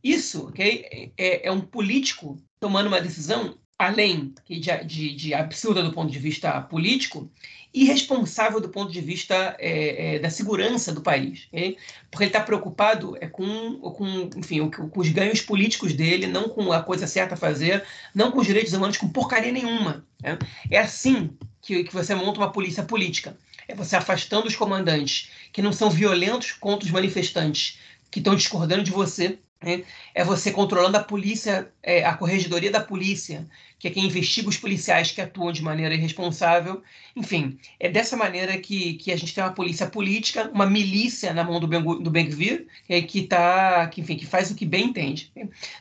Isso 0.02 0.46
okay, 0.46 1.12
é, 1.18 1.48
é 1.48 1.50
um 1.50 1.60
político 1.60 2.40
tomando 2.60 2.86
uma 2.86 3.00
decisão 3.00 3.58
além 3.78 4.34
de, 4.48 4.60
de, 4.84 5.14
de, 5.14 5.34
absurda 5.34 5.82
do 5.82 5.92
ponto 5.92 6.10
de 6.10 6.18
vista 6.18 6.60
político, 6.62 7.30
irresponsável 7.74 8.58
do 8.58 8.70
ponto 8.70 8.90
de 8.90 9.02
vista 9.02 9.54
é, 9.58 10.14
é, 10.14 10.18
da 10.18 10.30
segurança 10.30 10.94
do 10.94 11.02
país. 11.02 11.46
Okay? 11.48 11.76
Porque 12.10 12.24
ele 12.24 12.30
está 12.30 12.40
preocupado 12.40 13.16
é, 13.20 13.26
com, 13.26 13.78
com, 13.78 14.30
enfim, 14.34 14.68
com 14.70 15.00
os 15.00 15.08
ganhos 15.10 15.42
políticos 15.42 15.92
dele, 15.92 16.26
não 16.26 16.48
com 16.48 16.72
a 16.72 16.82
coisa 16.82 17.06
certa 17.06 17.34
a 17.34 17.38
fazer, 17.38 17.84
não 18.14 18.30
com 18.30 18.40
os 18.40 18.46
direitos 18.46 18.72
humanos, 18.72 18.96
com 18.96 19.08
porcaria 19.08 19.52
nenhuma. 19.52 20.06
Né? 20.22 20.38
É 20.70 20.78
assim 20.78 21.30
que, 21.60 21.84
que 21.84 21.92
você 21.92 22.14
monta 22.14 22.40
uma 22.40 22.52
polícia 22.52 22.82
política. 22.82 23.36
É 23.68 23.74
você 23.74 23.94
afastando 23.96 24.46
os 24.46 24.56
comandantes 24.56 25.30
que 25.52 25.60
não 25.60 25.72
são 25.72 25.90
violentos 25.90 26.52
contra 26.52 26.86
os 26.86 26.92
manifestantes 26.92 27.78
que 28.10 28.20
estão 28.20 28.34
discordando 28.34 28.84
de 28.84 28.90
você 28.90 29.38
Né? 29.62 29.84
É 30.14 30.24
você 30.24 30.50
controlando 30.50 30.96
a 30.96 31.02
polícia, 31.02 31.70
é, 31.82 32.04
a 32.04 32.14
corregedoria 32.14 32.70
da 32.70 32.80
polícia, 32.80 33.46
que 33.78 33.88
é 33.88 33.90
quem 33.90 34.06
investiga 34.06 34.48
os 34.48 34.56
policiais 34.56 35.10
que 35.10 35.20
atuam 35.20 35.52
de 35.52 35.62
maneira 35.62 35.94
irresponsável. 35.94 36.82
Enfim, 37.14 37.58
é 37.78 37.88
dessa 37.88 38.16
maneira 38.16 38.56
que, 38.58 38.94
que 38.94 39.12
a 39.12 39.16
gente 39.16 39.34
tem 39.34 39.44
uma 39.44 39.52
polícia 39.52 39.86
política, 39.86 40.50
uma 40.52 40.66
milícia 40.66 41.32
na 41.34 41.44
mão 41.44 41.60
do, 41.60 41.66
ben, 41.66 41.82
do 41.82 42.10
Ben-Gvir, 42.10 42.66
é, 42.88 43.02
que, 43.02 43.22
tá, 43.22 43.86
que, 43.88 44.00
enfim, 44.00 44.16
que 44.16 44.26
faz 44.26 44.50
o 44.50 44.54
que 44.54 44.64
bem 44.64 44.86
entende. 44.86 45.30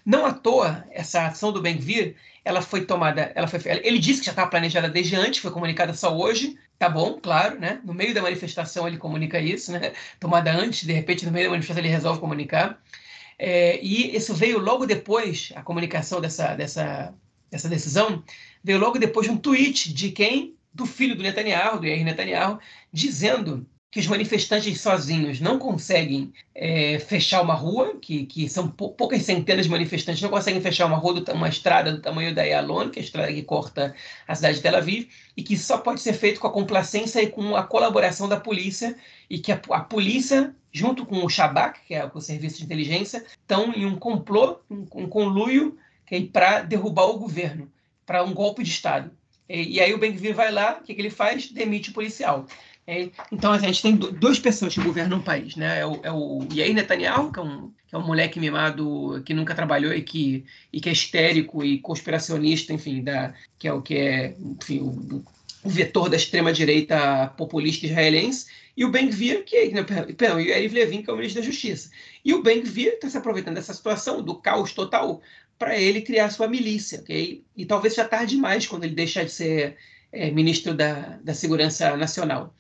Não 0.06 0.26
à 0.26 0.34
toa, 0.34 0.86
essa 0.91 1.28
ação 1.28 1.52
do 1.52 1.62
Ben-Gvir, 1.62 2.16
ela 2.43 2.62
foi 2.62 2.86
tomada, 2.86 3.32
ela 3.34 3.48
foi, 3.48 3.60
ele 3.84 3.98
disse 3.98 4.20
que 4.20 4.26
já 4.28 4.32
estava 4.32 4.50
planejada 4.50 4.88
desde 4.89 5.16
antes, 5.16 5.39
foi 5.39 5.52
comunicada 5.52 5.93
só 5.93 6.16
hoje, 6.16 6.58
tá 6.78 6.88
bom, 6.88 7.20
claro, 7.20 7.60
né? 7.60 7.82
No 7.84 7.93
meio 7.93 8.14
da 8.14 8.22
manifestação 8.22 8.88
ele 8.88 8.98
comunica 8.98 9.39
isso, 9.39 9.72
né? 9.72 9.93
Tomada 10.20 10.52
antes, 10.52 10.86
de 10.86 10.93
repente 10.93 11.26
no 11.26 11.32
meio 11.32 11.46
da 11.46 11.52
manifestação 11.52 11.84
ele 11.84 11.91
resolve 11.91 12.20
comunicar. 12.20 12.80
É, 13.38 13.80
e 13.82 14.16
isso 14.16 14.34
veio 14.34 14.60
logo 14.60 14.86
depois, 14.86 15.52
a 15.56 15.62
comunicação 15.64 16.22
dessa, 16.22 16.56
dessa, 16.56 17.14
dessa 17.50 17.70
decisão, 17.70 18.24
veio 18.64 18.80
logo 18.80 18.98
depois 18.98 19.28
de 19.28 19.34
um 19.34 19.38
tweet 19.38 19.93
de 19.93 20.12
quem? 20.12 20.56
Do 20.74 20.86
filho 20.86 21.16
do 21.16 21.24
Netanyahu, 21.24 21.80
do 21.80 21.88
Yair 21.88 22.04
Netanyahu, 22.04 22.60
dizendo 22.91 23.66
que 23.96 24.02
os 24.02 24.08
manifestantes 24.08 24.82
sozinhos 24.82 25.39
não 25.39 25.58
conseguem 25.58 26.34
é, 26.54 27.00
fechar 27.00 27.41
uma 27.41 27.54
rua, 27.54 27.96
que, 28.02 28.26
que 28.26 28.50
são 28.50 28.68
poucas 28.68 29.24
centenas 29.24 29.68
de 29.68 29.72
manifestantes 29.72 30.22
não 30.22 30.30
conseguem 30.30 30.60
fechar 30.60 30.86
uma 30.86 30.98
rua, 30.98 31.24
uma 31.34 31.48
estrada 31.48 31.93
do 31.93 32.02
tamanho 32.02 32.36
da 32.36 32.43
Yalon, 32.43 32.89
que 32.89 33.00
é 33.00 33.02
a 33.02 33.06
estrada 33.06 33.32
que 33.32 33.41
corta 33.41 33.96
a 34.28 34.36
cidade 34.36 34.58
de 34.58 34.64
Tel 34.64 34.76
Aviv, 34.76 35.08
e 35.38 35.41
que 35.41 35.58
só 35.58 35.78
pode 35.78 36.02
ser 36.02 36.12
feito 36.12 36.41
com 36.41 36.48
a 36.48 36.52
complacência 36.52 37.22
e 37.22 37.28
com 37.28 37.56
a 37.56 37.64
colaboração 37.64 38.28
da 38.28 38.38
polícia, 38.38 38.98
e 39.30 39.39
que 39.39 39.54
a, 39.54 39.62
a 39.70 39.80
polícia, 39.80 40.54
junto 40.74 41.06
com 41.06 41.24
o 41.24 41.30
Shabak, 41.30 41.80
que 41.88 41.96
é 41.96 42.06
o 42.14 42.20
serviço 42.20 42.58
de 42.58 42.66
inteligência, 42.66 43.24
estão 43.30 43.72
em 43.74 43.86
um 43.86 43.96
complô, 43.96 44.60
um, 44.70 44.86
um 44.93 45.08
conluio 45.08 45.78
é 46.12 46.22
para 46.22 46.62
derrubar 46.62 47.06
o 47.06 47.20
governo, 47.20 47.72
para 48.06 48.24
um 48.24 48.34
golpe 48.34 48.64
de 48.64 48.70
Estado. 48.70 49.12
E, 49.47 49.76
e 49.76 49.80
aí 49.80 49.93
o 49.93 49.97
Ben-Gvir 49.97 50.36
vai 50.36 50.51
lá, 50.51 50.80
o 50.80 50.84
que, 50.84 50.93
que 50.93 51.01
ele 51.01 51.10
faz? 51.10 51.51
Demite 51.51 51.89
o 51.89 51.93
policial. 51.93 52.45
Então, 53.32 53.51
assim, 53.51 53.66
a 53.66 53.72
gente 53.72 53.82
tem 53.82 53.95
duas 53.95 54.38
pessoas 54.38 54.76
que 54.76 54.82
governam 54.82 55.18
o 55.18 55.24
país, 55.24 55.56
né? 55.56 55.80
É 55.80 55.86
o, 55.86 55.99
é 56.03 56.12
o 56.12 56.47
Yair 56.53 56.74
Netanyahu, 56.74 57.32
que 57.32 57.39
é, 57.39 57.41
um, 57.41 57.72
que 57.88 57.95
é 57.95 57.97
um 57.97 58.06
moleque 58.06 58.39
mimado 58.39 59.24
que 59.26 59.34
nunca 59.34 59.56
trabalhou 59.56 59.91
e 59.91 60.03
que, 60.03 60.45
e 60.72 60.80
que 60.80 60.89
é 60.89 60.91
histérico 60.91 61.64
e 61.64 61.80
conspiracionista, 61.80 62.74
enfim, 62.74 63.03
da, 63.03 63.34
que 63.58 63.68
é 63.68 63.74
o 63.74 63.82
que 63.82 63.95
é 63.95 64.36
enfim, 64.39 64.82
o, 64.82 65.24
o 65.64 65.70
vetor 65.70 66.10
da 66.10 66.16
extrema-direita 66.16 67.34
populista 67.36 67.88
israelense, 67.88 68.45
e 68.78 68.86
o 68.86 68.91
Ben-Gvir, 68.91 69.45
que 69.45 69.56
é, 69.56 69.84
perdão, 69.84 70.39
e 70.39 70.45
o 70.45 70.49
Yariv 70.49 70.74
Levin, 70.76 71.01
que 71.01 71.10
é 71.10 71.14
o 71.14 71.16
ministro 71.16 71.41
da 71.41 71.45
Justiça. 71.47 71.89
E 72.24 72.34
o 72.34 72.43
Ben-Gvir 72.43 72.93
está 72.93 73.10
se 73.10 73.18
aproveitando 73.18 73.56
dessa 73.56 73.74
situação, 73.74 74.22
do 74.22 74.36
caos 74.36 74.74
total, 74.74 75.22
para 75.58 75.78
ele 75.78 76.01
criar 76.01 76.30
sua 76.30 76.47
milícia, 76.47 76.99
ok? 76.99 77.43
E 77.56 77.66
talvez 77.66 77.95
já 77.95 78.06
tarde 78.06 78.36
demais 78.36 78.68
quando 78.68 78.84
ele 78.84 78.95
deixar 78.95 79.24
de 79.24 79.32
ser 79.32 79.78
é, 80.12 80.32
ministro 80.32 80.74
da, 80.74 81.18
da 81.24 81.34
Segurança 81.34 81.95
Nacional. 81.95 82.53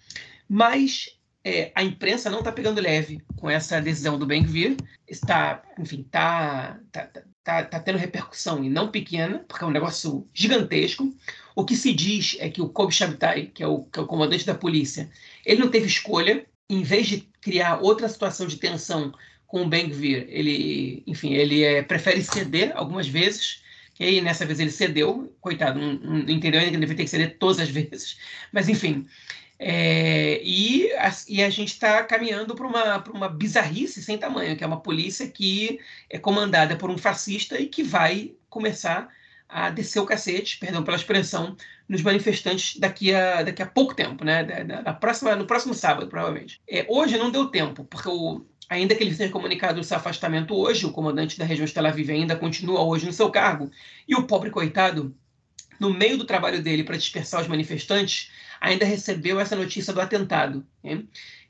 Mas 0.47 1.15
é, 1.43 1.71
a 1.75 1.83
imprensa 1.83 2.29
não 2.29 2.39
está 2.39 2.51
pegando 2.51 2.81
leve 2.81 3.21
com 3.37 3.49
essa 3.49 3.79
decisão 3.79 4.17
do 4.17 4.25
Ben-Gvir, 4.25 4.77
está, 5.07 5.61
enfim, 5.77 6.01
está 6.01 6.79
tá, 6.91 7.09
tá, 7.43 7.63
tá, 7.63 7.79
tendo 7.79 7.99
repercussão 7.99 8.63
e 8.63 8.69
não 8.69 8.89
pequena, 8.89 9.45
porque 9.47 9.63
é 9.63 9.67
um 9.67 9.71
negócio 9.71 10.27
gigantesco. 10.33 11.15
O 11.55 11.63
que 11.63 11.75
se 11.75 11.93
diz 11.93 12.35
é 12.39 12.49
que 12.49 12.61
o 12.61 12.69
Kobe 12.69 12.93
Shabtai, 12.93 13.47
que 13.53 13.63
é 13.63 13.67
que 13.91 13.99
é 13.99 14.01
o 14.01 14.07
comandante 14.07 14.45
da 14.45 14.55
polícia, 14.55 15.09
ele 15.45 15.61
não 15.61 15.69
teve 15.69 15.85
escolha, 15.85 16.45
em 16.67 16.81
vez 16.81 17.07
de 17.07 17.29
criar 17.39 17.77
outra 17.77 18.09
situação 18.09 18.47
de 18.47 18.57
tensão 18.57 19.13
com 19.47 19.63
o 19.63 19.67
Ben-Gvir, 19.67 20.25
ele, 20.29 21.03
enfim, 21.05 21.33
ele 21.33 21.63
é, 21.63 21.81
prefere 21.81 22.21
ceder 22.21 22.71
algumas 22.75 23.07
vezes 23.07 23.63
e 23.99 24.03
aí, 24.03 24.21
nessa 24.21 24.45
vez 24.45 24.59
ele 24.59 24.71
cedeu, 24.71 25.33
coitado, 25.39 25.79
não, 25.79 25.93
não 25.93 26.29
entendeu 26.29 26.59
ainda 26.59 26.71
que 26.71 26.75
ele 26.77 26.85
deveria 26.85 26.97
ter 26.97 27.03
que 27.03 27.09
ceder 27.09 27.37
todas 27.37 27.59
as 27.59 27.69
vezes. 27.71 28.17
Mas, 28.51 28.67
enfim. 28.67 29.07
É, 29.57 30.41
e, 30.43 30.91
a, 30.93 31.09
e, 31.29 31.41
a, 31.41 31.49
gente 31.49 31.69
está 31.69 32.03
caminhando 32.03 32.55
para 32.55 32.67
uma, 32.67 33.03
uma 33.09 33.29
bizarrice 33.29 34.03
sem 34.03 34.17
tamanho, 34.17 34.57
que 34.57 34.63
é 34.65 34.67
uma 34.67 34.81
polícia 34.81 35.29
que 35.29 35.79
é 36.09 36.19
comandada 36.19 36.75
por 36.75 36.89
um 36.89 36.97
fascista 36.97 37.57
e 37.57 37.67
que 37.67 37.81
vai 37.81 38.33
começar 38.49 39.07
a 39.47 39.69
descer 39.69 39.99
o 40.01 40.05
cacete, 40.05 40.57
perdão 40.57 40.83
pela 40.83 40.97
expressão, 40.97 41.55
nos 41.87 42.01
manifestantes 42.01 42.77
daqui 42.77 43.13
a, 43.13 43.43
daqui 43.43 43.61
a 43.61 43.65
pouco 43.65 43.93
tempo, 43.93 44.25
né? 44.25 44.43
Da, 44.43 44.63
da, 44.63 44.81
da 44.81 44.93
próxima, 44.93 45.35
no 45.37 45.45
próximo 45.45 45.73
sábado, 45.73 46.07
provavelmente. 46.07 46.59
É, 46.67 46.85
hoje 46.89 47.17
não 47.17 47.31
deu 47.31 47.45
tempo, 47.45 47.85
porque 47.85 48.09
o, 48.09 48.45
Ainda 48.69 48.95
que 48.95 49.03
ele 49.03 49.15
tenha 49.15 49.29
comunicado 49.29 49.79
o 49.79 49.83
seu 49.83 49.97
afastamento 49.97 50.55
hoje, 50.55 50.85
o 50.85 50.91
comandante 50.91 51.37
da 51.37 51.45
região 51.45 51.65
de 51.65 51.73
Tel 51.73 51.85
Aviv 51.85 52.09
ainda 52.09 52.35
continua 52.35 52.81
hoje 52.81 53.05
no 53.05 53.13
seu 53.13 53.29
cargo, 53.29 53.69
e 54.07 54.15
o 54.15 54.23
pobre 54.23 54.49
coitado, 54.49 55.15
no 55.79 55.93
meio 55.93 56.17
do 56.17 56.25
trabalho 56.25 56.61
dele 56.61 56.83
para 56.83 56.97
dispersar 56.97 57.41
os 57.41 57.47
manifestantes, 57.47 58.31
ainda 58.59 58.85
recebeu 58.85 59.39
essa 59.39 59.55
notícia 59.55 59.93
do 59.93 60.01
atentado. 60.01 60.65
Né? 60.83 61.03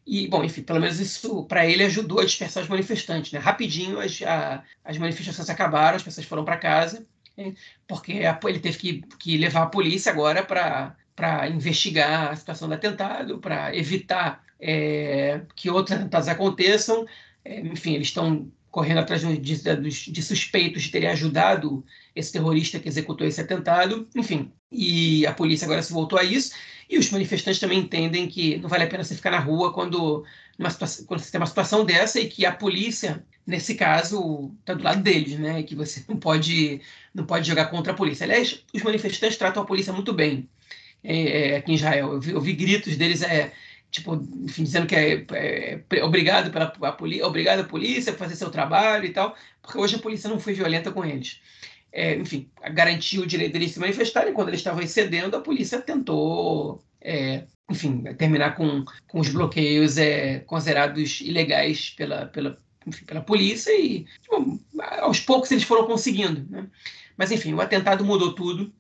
E, 0.06 0.28
bom, 0.28 0.44
enfim, 0.44 0.62
pelo 0.62 0.80
menos 0.80 1.00
isso 1.00 1.46
para 1.46 1.66
ele 1.66 1.84
ajudou 1.84 2.20
a 2.20 2.26
dispersar 2.26 2.64
os 2.64 2.70
manifestantes. 2.70 3.32
Né? 3.32 3.40
Rapidinho 3.40 4.00
as, 4.00 4.22
a, 4.22 4.64
as 4.84 4.98
manifestações 4.98 5.50
acabaram, 5.50 5.96
as 5.96 6.04
pessoas 6.04 6.28
foram 6.28 6.44
para 6.44 6.58
casa, 6.58 7.06
né? 7.38 7.54
porque 7.88 8.24
a, 8.24 8.38
ele 8.46 8.60
teve 8.60 8.78
que, 8.78 9.02
que 9.20 9.38
levar 9.38 9.64
a 9.64 9.68
polícia 9.68 10.12
agora 10.12 10.44
para 10.44 11.48
investigar 11.48 12.32
a 12.32 12.36
situação 12.36 12.68
do 12.68 12.74
atentado, 12.74 13.40
para 13.40 13.76
evitar 13.76 14.44
é, 14.68 15.42
que 15.56 15.70
outros 15.70 15.96
atentados 15.96 16.28
aconteçam. 16.28 17.06
É, 17.44 17.60
enfim, 17.60 17.94
eles 17.94 18.08
estão 18.08 18.52
correndo 18.72 18.98
atrás 18.98 19.22
de, 19.22 19.38
de, 19.38 20.12
de, 20.12 20.24
suspeitos 20.24 20.84
de 20.84 20.90
terem 20.90 21.08
ajudado 21.08 21.86
esse 22.16 22.32
terrorista 22.32 22.80
que 22.80 22.90
executou 22.90 23.26
esse 23.28 23.40
atentado. 23.40 24.10
Enfim, 24.16 24.52
e 24.72 25.26
a 25.28 25.34
polícia 25.34 25.66
agora 25.66 25.84
se 25.84 25.94
voltou 25.94 26.18
a 26.18 26.24
isso. 26.24 26.52
E 26.90 26.98
os 26.98 27.10
manifestantes 27.12 27.60
também 27.60 27.80
entendem 27.80 28.28
que 28.28 28.58
não 28.58 28.68
vale 28.68 28.84
a 28.84 28.88
pena 28.88 29.04
você 29.04 29.16
ficar 29.16 29.32
na 29.32 29.40
rua 29.40 29.72
quando, 29.72 30.26
situação, 30.70 31.06
quando 31.06 31.20
você 31.20 31.32
tem 31.32 31.40
uma 31.40 31.48
situação 31.48 31.86
dessa 31.86 32.20
e 32.20 32.28
que 32.28 32.46
a 32.46 32.52
polícia, 32.52 33.24
nesse 33.46 33.76
caso, 33.76 34.52
está 34.60 34.74
do 34.74 34.84
lado 34.84 35.02
deles, 35.02 35.40
né? 35.40 35.60
E 35.60 35.64
que 35.64 35.76
você 35.76 36.04
não 36.10 36.18
pode, 36.18 36.82
não 37.14 37.26
pode 37.26 37.48
jogar 37.48 37.68
contra 37.68 37.94
a 37.94 37.96
polícia. 37.96 38.26
Aliás, 38.26 38.64
os 38.74 38.84
manifestantes 38.84 39.38
tratam 39.38 39.64
a 39.64 39.66
polícia 39.66 39.94
muito 39.94 40.12
bem 40.12 40.50
é, 41.04 41.52
é, 41.52 41.58
aqui 41.58 41.72
em 41.72 41.76
Israel. 41.76 42.14
Eu 42.14 42.20
vi, 42.20 42.32
eu 42.32 42.42
vi 42.42 42.54
gritos 42.54 42.98
deles. 42.98 43.22
É, 43.22 43.54
tipo, 43.96 44.16
enfim, 44.44 44.64
dizendo 44.64 44.88
que 44.88 44.96
é, 44.96 45.26
é, 45.32 45.82
é 45.90 46.04
obrigado 46.04 46.52
pela 46.52 46.66
a 46.66 46.92
polícia, 46.92 47.26
obrigado 47.26 47.62
a 47.62 47.66
polícia 47.66 48.12
por 48.14 48.20
fazer 48.20 48.36
seu 48.36 48.50
trabalho 48.50 49.06
e 49.06 49.12
tal, 49.12 49.36
porque 49.62 49.78
hoje 49.78 49.96
a 49.96 50.00
polícia 50.00 50.30
não 50.30 50.40
foi 50.40 50.54
violenta 50.54 50.92
com 50.92 51.04
eles. 51.04 51.42
É, 51.92 52.16
enfim, 52.16 52.50
garantiu 52.74 53.24
o 53.24 53.26
direito 53.26 53.54
deles 53.54 53.72
se 53.72 53.80
manifestarem. 53.80 54.34
Quando 54.34 54.50
eles 54.50 54.60
estavam 54.60 54.82
excedendo, 54.82 55.38
a 55.38 55.42
polícia 55.42 55.80
tentou, 55.80 56.84
é, 57.00 57.46
enfim, 57.72 58.04
terminar 58.18 58.56
com, 58.56 58.84
com 59.08 59.20
os 59.22 59.30
bloqueios 59.30 59.98
é, 59.98 60.40
considerados 60.40 61.22
ilegais 61.22 61.92
pela, 61.92 62.26
pela, 62.26 62.62
enfim, 62.86 63.06
pela 63.06 63.22
polícia 63.22 63.72
e, 63.72 64.04
tipo, 64.22 64.60
aos 65.00 65.22
poucos, 65.22 65.50
eles 65.52 65.64
foram 65.64 65.88
conseguindo. 65.88 66.46
Né? 66.50 66.68
Mas, 67.16 67.32
enfim, 67.32 67.54
o 67.54 67.62
atentado 67.62 68.04
mudou 68.04 68.36
tudo. 68.36 68.74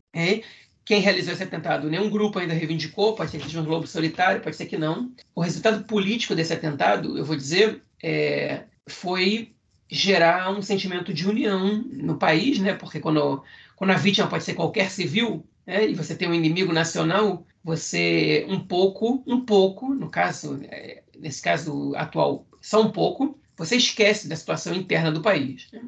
Quem 0.85 1.01
realizou 1.01 1.33
esse 1.33 1.43
atentado, 1.43 1.89
nenhum 1.89 2.09
grupo 2.09 2.37
ainda 2.37 2.53
reivindicou, 2.53 3.15
pode 3.15 3.31
ser 3.31 3.39
que 3.39 3.45
seja 3.45 3.59
um 3.59 3.65
globo 3.65 3.87
solitário, 3.87 4.41
pode 4.41 4.55
ser 4.55 4.67
que 4.67 4.77
não. 4.77 5.11
O 5.33 5.41
resultado 5.41 5.83
político 5.85 6.35
desse 6.35 6.53
atentado, 6.53 7.17
eu 7.17 7.25
vou 7.25 7.35
dizer, 7.35 7.81
é, 8.01 8.63
foi 8.87 9.51
gerar 9.89 10.51
um 10.51 10.61
sentimento 10.61 11.11
de 11.13 11.27
união 11.27 11.83
no 11.91 12.17
país, 12.17 12.59
né? 12.59 12.73
Porque 12.73 12.99
quando, 12.99 13.43
quando 13.75 13.91
a 13.91 13.97
vítima 13.97 14.27
pode 14.27 14.43
ser 14.43 14.53
qualquer 14.53 14.91
civil, 14.91 15.43
né? 15.65 15.89
E 15.89 15.95
você 15.95 16.15
tem 16.15 16.29
um 16.29 16.33
inimigo 16.33 16.71
nacional, 16.71 17.45
você 17.63 18.45
um 18.47 18.59
pouco, 18.59 19.23
um 19.25 19.41
pouco, 19.41 19.93
no 19.93 20.09
caso, 20.09 20.59
é, 20.69 21.01
nesse 21.17 21.41
caso 21.41 21.95
atual, 21.95 22.45
só 22.61 22.81
um 22.81 22.91
pouco, 22.91 23.39
você 23.57 23.77
esquece 23.77 24.27
da 24.27 24.35
situação 24.35 24.73
interna 24.73 25.11
do 25.11 25.21
país. 25.21 25.67
Né? 25.71 25.81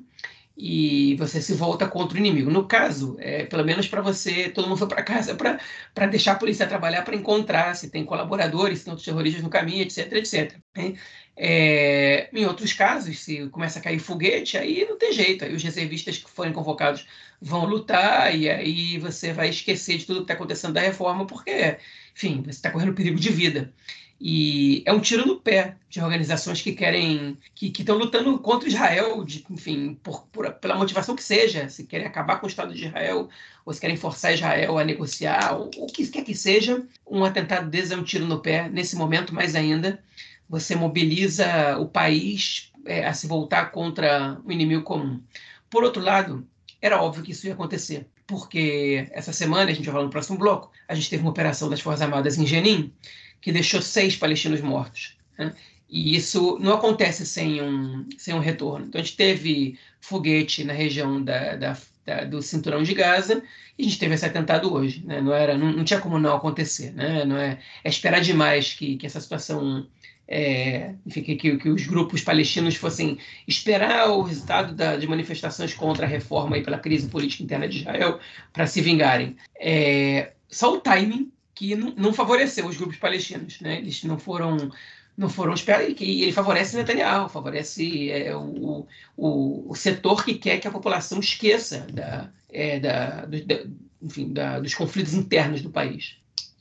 E 0.58 1.16
você 1.18 1.40
se 1.42 1.54
volta 1.54 1.88
contra 1.88 2.18
o 2.18 2.20
inimigo. 2.20 2.50
No 2.50 2.68
caso, 2.68 3.16
é, 3.20 3.46
pelo 3.46 3.64
menos 3.64 3.88
para 3.88 4.02
você, 4.02 4.50
todo 4.50 4.68
mundo 4.68 4.78
foi 4.80 4.88
para 4.88 5.04
casa 5.04 5.36
para 5.36 6.08
deixar 6.08 6.34
a 6.34 6.36
polícia 6.36 6.66
trabalhar 6.66 7.04
para 7.04 7.16
encontrar 7.16 7.76
se 7.76 7.90
tem 7.92 8.04
colaboradores, 8.04 8.80
se 8.80 8.86
tem 8.86 8.92
outros 8.92 9.06
terroristas 9.06 9.44
no 9.44 9.50
caminho, 9.50 9.84
etc, 9.84 10.12
etc. 10.14 10.56
Né? 10.76 10.96
É, 11.36 12.30
em 12.34 12.46
outros 12.46 12.74
casos, 12.74 13.20
se 13.20 13.48
começa 13.50 13.78
a 13.78 13.82
cair 13.82 14.00
foguete, 14.00 14.58
aí 14.58 14.84
não 14.90 14.98
tem 14.98 15.14
jeito. 15.14 15.46
Aí 15.46 15.54
os 15.54 15.62
reservistas 15.62 16.18
que 16.18 16.30
forem 16.30 16.52
convocados 16.52 17.06
vão 17.40 17.66
lutar 17.66 18.36
e 18.36 18.50
aí 18.50 18.98
você 18.98 19.32
vai 19.32 19.50
esquecer 19.50 19.98
de 20.00 20.06
tudo 20.08 20.18
que 20.18 20.24
está 20.24 20.34
acontecendo 20.34 20.74
da 20.74 20.82
reforma, 20.82 21.28
porque, 21.28 21.78
enfim, 22.16 22.42
você 22.42 22.50
está 22.50 22.72
correndo 22.72 22.94
perigo 22.96 23.20
de 23.20 23.30
vida. 23.30 23.72
E 24.20 24.82
é 24.86 24.92
um 24.92 25.00
tiro 25.00 25.28
no 25.28 25.40
pé 25.40 25.76
de 25.90 26.02
organizações 26.02 26.62
que 26.62 26.74
querem, 26.74 27.38
que 27.54 27.68
estão 27.68 27.98
lutando 27.98 28.38
contra 28.40 28.68
Israel, 28.68 29.24
de, 29.24 29.46
enfim, 29.50 29.94
por, 30.02 30.24
por, 30.28 30.52
pela 30.54 30.76
motivação 30.76 31.16
que 31.16 31.24
seja, 31.24 31.70
se 31.70 31.86
querem 31.86 32.08
acabar 32.08 32.40
com 32.40 32.48
o 32.48 32.50
Estado 32.50 32.74
de 32.74 32.88
Israel, 32.88 33.30
ou 33.64 33.74
se 33.74 33.80
querem 33.80 33.96
forçar 33.96 34.34
Israel 34.34 34.78
a 34.78 34.84
negociar, 34.84 35.56
ou 35.56 35.70
o 35.78 35.88
que 35.88 36.08
quer 36.08 36.24
que 36.24 36.34
seja, 36.34 36.84
um 37.06 37.24
atentado 37.24 37.70
desse 37.70 37.94
é 37.94 37.98
um 37.98 38.04
tiro 38.04 38.26
no 38.26 38.40
pé, 38.40 38.68
nesse 38.70 38.96
momento 38.96 39.36
mais 39.36 39.56
ainda. 39.56 40.02
Você 40.50 40.76
mobiliza 40.76 41.78
o 41.78 41.88
país 41.88 42.72
é, 42.86 43.06
a 43.06 43.14
se 43.14 43.28
voltar 43.28 43.72
contra 43.72 44.40
o 44.44 44.52
inimigo 44.52 44.82
comum. 44.82 45.22
Por 45.70 45.84
outro 45.84 46.02
lado, 46.02 46.48
era 46.82 47.02
óbvio 47.02 47.24
que 47.24 47.32
isso 47.32 47.46
ia 47.46 47.54
acontecer, 47.54 48.08
porque 48.26 49.08
essa 49.12 49.34
semana, 49.34 49.70
a 49.70 49.74
gente 49.74 49.86
vai 49.86 49.94
falar 49.94 50.06
no 50.06 50.10
próximo 50.10 50.38
bloco, 50.38 50.72
a 50.88 50.96
gente 50.96 51.10
teve 51.10 51.22
uma 51.22 51.32
operação 51.32 51.70
das 51.70 51.82
Forças 51.82 52.02
Armadas 52.02 52.38
em 52.38 52.46
Jenin, 52.46 52.94
que 53.42 53.52
deixou 53.52 53.82
seis 53.82 54.16
palestinos 54.16 54.62
mortos. 54.62 55.18
Né? 55.38 55.54
E 55.90 56.16
isso 56.16 56.58
não 56.60 56.74
acontece 56.74 57.26
sem 57.26 57.62
um, 57.62 58.08
sem 58.18 58.34
um 58.34 58.40
retorno. 58.40 58.88
Então, 58.88 59.00
a 59.00 59.04
gente 59.04 59.16
teve 59.16 59.80
foguete 60.02 60.64
na 60.64 60.74
região 60.74 61.24
da, 61.24 61.56
da, 61.56 61.78
da, 62.06 62.24
do 62.26 62.42
cinturão 62.42 62.84
de 62.84 62.94
Gaza 62.94 63.42
e 63.78 63.84
a 63.84 63.86
gente 63.86 64.00
teve 64.00 64.16
esse 64.16 64.26
atentado 64.26 64.74
hoje. 64.74 65.04
Né? 65.06 65.22
Não, 65.22 65.34
era, 65.34 65.58
não, 65.58 65.72
não 65.72 65.84
tinha 65.84 66.00
como 66.00 66.20
não 66.20 66.36
acontecer. 66.36 66.92
Né? 66.92 67.24
Não 67.24 67.38
é, 67.38 67.60
é 67.84 67.90
esperar 67.90 68.20
demais 68.20 68.74
que, 68.74 68.98
que 68.98 69.06
essa 69.06 69.22
situação 69.22 69.88
é, 70.28 70.94
enfim, 71.06 71.24
que, 71.24 71.36
que, 71.36 71.58
que, 71.58 71.70
os 71.70 71.88
grupos 71.88 72.22
palestinos 72.22 72.76
fossem 72.76 73.18
esperar 73.48 74.10
o 74.10 74.22
resultado 74.22 74.76
da, 74.76 74.98
de 74.98 75.08
manifestações 75.08 75.74
contra 75.74 76.06
a 76.06 76.10
reforma 76.10 76.58
e 76.58 76.64
pela 76.64 76.78
crise 76.78 77.08
política 77.08 77.44
interna 77.44 77.68
de 77.68 77.80
Israel 77.80 78.20
para 78.52 78.68
se 78.68 78.82
vingarem. 78.82 79.38
É, 79.58 80.34
só 80.50 80.74
o 80.74 80.82
timing 80.82 81.32
que 81.58 81.76
não, 81.76 82.14
favoreceu 82.14 82.68
os 82.68 82.78
grupos 82.78 82.98
palestinos. 82.98 83.60
Né? 83.60 83.80
Eles 83.80 84.04
não 84.04 84.20
foram 84.20 84.72
não 85.18 85.28
foram 85.30 85.56
esperados 85.56 85.96
e 86.00 86.22
ele 86.22 86.32
favorece 86.32 86.78
Netanyahu, 86.78 87.28
favorece 87.28 88.12
é, 88.12 88.36
o, 88.36 88.86
o, 89.18 89.72
o, 89.72 89.76
setor 89.76 90.24
que 90.24 90.36
quer 90.36 90.60
que 90.60 90.68
a 90.68 90.72
população 90.72 91.20
esqueça 91.20 91.88
da, 91.92 92.30
é, 92.50 92.80
da, 92.80 93.26
do, 93.26 93.44
da 93.44 93.66
enfim, 94.00 94.32
da, 94.32 94.60
dos 94.60 94.76
conflitos 94.76 95.16
internos 95.16 95.64
do 95.64 95.72
país. 95.72 96.18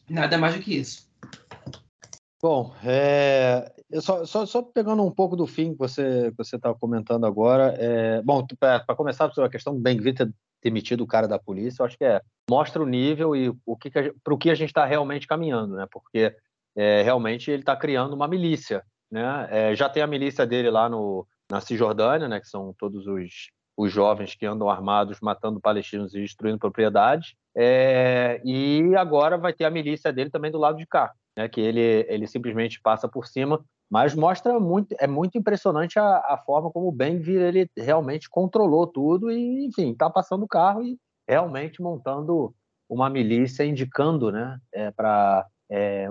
Nada 0.09 0.38
mais 0.38 0.55
do 0.55 0.62
que 0.62 0.74
isso. 0.74 1.07
Bom, 2.40 2.74
é, 2.82 3.70
só, 4.01 4.24
só, 4.24 4.45
só, 4.45 4.62
pegando 4.62 5.05
um 5.05 5.11
pouco 5.11 5.37
do 5.37 5.47
fim 5.47 5.72
que 5.72 5.78
você 5.78 6.32
você 6.37 6.57
estava 6.57 6.76
comentando 6.78 7.24
agora, 7.24 7.74
é, 7.78 8.20
bom, 8.22 8.45
para 8.59 8.97
começar 8.97 9.26
a 9.26 9.49
questão 9.49 9.74
do 9.74 9.80
Ben 9.80 10.01
ter 10.03 10.32
demitido 10.62 11.03
o 11.03 11.07
cara 11.07 11.28
da 11.28 11.39
polícia, 11.39 11.82
eu 11.82 11.87
acho 11.87 11.97
que 11.97 12.05
é 12.05 12.20
mostra 12.51 12.82
o 12.82 12.87
nível 12.87 13.37
e 13.37 13.53
o 13.64 13.76
que, 13.76 13.91
que 13.91 14.12
para 14.24 14.34
o 14.34 14.39
que 14.39 14.51
a 14.51 14.55
gente 14.55 14.70
está 14.70 14.84
realmente 14.84 15.26
caminhando, 15.26 15.76
né? 15.76 15.87
Porque 15.91 16.34
é, 16.76 17.03
realmente 17.03 17.51
ele 17.51 17.62
está 17.62 17.76
criando 17.76 18.14
uma 18.14 18.26
milícia, 18.26 18.82
né? 19.11 19.47
É, 19.51 19.76
já 19.76 19.89
tem 19.89 20.03
a 20.03 20.07
milícia 20.07 20.47
dele 20.47 20.70
lá 20.70 20.89
no 20.89 21.26
na 21.51 21.61
Cisjordânia, 21.61 22.26
né? 22.28 22.41
Que 22.41 22.49
são 22.49 22.74
todos 22.76 23.07
os 23.07 23.51
os 23.76 23.93
jovens 23.93 24.34
que 24.34 24.47
andam 24.47 24.70
armados 24.70 25.20
matando 25.20 25.61
palestinos 25.61 26.14
e 26.14 26.20
destruindo 26.20 26.59
propriedades. 26.59 27.34
É, 27.55 28.41
e 28.45 28.95
agora 28.97 29.37
vai 29.37 29.53
ter 29.53 29.64
a 29.64 29.70
milícia 29.70 30.12
dele 30.12 30.30
também 30.30 30.51
do 30.51 30.59
lado 30.59 30.78
de 30.78 30.87
cá, 30.87 31.12
né, 31.37 31.49
que 31.49 31.61
ele, 31.61 32.07
ele 32.09 32.26
simplesmente 32.26 32.80
passa 32.80 33.09
por 33.09 33.26
cima, 33.26 33.62
mas 33.91 34.14
mostra 34.14 34.59
muito, 34.59 34.95
é 34.99 35.07
muito 35.07 35.39
impressionante 35.39 35.99
a, 35.99 36.18
a 36.18 36.43
forma 36.45 36.70
como 36.70 36.89
o 36.89 36.93
Ben-Gvir 36.93 37.41
ele 37.41 37.70
realmente 37.76 38.28
controlou 38.28 38.87
tudo 38.87 39.30
e, 39.30 39.66
enfim, 39.66 39.93
está 39.93 40.11
passando 40.11 40.45
o 40.45 40.49
carro 40.49 40.82
e 40.82 40.99
realmente 41.28 41.80
montando 41.80 42.55
uma 42.89 43.11
milícia, 43.11 43.64
indicando, 43.64 44.30
né, 44.30 44.61
é, 44.72 44.91
para 44.91 45.47
é, 45.70 46.09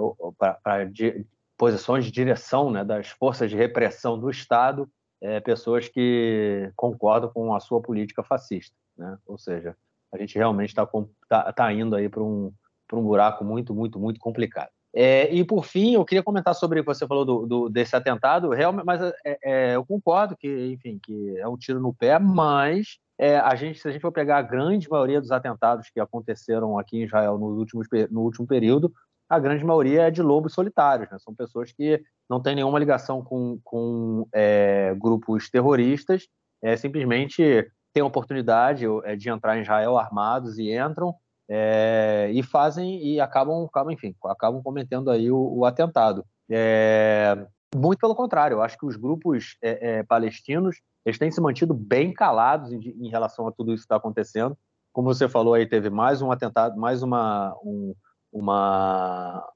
posições 1.57 2.05
de 2.05 2.11
direção, 2.11 2.69
né, 2.69 2.83
das 2.83 3.09
forças 3.09 3.49
de 3.49 3.55
repressão 3.55 4.19
do 4.19 4.29
Estado, 4.29 4.89
é, 5.21 5.39
pessoas 5.39 5.87
que 5.87 6.71
concordam 6.75 7.29
com 7.29 7.53
a 7.53 7.59
sua 7.59 7.81
política 7.81 8.21
fascista, 8.21 8.75
né? 8.97 9.17
Ou 9.25 9.37
seja, 9.37 9.75
a 10.13 10.17
gente 10.17 10.37
realmente 10.37 10.69
está 10.69 10.87
tá, 11.27 11.53
tá 11.53 11.73
indo 11.73 11.95
aí 11.95 12.09
para 12.09 12.21
um, 12.21 12.53
um 12.93 13.01
buraco 13.01 13.43
muito, 13.43 13.73
muito, 13.73 13.99
muito 13.99 14.19
complicado. 14.19 14.69
É, 14.97 15.29
e 15.33 15.43
por 15.43 15.65
fim, 15.65 15.95
eu 15.95 16.05
queria 16.05 16.23
comentar 16.23 16.55
sobre 16.55 16.79
o 16.79 16.83
que 16.83 16.87
você 16.87 17.05
falou 17.05 17.25
do, 17.25 17.45
do 17.45 17.69
desse 17.69 17.93
atentado, 17.97 18.49
realmente, 18.51 18.85
mas 18.85 19.01
é, 19.01 19.37
é, 19.43 19.75
eu 19.75 19.85
concordo 19.85 20.37
que, 20.37 20.71
enfim, 20.71 20.97
que 21.03 21.37
é 21.37 21.45
um 21.45 21.57
tiro 21.57 21.81
no 21.81 21.93
pé, 21.93 22.17
mas 22.17 22.97
é, 23.17 23.37
a 23.37 23.55
gente, 23.55 23.77
se 23.77 23.89
a 23.89 23.91
gente 23.91 24.01
for 24.01 24.13
pegar 24.13 24.37
a 24.37 24.41
grande 24.41 24.89
maioria 24.89 25.19
dos 25.19 25.31
atentados 25.31 25.89
que 25.89 25.99
aconteceram 25.99 26.79
aqui 26.79 26.99
em 26.99 27.03
Israel 27.03 27.37
no 27.37 27.47
último, 27.47 27.81
no 28.09 28.21
último 28.21 28.47
período, 28.47 28.93
a 29.27 29.37
grande 29.37 29.65
maioria 29.65 30.03
é 30.03 30.11
de 30.11 30.21
lobos 30.21 30.53
solitários, 30.53 31.09
né? 31.11 31.17
são 31.19 31.35
pessoas 31.35 31.73
que 31.73 32.01
não 32.29 32.41
têm 32.41 32.55
nenhuma 32.55 32.79
ligação 32.79 33.21
com, 33.21 33.59
com 33.65 34.25
é, 34.33 34.95
grupos 34.97 35.49
terroristas, 35.49 36.27
é, 36.63 36.77
simplesmente 36.77 37.69
têm 37.93 38.01
a 38.01 38.05
oportunidade 38.05 38.85
de 39.17 39.29
entrar 39.29 39.57
em 39.57 39.61
Israel 39.61 39.97
armados 39.97 40.57
e 40.57 40.71
entram, 40.71 41.13
é, 41.49 42.29
e 42.33 42.41
fazem 42.43 43.03
e 43.05 43.19
acabam, 43.19 43.65
acabam, 43.65 43.93
enfim, 43.93 44.15
acabam 44.25 44.61
cometendo 44.63 45.11
aí 45.11 45.31
o, 45.31 45.57
o 45.57 45.65
atentado. 45.65 46.25
É, 46.49 47.45
muito 47.75 47.99
pelo 47.99 48.15
contrário, 48.15 48.55
eu 48.55 48.61
acho 48.61 48.77
que 48.77 48.85
os 48.85 48.95
grupos 48.95 49.57
é, 49.61 49.99
é 49.99 50.03
palestinos 50.03 50.77
eles 51.05 51.19
têm 51.19 51.29
se 51.29 51.39
mantido 51.39 51.73
bem 51.73 52.11
calados 52.11 52.73
em, 52.73 52.79
em 52.79 53.09
relação 53.09 53.47
a 53.47 53.51
tudo 53.51 53.71
isso 53.71 53.83
que 53.83 53.85
está 53.85 53.97
acontecendo. 53.97 54.57
Como 54.91 55.13
você 55.13 55.29
falou 55.29 55.53
aí, 55.53 55.67
teve 55.67 55.89
mais 55.89 56.21
um 56.21 56.31
atentado, 56.31 56.79
mais 56.79 57.03
uma, 57.03 57.55
um, 57.63 57.93
uma, 58.31 59.47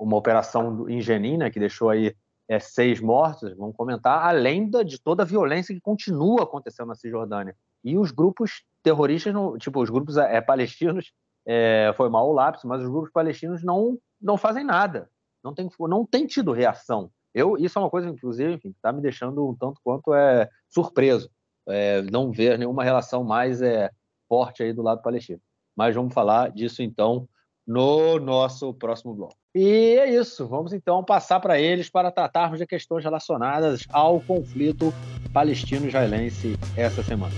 uma 0.00 0.16
operação 0.16 0.88
em 0.88 1.00
Jenin, 1.00 1.36
né, 1.36 1.50
que 1.50 1.60
deixou 1.60 1.88
aí 1.88 2.16
é, 2.48 2.58
seis 2.58 3.00
mortos, 3.00 3.54
vamos 3.56 3.76
comentar, 3.76 4.26
além 4.26 4.68
da, 4.68 4.82
de 4.82 5.00
toda 5.00 5.22
a 5.22 5.26
violência 5.26 5.74
que 5.74 5.80
continua 5.80 6.42
acontecendo 6.42 6.88
na 6.88 6.94
Cisjordânia. 6.94 7.54
E 7.84 7.96
os 7.96 8.10
grupos 8.10 8.64
terroristas, 8.82 9.32
tipo, 9.60 9.80
os 9.80 9.90
grupos 9.90 10.16
é, 10.16 10.40
palestinos, 10.40 11.12
é, 11.48 11.94
foi 11.96 12.10
mal 12.10 12.28
o 12.28 12.32
lápis, 12.32 12.62
mas 12.64 12.82
os 12.82 12.90
grupos 12.90 13.10
palestinos 13.10 13.64
não, 13.64 13.98
não 14.20 14.36
fazem 14.36 14.62
nada, 14.62 15.08
não 15.42 15.54
tem, 15.54 15.66
não 15.80 16.04
tem 16.04 16.26
tido 16.26 16.52
reação. 16.52 17.10
Eu, 17.34 17.56
isso 17.56 17.78
é 17.78 17.82
uma 17.82 17.90
coisa, 17.90 18.08
inclusive, 18.08 18.58
que 18.58 18.68
está 18.68 18.92
me 18.92 19.00
deixando 19.00 19.48
um 19.48 19.54
tanto 19.54 19.80
quanto 19.82 20.12
é 20.12 20.48
surpreso, 20.68 21.30
é, 21.66 22.02
não 22.02 22.30
ver 22.30 22.58
nenhuma 22.58 22.84
relação 22.84 23.24
mais 23.24 23.62
é, 23.62 23.90
forte 24.28 24.62
aí 24.62 24.74
do 24.74 24.82
lado 24.82 25.00
palestino. 25.00 25.40
Mas 25.74 25.94
vamos 25.94 26.12
falar 26.12 26.50
disso 26.50 26.82
então 26.82 27.26
no 27.66 28.18
nosso 28.18 28.74
próximo 28.74 29.14
bloco. 29.14 29.36
E 29.54 29.96
é 29.98 30.10
isso, 30.10 30.46
vamos 30.46 30.72
então 30.72 31.02
passar 31.02 31.40
para 31.40 31.58
eles 31.58 31.88
para 31.88 32.10
tratarmos 32.10 32.58
de 32.58 32.66
questões 32.66 33.04
relacionadas 33.04 33.86
ao 33.90 34.20
conflito 34.20 34.92
palestino-israelense 35.32 36.58
essa 36.76 37.02
semana. 37.02 37.34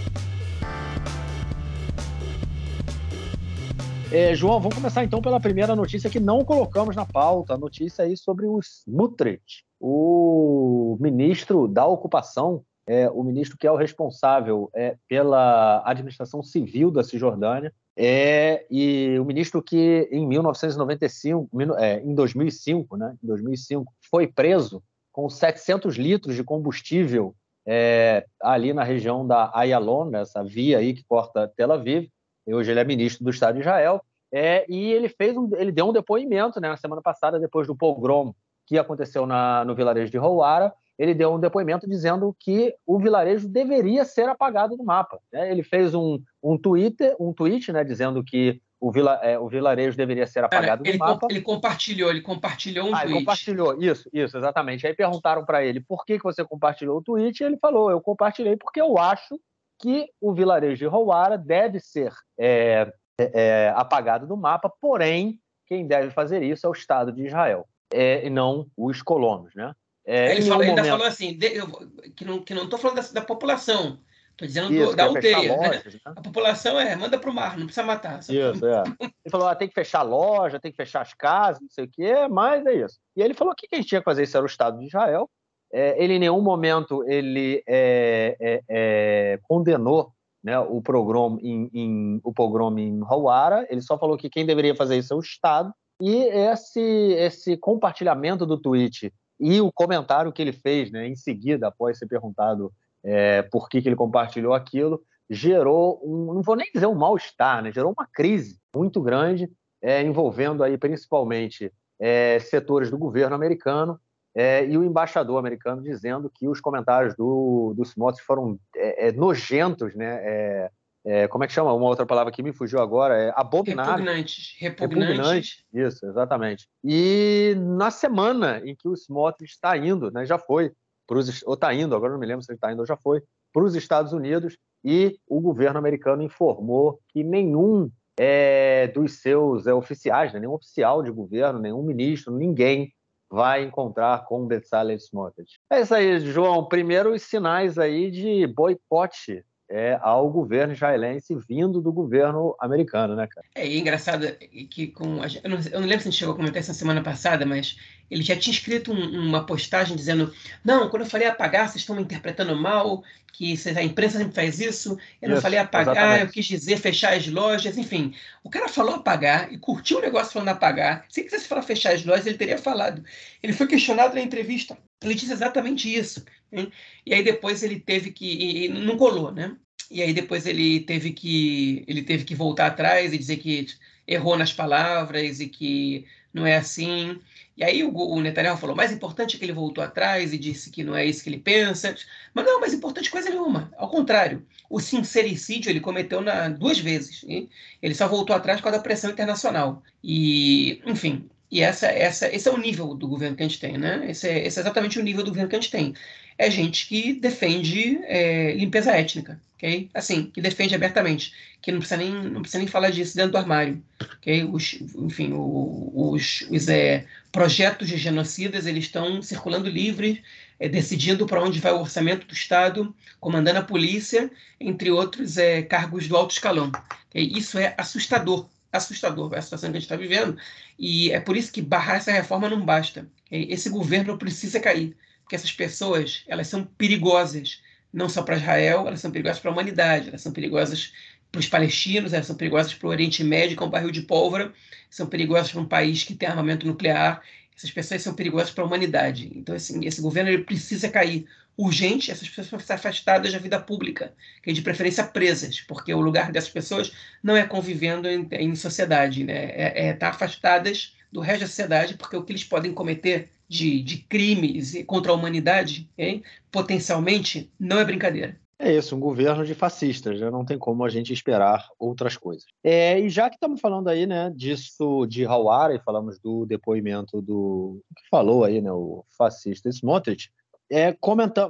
É, 4.12 4.34
João, 4.34 4.58
vamos 4.58 4.74
começar 4.74 5.04
então 5.04 5.22
pela 5.22 5.38
primeira 5.38 5.76
notícia 5.76 6.10
que 6.10 6.18
não 6.18 6.44
colocamos 6.44 6.96
na 6.96 7.06
pauta, 7.06 7.54
a 7.54 7.58
notícia 7.58 8.04
aí 8.04 8.16
sobre 8.16 8.44
o 8.44 8.58
Smutrich, 8.58 9.64
o 9.78 10.96
ministro 10.98 11.68
da 11.68 11.86
ocupação, 11.86 12.64
é, 12.88 13.08
o 13.08 13.22
ministro 13.22 13.56
que 13.56 13.68
é 13.68 13.70
o 13.70 13.76
responsável 13.76 14.68
é, 14.74 14.96
pela 15.06 15.80
administração 15.88 16.42
civil 16.42 16.90
da 16.90 17.04
Cisjordânia, 17.04 17.72
é, 17.96 18.66
e 18.68 19.16
o 19.20 19.24
ministro 19.24 19.62
que 19.62 20.08
em 20.10 20.26
1995, 20.26 21.48
é, 21.78 22.00
em 22.00 22.12
2005, 22.12 22.96
né, 22.96 23.16
em 23.22 23.26
2005, 23.28 23.92
foi 24.10 24.26
preso 24.26 24.82
com 25.12 25.28
700 25.28 25.94
litros 25.96 26.34
de 26.34 26.42
combustível 26.42 27.32
é, 27.64 28.26
ali 28.42 28.72
na 28.72 28.82
região 28.82 29.24
da 29.24 29.52
Ayalon, 29.54 30.10
essa 30.14 30.42
via 30.42 30.78
aí 30.78 30.94
que 30.94 31.04
corta 31.04 31.46
Tel 31.56 31.70
Aviv, 31.70 32.08
hoje 32.54 32.70
ele 32.70 32.80
é 32.80 32.84
ministro 32.84 33.24
do 33.24 33.30
Estado 33.30 33.54
de 33.54 33.60
Israel, 33.60 34.02
é, 34.32 34.64
e 34.68 34.92
ele 34.92 35.08
fez 35.08 35.36
um, 35.36 35.50
ele 35.56 35.72
deu 35.72 35.88
um 35.88 35.92
depoimento 35.92 36.60
né, 36.60 36.68
na 36.68 36.76
semana 36.76 37.02
passada, 37.02 37.38
depois 37.38 37.66
do 37.66 37.76
pogrom 37.76 38.32
que 38.66 38.78
aconteceu 38.78 39.26
na, 39.26 39.64
no 39.64 39.74
vilarejo 39.74 40.12
de 40.12 40.18
Houara, 40.18 40.72
ele 40.96 41.14
deu 41.14 41.32
um 41.32 41.40
depoimento 41.40 41.88
dizendo 41.88 42.36
que 42.38 42.74
o 42.86 42.98
vilarejo 42.98 43.48
deveria 43.48 44.04
ser 44.04 44.28
apagado 44.28 44.76
do 44.76 44.84
mapa. 44.84 45.18
Né? 45.32 45.50
Ele 45.50 45.62
fez 45.62 45.94
um, 45.94 46.20
um, 46.42 46.58
Twitter, 46.58 47.16
um 47.18 47.32
tweet 47.32 47.72
né, 47.72 47.82
dizendo 47.82 48.22
que 48.22 48.60
o, 48.78 48.92
vila, 48.92 49.14
é, 49.22 49.38
o 49.38 49.48
vilarejo 49.48 49.96
deveria 49.96 50.26
ser 50.26 50.44
apagado 50.44 50.84
Cara, 50.84 50.96
do 50.96 50.98
mapa. 50.98 51.26
ele 51.30 51.40
compartilhou, 51.40 52.10
ele 52.10 52.20
compartilhou 52.20 52.88
um 52.88 52.94
ah, 52.94 53.00
tweet. 53.00 53.18
compartilhou, 53.18 53.82
isso, 53.82 54.08
isso, 54.12 54.36
exatamente. 54.36 54.86
Aí 54.86 54.94
perguntaram 54.94 55.44
para 55.44 55.64
ele 55.64 55.80
por 55.80 56.04
que, 56.04 56.18
que 56.18 56.24
você 56.24 56.44
compartilhou 56.44 56.98
o 56.98 57.02
tweet, 57.02 57.40
e 57.40 57.46
ele 57.46 57.56
falou: 57.56 57.90
eu 57.90 58.00
compartilhei 58.00 58.56
porque 58.56 58.80
eu 58.80 58.98
acho 58.98 59.40
que 59.80 60.08
o 60.20 60.32
vilarejo 60.32 60.76
de 60.76 60.86
Houara 60.86 61.38
deve 61.38 61.80
ser 61.80 62.12
é, 62.38 62.92
é, 63.18 63.30
é, 63.34 63.72
apagado 63.74 64.26
do 64.26 64.36
mapa, 64.36 64.72
porém, 64.80 65.40
quem 65.66 65.86
deve 65.86 66.10
fazer 66.10 66.42
isso 66.42 66.66
é 66.66 66.70
o 66.70 66.74
Estado 66.74 67.10
de 67.12 67.26
Israel, 67.26 67.66
é, 67.92 68.26
e 68.26 68.30
não 68.30 68.66
os 68.76 69.02
colonos. 69.02 69.54
Né? 69.54 69.72
É, 70.04 70.32
ele, 70.32 70.42
fala, 70.42 70.64
ele 70.64 70.72
momento... 70.72 70.78
ainda 70.78 70.90
falou 70.90 71.06
assim, 71.06 71.36
de, 71.36 71.56
eu, 71.56 71.66
que 72.14 72.24
não 72.24 72.36
estou 72.36 72.44
que 72.44 72.54
não 72.54 72.78
falando 72.78 72.96
da, 72.96 73.20
da 73.20 73.22
população, 73.22 74.00
estou 74.32 74.46
dizendo 74.46 74.72
isso, 74.72 74.90
do, 74.90 74.96
da 74.96 75.04
aldeia. 75.04 75.56
Né? 75.56 75.68
Lojas, 75.68 75.94
né? 75.94 76.00
A 76.04 76.20
população 76.20 76.80
é, 76.80 76.96
manda 76.96 77.18
para 77.18 77.30
o 77.30 77.34
mar, 77.34 77.56
não 77.56 77.66
precisa 77.66 77.86
matar. 77.86 78.20
Isso, 78.20 78.34
é. 78.34 78.82
Ele 79.00 79.30
falou, 79.30 79.48
ah, 79.48 79.54
tem 79.54 79.68
que 79.68 79.74
fechar 79.74 80.00
a 80.00 80.02
loja, 80.02 80.60
tem 80.60 80.70
que 80.70 80.76
fechar 80.76 81.00
as 81.02 81.14
casas, 81.14 81.60
não 81.62 81.70
sei 81.70 81.84
o 81.84 81.90
quê, 81.90 82.28
mas 82.28 82.64
é 82.66 82.74
isso. 82.74 82.98
E 83.16 83.22
ele 83.22 83.34
falou 83.34 83.54
que 83.54 83.68
quem 83.68 83.82
tinha 83.82 84.00
que 84.00 84.04
fazer 84.04 84.22
isso 84.22 84.36
era 84.36 84.44
o 84.44 84.48
Estado 84.48 84.78
de 84.78 84.86
Israel, 84.86 85.28
é, 85.72 86.02
ele 86.02 86.14
em 86.14 86.18
nenhum 86.18 86.40
momento 86.40 87.04
ele 87.08 87.62
é, 87.66 88.36
é, 88.40 88.62
é 88.68 89.38
condenou 89.42 90.12
né, 90.42 90.58
o 90.58 90.80
pogrom 90.80 91.38
em, 91.42 91.70
em, 91.72 92.20
o 92.24 92.32
pogrom 92.32 92.76
em 92.78 93.00
Hawara, 93.02 93.66
ele 93.70 93.82
só 93.82 93.98
falou 93.98 94.16
que 94.16 94.30
quem 94.30 94.46
deveria 94.46 94.74
fazer 94.74 94.96
isso 94.96 95.12
é 95.12 95.16
o 95.16 95.20
Estado, 95.20 95.72
e 96.00 96.14
esse, 96.16 96.80
esse 96.80 97.56
compartilhamento 97.58 98.46
do 98.46 98.56
tweet 98.56 99.12
e 99.38 99.60
o 99.60 99.70
comentário 99.70 100.32
que 100.32 100.40
ele 100.40 100.52
fez, 100.52 100.90
né, 100.90 101.06
em 101.06 101.14
seguida, 101.14 101.68
após 101.68 101.98
ser 101.98 102.06
perguntado 102.06 102.72
é, 103.04 103.42
por 103.42 103.68
que, 103.68 103.82
que 103.82 103.88
ele 103.88 103.96
compartilhou 103.96 104.54
aquilo, 104.54 105.02
gerou 105.28 106.00
um, 106.02 106.34
não 106.34 106.42
vou 106.42 106.56
nem 106.56 106.70
dizer 106.72 106.86
um 106.86 106.94
mal-estar, 106.94 107.62
né, 107.62 107.70
gerou 107.70 107.94
uma 107.96 108.06
crise 108.06 108.58
muito 108.74 109.00
grande, 109.00 109.50
é, 109.82 110.02
envolvendo 110.02 110.62
aí 110.62 110.76
principalmente 110.76 111.72
é, 111.98 112.38
setores 112.38 112.90
do 112.90 112.98
governo 112.98 113.34
americano 113.34 113.98
é, 114.34 114.64
e 114.64 114.78
o 114.78 114.84
embaixador 114.84 115.38
americano 115.38 115.82
dizendo 115.82 116.30
que 116.30 116.46
os 116.46 116.60
comentários 116.60 117.14
do, 117.14 117.74
do 117.76 117.82
Smotrich 117.82 118.24
foram 118.24 118.58
é, 118.76 119.08
é, 119.08 119.12
nojentos, 119.12 119.94
né? 119.94 120.20
É, 120.22 120.70
é, 121.02 121.28
como 121.28 121.42
é 121.42 121.46
que 121.46 121.52
chama? 121.52 121.72
Uma 121.72 121.86
outra 121.86 122.04
palavra 122.04 122.32
que 122.32 122.42
me 122.42 122.52
fugiu 122.52 122.80
agora 122.80 123.16
é 123.16 123.32
abominável. 123.34 123.92
Repugnantes. 123.94 124.56
Repugnantes. 124.58 125.08
Repugnante, 125.08 125.66
isso, 125.72 126.06
exatamente. 126.06 126.68
E 126.84 127.54
na 127.56 127.90
semana 127.90 128.60
em 128.64 128.76
que 128.76 128.86
o 128.86 128.94
Smotrich 128.94 129.52
está 129.52 129.76
indo, 129.76 130.10
né, 130.10 130.26
já 130.26 130.38
foi, 130.38 130.72
pros, 131.06 131.42
ou 131.44 131.54
está 131.54 131.72
indo, 131.72 131.96
agora 131.96 132.12
não 132.12 132.20
me 132.20 132.26
lembro 132.26 132.42
se 132.44 132.52
ele 132.52 132.56
está 132.58 132.70
indo 132.70 132.80
ou 132.80 132.86
já 132.86 132.96
foi, 132.96 133.22
para 133.52 133.64
os 133.64 133.74
Estados 133.74 134.12
Unidos, 134.12 134.58
e 134.84 135.18
o 135.26 135.40
governo 135.40 135.78
americano 135.78 136.22
informou 136.22 137.00
que 137.08 137.24
nenhum 137.24 137.90
é, 138.18 138.86
dos 138.88 139.20
seus 139.22 139.66
é, 139.66 139.72
oficiais, 139.72 140.32
né, 140.32 140.40
nenhum 140.40 140.52
oficial 140.52 141.02
de 141.02 141.10
governo, 141.10 141.58
nenhum 141.58 141.82
ministro, 141.82 142.36
ninguém 142.36 142.92
vai 143.30 143.62
encontrar 143.62 144.24
com 144.24 144.46
Bezalel 144.46 144.96
Smotrich. 144.96 145.58
É 145.70 145.80
isso 145.80 145.94
aí, 145.94 146.18
João. 146.20 146.66
Primeiro, 146.66 147.14
os 147.14 147.22
sinais 147.22 147.78
aí 147.78 148.10
de 148.10 148.46
boicote 148.48 149.44
é, 149.70 149.96
ao 150.02 150.28
governo 150.28 150.72
israelense 150.72 151.38
vindo 151.48 151.80
do 151.80 151.92
governo 151.92 152.56
americano, 152.58 153.14
né, 153.14 153.28
cara? 153.28 153.46
É, 153.54 153.66
e 153.66 153.76
é 153.76 153.78
engraçado 153.78 154.26
que 154.68 154.88
com. 154.88 155.22
Eu 155.44 155.50
não, 155.50 155.58
eu 155.70 155.80
não, 155.80 155.86
lembro 155.86 156.00
se 156.00 156.08
a 156.08 156.10
gente 156.10 156.18
chegou 156.18 156.34
a 156.34 156.36
comentar 156.36 156.60
isso 156.60 156.70
na 156.70 156.74
semana 156.74 157.02
passada, 157.02 157.46
mas 157.46 157.76
ele 158.10 158.22
já 158.22 158.36
tinha 158.36 158.52
escrito 158.52 158.92
um, 158.92 159.28
uma 159.28 159.46
postagem 159.46 159.96
dizendo: 159.96 160.34
Não, 160.64 160.88
quando 160.88 161.02
eu 161.02 161.08
falei 161.08 161.28
apagar, 161.28 161.68
vocês 161.68 161.82
estão 161.82 161.94
me 161.94 162.02
interpretando 162.02 162.56
mal, 162.56 163.04
que 163.32 163.54
a 163.76 163.82
imprensa 163.82 164.18
sempre 164.18 164.34
faz 164.34 164.60
isso. 164.60 164.98
Eu 165.22 165.28
não 165.28 165.36
isso, 165.36 165.42
falei 165.42 165.58
apagar, 165.58 165.96
exatamente. 165.96 166.26
eu 166.26 166.32
quis 166.32 166.46
dizer 166.46 166.76
fechar 166.78 167.14
as 167.14 167.26
lojas, 167.28 167.78
enfim. 167.78 168.14
O 168.42 168.50
cara 168.50 168.68
falou 168.68 168.96
apagar 168.96 169.52
e 169.52 169.58
curtiu 169.58 169.98
o 169.98 170.02
negócio 170.02 170.32
falando 170.32 170.48
apagar. 170.48 171.06
Se 171.08 171.22
quisesse 171.22 171.48
falar 171.48 171.62
fechar 171.62 171.94
as 171.94 172.04
lojas, 172.04 172.26
ele 172.26 172.36
teria 172.38 172.58
falado. 172.58 173.02
Ele 173.42 173.52
foi 173.52 173.66
questionado 173.66 174.14
na 174.14 174.20
entrevista. 174.20 174.76
Ele 175.02 175.14
disse 175.14 175.32
exatamente 175.32 175.92
isso. 175.92 176.24
Hein? 176.52 176.70
E 177.06 177.14
aí 177.14 177.22
depois 177.22 177.62
ele 177.62 177.78
teve 177.78 178.10
que. 178.10 178.26
E, 178.26 178.66
e 178.66 178.68
não 178.68 178.96
colou, 178.96 179.30
né? 179.32 179.56
E 179.90 180.02
aí 180.02 180.12
depois 180.12 180.46
ele 180.46 180.80
teve 180.80 181.12
que 181.12 181.84
ele 181.88 182.02
teve 182.02 182.24
que 182.24 182.34
voltar 182.34 182.66
atrás 182.66 183.12
e 183.12 183.18
dizer 183.18 183.38
que 183.38 183.66
errou 184.06 184.36
nas 184.36 184.52
palavras 184.52 185.40
e 185.40 185.48
que 185.48 186.06
não 186.32 186.46
é 186.46 186.56
assim. 186.56 187.18
E 187.60 187.64
aí 187.64 187.84
o, 187.84 187.94
o 187.94 188.20
Netanyahu 188.22 188.56
falou: 188.56 188.74
mais 188.74 188.90
importante 188.90 189.36
é 189.36 189.38
que 189.38 189.44
ele 189.44 189.52
voltou 189.52 189.84
atrás 189.84 190.32
e 190.32 190.38
disse 190.38 190.70
que 190.70 190.82
não 190.82 190.96
é 190.96 191.04
isso 191.04 191.22
que 191.22 191.28
ele 191.28 191.38
pensa. 191.38 191.94
Mas 192.32 192.46
não, 192.46 192.58
mais 192.58 192.72
importante 192.72 193.10
coisa 193.10 193.28
nenhuma. 193.28 193.70
Ao 193.76 193.90
contrário, 193.90 194.46
o 194.70 194.80
sincericídio 194.80 195.68
ele 195.70 195.78
cometeu 195.78 196.22
na, 196.22 196.48
duas 196.48 196.78
vezes. 196.78 197.22
Hein? 197.28 197.50
Ele 197.82 197.94
só 197.94 198.08
voltou 198.08 198.34
atrás 198.34 198.60
por 198.60 198.64
causa 198.64 198.78
da 198.78 198.82
pressão 198.82 199.10
internacional. 199.10 199.82
E, 200.02 200.80
enfim, 200.86 201.28
e 201.50 201.62
essa, 201.62 201.86
essa, 201.86 202.32
esse 202.34 202.48
é 202.48 202.52
o 202.52 202.56
nível 202.56 202.94
do 202.94 203.08
governo 203.08 203.36
que 203.36 203.42
a 203.42 203.48
gente 203.48 203.58
tem, 203.58 203.76
né? 203.76 204.06
Esse 204.08 204.28
é, 204.28 204.46
esse 204.46 204.58
é 204.58 204.62
exatamente 204.62 204.98
o 204.98 205.02
nível 205.02 205.24
do 205.24 205.30
governo 205.30 205.48
que 205.48 205.56
a 205.56 205.60
gente 205.60 205.70
tem. 205.70 205.94
É 206.38 206.48
gente 206.50 206.86
que 206.86 207.12
defende 207.12 207.98
é, 208.04 208.52
limpeza 208.54 208.92
étnica, 208.92 209.40
ok? 209.56 209.90
Assim, 209.92 210.26
que 210.26 210.40
defende 210.40 210.74
abertamente, 210.74 211.34
que 211.60 211.72
não 211.72 211.80
precisa 211.80 212.00
nem, 212.00 212.12
não 212.12 212.40
precisa 212.40 212.58
nem 212.58 212.68
falar 212.68 212.90
disso 212.90 213.16
dentro 213.16 213.32
do 213.32 213.38
armário, 213.38 213.82
ok? 214.00 214.44
Os, 214.44 214.78
enfim, 214.96 215.32
os, 215.34 216.46
os 216.48 216.68
é, 216.68 217.04
projetos 217.32 217.88
de 217.88 217.96
genocidas, 217.96 218.66
eles 218.66 218.84
estão 218.84 219.20
circulando 219.20 219.68
livres, 219.68 220.20
é, 220.58 220.68
decidindo 220.68 221.26
para 221.26 221.42
onde 221.42 221.58
vai 221.58 221.72
o 221.72 221.80
orçamento 221.80 222.26
do 222.28 222.32
Estado, 222.32 222.94
comandando 223.18 223.58
a 223.58 223.64
polícia, 223.64 224.30
entre 224.60 224.90
outros 224.90 225.36
é, 225.36 225.62
cargos 225.62 226.06
do 226.06 226.16
alto 226.16 226.30
escalão. 226.30 226.70
Okay? 227.08 227.24
Isso 227.34 227.58
é 227.58 227.74
assustador 227.76 228.48
assustador 228.72 229.34
a 229.34 229.42
situação 229.42 229.70
que 229.70 229.76
a 229.76 229.80
gente 229.80 229.86
está 229.86 229.96
vivendo. 229.96 230.36
E 230.78 231.10
é 231.10 231.20
por 231.20 231.36
isso 231.36 231.52
que 231.52 231.62
barrar 231.62 231.96
essa 231.96 232.12
reforma 232.12 232.48
não 232.48 232.64
basta. 232.64 233.06
Esse 233.30 233.68
governo 233.68 234.18
precisa 234.18 234.60
cair, 234.60 234.96
porque 235.22 235.36
essas 235.36 235.52
pessoas 235.52 236.24
elas 236.26 236.46
são 236.46 236.64
perigosas, 236.64 237.60
não 237.92 238.08
só 238.08 238.22
para 238.22 238.36
Israel, 238.36 238.86
elas 238.86 239.00
são 239.00 239.10
perigosas 239.10 239.40
para 239.40 239.50
a 239.50 239.52
humanidade, 239.52 240.08
elas 240.08 240.22
são 240.22 240.32
perigosas 240.32 240.92
para 241.30 241.38
os 241.38 241.48
palestinos, 241.48 242.12
elas 242.12 242.26
são 242.26 242.36
perigosas 242.36 242.74
para 242.74 242.86
o 242.88 242.90
Oriente 242.90 243.22
Médio, 243.22 243.56
que 243.56 243.62
é 243.62 243.66
um 243.66 243.70
barril 243.70 243.90
de 243.90 244.02
pólvora, 244.02 244.52
são 244.88 245.06
perigosas 245.06 245.52
para 245.52 245.60
um 245.60 245.66
país 245.66 246.02
que 246.02 246.14
tem 246.14 246.28
armamento 246.28 246.66
nuclear, 246.66 247.22
essas 247.56 247.70
pessoas 247.70 248.02
são 248.02 248.14
perigosas 248.14 248.50
para 248.50 248.64
a 248.64 248.66
humanidade. 248.66 249.30
Então, 249.34 249.54
assim, 249.54 249.84
esse 249.84 250.00
governo 250.00 250.30
ele 250.30 250.44
precisa 250.44 250.88
cair 250.88 251.26
urgente, 251.60 252.10
essas 252.10 252.28
pessoas 252.28 252.64
ser 252.64 252.72
afastadas 252.72 253.32
da 253.32 253.38
vida 253.38 253.60
pública, 253.60 254.14
que 254.42 254.52
de 254.52 254.62
preferência 254.62 255.04
presas, 255.04 255.60
porque 255.60 255.92
o 255.92 256.00
lugar 256.00 256.32
dessas 256.32 256.50
pessoas 256.50 256.92
não 257.22 257.36
é 257.36 257.44
convivendo 257.44 258.08
em, 258.08 258.26
em 258.32 258.54
sociedade, 258.54 259.24
né? 259.24 259.50
é, 259.52 259.86
é 259.86 259.90
estar 259.92 260.10
tá 260.10 260.16
afastadas 260.16 260.96
do 261.12 261.20
resto 261.20 261.40
da 261.40 261.46
sociedade, 261.46 261.94
porque 261.94 262.16
o 262.16 262.22
que 262.22 262.32
eles 262.32 262.44
podem 262.44 262.72
cometer 262.72 263.30
de, 263.48 263.82
de 263.82 263.98
crimes 263.98 264.82
contra 264.86 265.12
a 265.12 265.14
humanidade, 265.14 265.88
hein, 265.98 266.22
potencialmente, 266.50 267.50
não 267.58 267.80
é 267.80 267.84
brincadeira. 267.84 268.38
É 268.62 268.76
isso, 268.76 268.94
um 268.94 269.00
governo 269.00 269.44
de 269.44 269.54
fascistas, 269.54 270.18
já 270.18 270.30
não 270.30 270.44
tem 270.44 270.58
como 270.58 270.84
a 270.84 270.88
gente 270.90 271.14
esperar 271.14 271.66
outras 271.78 272.16
coisas. 272.16 272.44
É, 272.62 273.00
e 273.00 273.08
já 273.08 273.30
que 273.30 273.36
estamos 273.36 273.58
falando 273.58 273.88
aí, 273.88 274.06
né, 274.06 274.30
disso 274.36 275.06
de 275.06 275.24
Hawara 275.24 275.74
e 275.74 275.80
falamos 275.80 276.18
do 276.18 276.44
depoimento 276.44 277.22
do 277.22 277.82
que 277.96 278.06
falou 278.10 278.44
aí, 278.44 278.60
né, 278.60 278.70
o 278.70 279.02
fascista 279.16 279.70
Smotrich, 279.70 280.30
é, 280.70 280.96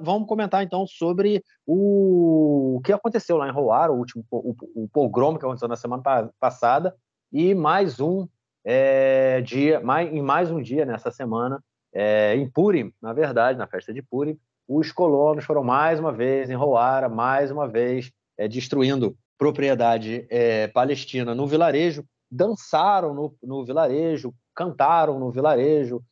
vamos 0.02 0.26
comentar 0.26 0.62
então 0.62 0.86
sobre 0.86 1.44
o, 1.66 2.76
o 2.76 2.80
que 2.80 2.92
aconteceu 2.92 3.36
lá 3.36 3.48
em 3.48 3.52
Roar, 3.52 3.90
o 3.90 3.98
último 3.98 4.24
o, 4.30 4.54
o 4.74 4.88
pogrom 4.88 5.36
que 5.36 5.44
aconteceu 5.44 5.68
na 5.68 5.76
semana 5.76 6.02
passada, 6.40 6.94
e 7.32 7.54
mais 7.54 8.00
um 8.00 8.26
é, 8.64 9.40
dia, 9.42 9.80
mais, 9.80 10.12
em 10.12 10.22
mais 10.22 10.50
um 10.50 10.60
dia 10.60 10.84
nessa 10.84 11.10
semana, 11.10 11.62
é, 11.92 12.34
em 12.34 12.48
Purim, 12.48 12.92
na 13.00 13.12
verdade, 13.12 13.58
na 13.58 13.66
festa 13.66 13.92
de 13.92 14.00
Purim, 14.00 14.38
os 14.66 14.90
colonos 14.92 15.44
foram 15.44 15.64
mais 15.64 15.98
uma 16.00 16.12
vez 16.12 16.48
em 16.48 16.54
Roara, 16.54 17.08
mais 17.08 17.50
uma 17.50 17.68
vez 17.68 18.10
é, 18.38 18.48
destruindo 18.48 19.16
propriedade 19.36 20.26
é, 20.30 20.68
palestina 20.68 21.34
no 21.34 21.46
vilarejo, 21.46 22.04
dançaram 22.30 23.12
no, 23.12 23.34
no 23.42 23.64
vilarejo, 23.64 24.32
cantaram 24.54 25.18
no 25.18 25.30
vilarejo, 25.30 26.02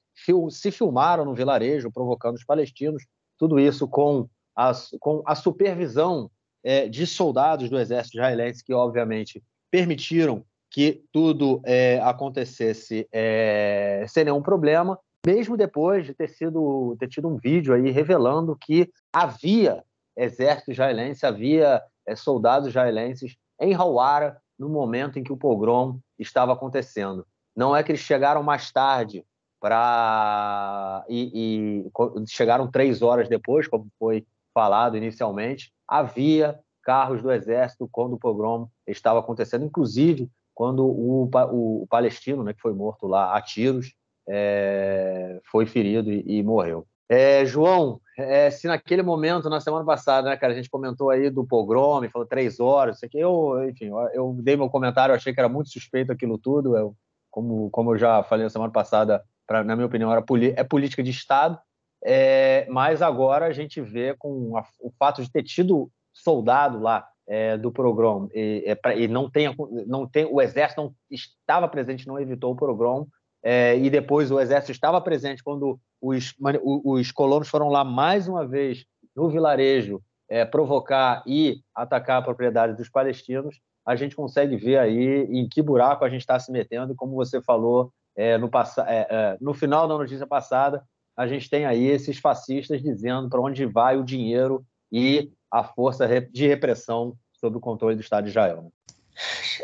se 0.50 0.70
filmaram 0.70 1.24
no 1.24 1.34
vilarejo, 1.34 1.90
provocando 1.90 2.36
os 2.36 2.44
palestinos, 2.44 3.04
tudo 3.38 3.58
isso 3.58 3.86
com 3.86 4.28
a, 4.56 4.72
com 5.00 5.22
a 5.24 5.34
supervisão 5.34 6.30
é, 6.64 6.88
de 6.88 7.06
soldados 7.06 7.70
do 7.70 7.78
exército 7.78 8.16
israelense, 8.16 8.64
que 8.64 8.74
obviamente 8.74 9.42
permitiram 9.70 10.44
que 10.70 11.02
tudo 11.12 11.60
é, 11.64 12.00
acontecesse 12.00 13.08
é, 13.12 14.04
sem 14.08 14.24
nenhum 14.24 14.42
problema, 14.42 14.98
mesmo 15.26 15.56
depois 15.56 16.04
de 16.04 16.14
ter, 16.14 16.28
sido, 16.28 16.96
ter 16.98 17.08
tido 17.08 17.28
um 17.28 17.36
vídeo 17.36 17.74
aí 17.74 17.90
revelando 17.90 18.56
que 18.56 18.90
havia 19.12 19.82
exército 20.16 20.72
israelense, 20.72 21.24
havia 21.24 21.82
é, 22.06 22.16
soldados 22.16 22.68
israelenses 22.68 23.36
em 23.60 23.74
Hawara 23.74 24.40
no 24.58 24.68
momento 24.68 25.18
em 25.18 25.22
que 25.22 25.32
o 25.32 25.36
pogrom 25.36 25.98
estava 26.18 26.52
acontecendo. 26.52 27.26
Não 27.56 27.74
é 27.74 27.82
que 27.82 27.92
eles 27.92 28.00
chegaram 28.00 28.42
mais 28.42 28.70
tarde 28.70 29.24
para 29.60 31.04
e, 31.08 31.84
e, 31.84 32.26
chegaram 32.26 32.70
três 32.70 33.02
horas 33.02 33.28
depois, 33.28 33.66
como 33.66 33.88
foi 33.98 34.26
falado 34.54 34.96
inicialmente, 34.96 35.72
havia 35.86 36.58
carros 36.82 37.22
do 37.22 37.30
exército 37.30 37.88
quando 37.90 38.14
o 38.14 38.18
pogrom 38.18 38.68
estava 38.86 39.20
acontecendo, 39.20 39.64
inclusive 39.64 40.28
quando 40.54 40.84
o, 40.84 41.30
o, 41.30 41.82
o 41.82 41.86
palestino, 41.86 42.42
né, 42.42 42.52
que 42.52 42.60
foi 42.60 42.72
morto 42.72 43.06
lá 43.06 43.36
a 43.36 43.40
tiros, 43.40 43.94
é, 44.28 45.40
foi 45.50 45.66
ferido 45.66 46.10
e, 46.10 46.38
e 46.38 46.42
morreu. 46.42 46.86
É, 47.08 47.46
João, 47.46 48.00
é, 48.18 48.50
se 48.50 48.66
naquele 48.66 49.02
momento, 49.02 49.48
na 49.48 49.60
semana 49.60 49.84
passada, 49.84 50.28
né, 50.28 50.36
cara, 50.36 50.52
a 50.52 50.56
gente 50.56 50.68
comentou 50.68 51.08
aí 51.08 51.30
do 51.30 51.46
pogrom, 51.46 52.06
falou 52.10 52.26
três 52.26 52.60
horas, 52.60 52.96
isso 52.96 53.06
aqui, 53.06 53.18
eu, 53.18 53.66
enfim, 53.68 53.90
eu 54.12 54.36
dei 54.42 54.56
meu 54.56 54.68
comentário, 54.68 55.14
achei 55.14 55.32
que 55.32 55.40
era 55.40 55.48
muito 55.48 55.70
suspeito 55.70 56.12
aquilo 56.12 56.36
tudo, 56.36 56.76
eu, 56.76 56.94
como, 57.30 57.70
como 57.70 57.94
eu 57.94 57.98
já 57.98 58.22
falei 58.24 58.44
na 58.44 58.50
semana 58.50 58.72
passada, 58.72 59.24
pra, 59.48 59.64
na 59.64 59.74
minha 59.74 59.86
opinião, 59.86 60.12
era, 60.12 60.24
é 60.54 60.62
política 60.62 61.02
de 61.02 61.10
Estado, 61.10 61.58
é, 62.04 62.66
mas 62.70 63.02
agora 63.02 63.46
a 63.46 63.52
gente 63.52 63.80
vê 63.80 64.14
com 64.16 64.56
a, 64.56 64.64
o 64.80 64.92
fato 64.96 65.22
de 65.22 65.32
ter 65.32 65.42
tido 65.42 65.90
soldado 66.12 66.78
lá 66.78 67.04
é, 67.26 67.56
do 67.56 67.72
programa 67.72 68.28
e, 68.32 68.62
é, 68.64 68.74
pra, 68.76 68.94
e, 68.94 69.08
não, 69.08 69.28
tem, 69.28 69.52
não 69.86 70.06
tem 70.06 70.24
o 70.24 70.40
exército 70.40 70.80
não 70.80 70.94
estava 71.10 71.66
presente 71.68 72.06
não 72.06 72.18
evitou 72.18 72.52
o 72.52 72.56
programa 72.56 73.06
é, 73.42 73.76
e 73.76 73.90
depois 73.90 74.30
o 74.30 74.40
exército 74.40 74.72
estava 74.72 75.00
presente 75.00 75.42
quando 75.42 75.78
os, 76.00 76.34
os 76.62 77.12
colonos 77.12 77.48
foram 77.48 77.68
lá 77.68 77.84
mais 77.84 78.28
uma 78.28 78.46
vez 78.46 78.84
no 79.14 79.28
vilarejo 79.28 80.00
é, 80.28 80.44
provocar 80.44 81.22
e 81.26 81.60
atacar 81.74 82.18
a 82.18 82.22
propriedade 82.22 82.76
dos 82.76 82.88
palestinos. 82.88 83.60
A 83.86 83.96
gente 83.96 84.14
consegue 84.14 84.56
ver 84.56 84.78
aí 84.78 85.24
em 85.30 85.48
que 85.48 85.62
buraco 85.62 86.04
a 86.04 86.08
gente 86.08 86.20
está 86.20 86.38
se 86.38 86.52
metendo 86.52 86.92
e 86.92 86.96
como 86.96 87.14
você 87.14 87.40
falou 87.40 87.90
é, 88.18 88.36
no, 88.36 88.50
é, 88.84 89.06
é, 89.08 89.36
no 89.40 89.54
final 89.54 89.86
da 89.86 89.96
notícia 89.96 90.26
passada, 90.26 90.82
a 91.16 91.24
gente 91.28 91.48
tem 91.48 91.64
aí 91.64 91.86
esses 91.86 92.18
fascistas 92.18 92.82
dizendo 92.82 93.28
para 93.28 93.40
onde 93.40 93.64
vai 93.64 93.96
o 93.96 94.02
dinheiro 94.02 94.66
e 94.90 95.30
a 95.48 95.62
força 95.62 96.06
de 96.32 96.48
repressão 96.48 97.16
sob 97.32 97.56
o 97.56 97.60
controle 97.60 97.94
do 97.94 98.02
Estado 98.02 98.24
de 98.24 98.30
Israel. 98.30 98.64
Né? 98.64 98.70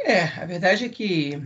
É, 0.04 0.22
a 0.40 0.46
verdade 0.46 0.84
é 0.84 0.88
que 0.88 1.42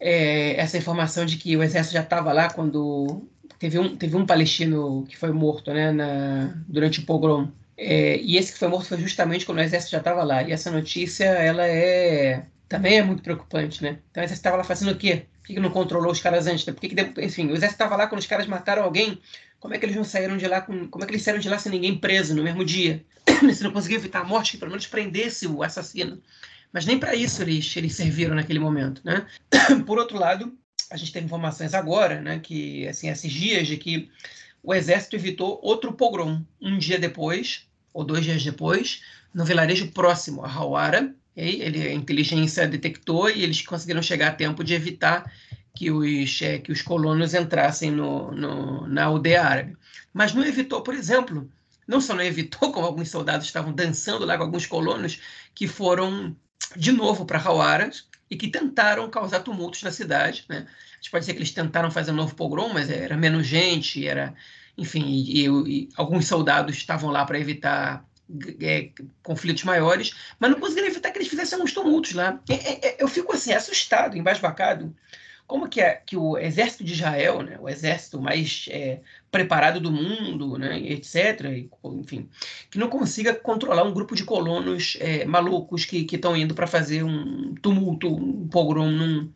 é, 0.00 0.60
essa 0.60 0.76
informação 0.76 1.24
de 1.24 1.36
que 1.36 1.56
o 1.56 1.62
exército 1.62 1.94
já 1.94 2.02
estava 2.02 2.32
lá 2.32 2.52
quando 2.52 3.28
teve 3.60 3.78
um, 3.78 3.96
teve 3.96 4.16
um 4.16 4.26
palestino 4.26 5.04
que 5.08 5.16
foi 5.16 5.30
morto 5.30 5.72
né, 5.72 5.92
na, 5.92 6.52
durante 6.66 6.98
o 6.98 7.06
pogrom. 7.06 7.48
É, 7.76 8.16
e 8.18 8.36
esse 8.36 8.52
que 8.52 8.58
foi 8.58 8.68
morto 8.68 8.88
foi 8.88 8.98
justamente 8.98 9.46
quando 9.46 9.58
o 9.58 9.62
exército 9.62 9.92
já 9.92 9.98
estava 9.98 10.24
lá. 10.24 10.42
E 10.42 10.50
essa 10.50 10.70
notícia, 10.70 11.26
ela 11.26 11.64
é 11.64 12.44
também 12.68 12.98
é 12.98 13.02
muito 13.02 13.22
preocupante, 13.22 13.82
né? 13.82 13.98
Então 14.10 14.20
o 14.20 14.24
exército 14.24 14.40
estava 14.40 14.56
lá 14.56 14.64
fazendo 14.64 14.92
o 14.92 14.96
quê? 14.96 15.26
Por 15.40 15.46
que, 15.46 15.54
que 15.54 15.60
não 15.60 15.70
controlou 15.70 16.12
os 16.12 16.20
caras 16.20 16.46
antes? 16.46 16.64
Por 16.64 16.80
que, 16.80 16.88
que 16.88 17.24
enfim, 17.24 17.46
o 17.46 17.52
exército 17.52 17.72
estava 17.72 17.96
lá 17.96 18.06
quando 18.06 18.20
os 18.20 18.26
caras 18.26 18.46
mataram 18.46 18.82
alguém. 18.82 19.20
Como 19.58 19.74
é 19.74 19.78
que 19.78 19.84
eles 19.84 19.96
não 19.96 20.04
saíram 20.04 20.36
de 20.36 20.46
lá 20.46 20.60
com, 20.60 20.88
como 20.88 21.04
é 21.04 21.06
que 21.06 21.12
eles 21.12 21.22
saíram 21.22 21.40
de 21.40 21.48
lá 21.48 21.58
sem 21.58 21.72
ninguém 21.72 21.98
preso 21.98 22.34
no 22.34 22.42
mesmo 22.42 22.64
dia? 22.64 23.04
Se 23.54 23.62
não 23.62 23.72
conseguiu 23.72 23.98
evitar 23.98 24.20
a 24.20 24.24
morte, 24.24 24.52
que 24.52 24.58
pelo 24.58 24.70
menos 24.70 24.86
prendesse 24.86 25.46
o 25.46 25.62
assassino. 25.62 26.22
Mas 26.72 26.86
nem 26.86 26.98
para 26.98 27.14
isso 27.14 27.42
eles, 27.42 27.76
eles 27.76 27.94
serviram 27.94 28.34
naquele 28.34 28.58
momento, 28.58 29.02
né? 29.04 29.26
Por 29.86 29.98
outro 29.98 30.18
lado, 30.18 30.56
a 30.90 30.96
gente 30.96 31.12
tem 31.12 31.24
informações 31.24 31.72
agora, 31.72 32.20
né, 32.20 32.40
que 32.40 32.86
assim 32.88 33.08
esses 33.08 33.32
dias 33.32 33.66
de 33.66 33.76
que 33.76 34.10
o 34.62 34.74
exército 34.74 35.16
evitou 35.16 35.58
outro 35.62 35.92
pogrom 35.92 36.42
um 36.60 36.78
dia 36.78 36.98
depois 36.98 37.66
ou 37.92 38.04
dois 38.04 38.24
dias 38.24 38.42
depois 38.42 39.02
no 39.32 39.44
vilarejo 39.44 39.90
próximo 39.92 40.44
a 40.44 40.52
Hawara. 40.52 41.14
Ele, 41.36 41.88
a 41.88 41.92
inteligência 41.92 42.66
detectou 42.66 43.30
e 43.30 43.42
eles 43.42 43.62
conseguiram 43.62 44.02
chegar 44.02 44.28
a 44.28 44.34
tempo 44.34 44.64
de 44.64 44.74
evitar 44.74 45.30
que 45.74 45.90
os, 45.90 46.42
é, 46.42 46.58
que 46.58 46.72
os 46.72 46.82
colonos 46.82 47.34
entrassem 47.34 47.90
no, 47.90 48.32
no, 48.32 48.86
na 48.86 49.04
aldeia 49.04 49.44
árabe. 49.44 49.76
Mas 50.12 50.34
não 50.34 50.44
evitou, 50.44 50.82
por 50.82 50.94
exemplo, 50.94 51.50
não 51.86 52.00
só 52.00 52.14
não 52.14 52.22
evitou, 52.22 52.70
como 52.72 52.86
alguns 52.86 53.08
soldados 53.08 53.46
estavam 53.46 53.72
dançando 53.72 54.24
lá 54.24 54.36
com 54.36 54.44
alguns 54.44 54.66
colonos 54.66 55.20
que 55.54 55.66
foram 55.66 56.36
de 56.76 56.92
novo 56.92 57.24
para 57.24 57.40
Hawaras 57.40 58.06
e 58.30 58.36
que 58.36 58.48
tentaram 58.48 59.10
causar 59.10 59.40
tumultos 59.40 59.82
na 59.82 59.90
cidade. 59.90 60.44
Né? 60.48 60.66
A 60.68 60.96
gente 60.96 61.10
pode 61.10 61.22
dizer 61.22 61.32
que 61.32 61.38
eles 61.38 61.52
tentaram 61.52 61.90
fazer 61.90 62.12
um 62.12 62.16
novo 62.16 62.34
pogrom, 62.34 62.72
mas 62.72 62.90
era 62.90 63.16
menos 63.16 63.46
gente, 63.46 64.06
era, 64.06 64.34
enfim, 64.76 65.04
e, 65.04 65.46
e, 65.46 65.48
e 65.48 65.88
alguns 65.96 66.26
soldados 66.26 66.76
estavam 66.76 67.10
lá 67.10 67.24
para 67.24 67.40
evitar 67.40 68.04
é, 68.60 68.90
conflitos 69.22 69.64
maiores, 69.64 70.14
mas 70.38 70.50
não 70.50 70.60
conseguiram 70.60 70.88
evitar 70.88 71.10
que 71.10 71.18
eles 71.18 71.28
fizessem 71.28 71.56
alguns 71.56 71.72
tumultos 71.72 72.12
lá. 72.12 72.40
É, 72.48 72.88
é, 72.88 72.96
eu 72.98 73.08
fico 73.08 73.34
assim 73.34 73.52
assustado, 73.52 74.16
embasbacado, 74.16 74.94
como 75.50 75.68
que, 75.68 75.80
é, 75.80 76.00
que 76.06 76.16
o 76.16 76.38
exército 76.38 76.84
de 76.84 76.92
Israel, 76.92 77.42
né, 77.42 77.58
o 77.60 77.68
exército 77.68 78.20
mais 78.20 78.66
é, 78.70 79.00
preparado 79.32 79.80
do 79.80 79.90
mundo, 79.90 80.56
né, 80.56 80.78
etc., 80.78 81.68
enfim, 81.84 82.28
que 82.70 82.78
não 82.78 82.88
consiga 82.88 83.34
controlar 83.34 83.82
um 83.82 83.92
grupo 83.92 84.14
de 84.14 84.22
colonos 84.22 84.96
é, 85.00 85.24
malucos 85.24 85.84
que 85.84 86.06
estão 86.08 86.36
indo 86.36 86.54
para 86.54 86.68
fazer 86.68 87.02
um 87.02 87.52
tumulto, 87.56 88.14
um 88.14 88.46
pogrom 88.46 88.92
num, 88.92 89.32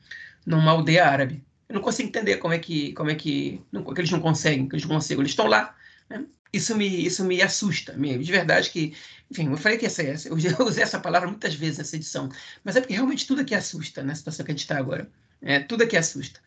numa 0.47 0.71
aldeia 0.71 1.05
árabe. 1.05 1.43
Eu 1.69 1.75
não 1.75 1.83
consigo 1.83 2.09
entender 2.09 2.37
como 2.37 2.55
é 2.55 2.61
que, 2.61 2.93
como 2.93 3.11
é 3.11 3.17
que, 3.17 3.61
não, 3.73 3.83
que 3.83 4.01
eles 4.01 4.11
não 4.13 4.21
conseguem, 4.21 4.69
que 4.69 4.77
eles 4.77 4.87
não 4.87 4.95
conseguem. 4.95 5.21
Eles 5.21 5.33
estão 5.33 5.49
lá. 5.49 5.75
Né? 6.09 6.25
Isso 6.55 6.77
me, 6.77 7.07
isso 7.07 7.25
me 7.25 7.43
assusta, 7.43 7.95
mesmo, 7.95 8.23
de 8.23 8.31
verdade 8.31 8.71
que, 8.71 8.95
enfim, 9.31 9.51
eu 9.51 9.57
falei 9.57 9.77
que 9.77 9.87
essa, 9.87 10.03
eu 10.03 10.35
usei 10.65 10.83
essa 10.83 11.01
palavra 11.01 11.29
muitas 11.29 11.55
vezes 11.55 11.79
nessa 11.79 11.97
edição, 11.97 12.29
mas 12.63 12.77
é 12.77 12.81
porque 12.81 12.95
realmente 12.95 13.27
tudo 13.27 13.41
aqui 13.41 13.55
assusta 13.55 14.03
na 14.03 14.15
situação 14.15 14.45
que 14.45 14.53
a 14.53 14.55
gente 14.55 14.63
está 14.63 14.79
agora. 14.79 15.09
É, 15.43 15.59
tudo 15.61 15.83
aqui 15.83 15.97
assusta. 15.97 16.41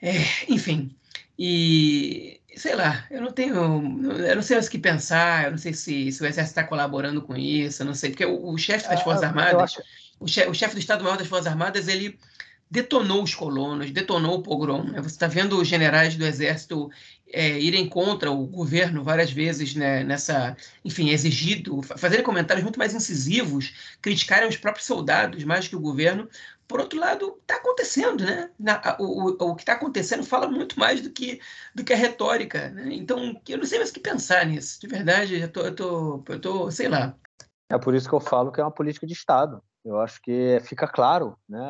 É, 0.00 0.16
enfim, 0.48 0.94
e 1.38 2.40
sei 2.56 2.74
lá, 2.74 3.06
eu 3.10 3.20
não 3.20 3.32
tenho, 3.32 3.54
eu 3.54 4.36
não 4.36 4.42
sei 4.42 4.58
o 4.58 4.70
que 4.70 4.78
pensar, 4.78 5.44
eu 5.44 5.50
não 5.52 5.58
sei 5.58 5.72
se, 5.72 6.10
se 6.10 6.22
o 6.22 6.26
Exército 6.26 6.58
está 6.58 6.64
colaborando 6.64 7.22
com 7.22 7.36
isso, 7.36 7.82
eu 7.82 7.86
não 7.86 7.94
sei, 7.94 8.10
porque 8.10 8.24
o, 8.24 8.50
o 8.50 8.58
chefe 8.58 8.88
das 8.88 9.00
ah, 9.00 9.04
Forças 9.04 9.22
Armadas, 9.22 9.62
acho... 9.62 9.82
o, 10.18 10.26
chefe, 10.26 10.48
o 10.48 10.54
chefe 10.54 10.74
do 10.74 10.80
Estado-Maior 10.80 11.16
das 11.16 11.26
Forças 11.26 11.46
Armadas, 11.46 11.88
ele 11.88 12.18
detonou 12.72 13.22
os 13.22 13.34
colonos, 13.34 13.90
detonou 13.90 14.38
o 14.38 14.42
pogrom. 14.42 14.84
Né? 14.84 15.00
Você 15.02 15.14
está 15.14 15.26
vendo 15.26 15.60
os 15.60 15.68
generais 15.68 16.16
do 16.16 16.24
Exército 16.24 16.90
é, 17.32 17.58
irem 17.58 17.88
contra 17.88 18.30
o 18.30 18.46
governo 18.46 19.02
várias 19.02 19.32
vezes 19.32 19.74
né, 19.74 20.04
nessa, 20.04 20.56
enfim, 20.84 21.10
exigido, 21.10 21.82
fazerem 21.82 22.24
comentários 22.24 22.62
muito 22.62 22.78
mais 22.78 22.94
incisivos, 22.94 23.72
criticarem 24.00 24.48
os 24.48 24.56
próprios 24.56 24.86
soldados 24.86 25.42
mais 25.44 25.66
que 25.66 25.74
o 25.74 25.80
governo, 25.80 26.28
por 26.68 26.80
outro 26.80 27.00
lado, 27.00 27.38
está 27.40 27.56
acontecendo, 27.56 28.24
né? 28.24 28.50
Na, 28.58 28.96
o, 28.98 29.30
o, 29.30 29.50
o, 29.50 29.56
que 29.56 29.62
está 29.62 29.72
acontecendo 29.72 30.24
fala 30.24 30.48
muito 30.48 30.78
mais 30.78 31.00
do 31.00 31.10
que, 31.10 31.40
do 31.74 31.82
que 31.82 31.92
a 31.92 31.96
retórica. 31.96 32.70
Né? 32.70 32.94
Então, 32.94 33.40
eu 33.48 33.58
não 33.58 33.64
sei 33.64 33.78
mais 33.78 33.90
o 33.90 33.94
que 33.94 34.00
pensar 34.00 34.46
nisso. 34.46 34.80
De 34.80 34.86
verdade, 34.86 35.40
eu 35.40 35.48
tô, 35.50 35.60
eu 35.62 35.74
tô, 35.74 36.24
eu 36.28 36.40
tô, 36.40 36.70
sei 36.70 36.88
lá. 36.88 37.16
É 37.70 37.78
por 37.78 37.94
isso 37.94 38.08
que 38.08 38.14
eu 38.14 38.20
falo 38.20 38.52
que 38.52 38.60
é 38.60 38.64
uma 38.64 38.70
política 38.70 39.06
de 39.06 39.12
Estado. 39.12 39.62
Eu 39.84 40.00
acho 40.00 40.20
que 40.22 40.60
fica 40.64 40.86
claro, 40.86 41.36
né? 41.48 41.60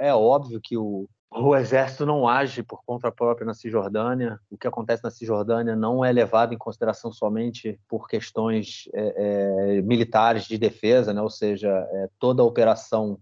É, 0.00 0.08
é 0.08 0.14
óbvio 0.14 0.60
que 0.60 0.76
o, 0.76 1.08
o 1.34 1.56
exército 1.56 2.04
não 2.04 2.28
age 2.28 2.62
por 2.62 2.82
conta 2.84 3.10
própria 3.10 3.46
na 3.46 3.54
Cisjordânia. 3.54 4.38
O 4.50 4.58
que 4.58 4.66
acontece 4.66 5.02
na 5.02 5.10
Cisjordânia 5.10 5.74
não 5.74 6.04
é 6.04 6.12
levado 6.12 6.52
em 6.52 6.58
consideração 6.58 7.10
somente 7.12 7.80
por 7.88 8.08
questões 8.08 8.88
é, 8.92 9.78
é, 9.78 9.82
militares 9.82 10.44
de 10.44 10.58
defesa, 10.58 11.12
né? 11.12 11.22
ou 11.22 11.30
seja, 11.30 11.70
é, 11.70 12.08
toda 12.18 12.42
a 12.42 12.46
operação 12.46 13.18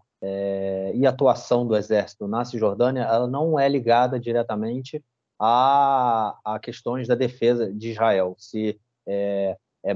e 0.92 1.06
atuação 1.06 1.66
do 1.66 1.74
Exército 1.74 2.28
na 2.28 2.44
Cisjordânia, 2.44 3.04
ela 3.04 3.26
não 3.26 3.58
é 3.58 3.66
ligada 3.66 4.20
diretamente 4.20 5.02
a, 5.40 6.38
a 6.44 6.58
questões 6.58 7.08
da 7.08 7.14
defesa 7.14 7.72
de 7.72 7.92
Israel. 7.92 8.34
Se 8.36 8.78
é, 9.08 9.56
é, 9.82 9.94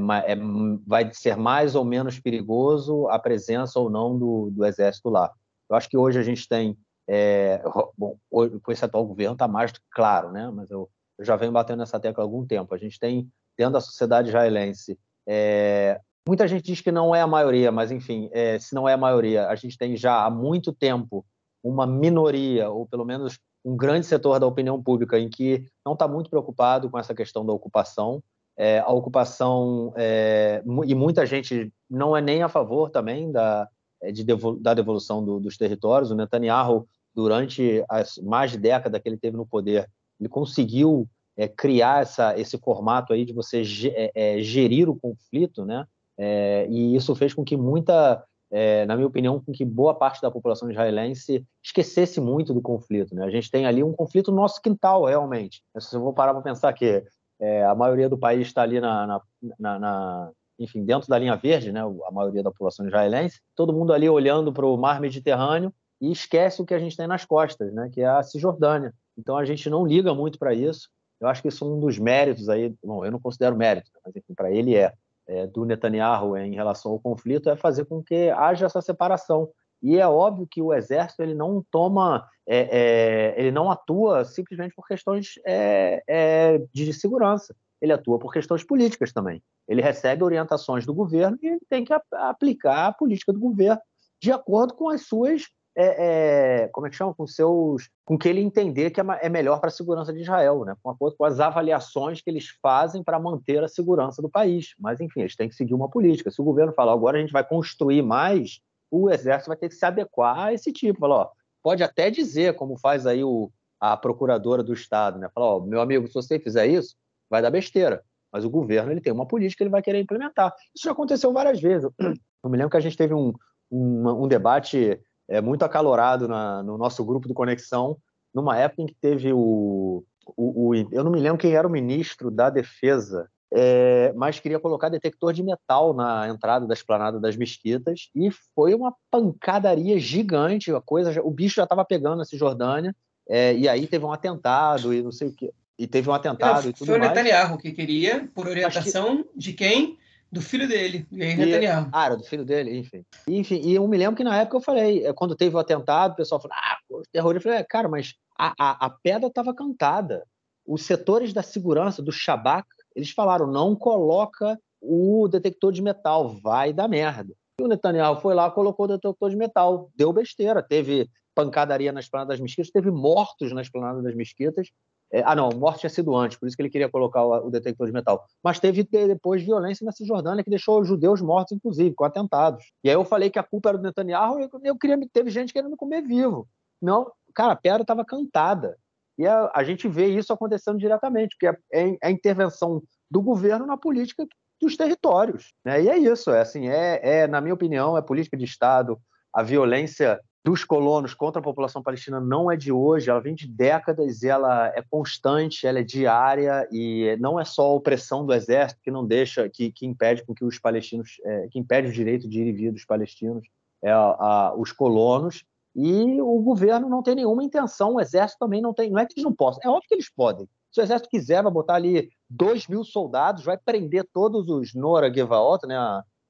vai 0.87 1.11
ser 1.13 1.37
mais 1.37 1.75
ou 1.75 1.85
menos 1.85 2.19
perigoso 2.19 3.07
a 3.09 3.19
presença 3.19 3.79
ou 3.79 3.91
não 3.91 4.19
do, 4.19 4.51
do 4.51 4.65
Exército 4.65 5.11
lá. 5.11 5.31
Eu 5.69 5.77
acho 5.77 5.89
que 5.89 5.97
hoje 5.97 6.19
a 6.19 6.23
gente 6.23 6.49
tem, 6.49 6.77
é, 7.09 7.63
bom, 7.97 8.17
com 8.31 8.73
esse 8.73 8.85
atual 8.85 9.07
governo 9.07 9.35
está 9.35 9.47
mais 9.47 9.73
claro, 9.91 10.31
né? 10.33 10.51
Mas 10.51 10.71
eu, 10.71 10.89
eu, 11.19 11.25
já 11.25 11.37
venho 11.37 11.53
batendo 11.53 11.79
nessa 11.79 12.01
tecla 12.01 12.23
há 12.23 12.27
algum 12.27 12.47
tempo. 12.47 12.75
A 12.75 12.79
gente 12.79 12.99
tem 12.99 13.31
dentro 13.57 13.75
da 13.75 13.81
sociedade 13.81 14.29
israelense 14.29 14.99
é, 15.27 16.01
Muita 16.27 16.49
gente 16.49 16.65
diz 16.65 16.81
que 16.81 16.91
não 16.91 17.15
é 17.15 17.21
a 17.21 17.27
maioria, 17.27 17.71
mas 17.71 17.91
enfim, 17.91 18.31
é, 18.33 18.59
se 18.59 18.75
não 18.75 18.89
é 18.89 18.95
a 18.95 18.99
maioria, 18.99 19.47
a 19.49 19.55
gente 19.55 19.77
tem 19.77 19.95
já 19.95 20.25
há 20.25 20.31
muito 20.31 20.73
tempo 20.73 21.25
uma 21.63 21.87
minoria, 21.87 22.71
ou 22.71 22.87
pelo 22.87 23.05
menos 23.05 23.39
um 23.63 23.77
grande 23.77 24.07
setor 24.07 24.41
da 24.41 24.47
opinião 24.47 24.83
pública, 24.83 25.19
em 25.19 25.29
que 25.29 25.67
não 25.85 25.93
está 25.93 26.09
muito 26.09 26.31
preocupado 26.31 26.89
com 26.89 26.99
essa 26.99 27.15
questão 27.15 27.45
da 27.45 27.53
ocupação. 27.53 28.23
É, 28.57 28.79
a 28.79 28.91
ocupação, 28.91 29.93
é, 29.97 30.63
e 30.87 30.95
muita 30.95 31.27
gente 31.27 31.71
não 31.91 32.17
é 32.17 32.23
nem 32.23 32.43
a 32.43 32.49
favor 32.49 32.89
também 32.89 33.31
da, 33.31 33.69
de 34.13 34.25
devol 34.25 34.57
da 34.57 34.75
devolução 34.75 35.25
do, 35.25 35.41
dos 35.41 35.57
territórios. 35.57 36.11
O 36.11 36.15
Netanyahu, 36.15 36.87
durante 37.15 37.85
as 37.89 38.19
mais 38.19 38.51
de 38.51 38.59
década 38.59 38.99
que 38.99 39.09
ele 39.09 39.17
teve 39.17 39.37
no 39.37 39.47
poder, 39.47 39.89
ele 40.19 40.29
conseguiu 40.29 41.09
é, 41.37 41.49
criar 41.49 42.03
essa, 42.03 42.39
esse 42.39 42.59
formato 42.59 43.13
aí 43.13 43.25
de 43.25 43.33
você 43.33 43.63
é, 43.95 44.11
é, 44.15 44.43
gerir 44.43 44.89
o 44.89 44.97
conflito, 44.97 45.65
né? 45.65 45.87
É, 46.17 46.67
e 46.71 46.95
isso 46.95 47.15
fez 47.15 47.35
com 47.35 47.45
que 47.45 47.57
muita, 47.57 48.23
é, 48.51 48.87
na 48.87 48.95
minha 48.95 49.07
opinião, 49.07 49.41
com 49.41 49.53
que 49.53 49.65
boa 49.65 49.95
parte 49.95 50.23
da 50.23 50.31
população 50.31 50.71
israelense 50.71 51.45
esquecesse 51.63 52.21
muito 52.21 52.55
do 52.55 52.63
conflito. 52.63 53.15
Né? 53.15 53.25
A 53.25 53.31
gente 53.31 53.51
tem 53.51 53.67
ali 53.67 53.83
um 53.83 53.93
conflito 53.93 54.31
no 54.31 54.37
nosso 54.37 54.61
quintal, 54.63 55.05
realmente. 55.05 55.63
Se 55.79 55.97
eu 55.97 56.01
vou 56.01 56.13
parar 56.13 56.33
para 56.33 56.43
pensar 56.43 56.73
que 56.73 57.03
é, 57.41 57.65
a 57.65 57.75
maioria 57.75 58.09
do 58.09 58.17
país 58.17 58.47
está 58.47 58.63
ali 58.63 58.81
na, 58.81 59.21
na, 59.59 59.79
na, 59.79 60.31
enfim, 60.59 60.85
dentro 60.85 61.09
da 61.09 61.19
linha 61.19 61.37
verde, 61.37 61.73
né? 61.73 61.81
a 61.81 62.13
maioria 62.13 62.43
da 62.43 62.51
população 62.51 62.87
israelense, 62.87 63.41
todo 63.57 63.73
mundo 63.73 63.93
ali 63.93 64.09
olhando 64.09 64.53
para 64.53 64.67
o 64.67 64.77
mar 64.77 65.01
Mediterrâneo 65.01 65.73
e 66.01 66.13
esquece 66.13 66.61
o 66.61 66.65
que 66.65 66.75
a 66.75 66.79
gente 66.79 66.97
tem 66.97 67.07
nas 67.07 67.25
costas, 67.25 67.73
né? 67.73 67.91
que 67.93 68.01
é 68.01 68.07
a 68.07 68.23
Cisjordânia. 68.23 68.93
Então 69.17 69.37
a 69.37 69.45
gente 69.45 69.69
não 69.69 69.87
liga 69.87 70.15
muito 70.15 70.39
para 70.39 70.55
isso. 70.55 70.89
Eu 71.21 71.29
acho 71.29 71.43
que 71.43 71.49
isso 71.49 71.65
é 71.65 71.69
um 71.69 71.81
dos 71.81 71.99
méritos 71.99 72.49
aí, 72.49 72.75
bom, 72.85 73.05
eu 73.05 73.11
não 73.11 73.21
considero 73.21 73.57
mérito, 73.57 73.91
mas 74.05 74.15
enfim, 74.15 74.35
para 74.35 74.51
ele 74.51 74.77
é, 74.77 74.93
é, 75.27 75.47
do 75.47 75.65
Netanyahu 75.65 76.37
em 76.37 76.55
relação 76.55 76.93
ao 76.93 77.01
conflito 77.01 77.49
é 77.49 77.57
fazer 77.57 77.85
com 77.87 78.03
que 78.03 78.31
haja 78.31 78.67
essa 78.67 78.83
separação. 78.83 79.49
E 79.83 79.99
é 79.99 80.09
óbvio 80.09 80.49
que 80.51 80.63
o 80.63 80.73
exército 80.73 81.23
ele 81.23 81.35
não 81.35 81.65
toma, 81.71 82.27
é, 82.47 82.59
é, 82.59 83.35
ele 83.39 83.51
não 83.51 83.71
atua 83.71 84.25
simplesmente 84.25 84.75
por 84.75 84.87
questões 84.87 85.35
é, 85.47 86.03
é, 86.09 86.59
de 86.73 86.93
segurança. 86.93 87.55
Ele 87.85 87.93
atua 87.93 88.19
por 88.19 88.33
questões 88.33 88.65
políticas 88.65 89.13
também. 89.13 89.43
Ele 89.69 89.83
recebe 89.83 90.25
orientações 90.25 90.87
do 90.87 90.95
governo 90.95 91.37
e 91.43 91.59
tem 91.69 91.85
que 91.85 91.93
aplicar 92.15 92.87
a 92.87 92.93
política 92.93 93.31
do 93.31 93.39
governo 93.39 93.81
de 94.23 94.33
acordo 94.33 94.73
com 94.73 94.89
as 94.89 95.03
suas 95.03 95.43
é, 95.77 96.63
é, 96.63 96.69
como 96.69 96.87
é 96.87 96.91
que 96.91 96.97
chama? 96.97 97.13
Com 97.13 97.27
seus, 97.27 97.91
com 98.05 98.17
que 98.17 98.29
ele 98.29 98.41
entender 98.41 98.91
que 98.91 99.01
é, 99.01 99.05
é 99.23 99.29
melhor 99.29 99.59
para 99.59 99.69
a 99.69 99.73
segurança 99.73 100.13
de 100.13 100.21
Israel, 100.21 100.65
né? 100.65 100.75
Com 100.83 100.89
acordo 100.89 101.17
com 101.17 101.25
as 101.25 101.41
avaliações 101.41 102.23
que 102.23 102.31
eles 102.31 102.47
fazem 102.63 103.03
para 103.03 103.19
manter 103.19 103.63
a 103.63 103.69
segurança 103.69 104.23
do 104.23 104.31
país. 104.31 104.75
Mas 104.79 105.01
enfim, 105.01 105.21
eles 105.21 105.35
têm 105.35 105.49
que 105.49 105.55
seguir 105.55 105.75
uma 105.75 105.91
política. 105.91 106.31
Se 106.31 106.41
o 106.41 106.45
governo 106.45 106.73
falar 106.73 106.93
agora 106.93 107.19
a 107.19 107.21
gente 107.21 107.33
vai 107.33 107.47
construir 107.47 108.03
mais, 108.03 108.61
o 108.89 109.11
exército 109.11 109.49
vai 109.49 109.57
ter 109.57 109.69
que 109.69 109.75
se 109.75 109.85
adequar 109.85 110.39
a 110.39 110.53
esse 110.53 110.73
tipo. 110.73 111.01
Falar, 111.01 111.17
ó, 111.17 111.31
pode 111.61 111.83
até 111.83 112.09
dizer, 112.09 112.55
como 112.55 112.79
faz 112.79 113.05
aí 113.05 113.25
o, 113.25 113.51
a 113.81 113.97
procuradora 113.97 114.63
do 114.63 114.73
estado, 114.73 115.19
né? 115.19 115.29
Falar, 115.35 115.57
ó, 115.57 115.61
meu 115.61 115.81
amigo, 115.81 116.07
se 116.07 116.15
você 116.15 116.39
fizer 116.39 116.69
isso, 116.69 116.95
vai 117.31 117.43
dar 117.43 117.51
besteira. 117.51 118.03
Mas 118.33 118.45
o 118.45 118.51
governo 118.51 118.91
ele 118.91 119.01
tem 119.01 119.13
uma 119.13 119.27
política 119.27 119.59
que 119.59 119.63
ele 119.65 119.71
vai 119.71 119.81
querer 119.81 120.01
implementar. 120.01 120.53
Isso 120.75 120.85
já 120.85 120.93
aconteceu 120.93 121.33
várias 121.33 121.61
vezes. 121.61 121.89
Eu 122.43 122.51
me 122.51 122.57
lembro 122.57 122.71
que 122.71 122.77
a 122.77 122.81
gente 122.81 122.97
teve 122.97 123.15
um, 123.15 123.33
um, 123.71 124.25
um 124.25 124.29
debate 124.29 125.01
é, 125.29 125.41
muito 125.41 125.65
acalorado 125.65 126.29
na, 126.29 126.63
no 126.63 126.77
nosso 126.77 127.05
grupo 127.05 127.29
do 127.29 127.35
Conexão, 127.35 127.97
numa 128.35 128.59
época 128.59 128.83
em 128.83 128.87
que 128.87 128.97
teve 129.01 129.33
o, 129.33 130.05
o, 130.37 130.69
o 130.69 130.75
eu 130.75 131.05
não 131.05 131.11
me 131.11 131.21
lembro 131.21 131.39
quem 131.39 131.55
era 131.55 131.67
o 131.67 131.71
ministro 131.71 132.31
da 132.31 132.51
Defesa, 132.51 133.29
é, 133.53 134.13
mas 134.17 134.41
queria 134.41 134.59
colocar 134.59 134.89
detector 134.89 135.33
de 135.33 135.43
metal 135.43 135.95
na 135.95 136.29
entrada 136.29 136.67
da 136.67 136.75
esplanada 136.75 137.21
das 137.21 137.37
mesquitas 137.37 138.11
e 138.15 138.31
foi 138.55 138.75
uma 138.75 138.93
pancadaria 139.11 139.99
gigante, 139.99 140.73
a 140.73 140.81
coisa, 140.81 141.23
o 141.23 141.31
bicho 141.31 141.57
já 141.57 141.63
estava 141.63 141.85
pegando 141.85 142.21
a 142.21 142.25
Cisjordânia 142.25 142.95
é, 143.29 143.55
e 143.55 143.69
aí 143.69 143.87
teve 143.87 144.05
um 144.05 144.13
atentado 144.13 144.93
e 144.93 145.03
não 145.03 145.13
sei 145.13 145.29
o 145.29 145.33
que 145.33 145.53
e 145.79 145.87
teve 145.87 146.09
um 146.09 146.13
atentado 146.13 146.67
é, 146.67 146.71
e 146.71 146.73
tudo 146.73 146.87
foi 146.87 146.99
mais. 146.99 147.13
Foi 147.13 147.21
o 147.21 147.25
Netanyahu 147.25 147.59
que 147.59 147.73
queria, 147.73 148.29
por 148.35 148.47
orientação 148.47 149.25
que... 149.25 149.39
de 149.39 149.53
quem? 149.53 149.99
Do 150.31 150.41
filho 150.41 150.67
dele, 150.67 151.07
e 151.13 151.23
aí 151.23 151.37
Netanyahu. 151.37 151.89
Ah, 151.93 152.07
era 152.07 152.17
do 152.17 152.25
filho 152.25 152.45
dele, 152.45 152.77
enfim. 152.77 153.05
Enfim, 153.29 153.61
e 153.63 153.75
eu 153.75 153.87
me 153.87 153.97
lembro 153.97 154.17
que 154.17 154.25
na 154.25 154.41
época 154.41 154.57
eu 154.57 154.61
falei, 154.61 155.07
é, 155.07 155.13
quando 155.13 155.37
teve 155.37 155.55
o 155.55 155.59
atentado, 155.59 156.13
o 156.13 156.17
pessoal 156.17 156.41
falou, 156.41 156.57
ah, 156.57 156.79
terror. 157.13 157.35
Eu 157.35 157.41
falei, 157.41 157.59
é, 157.59 157.65
cara, 157.65 157.89
mas 157.89 158.15
a, 158.37 158.53
a, 158.59 158.87
a 158.87 158.91
pedra 158.91 159.29
estava 159.29 159.55
cantada. 159.55 160.25
Os 160.67 160.83
setores 160.83 161.33
da 161.33 161.43
segurança, 161.43 162.03
do 162.03 162.11
Shabak, 162.11 162.67
eles 162.97 163.11
falaram, 163.11 163.47
não 163.47 163.77
coloca 163.77 164.59
o 164.81 165.29
detector 165.29 165.73
de 165.73 165.83
metal, 165.83 166.37
vai 166.43 166.73
dar 166.73 166.89
merda. 166.89 167.33
E 167.61 167.63
o 167.63 167.69
Netanyahu 167.69 168.21
foi 168.21 168.35
lá, 168.35 168.51
colocou 168.51 168.87
o 168.87 168.89
detector 168.89 169.31
de 169.31 169.37
metal, 169.37 169.91
deu 169.95 170.13
besteira, 170.13 170.63
teve 170.63 171.09
pancadaria 171.35 171.93
na 171.93 172.01
esplanada 172.01 172.31
das 172.31 172.41
mesquitas, 172.41 172.71
teve 172.71 172.91
mortos 172.91 173.53
na 173.53 173.63
esplanada 173.63 174.03
das 174.03 174.15
mesquitas, 174.15 174.69
é, 175.15 175.23
ah, 175.25 175.37
não, 175.37 175.49
morte 175.51 175.81
tinha 175.81 175.91
sido 175.91 176.17
antes, 176.17 176.37
por 176.37 176.49
isso 176.49 176.57
que 176.57 176.63
ele 176.63 176.71
queria 176.71 176.89
colocar 176.89 177.25
o, 177.25 177.47
o, 177.47 177.51
detector 177.51 177.87
de 177.87 177.93
metal. 177.93 178.27
Mas 178.43 178.59
teve 178.59 178.83
depois 178.83 179.45
violência 179.45 179.85
na 179.85 179.93
Cisjordânia 179.93 180.43
que 180.43 180.51
deixou 180.51 180.81
os 180.81 180.89
judeus 180.89 181.21
mortos, 181.21 181.53
inclusive, 181.53 181.95
com 181.95 182.05
atentados. 182.05 182.65
E 182.83 182.91
aí 182.91 182.97
eu 182.97 183.05
falei 183.05 183.31
que 183.31 183.39
a 183.39 183.43
culpa 183.45 183.69
era 183.69 183.79
do 183.79 183.85
Netanyahu 183.85 184.41
e 184.41 184.49
eu 184.65 184.77
queria, 184.77 184.99
teve 185.13 185.31
gente 185.31 185.53
querendo 185.53 185.71
me 185.71 185.77
comer 185.77 186.03
vivo. 186.03 186.49
Não, 186.83 187.13
cara, 187.33 187.53
a 187.53 187.57
pedra 187.57 187.83
estava 187.83 188.05
cantada. 188.05 188.77
E 189.17 189.25
a, 189.25 189.53
a, 189.55 189.63
gente 189.63 189.87
vê 189.87 190.09
isso 190.09 190.33
acontecendo 190.33 190.79
diretamente, 190.79 191.37
porque 191.39 191.57
é, 191.73 191.91
é, 191.91 191.97
a 192.03 192.11
intervenção 192.11 192.83
do 193.09 193.23
governo 193.23 193.67
na 193.67 193.77
política 193.77 194.27
dos 194.61 194.77
territórios. 194.77 195.53
Né? 195.65 195.85
E 195.85 195.89
é 195.89 195.97
isso, 195.97 196.33
é 196.33 196.41
assim, 196.41 196.69
é, 196.69 197.01
é, 197.03 197.27
na 197.29 197.41
minha 197.41 197.55
opinião, 197.55 197.97
é 197.97 198.03
política 198.03 198.37
de 198.37 198.45
Estado. 198.45 198.99
A 199.33 199.45
violência 199.45 200.21
dos 200.45 200.63
colonos 200.63 201.15
contra 201.15 201.41
a 201.41 201.43
população 201.43 201.83
palestina 201.83 202.21
não 202.21 202.51
é 202.51 202.57
de 202.57 202.71
hoje, 202.71 203.09
ela 203.09 203.21
vem 203.21 203.35
de 203.35 203.49
décadas 203.49 204.23
e 204.23 204.29
ela 204.29 204.69
é 204.77 204.83
constante, 204.91 205.67
ela 205.67 205.79
é 205.79 205.83
diária 205.83 206.69
e 206.71 207.17
não 207.19 207.41
é 207.41 207.47
só 207.47 207.63
a 207.63 207.75
opressão 207.75 208.27
do 208.27 208.35
exército 208.35 208.83
que 208.83 208.91
não 208.91 209.07
deixa, 209.07 209.49
que, 209.49 209.73
que 209.73 209.87
impede 209.87 210.23
com 210.23 210.35
que 210.35 210.45
os 210.45 210.59
palestinos, 210.59 211.13
é, 211.25 211.49
que 211.49 211.59
impede 211.59 211.89
o 211.89 211.93
direito 211.93 212.29
de 212.29 212.43
ir 212.43 212.49
e 212.49 212.53
vir 212.53 212.73
dos 212.73 212.85
palestinos, 212.85 213.49
é 213.83 213.91
a, 213.91 214.55
os 214.55 214.71
colonos 214.71 215.45
e 215.75 216.21
o 216.21 216.39
governo 216.41 216.91
não 216.91 217.03
tem 217.03 217.15
nenhuma 217.15 217.43
intenção, 217.43 217.95
o 217.95 218.01
exército 218.01 218.39
também 218.39 218.61
não 218.61 218.75
tem, 218.75 218.91
não 218.91 218.99
é 218.99 219.07
que 219.07 219.15
eles 219.15 219.25
não 219.25 219.35
possam, 219.35 219.61
é 219.65 219.69
óbvio 219.69 219.89
que 219.89 219.95
eles 219.95 220.11
podem. 220.11 220.47
Se 220.71 220.81
o 220.81 220.83
exército 220.83 221.09
quiser, 221.09 221.43
vai 221.43 221.53
botar 221.53 221.77
ali 221.77 222.11
dois 222.29 222.69
mil 222.69 222.85
soldados, 222.85 223.45
vai 223.45 223.57
prender 223.57 224.07
todos 224.13 224.49
os 224.49 224.75
Nora 224.75 225.13
Gevaot, 225.13 225.67
né, 225.67 225.77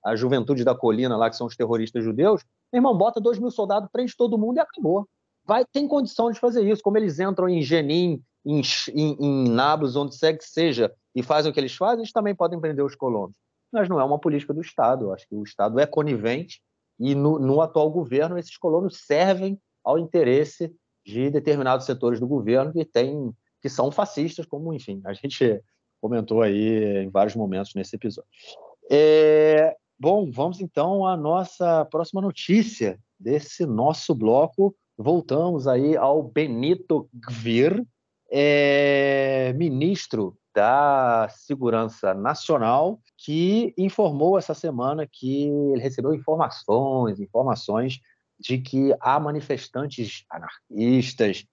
a, 0.05 0.17
juventude 0.17 0.65
da 0.65 0.75
colina 0.75 1.17
lá, 1.17 1.31
que 1.31 1.37
são 1.37 1.47
os 1.47 1.57
terroristas 1.57 2.05
judeus, 2.05 2.43
meu 2.73 2.81
irmão, 2.81 2.97
bota 2.97 3.21
dois 3.21 3.39
mil 3.39 3.51
soldados, 3.51 3.89
prende 3.93 4.17
todo 4.17 4.39
mundo 4.39 4.59
e 4.59 4.61
acabou. 4.61 5.09
Vai, 5.47 5.65
tem 5.65 5.87
condição 5.87 6.31
de 6.31 6.39
fazer 6.39 6.63
isso. 6.67 6.83
Como 6.83 6.97
eles 6.97 7.21
entram 7.21 7.49
em 7.49 7.63
Jenin, 7.63 8.23
em, 8.45 8.63
em, 8.95 9.17
em 9.21 9.49
Nablus, 9.49 9.97
onde 9.97 10.17
segue 10.17 10.39
que 10.39 10.49
seja, 10.49 10.93
e 11.15 11.23
fazem 11.23 11.51
o 11.51 11.55
que 11.55 11.61
eles 11.61 11.75
fazem, 11.75 12.01
eles 12.01 12.13
também 12.13 12.35
podem 12.35 12.61
prender 12.61 12.85
os 12.85 12.95
colonos. 12.95 13.37
Mas 13.73 13.89
não 13.89 14.01
é 14.01 14.05
uma 14.05 14.19
política 14.19 14.55
do 14.55 14.61
Estado. 14.61 15.07
Eu 15.07 15.13
acho 15.13 15.29
que 15.29 15.35
o 15.35 15.43
Estado 15.43 15.79
é 15.79 15.87
conivente 15.87 16.63
e 16.99 17.15
no, 17.15 17.39
no 17.39 17.61
atual 17.61 17.91
governo 17.91 18.39
esses 18.39 18.57
colonos 18.57 19.05
servem 19.07 19.59
ao 19.83 19.99
interesse 19.99 20.75
de 21.05 21.29
determinados 21.31 21.85
setores 21.85 22.19
do 22.19 22.27
governo 22.27 22.73
que 22.73 22.85
tem, 22.85 23.33
que 23.61 23.69
são 23.69 23.91
fascistas, 23.91 24.47
como 24.47 24.73
enfim 24.73 25.03
a 25.05 25.13
gente 25.13 25.61
comentou 26.01 26.43
aí 26.43 27.03
em 27.03 27.11
vários 27.11 27.35
momentos 27.35 27.75
nesse 27.75 27.97
episódio. 27.97 28.31
É, 28.91 29.75
Bom, 30.05 30.31
vamos 30.31 30.61
então 30.61 31.07
à 31.07 31.17
nossa 31.17 31.83
próxima 31.87 32.21
notícia 32.21 33.01
desse 33.19 33.65
nosso 33.65 34.15
bloco. 34.15 34.77
Voltamos 34.99 35.67
aí 35.67 35.97
ao 35.97 36.23
Benito 36.23 37.09
Gvir, 37.15 37.83
é, 38.31 39.55
ministro 39.55 40.37
da 40.55 41.27
Segurança 41.31 42.13
Nacional, 42.13 43.01
que 43.17 43.73
informou 43.79 44.37
essa 44.37 44.53
semana 44.53 45.09
que 45.11 45.45
ele 45.73 45.81
recebeu 45.81 46.13
informações, 46.13 47.19
informações 47.19 47.99
de 48.39 48.59
que 48.59 48.95
há 49.01 49.19
manifestantes 49.19 50.27
anarquistas, 50.31 51.47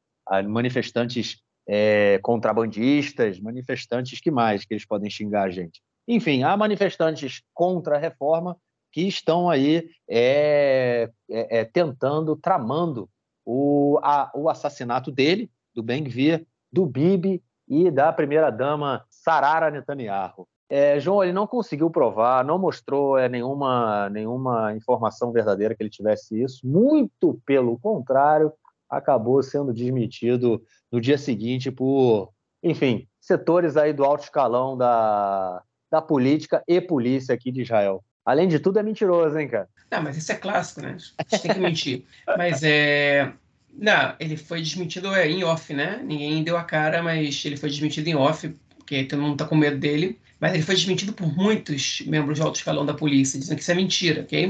manifestantes 0.50 1.38
é, 1.66 2.20
contrabandistas, 2.22 3.40
manifestantes 3.40 4.20
que 4.20 4.30
mais 4.30 4.66
que 4.66 4.74
eles 4.74 4.86
podem 4.86 5.10
xingar 5.10 5.44
a 5.44 5.50
gente? 5.50 5.82
Enfim, 6.08 6.44
há 6.44 6.56
manifestantes 6.58 7.42
contra 7.54 7.96
a 7.96 8.00
reforma 8.00 8.58
que 8.92 9.02
estão 9.08 9.50
aí 9.50 9.90
é, 10.10 11.10
é, 11.30 11.60
é, 11.60 11.66
tentando, 11.66 12.36
tramando 12.36 13.10
o, 13.46 14.00
a, 14.04 14.32
o 14.36 14.50
assassinato 14.50 15.12
dele, 15.12 15.50
do 15.74 15.82
Ben-Gvir, 15.82 16.46
do 16.72 16.86
Bibi 16.86 17.42
e 17.68 17.90
da 17.90 18.12
primeira-dama 18.12 19.06
Sarara 19.10 19.72
Netanyahu. 19.72 20.48
É, 20.70 21.00
João, 21.00 21.24
ele 21.24 21.34
não 21.34 21.48
conseguiu 21.48 21.90
provar, 21.90 22.46
não 22.46 22.58
mostrou 22.58 23.18
é, 23.18 23.28
nenhuma, 23.28 24.10
nenhuma 24.10 24.74
informação 24.74 25.32
verdadeira 25.32 25.76
que 25.76 25.84
ele 25.84 25.90
tivesse 25.90 26.42
isso. 26.42 26.66
Muito 26.66 27.42
pelo 27.46 27.78
contrário, 27.80 28.54
acabou 28.90 29.42
sendo 29.42 29.74
desmentido 29.74 30.62
no 30.92 31.00
dia 31.00 31.18
seguinte 31.18 31.72
por, 31.72 32.32
enfim, 32.62 33.08
setores 33.20 33.76
aí 33.78 33.94
do 33.94 34.04
alto 34.04 34.24
escalão 34.24 34.78
da, 34.78 35.62
da 35.92 36.02
política 36.02 36.64
e 36.68 36.80
polícia 36.80 37.36
aqui 37.36 37.52
de 37.52 37.62
Israel. 37.64 38.04
Além 38.26 38.48
de 38.48 38.60
tudo, 38.60 38.80
é 38.80 38.84
mentiroso, 38.84 39.38
hein, 39.38 39.48
cara? 39.48 39.68
Não, 39.92 40.02
mas 40.02 40.16
isso 40.16 40.32
é 40.32 40.36
clássico, 40.36 40.82
né? 40.82 40.96
A 41.18 41.24
gente 41.24 41.42
tem 41.42 41.54
que 41.54 41.60
mentir. 41.60 42.06
mas 42.38 42.64
é. 42.64 43.32
Não, 43.74 44.16
ele 44.20 44.38
foi 44.38 44.62
desmentido 44.62 45.14
é, 45.14 45.30
em 45.30 45.44
off, 45.44 45.74
né? 45.74 46.02
Ninguém 46.04 46.44
deu 46.44 46.58
a 46.58 46.64
cara, 46.64 47.02
mas 47.02 47.44
ele 47.46 47.58
foi 47.58 47.70
desmentido 47.70 48.08
em 48.10 48.16
off, 48.16 48.54
porque 48.78 49.04
todo 49.06 49.22
mundo 49.22 49.38
tá 49.38 49.46
com 49.46 49.56
medo 49.56 49.78
dele. 49.78 50.20
Mas 50.40 50.54
ele 50.54 50.64
foi 50.64 50.76
desmentido 50.76 51.14
por 51.14 51.36
muitos 51.36 52.02
membros 52.08 52.38
de 52.38 52.42
alto 52.42 52.56
escalão 52.56 52.86
da 52.86 52.94
polícia, 52.94 53.40
dizendo 53.40 53.58
que 53.58 53.62
isso 53.62 53.72
é 53.72 53.76
mentira, 53.76 54.22
ok? 54.22 54.50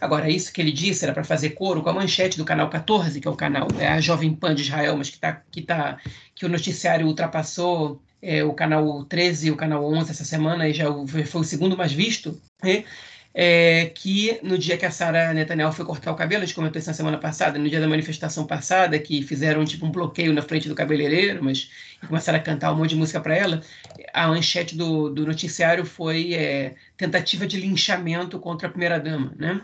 Agora, 0.00 0.30
isso 0.30 0.52
que 0.52 0.60
ele 0.60 0.72
disse 0.72 1.04
era 1.04 1.12
para 1.12 1.24
fazer 1.24 1.50
coro 1.50 1.82
com 1.82 1.88
a 1.88 1.92
manchete 1.92 2.36
do 2.36 2.44
canal 2.44 2.68
14, 2.68 3.20
que 3.20 3.26
é 3.26 3.30
o 3.30 3.36
canal 3.36 3.66
é 3.78 3.88
a 3.88 4.00
Jovem 4.00 4.34
Pan 4.34 4.54
de 4.54 4.62
Israel, 4.62 4.96
mas 4.96 5.10
que, 5.10 5.18
tá, 5.18 5.42
que, 5.50 5.62
tá, 5.62 5.98
que 6.34 6.44
o 6.44 6.48
noticiário 6.48 7.06
ultrapassou 7.06 8.00
é, 8.22 8.44
o 8.44 8.52
canal 8.52 9.04
13 9.04 9.48
e 9.48 9.50
o 9.50 9.56
canal 9.56 9.84
11 9.84 10.10
essa 10.10 10.24
semana, 10.24 10.68
e 10.68 10.72
já 10.72 10.86
foi 11.26 11.40
o 11.40 11.44
segundo 11.44 11.76
mais 11.76 11.92
visto, 11.92 12.40
né? 12.62 12.84
é, 13.32 13.86
que 13.94 14.40
no 14.42 14.58
dia 14.58 14.76
que 14.76 14.84
a 14.84 14.90
Sara 14.90 15.32
Netanyahu 15.32 15.72
foi 15.72 15.84
cortar 15.84 16.10
o 16.10 16.16
cabelo, 16.16 16.42
a 16.42 16.46
gente 16.46 16.54
comentou 16.54 16.78
isso 16.78 16.88
na 16.88 16.94
semana 16.94 17.18
passada, 17.18 17.58
no 17.58 17.68
dia 17.68 17.80
da 17.80 17.86
manifestação 17.86 18.46
passada, 18.46 18.98
que 18.98 19.22
fizeram 19.22 19.64
tipo 19.64 19.86
um 19.86 19.90
bloqueio 19.90 20.32
na 20.32 20.42
frente 20.42 20.68
do 20.68 20.74
cabeleireiro, 20.74 21.42
mas 21.42 21.70
começaram 22.06 22.38
a 22.38 22.42
cantar 22.42 22.72
um 22.72 22.76
monte 22.76 22.90
de 22.90 22.96
música 22.96 23.20
para 23.20 23.36
ela, 23.36 23.62
a 24.12 24.28
manchete 24.28 24.76
do, 24.76 25.10
do 25.10 25.26
noticiário 25.26 25.84
foi 25.84 26.34
é, 26.34 26.74
tentativa 26.96 27.46
de 27.46 27.56
linchamento 27.60 28.38
contra 28.38 28.66
a 28.68 28.70
primeira-dama, 28.70 29.32
né? 29.36 29.60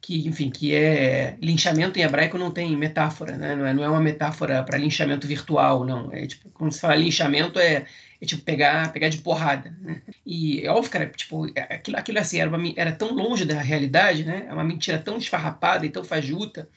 Que, 0.00 0.26
enfim, 0.26 0.50
que 0.50 0.74
é 0.74 1.36
linchamento 1.40 1.98
em 1.98 2.02
hebraico 2.02 2.38
não 2.38 2.50
tem 2.50 2.76
metáfora, 2.76 3.36
né? 3.36 3.54
Não 3.56 3.66
é, 3.66 3.74
não 3.74 3.84
é 3.84 3.88
uma 3.88 4.00
metáfora 4.00 4.62
para 4.62 4.78
linchamento 4.78 5.26
virtual, 5.26 5.84
não. 5.84 6.12
É 6.12 6.26
tipo, 6.26 6.48
quando 6.50 6.72
se 6.72 6.80
fala 6.80 6.94
linchamento 6.94 7.58
é, 7.58 7.84
é 8.20 8.26
tipo 8.26 8.42
pegar, 8.42 8.92
pegar 8.92 9.08
de 9.08 9.18
porrada, 9.18 9.74
né? 9.80 10.00
E 10.24 10.64
é 10.64 10.70
óbvio, 10.70 10.90
cara, 10.90 11.06
tipo, 11.06 11.46
é, 11.54 11.74
aquilo, 11.74 11.96
aquilo 11.96 12.18
assim 12.18 12.38
era, 12.38 12.48
uma, 12.48 12.72
era 12.76 12.92
tão 12.92 13.12
longe 13.12 13.44
da 13.44 13.60
realidade, 13.60 14.24
né? 14.24 14.46
É 14.48 14.52
uma 14.52 14.64
mentira 14.64 14.98
tão 14.98 15.18
esfarrapada 15.18 15.84
e 15.84 15.90
tão 15.90 16.04
fajuta 16.04 16.68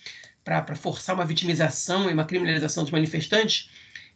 para 0.43 0.76
forçar 0.76 1.15
uma 1.15 1.26
vitimização 1.26 2.10
e 2.10 2.14
uma 2.14 2.26
criminalização 2.26 2.84
dos 2.84 2.91
manifestantes, 2.91 3.69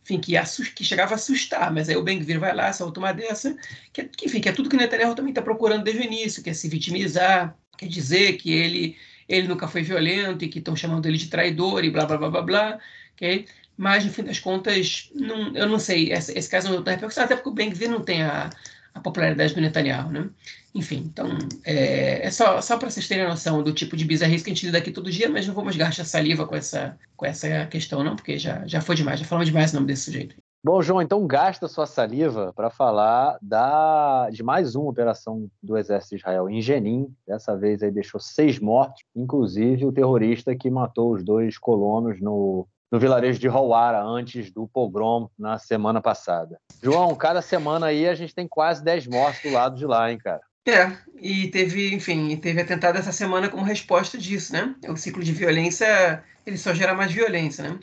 enfim, 0.04 0.20
que, 0.20 0.34
que 0.76 0.84
chegava 0.84 1.14
a 1.14 1.16
assustar, 1.16 1.72
mas 1.74 1.90
aí 1.90 1.96
o 1.96 2.04
Ben-Gvir 2.04 2.40
vai 2.40 2.54
lá, 2.54 2.72
solta 2.74 3.00
uma 3.00 3.12
dessa, 3.12 3.56
que, 3.92 4.04
que, 4.04 4.26
enfim, 4.26 4.40
que 4.40 4.50
é 4.50 4.52
tudo 4.52 4.70
que 4.70 4.76
o 4.76 4.80
Netanyahu 4.80 5.16
também 5.16 5.32
está 5.32 5.42
procurando 5.42 5.84
desde 5.84 6.02
o 6.02 6.06
início, 6.06 6.44
que 6.44 6.50
é 6.50 6.54
se 6.54 6.68
vitimizar, 6.68 7.58
quer 7.78 7.88
dizer 7.88 8.34
que 8.38 8.52
ele 8.52 8.98
ele 9.28 9.48
nunca 9.48 9.68
foi 9.68 9.82
violento 9.82 10.46
e 10.46 10.48
que 10.48 10.60
estão 10.60 10.76
chamando 10.76 11.06
ele 11.08 11.18
de 11.18 11.28
traidor 11.28 11.84
e 11.84 11.90
blá 11.90 12.06
blá 12.06 12.18
blá 12.18 12.30
blá 12.30 12.42
blá, 12.42 12.80
ok? 13.14 13.48
Mas 13.78 14.06
no 14.06 14.12
fim 14.12 14.24
das 14.24 14.40
contas, 14.40 15.10
não, 15.14 15.56
eu 15.56 15.68
não 15.68 15.80
sei, 15.80 16.12
esse, 16.14 16.38
esse 16.38 16.50
caso 16.50 16.70
não 16.70 16.84
tem 16.84 16.94
repercussão, 16.94 17.26
até 17.26 17.36
porque 17.36 17.50
o 17.50 17.54
Ben-Gvir 17.54 17.90
não 17.90 18.02
tem 18.02 18.24
a, 18.24 18.50
a, 18.94 19.00
popularidade 19.02 19.54
do 19.54 19.62
Netanyahu, 19.62 20.12
né? 20.12 20.30
Enfim, 20.74 21.10
então 21.12 21.38
é, 21.64 22.26
é 22.26 22.32
só, 22.32 22.62
só 22.62 22.78
para 22.78 22.90
vocês 22.90 23.08
terem 23.08 23.26
a 23.26 23.30
noção 23.30 23.64
do 23.64 23.74
tipo 23.74 23.98
de 23.98 24.06
bizarrice 24.06 24.44
que 24.44 24.52
a 24.52 24.54
gente 24.54 24.66
lida 24.66 24.78
aqui 24.78 24.92
todo 24.92 25.12
dia, 25.12 25.30
mas 25.30 25.48
não 25.48 25.54
vamos 25.54 25.76
gastar 25.76 26.06
saliva 26.06 26.48
com 26.48 26.56
essa, 26.56 26.98
com 27.18 27.26
essa 27.26 27.66
questão 27.68 28.04
não, 28.04 28.16
porque 28.16 28.38
já, 28.38 28.66
já 28.68 28.82
foi 28.82 28.96
demais, 28.96 29.20
já 29.20 29.26
falamos 29.26 29.48
demais 29.48 29.72
o 29.72 29.76
nome 29.76 29.88
desse 29.88 30.06
sujeito. 30.06 30.36
Bom, 30.66 30.82
João, 30.82 31.00
então 31.00 31.28
gasta 31.28 31.68
sua 31.68 31.86
saliva 31.86 32.52
para 32.56 32.72
falar 32.72 33.38
da, 33.40 34.32
de 34.32 34.42
mais 34.42 34.76
uma 34.76 34.90
operação 34.90 35.48
do 35.62 35.78
Exército 35.78 36.16
de 36.16 36.22
Israel 36.22 36.50
em 36.50 36.60
Jenin. 36.60 37.08
Dessa 37.28 37.56
vez 37.56 37.84
aí 37.84 37.92
deixou 37.92 38.20
seis 38.20 38.58
mortos, 38.58 39.04
inclusive 39.16 39.86
o 39.86 39.92
terrorista 39.92 40.56
que 40.56 40.72
matou 40.72 41.14
os 41.14 41.24
dois 41.24 41.60
colonos 41.60 42.20
no, 42.20 42.68
no 42.92 42.98
vilarejo 42.98 43.38
de 43.38 43.48
Hawara 43.48 44.02
antes 44.02 44.50
do 44.50 44.68
pogrom 44.68 45.30
na 45.38 45.60
semana 45.60 46.02
passada. 46.02 46.58
João, 46.82 47.14
cada 47.14 47.44
semana 47.44 47.86
aí 47.86 48.08
a 48.08 48.16
gente 48.16 48.34
tem 48.34 48.48
quase 48.48 48.84
dez 48.84 49.06
mortos 49.06 49.44
do 49.44 49.52
lado 49.52 49.78
de 49.78 49.86
lá, 49.86 50.12
hein, 50.12 50.18
cara? 50.18 50.42
É, 50.68 50.98
e 51.22 51.48
teve, 51.50 51.94
enfim, 51.94 52.36
teve 52.38 52.60
atentado 52.60 52.98
essa 52.98 53.12
semana 53.12 53.50
como 53.50 53.62
resposta 53.62 54.18
disso, 54.18 54.52
né? 54.52 54.74
O 54.88 54.98
ciclo 54.98 55.24
de 55.24 55.32
violência, 55.32 56.24
ele 56.44 56.58
só 56.58 56.74
gera 56.74 56.96
mais 56.96 57.12
violência, 57.12 57.70
né? 57.70 57.80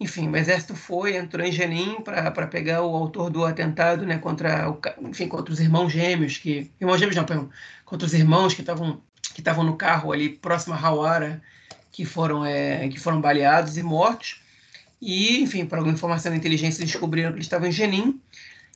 Enfim, 0.00 0.28
o 0.28 0.36
exército 0.36 0.74
foi, 0.74 1.16
entrou 1.16 1.46
em 1.46 1.52
Jenin 1.52 2.00
para 2.00 2.46
pegar 2.48 2.82
o 2.82 2.94
autor 2.96 3.30
do 3.30 3.44
atentado, 3.44 4.04
né, 4.04 4.18
contra, 4.18 4.68
o, 4.68 4.80
enfim, 5.08 5.28
contra 5.28 5.52
os 5.52 5.60
irmãos 5.60 5.92
gêmeos, 5.92 6.36
que 6.36 6.70
irmãos 6.80 6.98
gêmeos 6.98 7.16
não, 7.16 7.24
perdão, 7.24 7.48
contra 7.84 8.06
os 8.06 8.12
irmãos 8.12 8.54
que 8.54 8.60
estavam 8.60 9.00
que 9.32 9.40
estavam 9.40 9.64
no 9.64 9.76
carro 9.76 10.12
ali 10.12 10.28
próximo 10.28 10.74
a 10.74 10.78
Hawara, 10.78 11.42
que 11.90 12.04
foram 12.04 12.44
é, 12.44 12.88
que 12.88 13.00
foram 13.00 13.20
baleados 13.20 13.76
e 13.78 13.82
mortos. 13.82 14.40
E, 15.00 15.40
enfim, 15.42 15.66
por 15.66 15.78
alguma 15.78 15.94
informação 15.94 16.30
da 16.30 16.36
inteligência, 16.38 16.84
descobriram 16.84 17.30
que 17.30 17.36
eles 17.36 17.46
estavam 17.46 17.68
em 17.68 17.72
Jenin. 17.72 18.20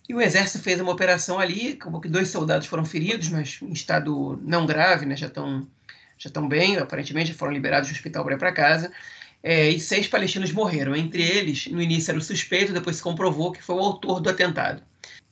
E 0.08 0.14
o 0.14 0.20
exército 0.20 0.62
fez 0.62 0.80
uma 0.80 0.90
operação 0.90 1.38
ali, 1.38 1.72
acabou 1.72 2.00
que 2.00 2.08
dois 2.08 2.28
soldados 2.28 2.66
foram 2.66 2.84
feridos, 2.84 3.28
mas 3.28 3.58
em 3.62 3.72
estado 3.72 4.40
não 4.42 4.66
grave, 4.66 5.06
né, 5.06 5.16
já 5.16 5.26
estão 5.26 5.66
já 6.16 6.28
estão 6.28 6.48
bem, 6.48 6.76
aparentemente 6.76 7.30
já 7.30 7.38
foram 7.38 7.52
liberados 7.52 7.88
do 7.88 7.94
hospital 7.94 8.24
para 8.24 8.34
ir 8.34 8.38
para 8.38 8.50
casa 8.50 8.90
é, 9.42 9.68
e 9.68 9.80
seis 9.80 10.06
palestinos 10.06 10.52
morreram. 10.52 10.94
Entre 10.96 11.22
eles, 11.22 11.66
no 11.66 11.80
início 11.80 12.10
era 12.10 12.18
o 12.18 12.22
suspeito, 12.22 12.72
depois 12.72 12.96
se 12.96 13.02
comprovou 13.02 13.52
que 13.52 13.62
foi 13.62 13.76
o 13.76 13.80
autor 13.80 14.20
do 14.20 14.30
atentado. 14.30 14.82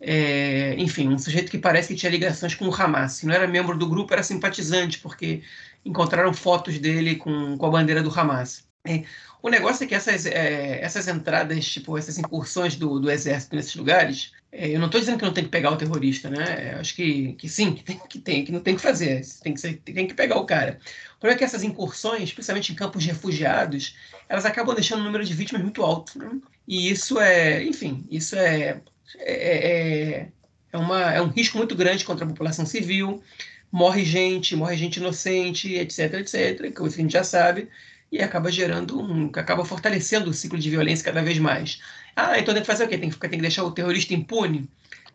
É, 0.00 0.74
enfim, 0.78 1.08
um 1.08 1.18
sujeito 1.18 1.50
que 1.50 1.58
parece 1.58 1.88
que 1.88 1.94
tinha 1.94 2.10
ligações 2.10 2.54
com 2.54 2.66
o 2.68 2.74
Hamas. 2.74 3.12
Se 3.12 3.26
não 3.26 3.34
era 3.34 3.46
membro 3.46 3.76
do 3.76 3.88
grupo, 3.88 4.12
era 4.12 4.22
simpatizante, 4.22 4.98
porque 4.98 5.42
encontraram 5.84 6.32
fotos 6.34 6.78
dele 6.78 7.16
com, 7.16 7.56
com 7.56 7.66
a 7.66 7.70
bandeira 7.70 8.02
do 8.02 8.10
Hamas. 8.10 8.66
É, 8.86 9.04
o 9.42 9.48
negócio 9.48 9.84
é 9.84 9.86
que 9.86 9.94
essas, 9.94 10.26
é, 10.26 10.80
essas 10.82 11.08
entradas, 11.08 11.64
tipo, 11.66 11.96
essas 11.96 12.18
incursões 12.18 12.76
do, 12.76 13.00
do 13.00 13.10
exército 13.10 13.56
nesses 13.56 13.74
lugares, 13.74 14.32
eu 14.52 14.78
não 14.78 14.86
estou 14.86 15.00
dizendo 15.00 15.18
que 15.18 15.24
não 15.24 15.32
tem 15.32 15.44
que 15.44 15.50
pegar 15.50 15.70
o 15.70 15.76
terrorista, 15.76 16.30
né? 16.30 16.74
Eu 16.74 16.80
acho 16.80 16.94
que, 16.94 17.34
que 17.34 17.48
sim, 17.48 17.74
que 17.74 17.82
tem, 17.82 17.98
que 17.98 18.18
tem, 18.18 18.44
que 18.44 18.52
não 18.52 18.60
tem 18.60 18.76
que 18.76 18.80
fazer, 18.80 19.22
tem 19.42 19.52
que, 19.52 19.60
ser, 19.60 19.74
tem 19.84 20.06
que 20.06 20.14
pegar 20.14 20.36
o 20.38 20.46
cara. 20.46 20.78
O 21.16 21.20
problema 21.20 21.36
é 21.36 21.38
que 21.38 21.44
essas 21.44 21.62
incursões, 21.62 22.24
especialmente 22.24 22.72
em 22.72 22.74
campos 22.74 23.02
de 23.02 23.08
refugiados, 23.08 23.96
elas 24.28 24.46
acabam 24.46 24.74
deixando 24.74 25.00
o 25.00 25.04
número 25.04 25.24
de 25.24 25.34
vítimas 25.34 25.62
muito 25.62 25.82
alto. 25.82 26.18
Né? 26.18 26.30
E 26.66 26.90
isso 26.90 27.20
é, 27.20 27.62
enfim, 27.64 28.06
isso 28.10 28.36
é, 28.36 28.80
é, 29.18 29.34
é, 29.34 30.28
é, 30.72 30.78
uma, 30.78 31.12
é 31.12 31.20
um 31.20 31.28
risco 31.28 31.58
muito 31.58 31.74
grande 31.74 32.04
contra 32.04 32.24
a 32.24 32.28
população 32.28 32.64
civil. 32.64 33.22
Morre 33.70 34.04
gente, 34.04 34.56
morre 34.56 34.76
gente 34.76 34.96
inocente, 34.98 35.74
etc, 35.74 36.14
etc, 36.14 36.72
que 36.74 36.82
a 36.82 36.88
gente 36.88 37.12
já 37.12 37.24
sabe 37.24 37.68
e 38.10 38.22
acaba 38.22 38.50
gerando 38.50 39.00
um. 39.00 39.26
acaba 39.34 39.64
fortalecendo 39.64 40.30
o 40.30 40.34
ciclo 40.34 40.58
de 40.58 40.70
violência 40.70 41.04
cada 41.04 41.22
vez 41.22 41.38
mais. 41.38 41.80
Ah, 42.14 42.38
então 42.38 42.54
tem 42.54 42.62
que 42.62 42.66
fazer 42.66 42.84
o 42.84 42.88
quê? 42.88 42.98
Tem 42.98 43.10
que, 43.10 43.18
tem 43.18 43.30
que 43.30 43.38
deixar 43.38 43.64
o 43.64 43.72
terrorista 43.72 44.14
impune? 44.14 44.68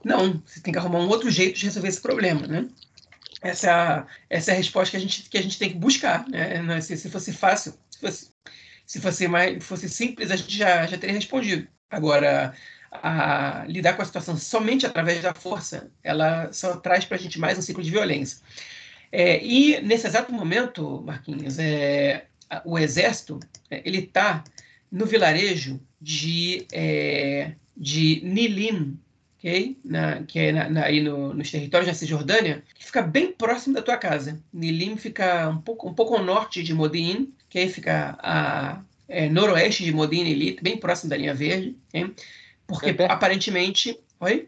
Não, 0.03 0.41
você 0.45 0.59
tem 0.61 0.73
que 0.73 0.79
arrumar 0.79 0.99
um 0.99 1.07
outro 1.07 1.29
jeito 1.29 1.57
de 1.59 1.65
resolver 1.65 1.87
esse 1.87 2.01
problema, 2.01 2.47
né? 2.47 2.67
Essa 3.41 3.67
é 3.67 3.71
a, 3.71 4.07
essa 4.29 4.51
é 4.51 4.53
a 4.53 4.57
resposta 4.57 4.91
que 4.91 4.97
a 4.97 4.99
gente, 4.99 5.29
que 5.29 5.37
a 5.37 5.41
gente 5.41 5.57
tem 5.57 5.69
que 5.69 5.77
buscar, 5.77 6.27
né? 6.27 6.81
Se, 6.81 6.95
se 6.97 7.09
fosse 7.09 7.33
fácil, 7.33 7.73
se 7.89 7.99
fosse, 7.99 8.29
se 8.85 9.01
fosse, 9.01 9.27
mais, 9.27 9.63
fosse 9.63 9.89
simples, 9.89 10.31
a 10.31 10.35
gente 10.35 10.55
já, 10.57 10.85
já 10.85 10.97
teria 10.97 11.15
respondido. 11.15 11.67
Agora, 11.89 12.53
a, 12.91 13.65
lidar 13.67 13.93
com 13.93 14.01
a 14.01 14.05
situação 14.05 14.37
somente 14.37 14.85
através 14.85 15.21
da 15.21 15.33
força, 15.33 15.91
ela 16.03 16.51
só 16.51 16.77
traz 16.77 17.05
para 17.05 17.17
a 17.17 17.19
gente 17.19 17.39
mais 17.39 17.57
um 17.57 17.61
ciclo 17.61 17.83
de 17.83 17.91
violência. 17.91 18.39
É, 19.11 19.43
e 19.43 19.81
nesse 19.81 20.07
exato 20.07 20.31
momento, 20.31 21.01
Marquinhos, 21.05 21.59
é, 21.59 22.27
o 22.65 22.77
exército 22.77 23.39
é, 23.69 23.81
ele 23.85 23.99
está 23.99 24.43
no 24.91 25.05
vilarejo 25.05 25.79
de, 25.99 26.65
é, 26.71 27.53
de 27.75 28.21
Nilim, 28.23 28.99
okay? 29.37 29.77
na, 29.83 30.23
que 30.23 30.39
é 30.39 30.51
na, 30.51 30.69
na, 30.69 30.85
aí 30.85 31.01
no, 31.01 31.33
nos 31.33 31.49
territórios 31.49 31.87
da 31.87 31.93
Cisjordânia, 31.93 32.63
que 32.75 32.85
fica 32.85 33.01
bem 33.01 33.31
próximo 33.31 33.75
da 33.75 33.81
tua 33.81 33.97
casa. 33.97 34.41
Nilim 34.51 34.97
fica 34.97 35.49
um 35.49 35.61
pouco, 35.61 35.89
um 35.89 35.93
pouco 35.93 36.15
ao 36.15 36.23
norte 36.23 36.61
de 36.61 36.73
Modi'in, 36.73 37.33
que 37.49 37.59
aí 37.59 37.69
fica 37.69 38.17
a 38.19 38.81
é, 39.07 39.29
noroeste 39.29 39.83
de 39.83 39.91
Elite, 39.91 40.63
bem 40.63 40.77
próximo 40.77 41.09
da 41.09 41.17
linha 41.17 41.33
verde, 41.33 41.75
okay? 41.89 42.13
porque 42.67 42.95
é 42.97 43.05
aparentemente... 43.05 43.97
Oi? 44.19 44.47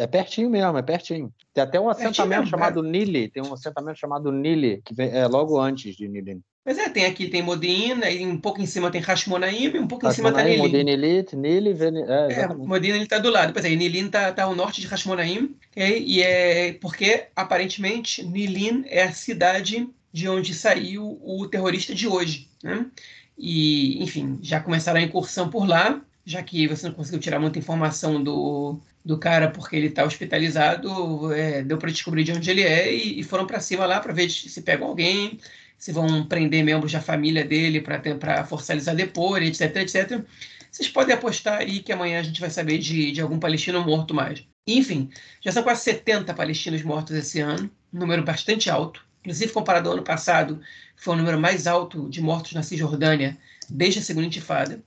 É 0.00 0.06
pertinho 0.06 0.48
mesmo, 0.48 0.78
é 0.78 0.82
pertinho. 0.82 1.30
Tem 1.52 1.62
até 1.62 1.78
um 1.78 1.90
assentamento 1.90 2.28
mesmo, 2.28 2.46
chamado 2.46 2.86
é. 2.86 2.88
Nili, 2.88 3.28
tem 3.28 3.42
um 3.42 3.52
assentamento 3.52 3.98
chamado 3.98 4.32
Nili, 4.32 4.80
que 4.82 4.94
vem, 4.94 5.10
é 5.10 5.26
logo 5.26 5.60
antes 5.60 5.94
de 5.94 6.08
Nilim. 6.08 6.40
Mas 6.64 6.78
é, 6.78 6.88
tem 6.88 7.04
aqui, 7.04 7.28
tem 7.28 7.42
Modena, 7.42 8.10
e 8.10 8.24
um 8.24 8.38
pouco 8.38 8.62
em 8.62 8.66
cima 8.66 8.90
tem 8.90 9.00
Hashmonaim, 9.00 9.74
e 9.74 9.78
um 9.78 9.86
pouco 9.86 10.06
em 10.06 10.10
cima 10.10 10.32
tá 10.32 10.42
Nilin. 10.42 10.58
Modena 10.58 10.90
Elite, 10.90 11.36
Nili, 11.36 11.76
é, 12.08 12.32
é 12.32 12.48
Modena 12.48 12.96
ele 12.96 13.04
está 13.04 13.18
do 13.18 13.28
lado. 13.28 13.52
Pois 13.52 13.64
é, 13.64 13.68
Nilin 13.68 14.06
está 14.06 14.32
tá 14.32 14.44
ao 14.44 14.54
norte 14.54 14.80
de 14.80 14.86
Hashmonaim, 14.86 15.54
okay? 15.70 16.02
e 16.02 16.22
é 16.22 16.72
porque, 16.80 17.26
aparentemente, 17.36 18.24
Nilin 18.24 18.84
é 18.86 19.02
a 19.02 19.12
cidade 19.12 19.86
de 20.10 20.28
onde 20.30 20.54
saiu 20.54 21.20
o 21.22 21.46
terrorista 21.46 21.94
de 21.94 22.08
hoje, 22.08 22.48
né? 22.62 22.86
E, 23.36 24.02
enfim, 24.02 24.38
já 24.42 24.60
começaram 24.60 25.00
a 25.00 25.02
incursão 25.02 25.48
por 25.48 25.66
lá, 25.66 26.00
já 26.24 26.42
que 26.42 26.66
você 26.66 26.86
não 26.86 26.94
conseguiu 26.94 27.20
tirar 27.20 27.40
muita 27.40 27.58
informação 27.58 28.22
do, 28.22 28.78
do 29.04 29.18
cara 29.18 29.50
porque 29.50 29.76
ele 29.76 29.86
está 29.86 30.04
hospitalizado, 30.04 31.32
é, 31.32 31.62
deu 31.62 31.78
para 31.78 31.90
descobrir 31.90 32.24
de 32.24 32.32
onde 32.32 32.50
ele 32.50 32.62
é 32.62 32.92
e, 32.94 33.20
e 33.20 33.22
foram 33.22 33.46
para 33.46 33.60
cima 33.60 33.86
lá 33.86 34.00
para 34.00 34.12
ver 34.12 34.30
se 34.30 34.62
pegam 34.62 34.88
alguém, 34.88 35.38
se 35.78 35.92
vão 35.92 36.26
prender 36.26 36.62
membros 36.62 36.92
da 36.92 37.00
família 37.00 37.44
dele 37.44 37.80
para 37.80 38.44
forçar 38.44 38.76
depor, 38.94 39.42
etc, 39.42 39.76
etc. 39.76 40.22
Vocês 40.70 40.88
podem 40.88 41.14
apostar 41.14 41.58
aí 41.60 41.80
que 41.80 41.92
amanhã 41.92 42.20
a 42.20 42.22
gente 42.22 42.40
vai 42.40 42.50
saber 42.50 42.78
de, 42.78 43.10
de 43.12 43.20
algum 43.20 43.38
palestino 43.38 43.84
morto 43.84 44.14
mais. 44.14 44.44
Enfim, 44.66 45.10
já 45.40 45.50
são 45.50 45.62
quase 45.62 45.82
70 45.82 46.32
palestinos 46.34 46.82
mortos 46.82 47.16
esse 47.16 47.40
ano, 47.40 47.70
um 47.92 47.98
número 47.98 48.22
bastante 48.22 48.70
alto. 48.70 49.04
Inclusive, 49.20 49.52
comparado 49.52 49.88
ao 49.88 49.94
ano 49.94 50.04
passado, 50.04 50.60
que 50.96 51.02
foi 51.02 51.14
o 51.14 51.16
número 51.16 51.40
mais 51.40 51.66
alto 51.66 52.08
de 52.08 52.20
mortos 52.20 52.52
na 52.52 52.62
Cisjordânia 52.62 53.36
desde 53.68 54.00
a 54.00 54.02
segunda 54.02 54.26
intifada. 54.26 54.82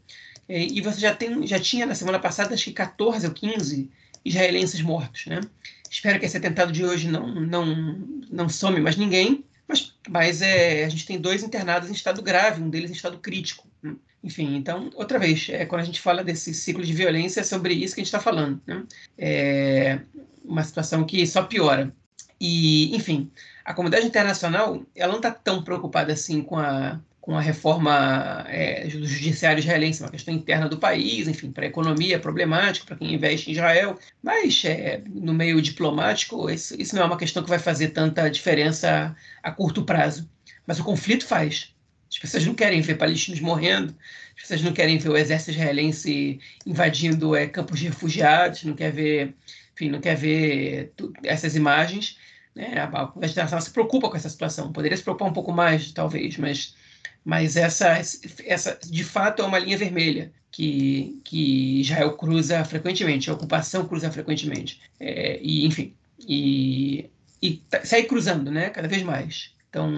E 0.47 0.81
você 0.81 0.99
já, 0.99 1.15
tem, 1.15 1.45
já 1.47 1.59
tinha 1.59 1.85
na 1.85 1.95
semana 1.95 2.19
passada, 2.19 2.53
acho 2.53 2.65
que 2.65 2.73
14 2.73 3.25
ou 3.25 3.33
15 3.33 3.89
israelenses 4.25 4.81
mortos. 4.81 5.25
Né? 5.25 5.41
Espero 5.89 6.19
que 6.19 6.25
esse 6.25 6.37
atentado 6.37 6.71
de 6.71 6.83
hoje 6.83 7.07
não, 7.07 7.27
não, 7.27 7.97
não 8.29 8.49
some 8.49 8.79
mais 8.79 8.95
ninguém, 8.95 9.43
mas, 9.67 9.93
mas 10.09 10.41
é, 10.41 10.85
a 10.85 10.89
gente 10.89 11.05
tem 11.05 11.19
dois 11.19 11.43
internados 11.43 11.89
em 11.89 11.93
estado 11.93 12.21
grave, 12.21 12.61
um 12.61 12.69
deles 12.69 12.91
em 12.91 12.95
estado 12.95 13.17
crítico. 13.17 13.67
Né? 13.81 13.95
Enfim, 14.23 14.55
então, 14.55 14.89
outra 14.95 15.17
vez, 15.17 15.47
é, 15.49 15.65
quando 15.65 15.81
a 15.81 15.85
gente 15.85 16.01
fala 16.01 16.23
desse 16.23 16.53
ciclo 16.53 16.83
de 16.83 16.93
violência, 16.93 17.41
é 17.41 17.43
sobre 17.43 17.73
isso 17.73 17.95
que 17.95 18.01
a 18.01 18.03
gente 18.03 18.13
está 18.13 18.19
falando. 18.19 18.61
Né? 18.65 18.83
É 19.17 19.99
uma 20.43 20.63
situação 20.63 21.05
que 21.05 21.25
só 21.25 21.43
piora. 21.43 21.93
E, 22.39 22.93
enfim, 22.95 23.31
a 23.63 23.73
comunidade 23.73 24.05
internacional 24.05 24.83
ela 24.93 25.11
não 25.11 25.19
está 25.19 25.31
tão 25.31 25.63
preocupada 25.63 26.11
assim 26.11 26.41
com 26.41 26.57
a, 26.57 26.99
com 27.23 27.37
a 27.37 27.41
reforma 27.41 28.45
é, 28.49 28.85
do 28.85 29.07
judiciário 29.07 29.59
israelense, 29.59 30.03
uma 30.03 30.11
questão 30.11 30.33
interna 30.33 30.67
do 30.67 30.77
país, 30.77 31.25
enfim, 31.25 31.51
para 31.51 31.63
a 31.63 31.69
economia 31.69 32.17
é 32.17 32.19
problemático, 32.19 32.85
para 32.85 32.97
quem 32.97 33.13
investe 33.13 33.49
em 33.49 33.53
Israel, 33.53 33.97
mas 34.21 34.61
é, 34.65 35.01
no 35.07 35.33
meio 35.33 35.61
diplomático, 35.61 36.49
isso, 36.49 36.75
isso, 36.77 36.93
não 36.93 37.03
é 37.03 37.05
uma 37.05 37.15
questão 37.15 37.41
que 37.41 37.47
vai 37.47 37.59
fazer 37.59 37.91
tanta 37.91 38.29
diferença 38.29 39.15
a, 39.41 39.51
curto 39.53 39.85
prazo. 39.85 40.29
Mas 40.67 40.81
o 40.81 40.83
conflito 40.83 41.25
faz. 41.25 41.73
As 42.11 42.19
pessoas 42.19 42.45
não 42.45 42.53
querem 42.53 42.81
ver 42.81 42.95
palestinos 42.95 43.39
morrendo, 43.39 43.95
as 44.35 44.41
pessoas 44.41 44.61
não 44.61 44.73
querem 44.73 44.97
ver 44.97 45.07
o 45.07 45.15
exército 45.15 45.51
israelense 45.51 46.41
invadindo 46.65 47.37
é, 47.37 47.47
campos 47.47 47.79
de 47.79 47.85
refugiados, 47.85 48.65
não 48.65 48.73
quer 48.73 48.91
ver, 48.91 49.33
enfim, 49.73 49.89
não 49.89 50.01
quer 50.01 50.17
ver 50.17 50.91
essas 51.23 51.55
imagens. 51.55 52.17
Né? 52.53 52.73
A 52.81 53.07
comunidade 53.07 53.63
se 53.63 53.71
preocupa 53.71 54.09
com 54.09 54.17
essa 54.17 54.27
situação. 54.27 54.73
Poderia 54.73 54.97
se 54.97 55.03
preocupar 55.03 55.29
um 55.29 55.33
pouco 55.33 55.53
mais, 55.53 55.89
talvez, 55.93 56.35
mas 56.35 56.75
mas 57.23 57.55
essa, 57.55 57.99
essa 58.45 58.77
de 58.83 59.03
fato 59.03 59.41
é 59.41 59.45
uma 59.45 59.59
linha 59.59 59.77
vermelha 59.77 60.31
que, 60.51 61.19
que 61.23 61.81
Israel 61.81 62.15
cruza 62.15 62.63
frequentemente, 62.63 63.29
a 63.29 63.33
ocupação 63.33 63.87
cruza 63.87 64.11
frequentemente. 64.11 64.81
É, 64.99 65.39
e, 65.41 65.65
enfim, 65.65 65.95
e, 66.19 67.09
e 67.41 67.57
tá, 67.69 67.83
segue 67.83 68.07
cruzando, 68.07 68.51
né, 68.51 68.69
cada 68.69 68.87
vez 68.87 69.03
mais. 69.03 69.53
Então, 69.69 69.91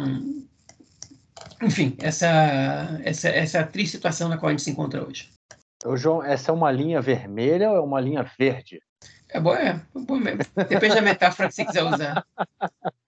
enfim, 1.61 1.95
essa, 1.99 2.99
essa, 3.03 3.29
essa 3.29 3.63
triste 3.63 3.97
situação 3.97 4.29
na 4.29 4.37
qual 4.37 4.49
a 4.49 4.51
gente 4.51 4.63
se 4.63 4.71
encontra 4.71 5.05
hoje. 5.05 5.29
Ô, 5.85 5.97
João, 5.97 6.23
essa 6.23 6.51
é 6.51 6.53
uma 6.53 6.71
linha 6.71 7.01
vermelha 7.01 7.69
ou 7.69 7.77
é 7.77 7.81
uma 7.81 7.99
linha 7.99 8.23
verde? 8.37 8.79
É 9.35 9.39
bom, 9.39 9.53
é. 9.53 9.85
bom 9.93 10.15
mesmo. 10.15 10.39
Depende 10.55 10.95
da 10.95 11.01
metáfora 11.01 11.49
que 11.49 11.55
você 11.55 11.65
quiser 11.65 11.83
usar. 11.83 12.25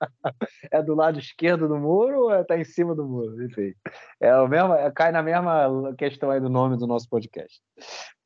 É 0.70 0.84
do 0.84 0.94
lado 0.94 1.18
esquerdo 1.18 1.70
do 1.70 1.78
muro 1.78 2.24
ou 2.24 2.42
está 2.42 2.56
é, 2.56 2.60
em 2.60 2.64
cima 2.66 2.94
do 2.94 3.06
muro? 3.06 3.42
Enfim. 3.46 3.74
É 4.20 4.36
o 4.36 4.48
mesmo, 4.48 4.74
é, 4.74 4.92
cai 4.92 5.10
na 5.10 5.24
mesma 5.24 5.96
questão 5.98 6.30
aí 6.30 6.42
do 6.42 6.50
nome 6.50 6.76
do 6.76 6.86
nosso 6.86 7.08
podcast. 7.10 7.62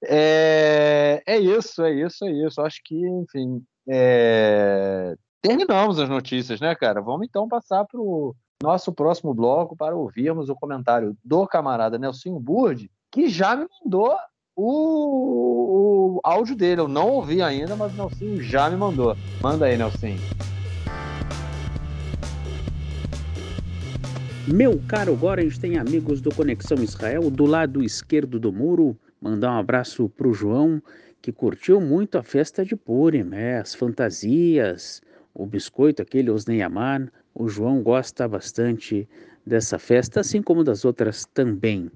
É, 0.04 1.22
é 1.26 1.38
isso, 1.38 1.84
é 1.84 1.94
isso, 1.94 2.26
é 2.26 2.32
isso. 2.32 2.60
Acho 2.60 2.82
que, 2.84 2.96
enfim, 3.08 3.64
é... 3.88 5.16
terminamos 5.44 6.00
as 6.00 6.10
notícias, 6.10 6.60
né, 6.60 6.74
cara? 6.74 7.02
Vamos 7.02 7.28
então 7.28 7.48
passar 7.48 7.86
para 7.86 8.02
o 8.02 8.36
nosso 8.64 8.92
próximo 8.92 9.32
bloco 9.32 9.76
para 9.76 9.96
ouvirmos 9.96 10.50
o 10.50 10.56
comentário 10.56 11.16
do 11.24 11.46
camarada 11.46 12.00
Nelson 12.00 12.40
Burd, 12.40 12.90
que 13.12 13.30
já 13.30 13.56
me 13.56 13.68
mandou 13.84 14.18
o, 14.64 16.18
o 16.18 16.20
áudio 16.24 16.56
dele. 16.56 16.82
Eu 16.82 16.88
não 16.88 17.10
ouvi 17.10 17.42
ainda, 17.42 17.76
mas 17.76 17.94
o 17.94 17.98
Nelson 17.98 18.42
já 18.42 18.70
me 18.70 18.78
mandou. 18.78 19.18
Manda 19.42 19.66
aí, 19.66 19.78
Nelson. 19.78 20.16
Meu 24.48 24.82
caro 24.88 25.16
Gorens 25.16 25.58
tem 25.58 25.78
amigos 25.78 26.22
do 26.22 26.34
Conexão 26.34 26.84
Israel 26.84 27.30
do 27.30 27.46
lado 27.46 27.84
esquerdo 27.84 28.40
do 28.40 28.52
muro. 28.52 28.98
Mandar 29.20 29.52
um 29.52 29.60
abraço 29.60 30.10
pro 30.10 30.34
João, 30.34 30.82
que 31.22 31.32
curtiu 31.32 31.80
muito 31.80 32.18
a 32.18 32.24
festa 32.24 32.66
de 32.66 32.76
Purim, 32.76 33.24
né? 33.24 33.60
as 33.60 33.76
fantasias, 33.76 35.02
o 35.34 35.46
biscoito, 35.46 36.02
aquele 36.02 36.32
Osneyaman. 36.32 37.08
O 37.34 37.48
João 37.48 37.82
gosta 37.82 38.28
bastante 38.28 39.08
dessa 39.46 39.80
festa, 39.80 40.20
assim 40.20 40.42
como 40.42 40.64
das 40.64 40.84
outras 40.86 41.26
também. 41.34 41.90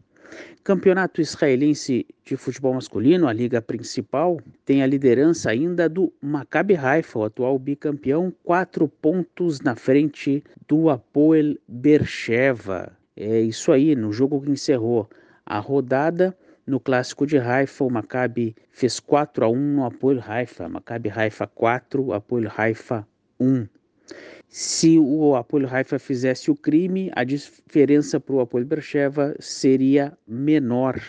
Campeonato 0.63 1.21
Israelense 1.21 2.05
de 2.23 2.35
Futebol 2.35 2.73
Masculino, 2.73 3.27
a 3.27 3.33
liga 3.33 3.61
principal, 3.61 4.39
tem 4.65 4.81
a 4.81 4.87
liderança 4.87 5.49
ainda 5.51 5.87
do 5.87 6.11
Maccabi 6.21 6.75
Haifa, 6.75 7.19
o 7.19 7.23
atual 7.23 7.59
bicampeão, 7.59 8.33
quatro 8.43 8.87
pontos 8.87 9.61
na 9.61 9.75
frente 9.75 10.43
do 10.67 10.89
Apoel 10.89 11.55
Bercheva. 11.67 12.91
É 13.15 13.39
isso 13.41 13.71
aí, 13.71 13.95
no 13.95 14.11
jogo 14.11 14.41
que 14.41 14.51
encerrou 14.51 15.09
a 15.45 15.59
rodada, 15.59 16.35
no 16.65 16.79
clássico 16.79 17.27
de 17.27 17.37
Haifa, 17.37 17.83
o 17.83 17.91
Maccabi 17.91 18.55
fez 18.71 18.99
4 18.99 19.45
a 19.45 19.49
1 19.49 19.55
no 19.55 19.85
Apoel 19.85 20.19
Haifa. 20.25 20.67
Maccabi 20.67 21.11
Haifa 21.11 21.45
4, 21.45 22.11
Apoel 22.11 22.51
Haifa 22.57 23.07
1. 23.39 23.67
Se 24.47 24.97
o 24.97 25.35
Apoio 25.35 25.67
Haifa 25.67 25.99
fizesse 25.99 26.49
o 26.49 26.55
crime, 26.55 27.11
a 27.15 27.23
diferença 27.23 28.19
para 28.19 28.35
o 28.35 28.39
Apoio 28.39 28.65
Bercheva 28.65 29.35
seria 29.39 30.17
menor. 30.27 31.01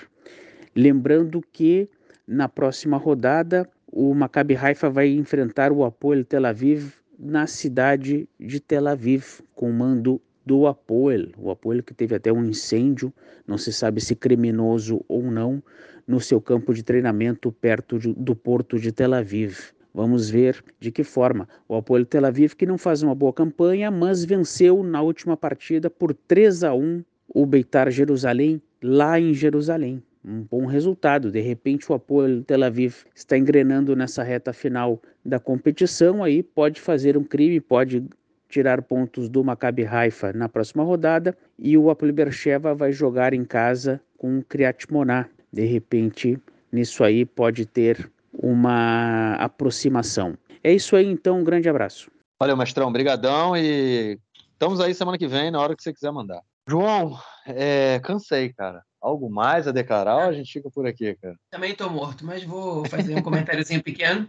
Lembrando 0.75 1.43
que 1.53 1.89
na 2.27 2.49
próxima 2.49 2.97
rodada 2.97 3.69
o 3.87 4.13
Maccabi 4.15 4.57
Haifa 4.57 4.91
vai 4.91 5.09
enfrentar 5.09 5.71
o 5.71 5.85
Apoio 5.85 6.25
Tel 6.25 6.45
Aviv 6.45 6.93
na 7.19 7.47
cidade 7.47 8.29
de 8.39 8.61
Tel 8.61 8.89
Aviv, 8.89 9.41
com 9.55 9.71
mando 9.71 10.21
do 10.45 10.67
Apoel, 10.67 11.31
o 11.37 11.51
Apoel 11.51 11.83
que 11.83 11.95
teve 11.95 12.15
até 12.15 12.33
um 12.33 12.45
incêndio, 12.45 13.13
não 13.47 13.59
se 13.59 13.73
sabe 13.73 14.01
se 14.01 14.15
criminoso 14.15 15.05
ou 15.09 15.23
não, 15.23 15.63
no 16.07 16.21
seu 16.21 16.41
campo 16.41 16.73
de 16.73 16.85
treinamento 16.85 17.51
perto 17.51 17.99
de, 17.99 18.13
do 18.13 18.37
porto 18.37 18.79
de 18.79 18.93
Tel 18.93 19.15
Aviv. 19.15 19.73
Vamos 19.97 20.29
ver 20.29 20.63
de 20.79 20.93
que 20.93 21.03
forma. 21.03 21.49
O 21.67 21.75
Apoio 21.75 22.05
Tel 22.05 22.27
Aviv 22.27 22.55
que 22.55 22.67
não 22.67 22.77
faz 22.77 23.03
uma 23.03 23.15
boa 23.15 23.33
campanha, 23.33 23.91
mas 23.91 24.27
venceu 24.27 24.83
na 24.83 25.01
última 25.01 25.39
partida 25.39 25.89
por 25.89 26.13
3 26.13 26.65
a 26.65 26.75
1 26.75 27.03
o 27.29 27.47
Beitar 27.47 27.91
Jerusalém 27.91 28.61
lá 28.83 29.19
em 29.19 29.33
Jerusalém. 29.33 30.03
Um 30.23 30.43
bom 30.43 30.67
resultado. 30.67 31.31
De 31.31 31.41
repente 31.41 31.91
o 31.91 31.95
Apoio 31.95 32.43
Tel 32.43 32.65
Aviv 32.65 33.07
está 33.15 33.39
engrenando 33.39 33.97
nessa 33.97 34.23
reta 34.23 34.53
final 34.53 35.01
da 35.25 35.41
competição 35.41 36.23
aí, 36.23 36.43
pode 36.43 36.79
fazer 36.79 37.17
um 37.17 37.25
crime, 37.25 37.59
pode 37.59 38.05
tirar 38.51 38.83
pontos 38.83 39.31
do 39.31 39.43
Maccabi 39.43 39.87
Haifa 39.87 40.31
na 40.31 40.47
próxima 40.47 40.85
rodada 40.85 41.35
e 41.59 41.79
o 41.79 41.89
Apoel 41.89 42.13
Bercheva 42.13 42.75
vai 42.75 42.93
jogar 42.93 43.33
em 43.33 43.47
casa 43.47 43.99
com 44.19 44.41
o 44.41 44.45
Kriat 44.45 44.93
Moná. 44.93 45.27
De 45.51 45.65
repente, 45.65 46.39
nisso 46.71 47.03
aí 47.03 47.25
pode 47.25 47.65
ter 47.65 48.11
uma 48.43 49.35
aproximação. 49.35 50.37
É 50.63 50.73
isso 50.73 50.97
aí, 50.97 51.07
então, 51.07 51.41
um 51.41 51.45
grande 51.45 51.69
abraço. 51.69 52.11
Valeu, 52.39 52.57
mestrão, 52.57 52.93
brigadão 52.93 53.57
e 53.57 54.19
estamos 54.53 54.81
aí 54.81 54.95
semana 54.95 55.17
que 55.17 55.27
vem, 55.27 55.51
na 55.51 55.61
hora 55.61 55.75
que 55.75 55.83
você 55.83 55.93
quiser 55.93 56.13
mandar. 56.13 56.43
João, 56.69 57.19
é, 57.47 58.01
cansei, 58.01 58.53
cara. 58.53 58.83
Algo 59.01 59.31
mais 59.31 59.69
a 59.69 59.73
declarar 59.73 60.17
ou 60.17 60.23
a 60.31 60.33
gente 60.33 60.53
fica 60.53 60.69
por 60.69 60.85
aqui, 60.85 61.17
cara? 61.23 61.37
Também 61.49 61.71
estou 61.71 61.89
morto, 61.89 62.27
mas 62.27 62.43
vou 62.43 62.85
fazer 62.87 63.15
um 63.15 63.23
comentáriozinho 63.23 63.81
pequeno. 63.85 64.29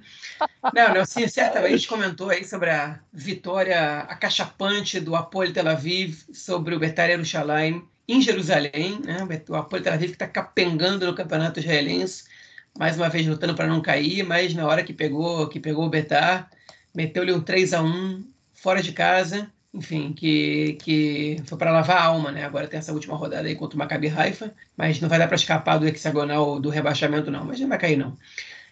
Não, 0.72 0.94
não, 0.94 1.06
sim, 1.06 1.28
certamente 1.28 1.88
comentou 1.88 2.30
aí 2.30 2.46
sobre 2.46 2.70
a 2.70 3.00
vitória 3.12 4.02
acachapante 4.02 5.00
do 5.00 5.16
Apoio 5.16 5.52
Tel 5.52 5.68
Aviv 5.68 6.26
sobre 6.32 6.76
o 6.76 6.80
Betar 6.80 7.10
Yerushalayim 7.10 7.84
em 8.08 8.22
Jerusalém, 8.22 9.02
né? 9.04 9.28
O 9.50 9.56
Apoio 9.56 9.82
Tel 9.82 9.94
Aviv 9.94 10.10
que 10.10 10.16
está 10.16 10.28
capengando 10.28 11.08
no 11.08 11.16
campeonato 11.16 11.60
israelense 11.60 12.26
mais 12.78 12.98
uma 12.98 13.10
vez 13.10 13.26
lutando 13.28 13.56
para 13.56 13.68
não 13.68 13.82
cair, 13.82 14.24
mas 14.24 14.54
na 14.54 14.66
hora 14.66 14.84
que 14.84 14.94
pegou, 14.94 15.48
que 15.48 15.60
pegou 15.60 15.86
o 15.86 15.90
Betar, 15.90 16.50
meteu-lhe 16.96 17.34
um 17.34 17.42
3 17.42 17.74
a 17.74 17.82
1 17.82 18.24
fora 18.54 18.82
de 18.82 18.92
casa, 18.92 19.52
enfim, 19.74 20.14
que, 20.14 20.78
que 20.82 21.38
foi 21.46 21.58
para 21.58 21.72
lavar 21.72 21.98
a 21.98 22.04
alma, 22.06 22.32
né? 22.32 22.44
Agora 22.44 22.68
tem 22.68 22.80
essa 22.80 22.94
última 22.94 23.16
rodada 23.16 23.48
aí 23.48 23.56
contra 23.56 23.76
o 23.76 23.80
Maccabi 23.80 24.08
Haifa, 24.08 24.54
mas 24.76 25.00
não 25.00 25.10
vai 25.10 25.20
dar 25.20 25.28
para 25.28 25.36
escapar 25.36 25.78
do 25.78 25.88
hexagonal 25.88 26.60
do 26.60 26.70
rebaixamento 26.70 27.30
não, 27.30 27.46
mas 27.46 27.60
não 27.60 27.68
vai 27.68 27.78
cair 27.78 27.98
não. 27.98 28.18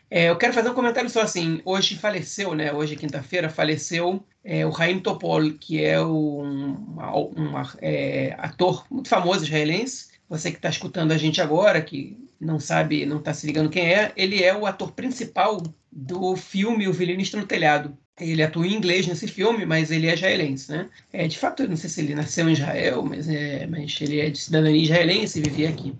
É, 0.09 0.29
eu 0.29 0.37
quero 0.37 0.53
fazer 0.53 0.69
um 0.69 0.73
comentário 0.73 1.09
só 1.09 1.21
assim. 1.21 1.61
Hoje 1.65 1.95
faleceu, 1.95 2.53
né? 2.53 2.71
Hoje, 2.71 2.95
quinta-feira, 2.95 3.49
faleceu 3.49 4.23
é, 4.43 4.65
o 4.65 4.69
Raim 4.69 4.99
Topol, 4.99 5.51
que 5.53 5.83
é 5.83 5.99
um, 5.99 6.41
um, 6.41 7.33
um 7.37 7.53
é, 7.81 8.35
ator 8.37 8.85
muito 8.89 9.09
famoso 9.09 9.43
israelense. 9.43 10.14
Você 10.29 10.51
que 10.51 10.57
está 10.57 10.69
escutando 10.69 11.11
a 11.11 11.17
gente 11.17 11.41
agora, 11.41 11.81
que 11.81 12.17
não 12.39 12.59
sabe, 12.59 13.05
não 13.05 13.17
está 13.17 13.33
se 13.33 13.45
ligando 13.45 13.69
quem 13.69 13.93
é, 13.93 14.11
ele 14.15 14.43
é 14.43 14.55
o 14.55 14.65
ator 14.65 14.91
principal 14.91 15.61
do 15.91 16.35
filme 16.35 16.87
O 16.87 16.93
Violinista 16.93 17.37
no 17.37 17.45
Telhado. 17.45 17.97
Ele 18.19 18.41
atua 18.41 18.65
em 18.65 18.73
inglês 18.73 19.07
nesse 19.07 19.27
filme, 19.27 19.65
mas 19.65 19.91
ele 19.91 20.07
é 20.07 20.13
israelense, 20.13 20.71
né? 20.71 20.89
É, 21.11 21.27
de 21.27 21.37
fato, 21.37 21.63
eu 21.63 21.69
não 21.69 21.75
sei 21.75 21.89
se 21.89 22.01
ele 22.01 22.15
nasceu 22.15 22.47
em 22.47 22.53
Israel, 22.53 23.03
mas, 23.03 23.27
é, 23.27 23.67
mas 23.67 23.99
ele 23.99 24.19
é 24.19 24.29
de 24.29 24.37
cidadania 24.37 24.83
israelense 24.83 25.39
e 25.39 25.41
vivia 25.41 25.69
aqui. 25.69 25.93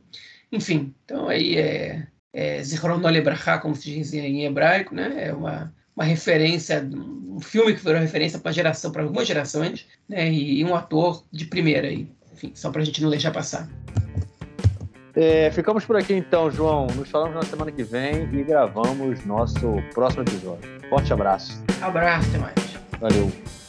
Enfim, 0.52 0.94
então 1.04 1.28
aí 1.28 1.58
é, 1.58 2.08
é 2.34 2.64
Zichron 2.64 2.98
Lebrachá, 2.98 3.58
como 3.58 3.76
se 3.76 3.92
diz 3.92 4.14
em 4.14 4.46
hebraico, 4.46 4.96
né? 4.96 5.28
É 5.28 5.34
uma, 5.34 5.74
uma 5.94 6.06
referência, 6.06 6.82
um 6.82 7.40
filme 7.42 7.74
que 7.74 7.84
virou 7.84 8.00
referência 8.00 8.40
para 8.40 8.52
geração, 8.54 8.92
para 8.92 9.04
algumas 9.04 9.28
gerações, 9.28 9.86
né? 10.08 10.32
E, 10.32 10.60
e 10.60 10.64
um 10.64 10.74
ator 10.74 11.26
de 11.32 11.46
primeira 11.46 11.90
aí. 11.90 12.08
Enfim, 12.34 12.52
só 12.56 12.72
para 12.72 12.82
a 12.82 12.86
gente 12.86 13.02
não 13.02 13.10
deixar 13.10 13.32
passar. 13.32 13.70
É, 15.16 15.50
ficamos 15.52 15.86
por 15.86 15.96
aqui 15.96 16.14
então, 16.14 16.52
João. 16.52 16.88
Nos 16.88 17.10
falamos 17.10 17.36
na 17.36 17.44
semana 17.44 17.72
que 17.72 17.84
vem 17.84 18.30
e 18.34 18.44
gravamos 18.44 19.26
nosso 19.26 19.82
próximo 19.94 20.24
episódio. 20.24 20.70
Forte 20.90 21.14
abraço. 21.14 21.64
Abraço, 21.82 22.28
até 22.30 22.38
mais. 22.38 22.78
Valeu. 23.00 23.65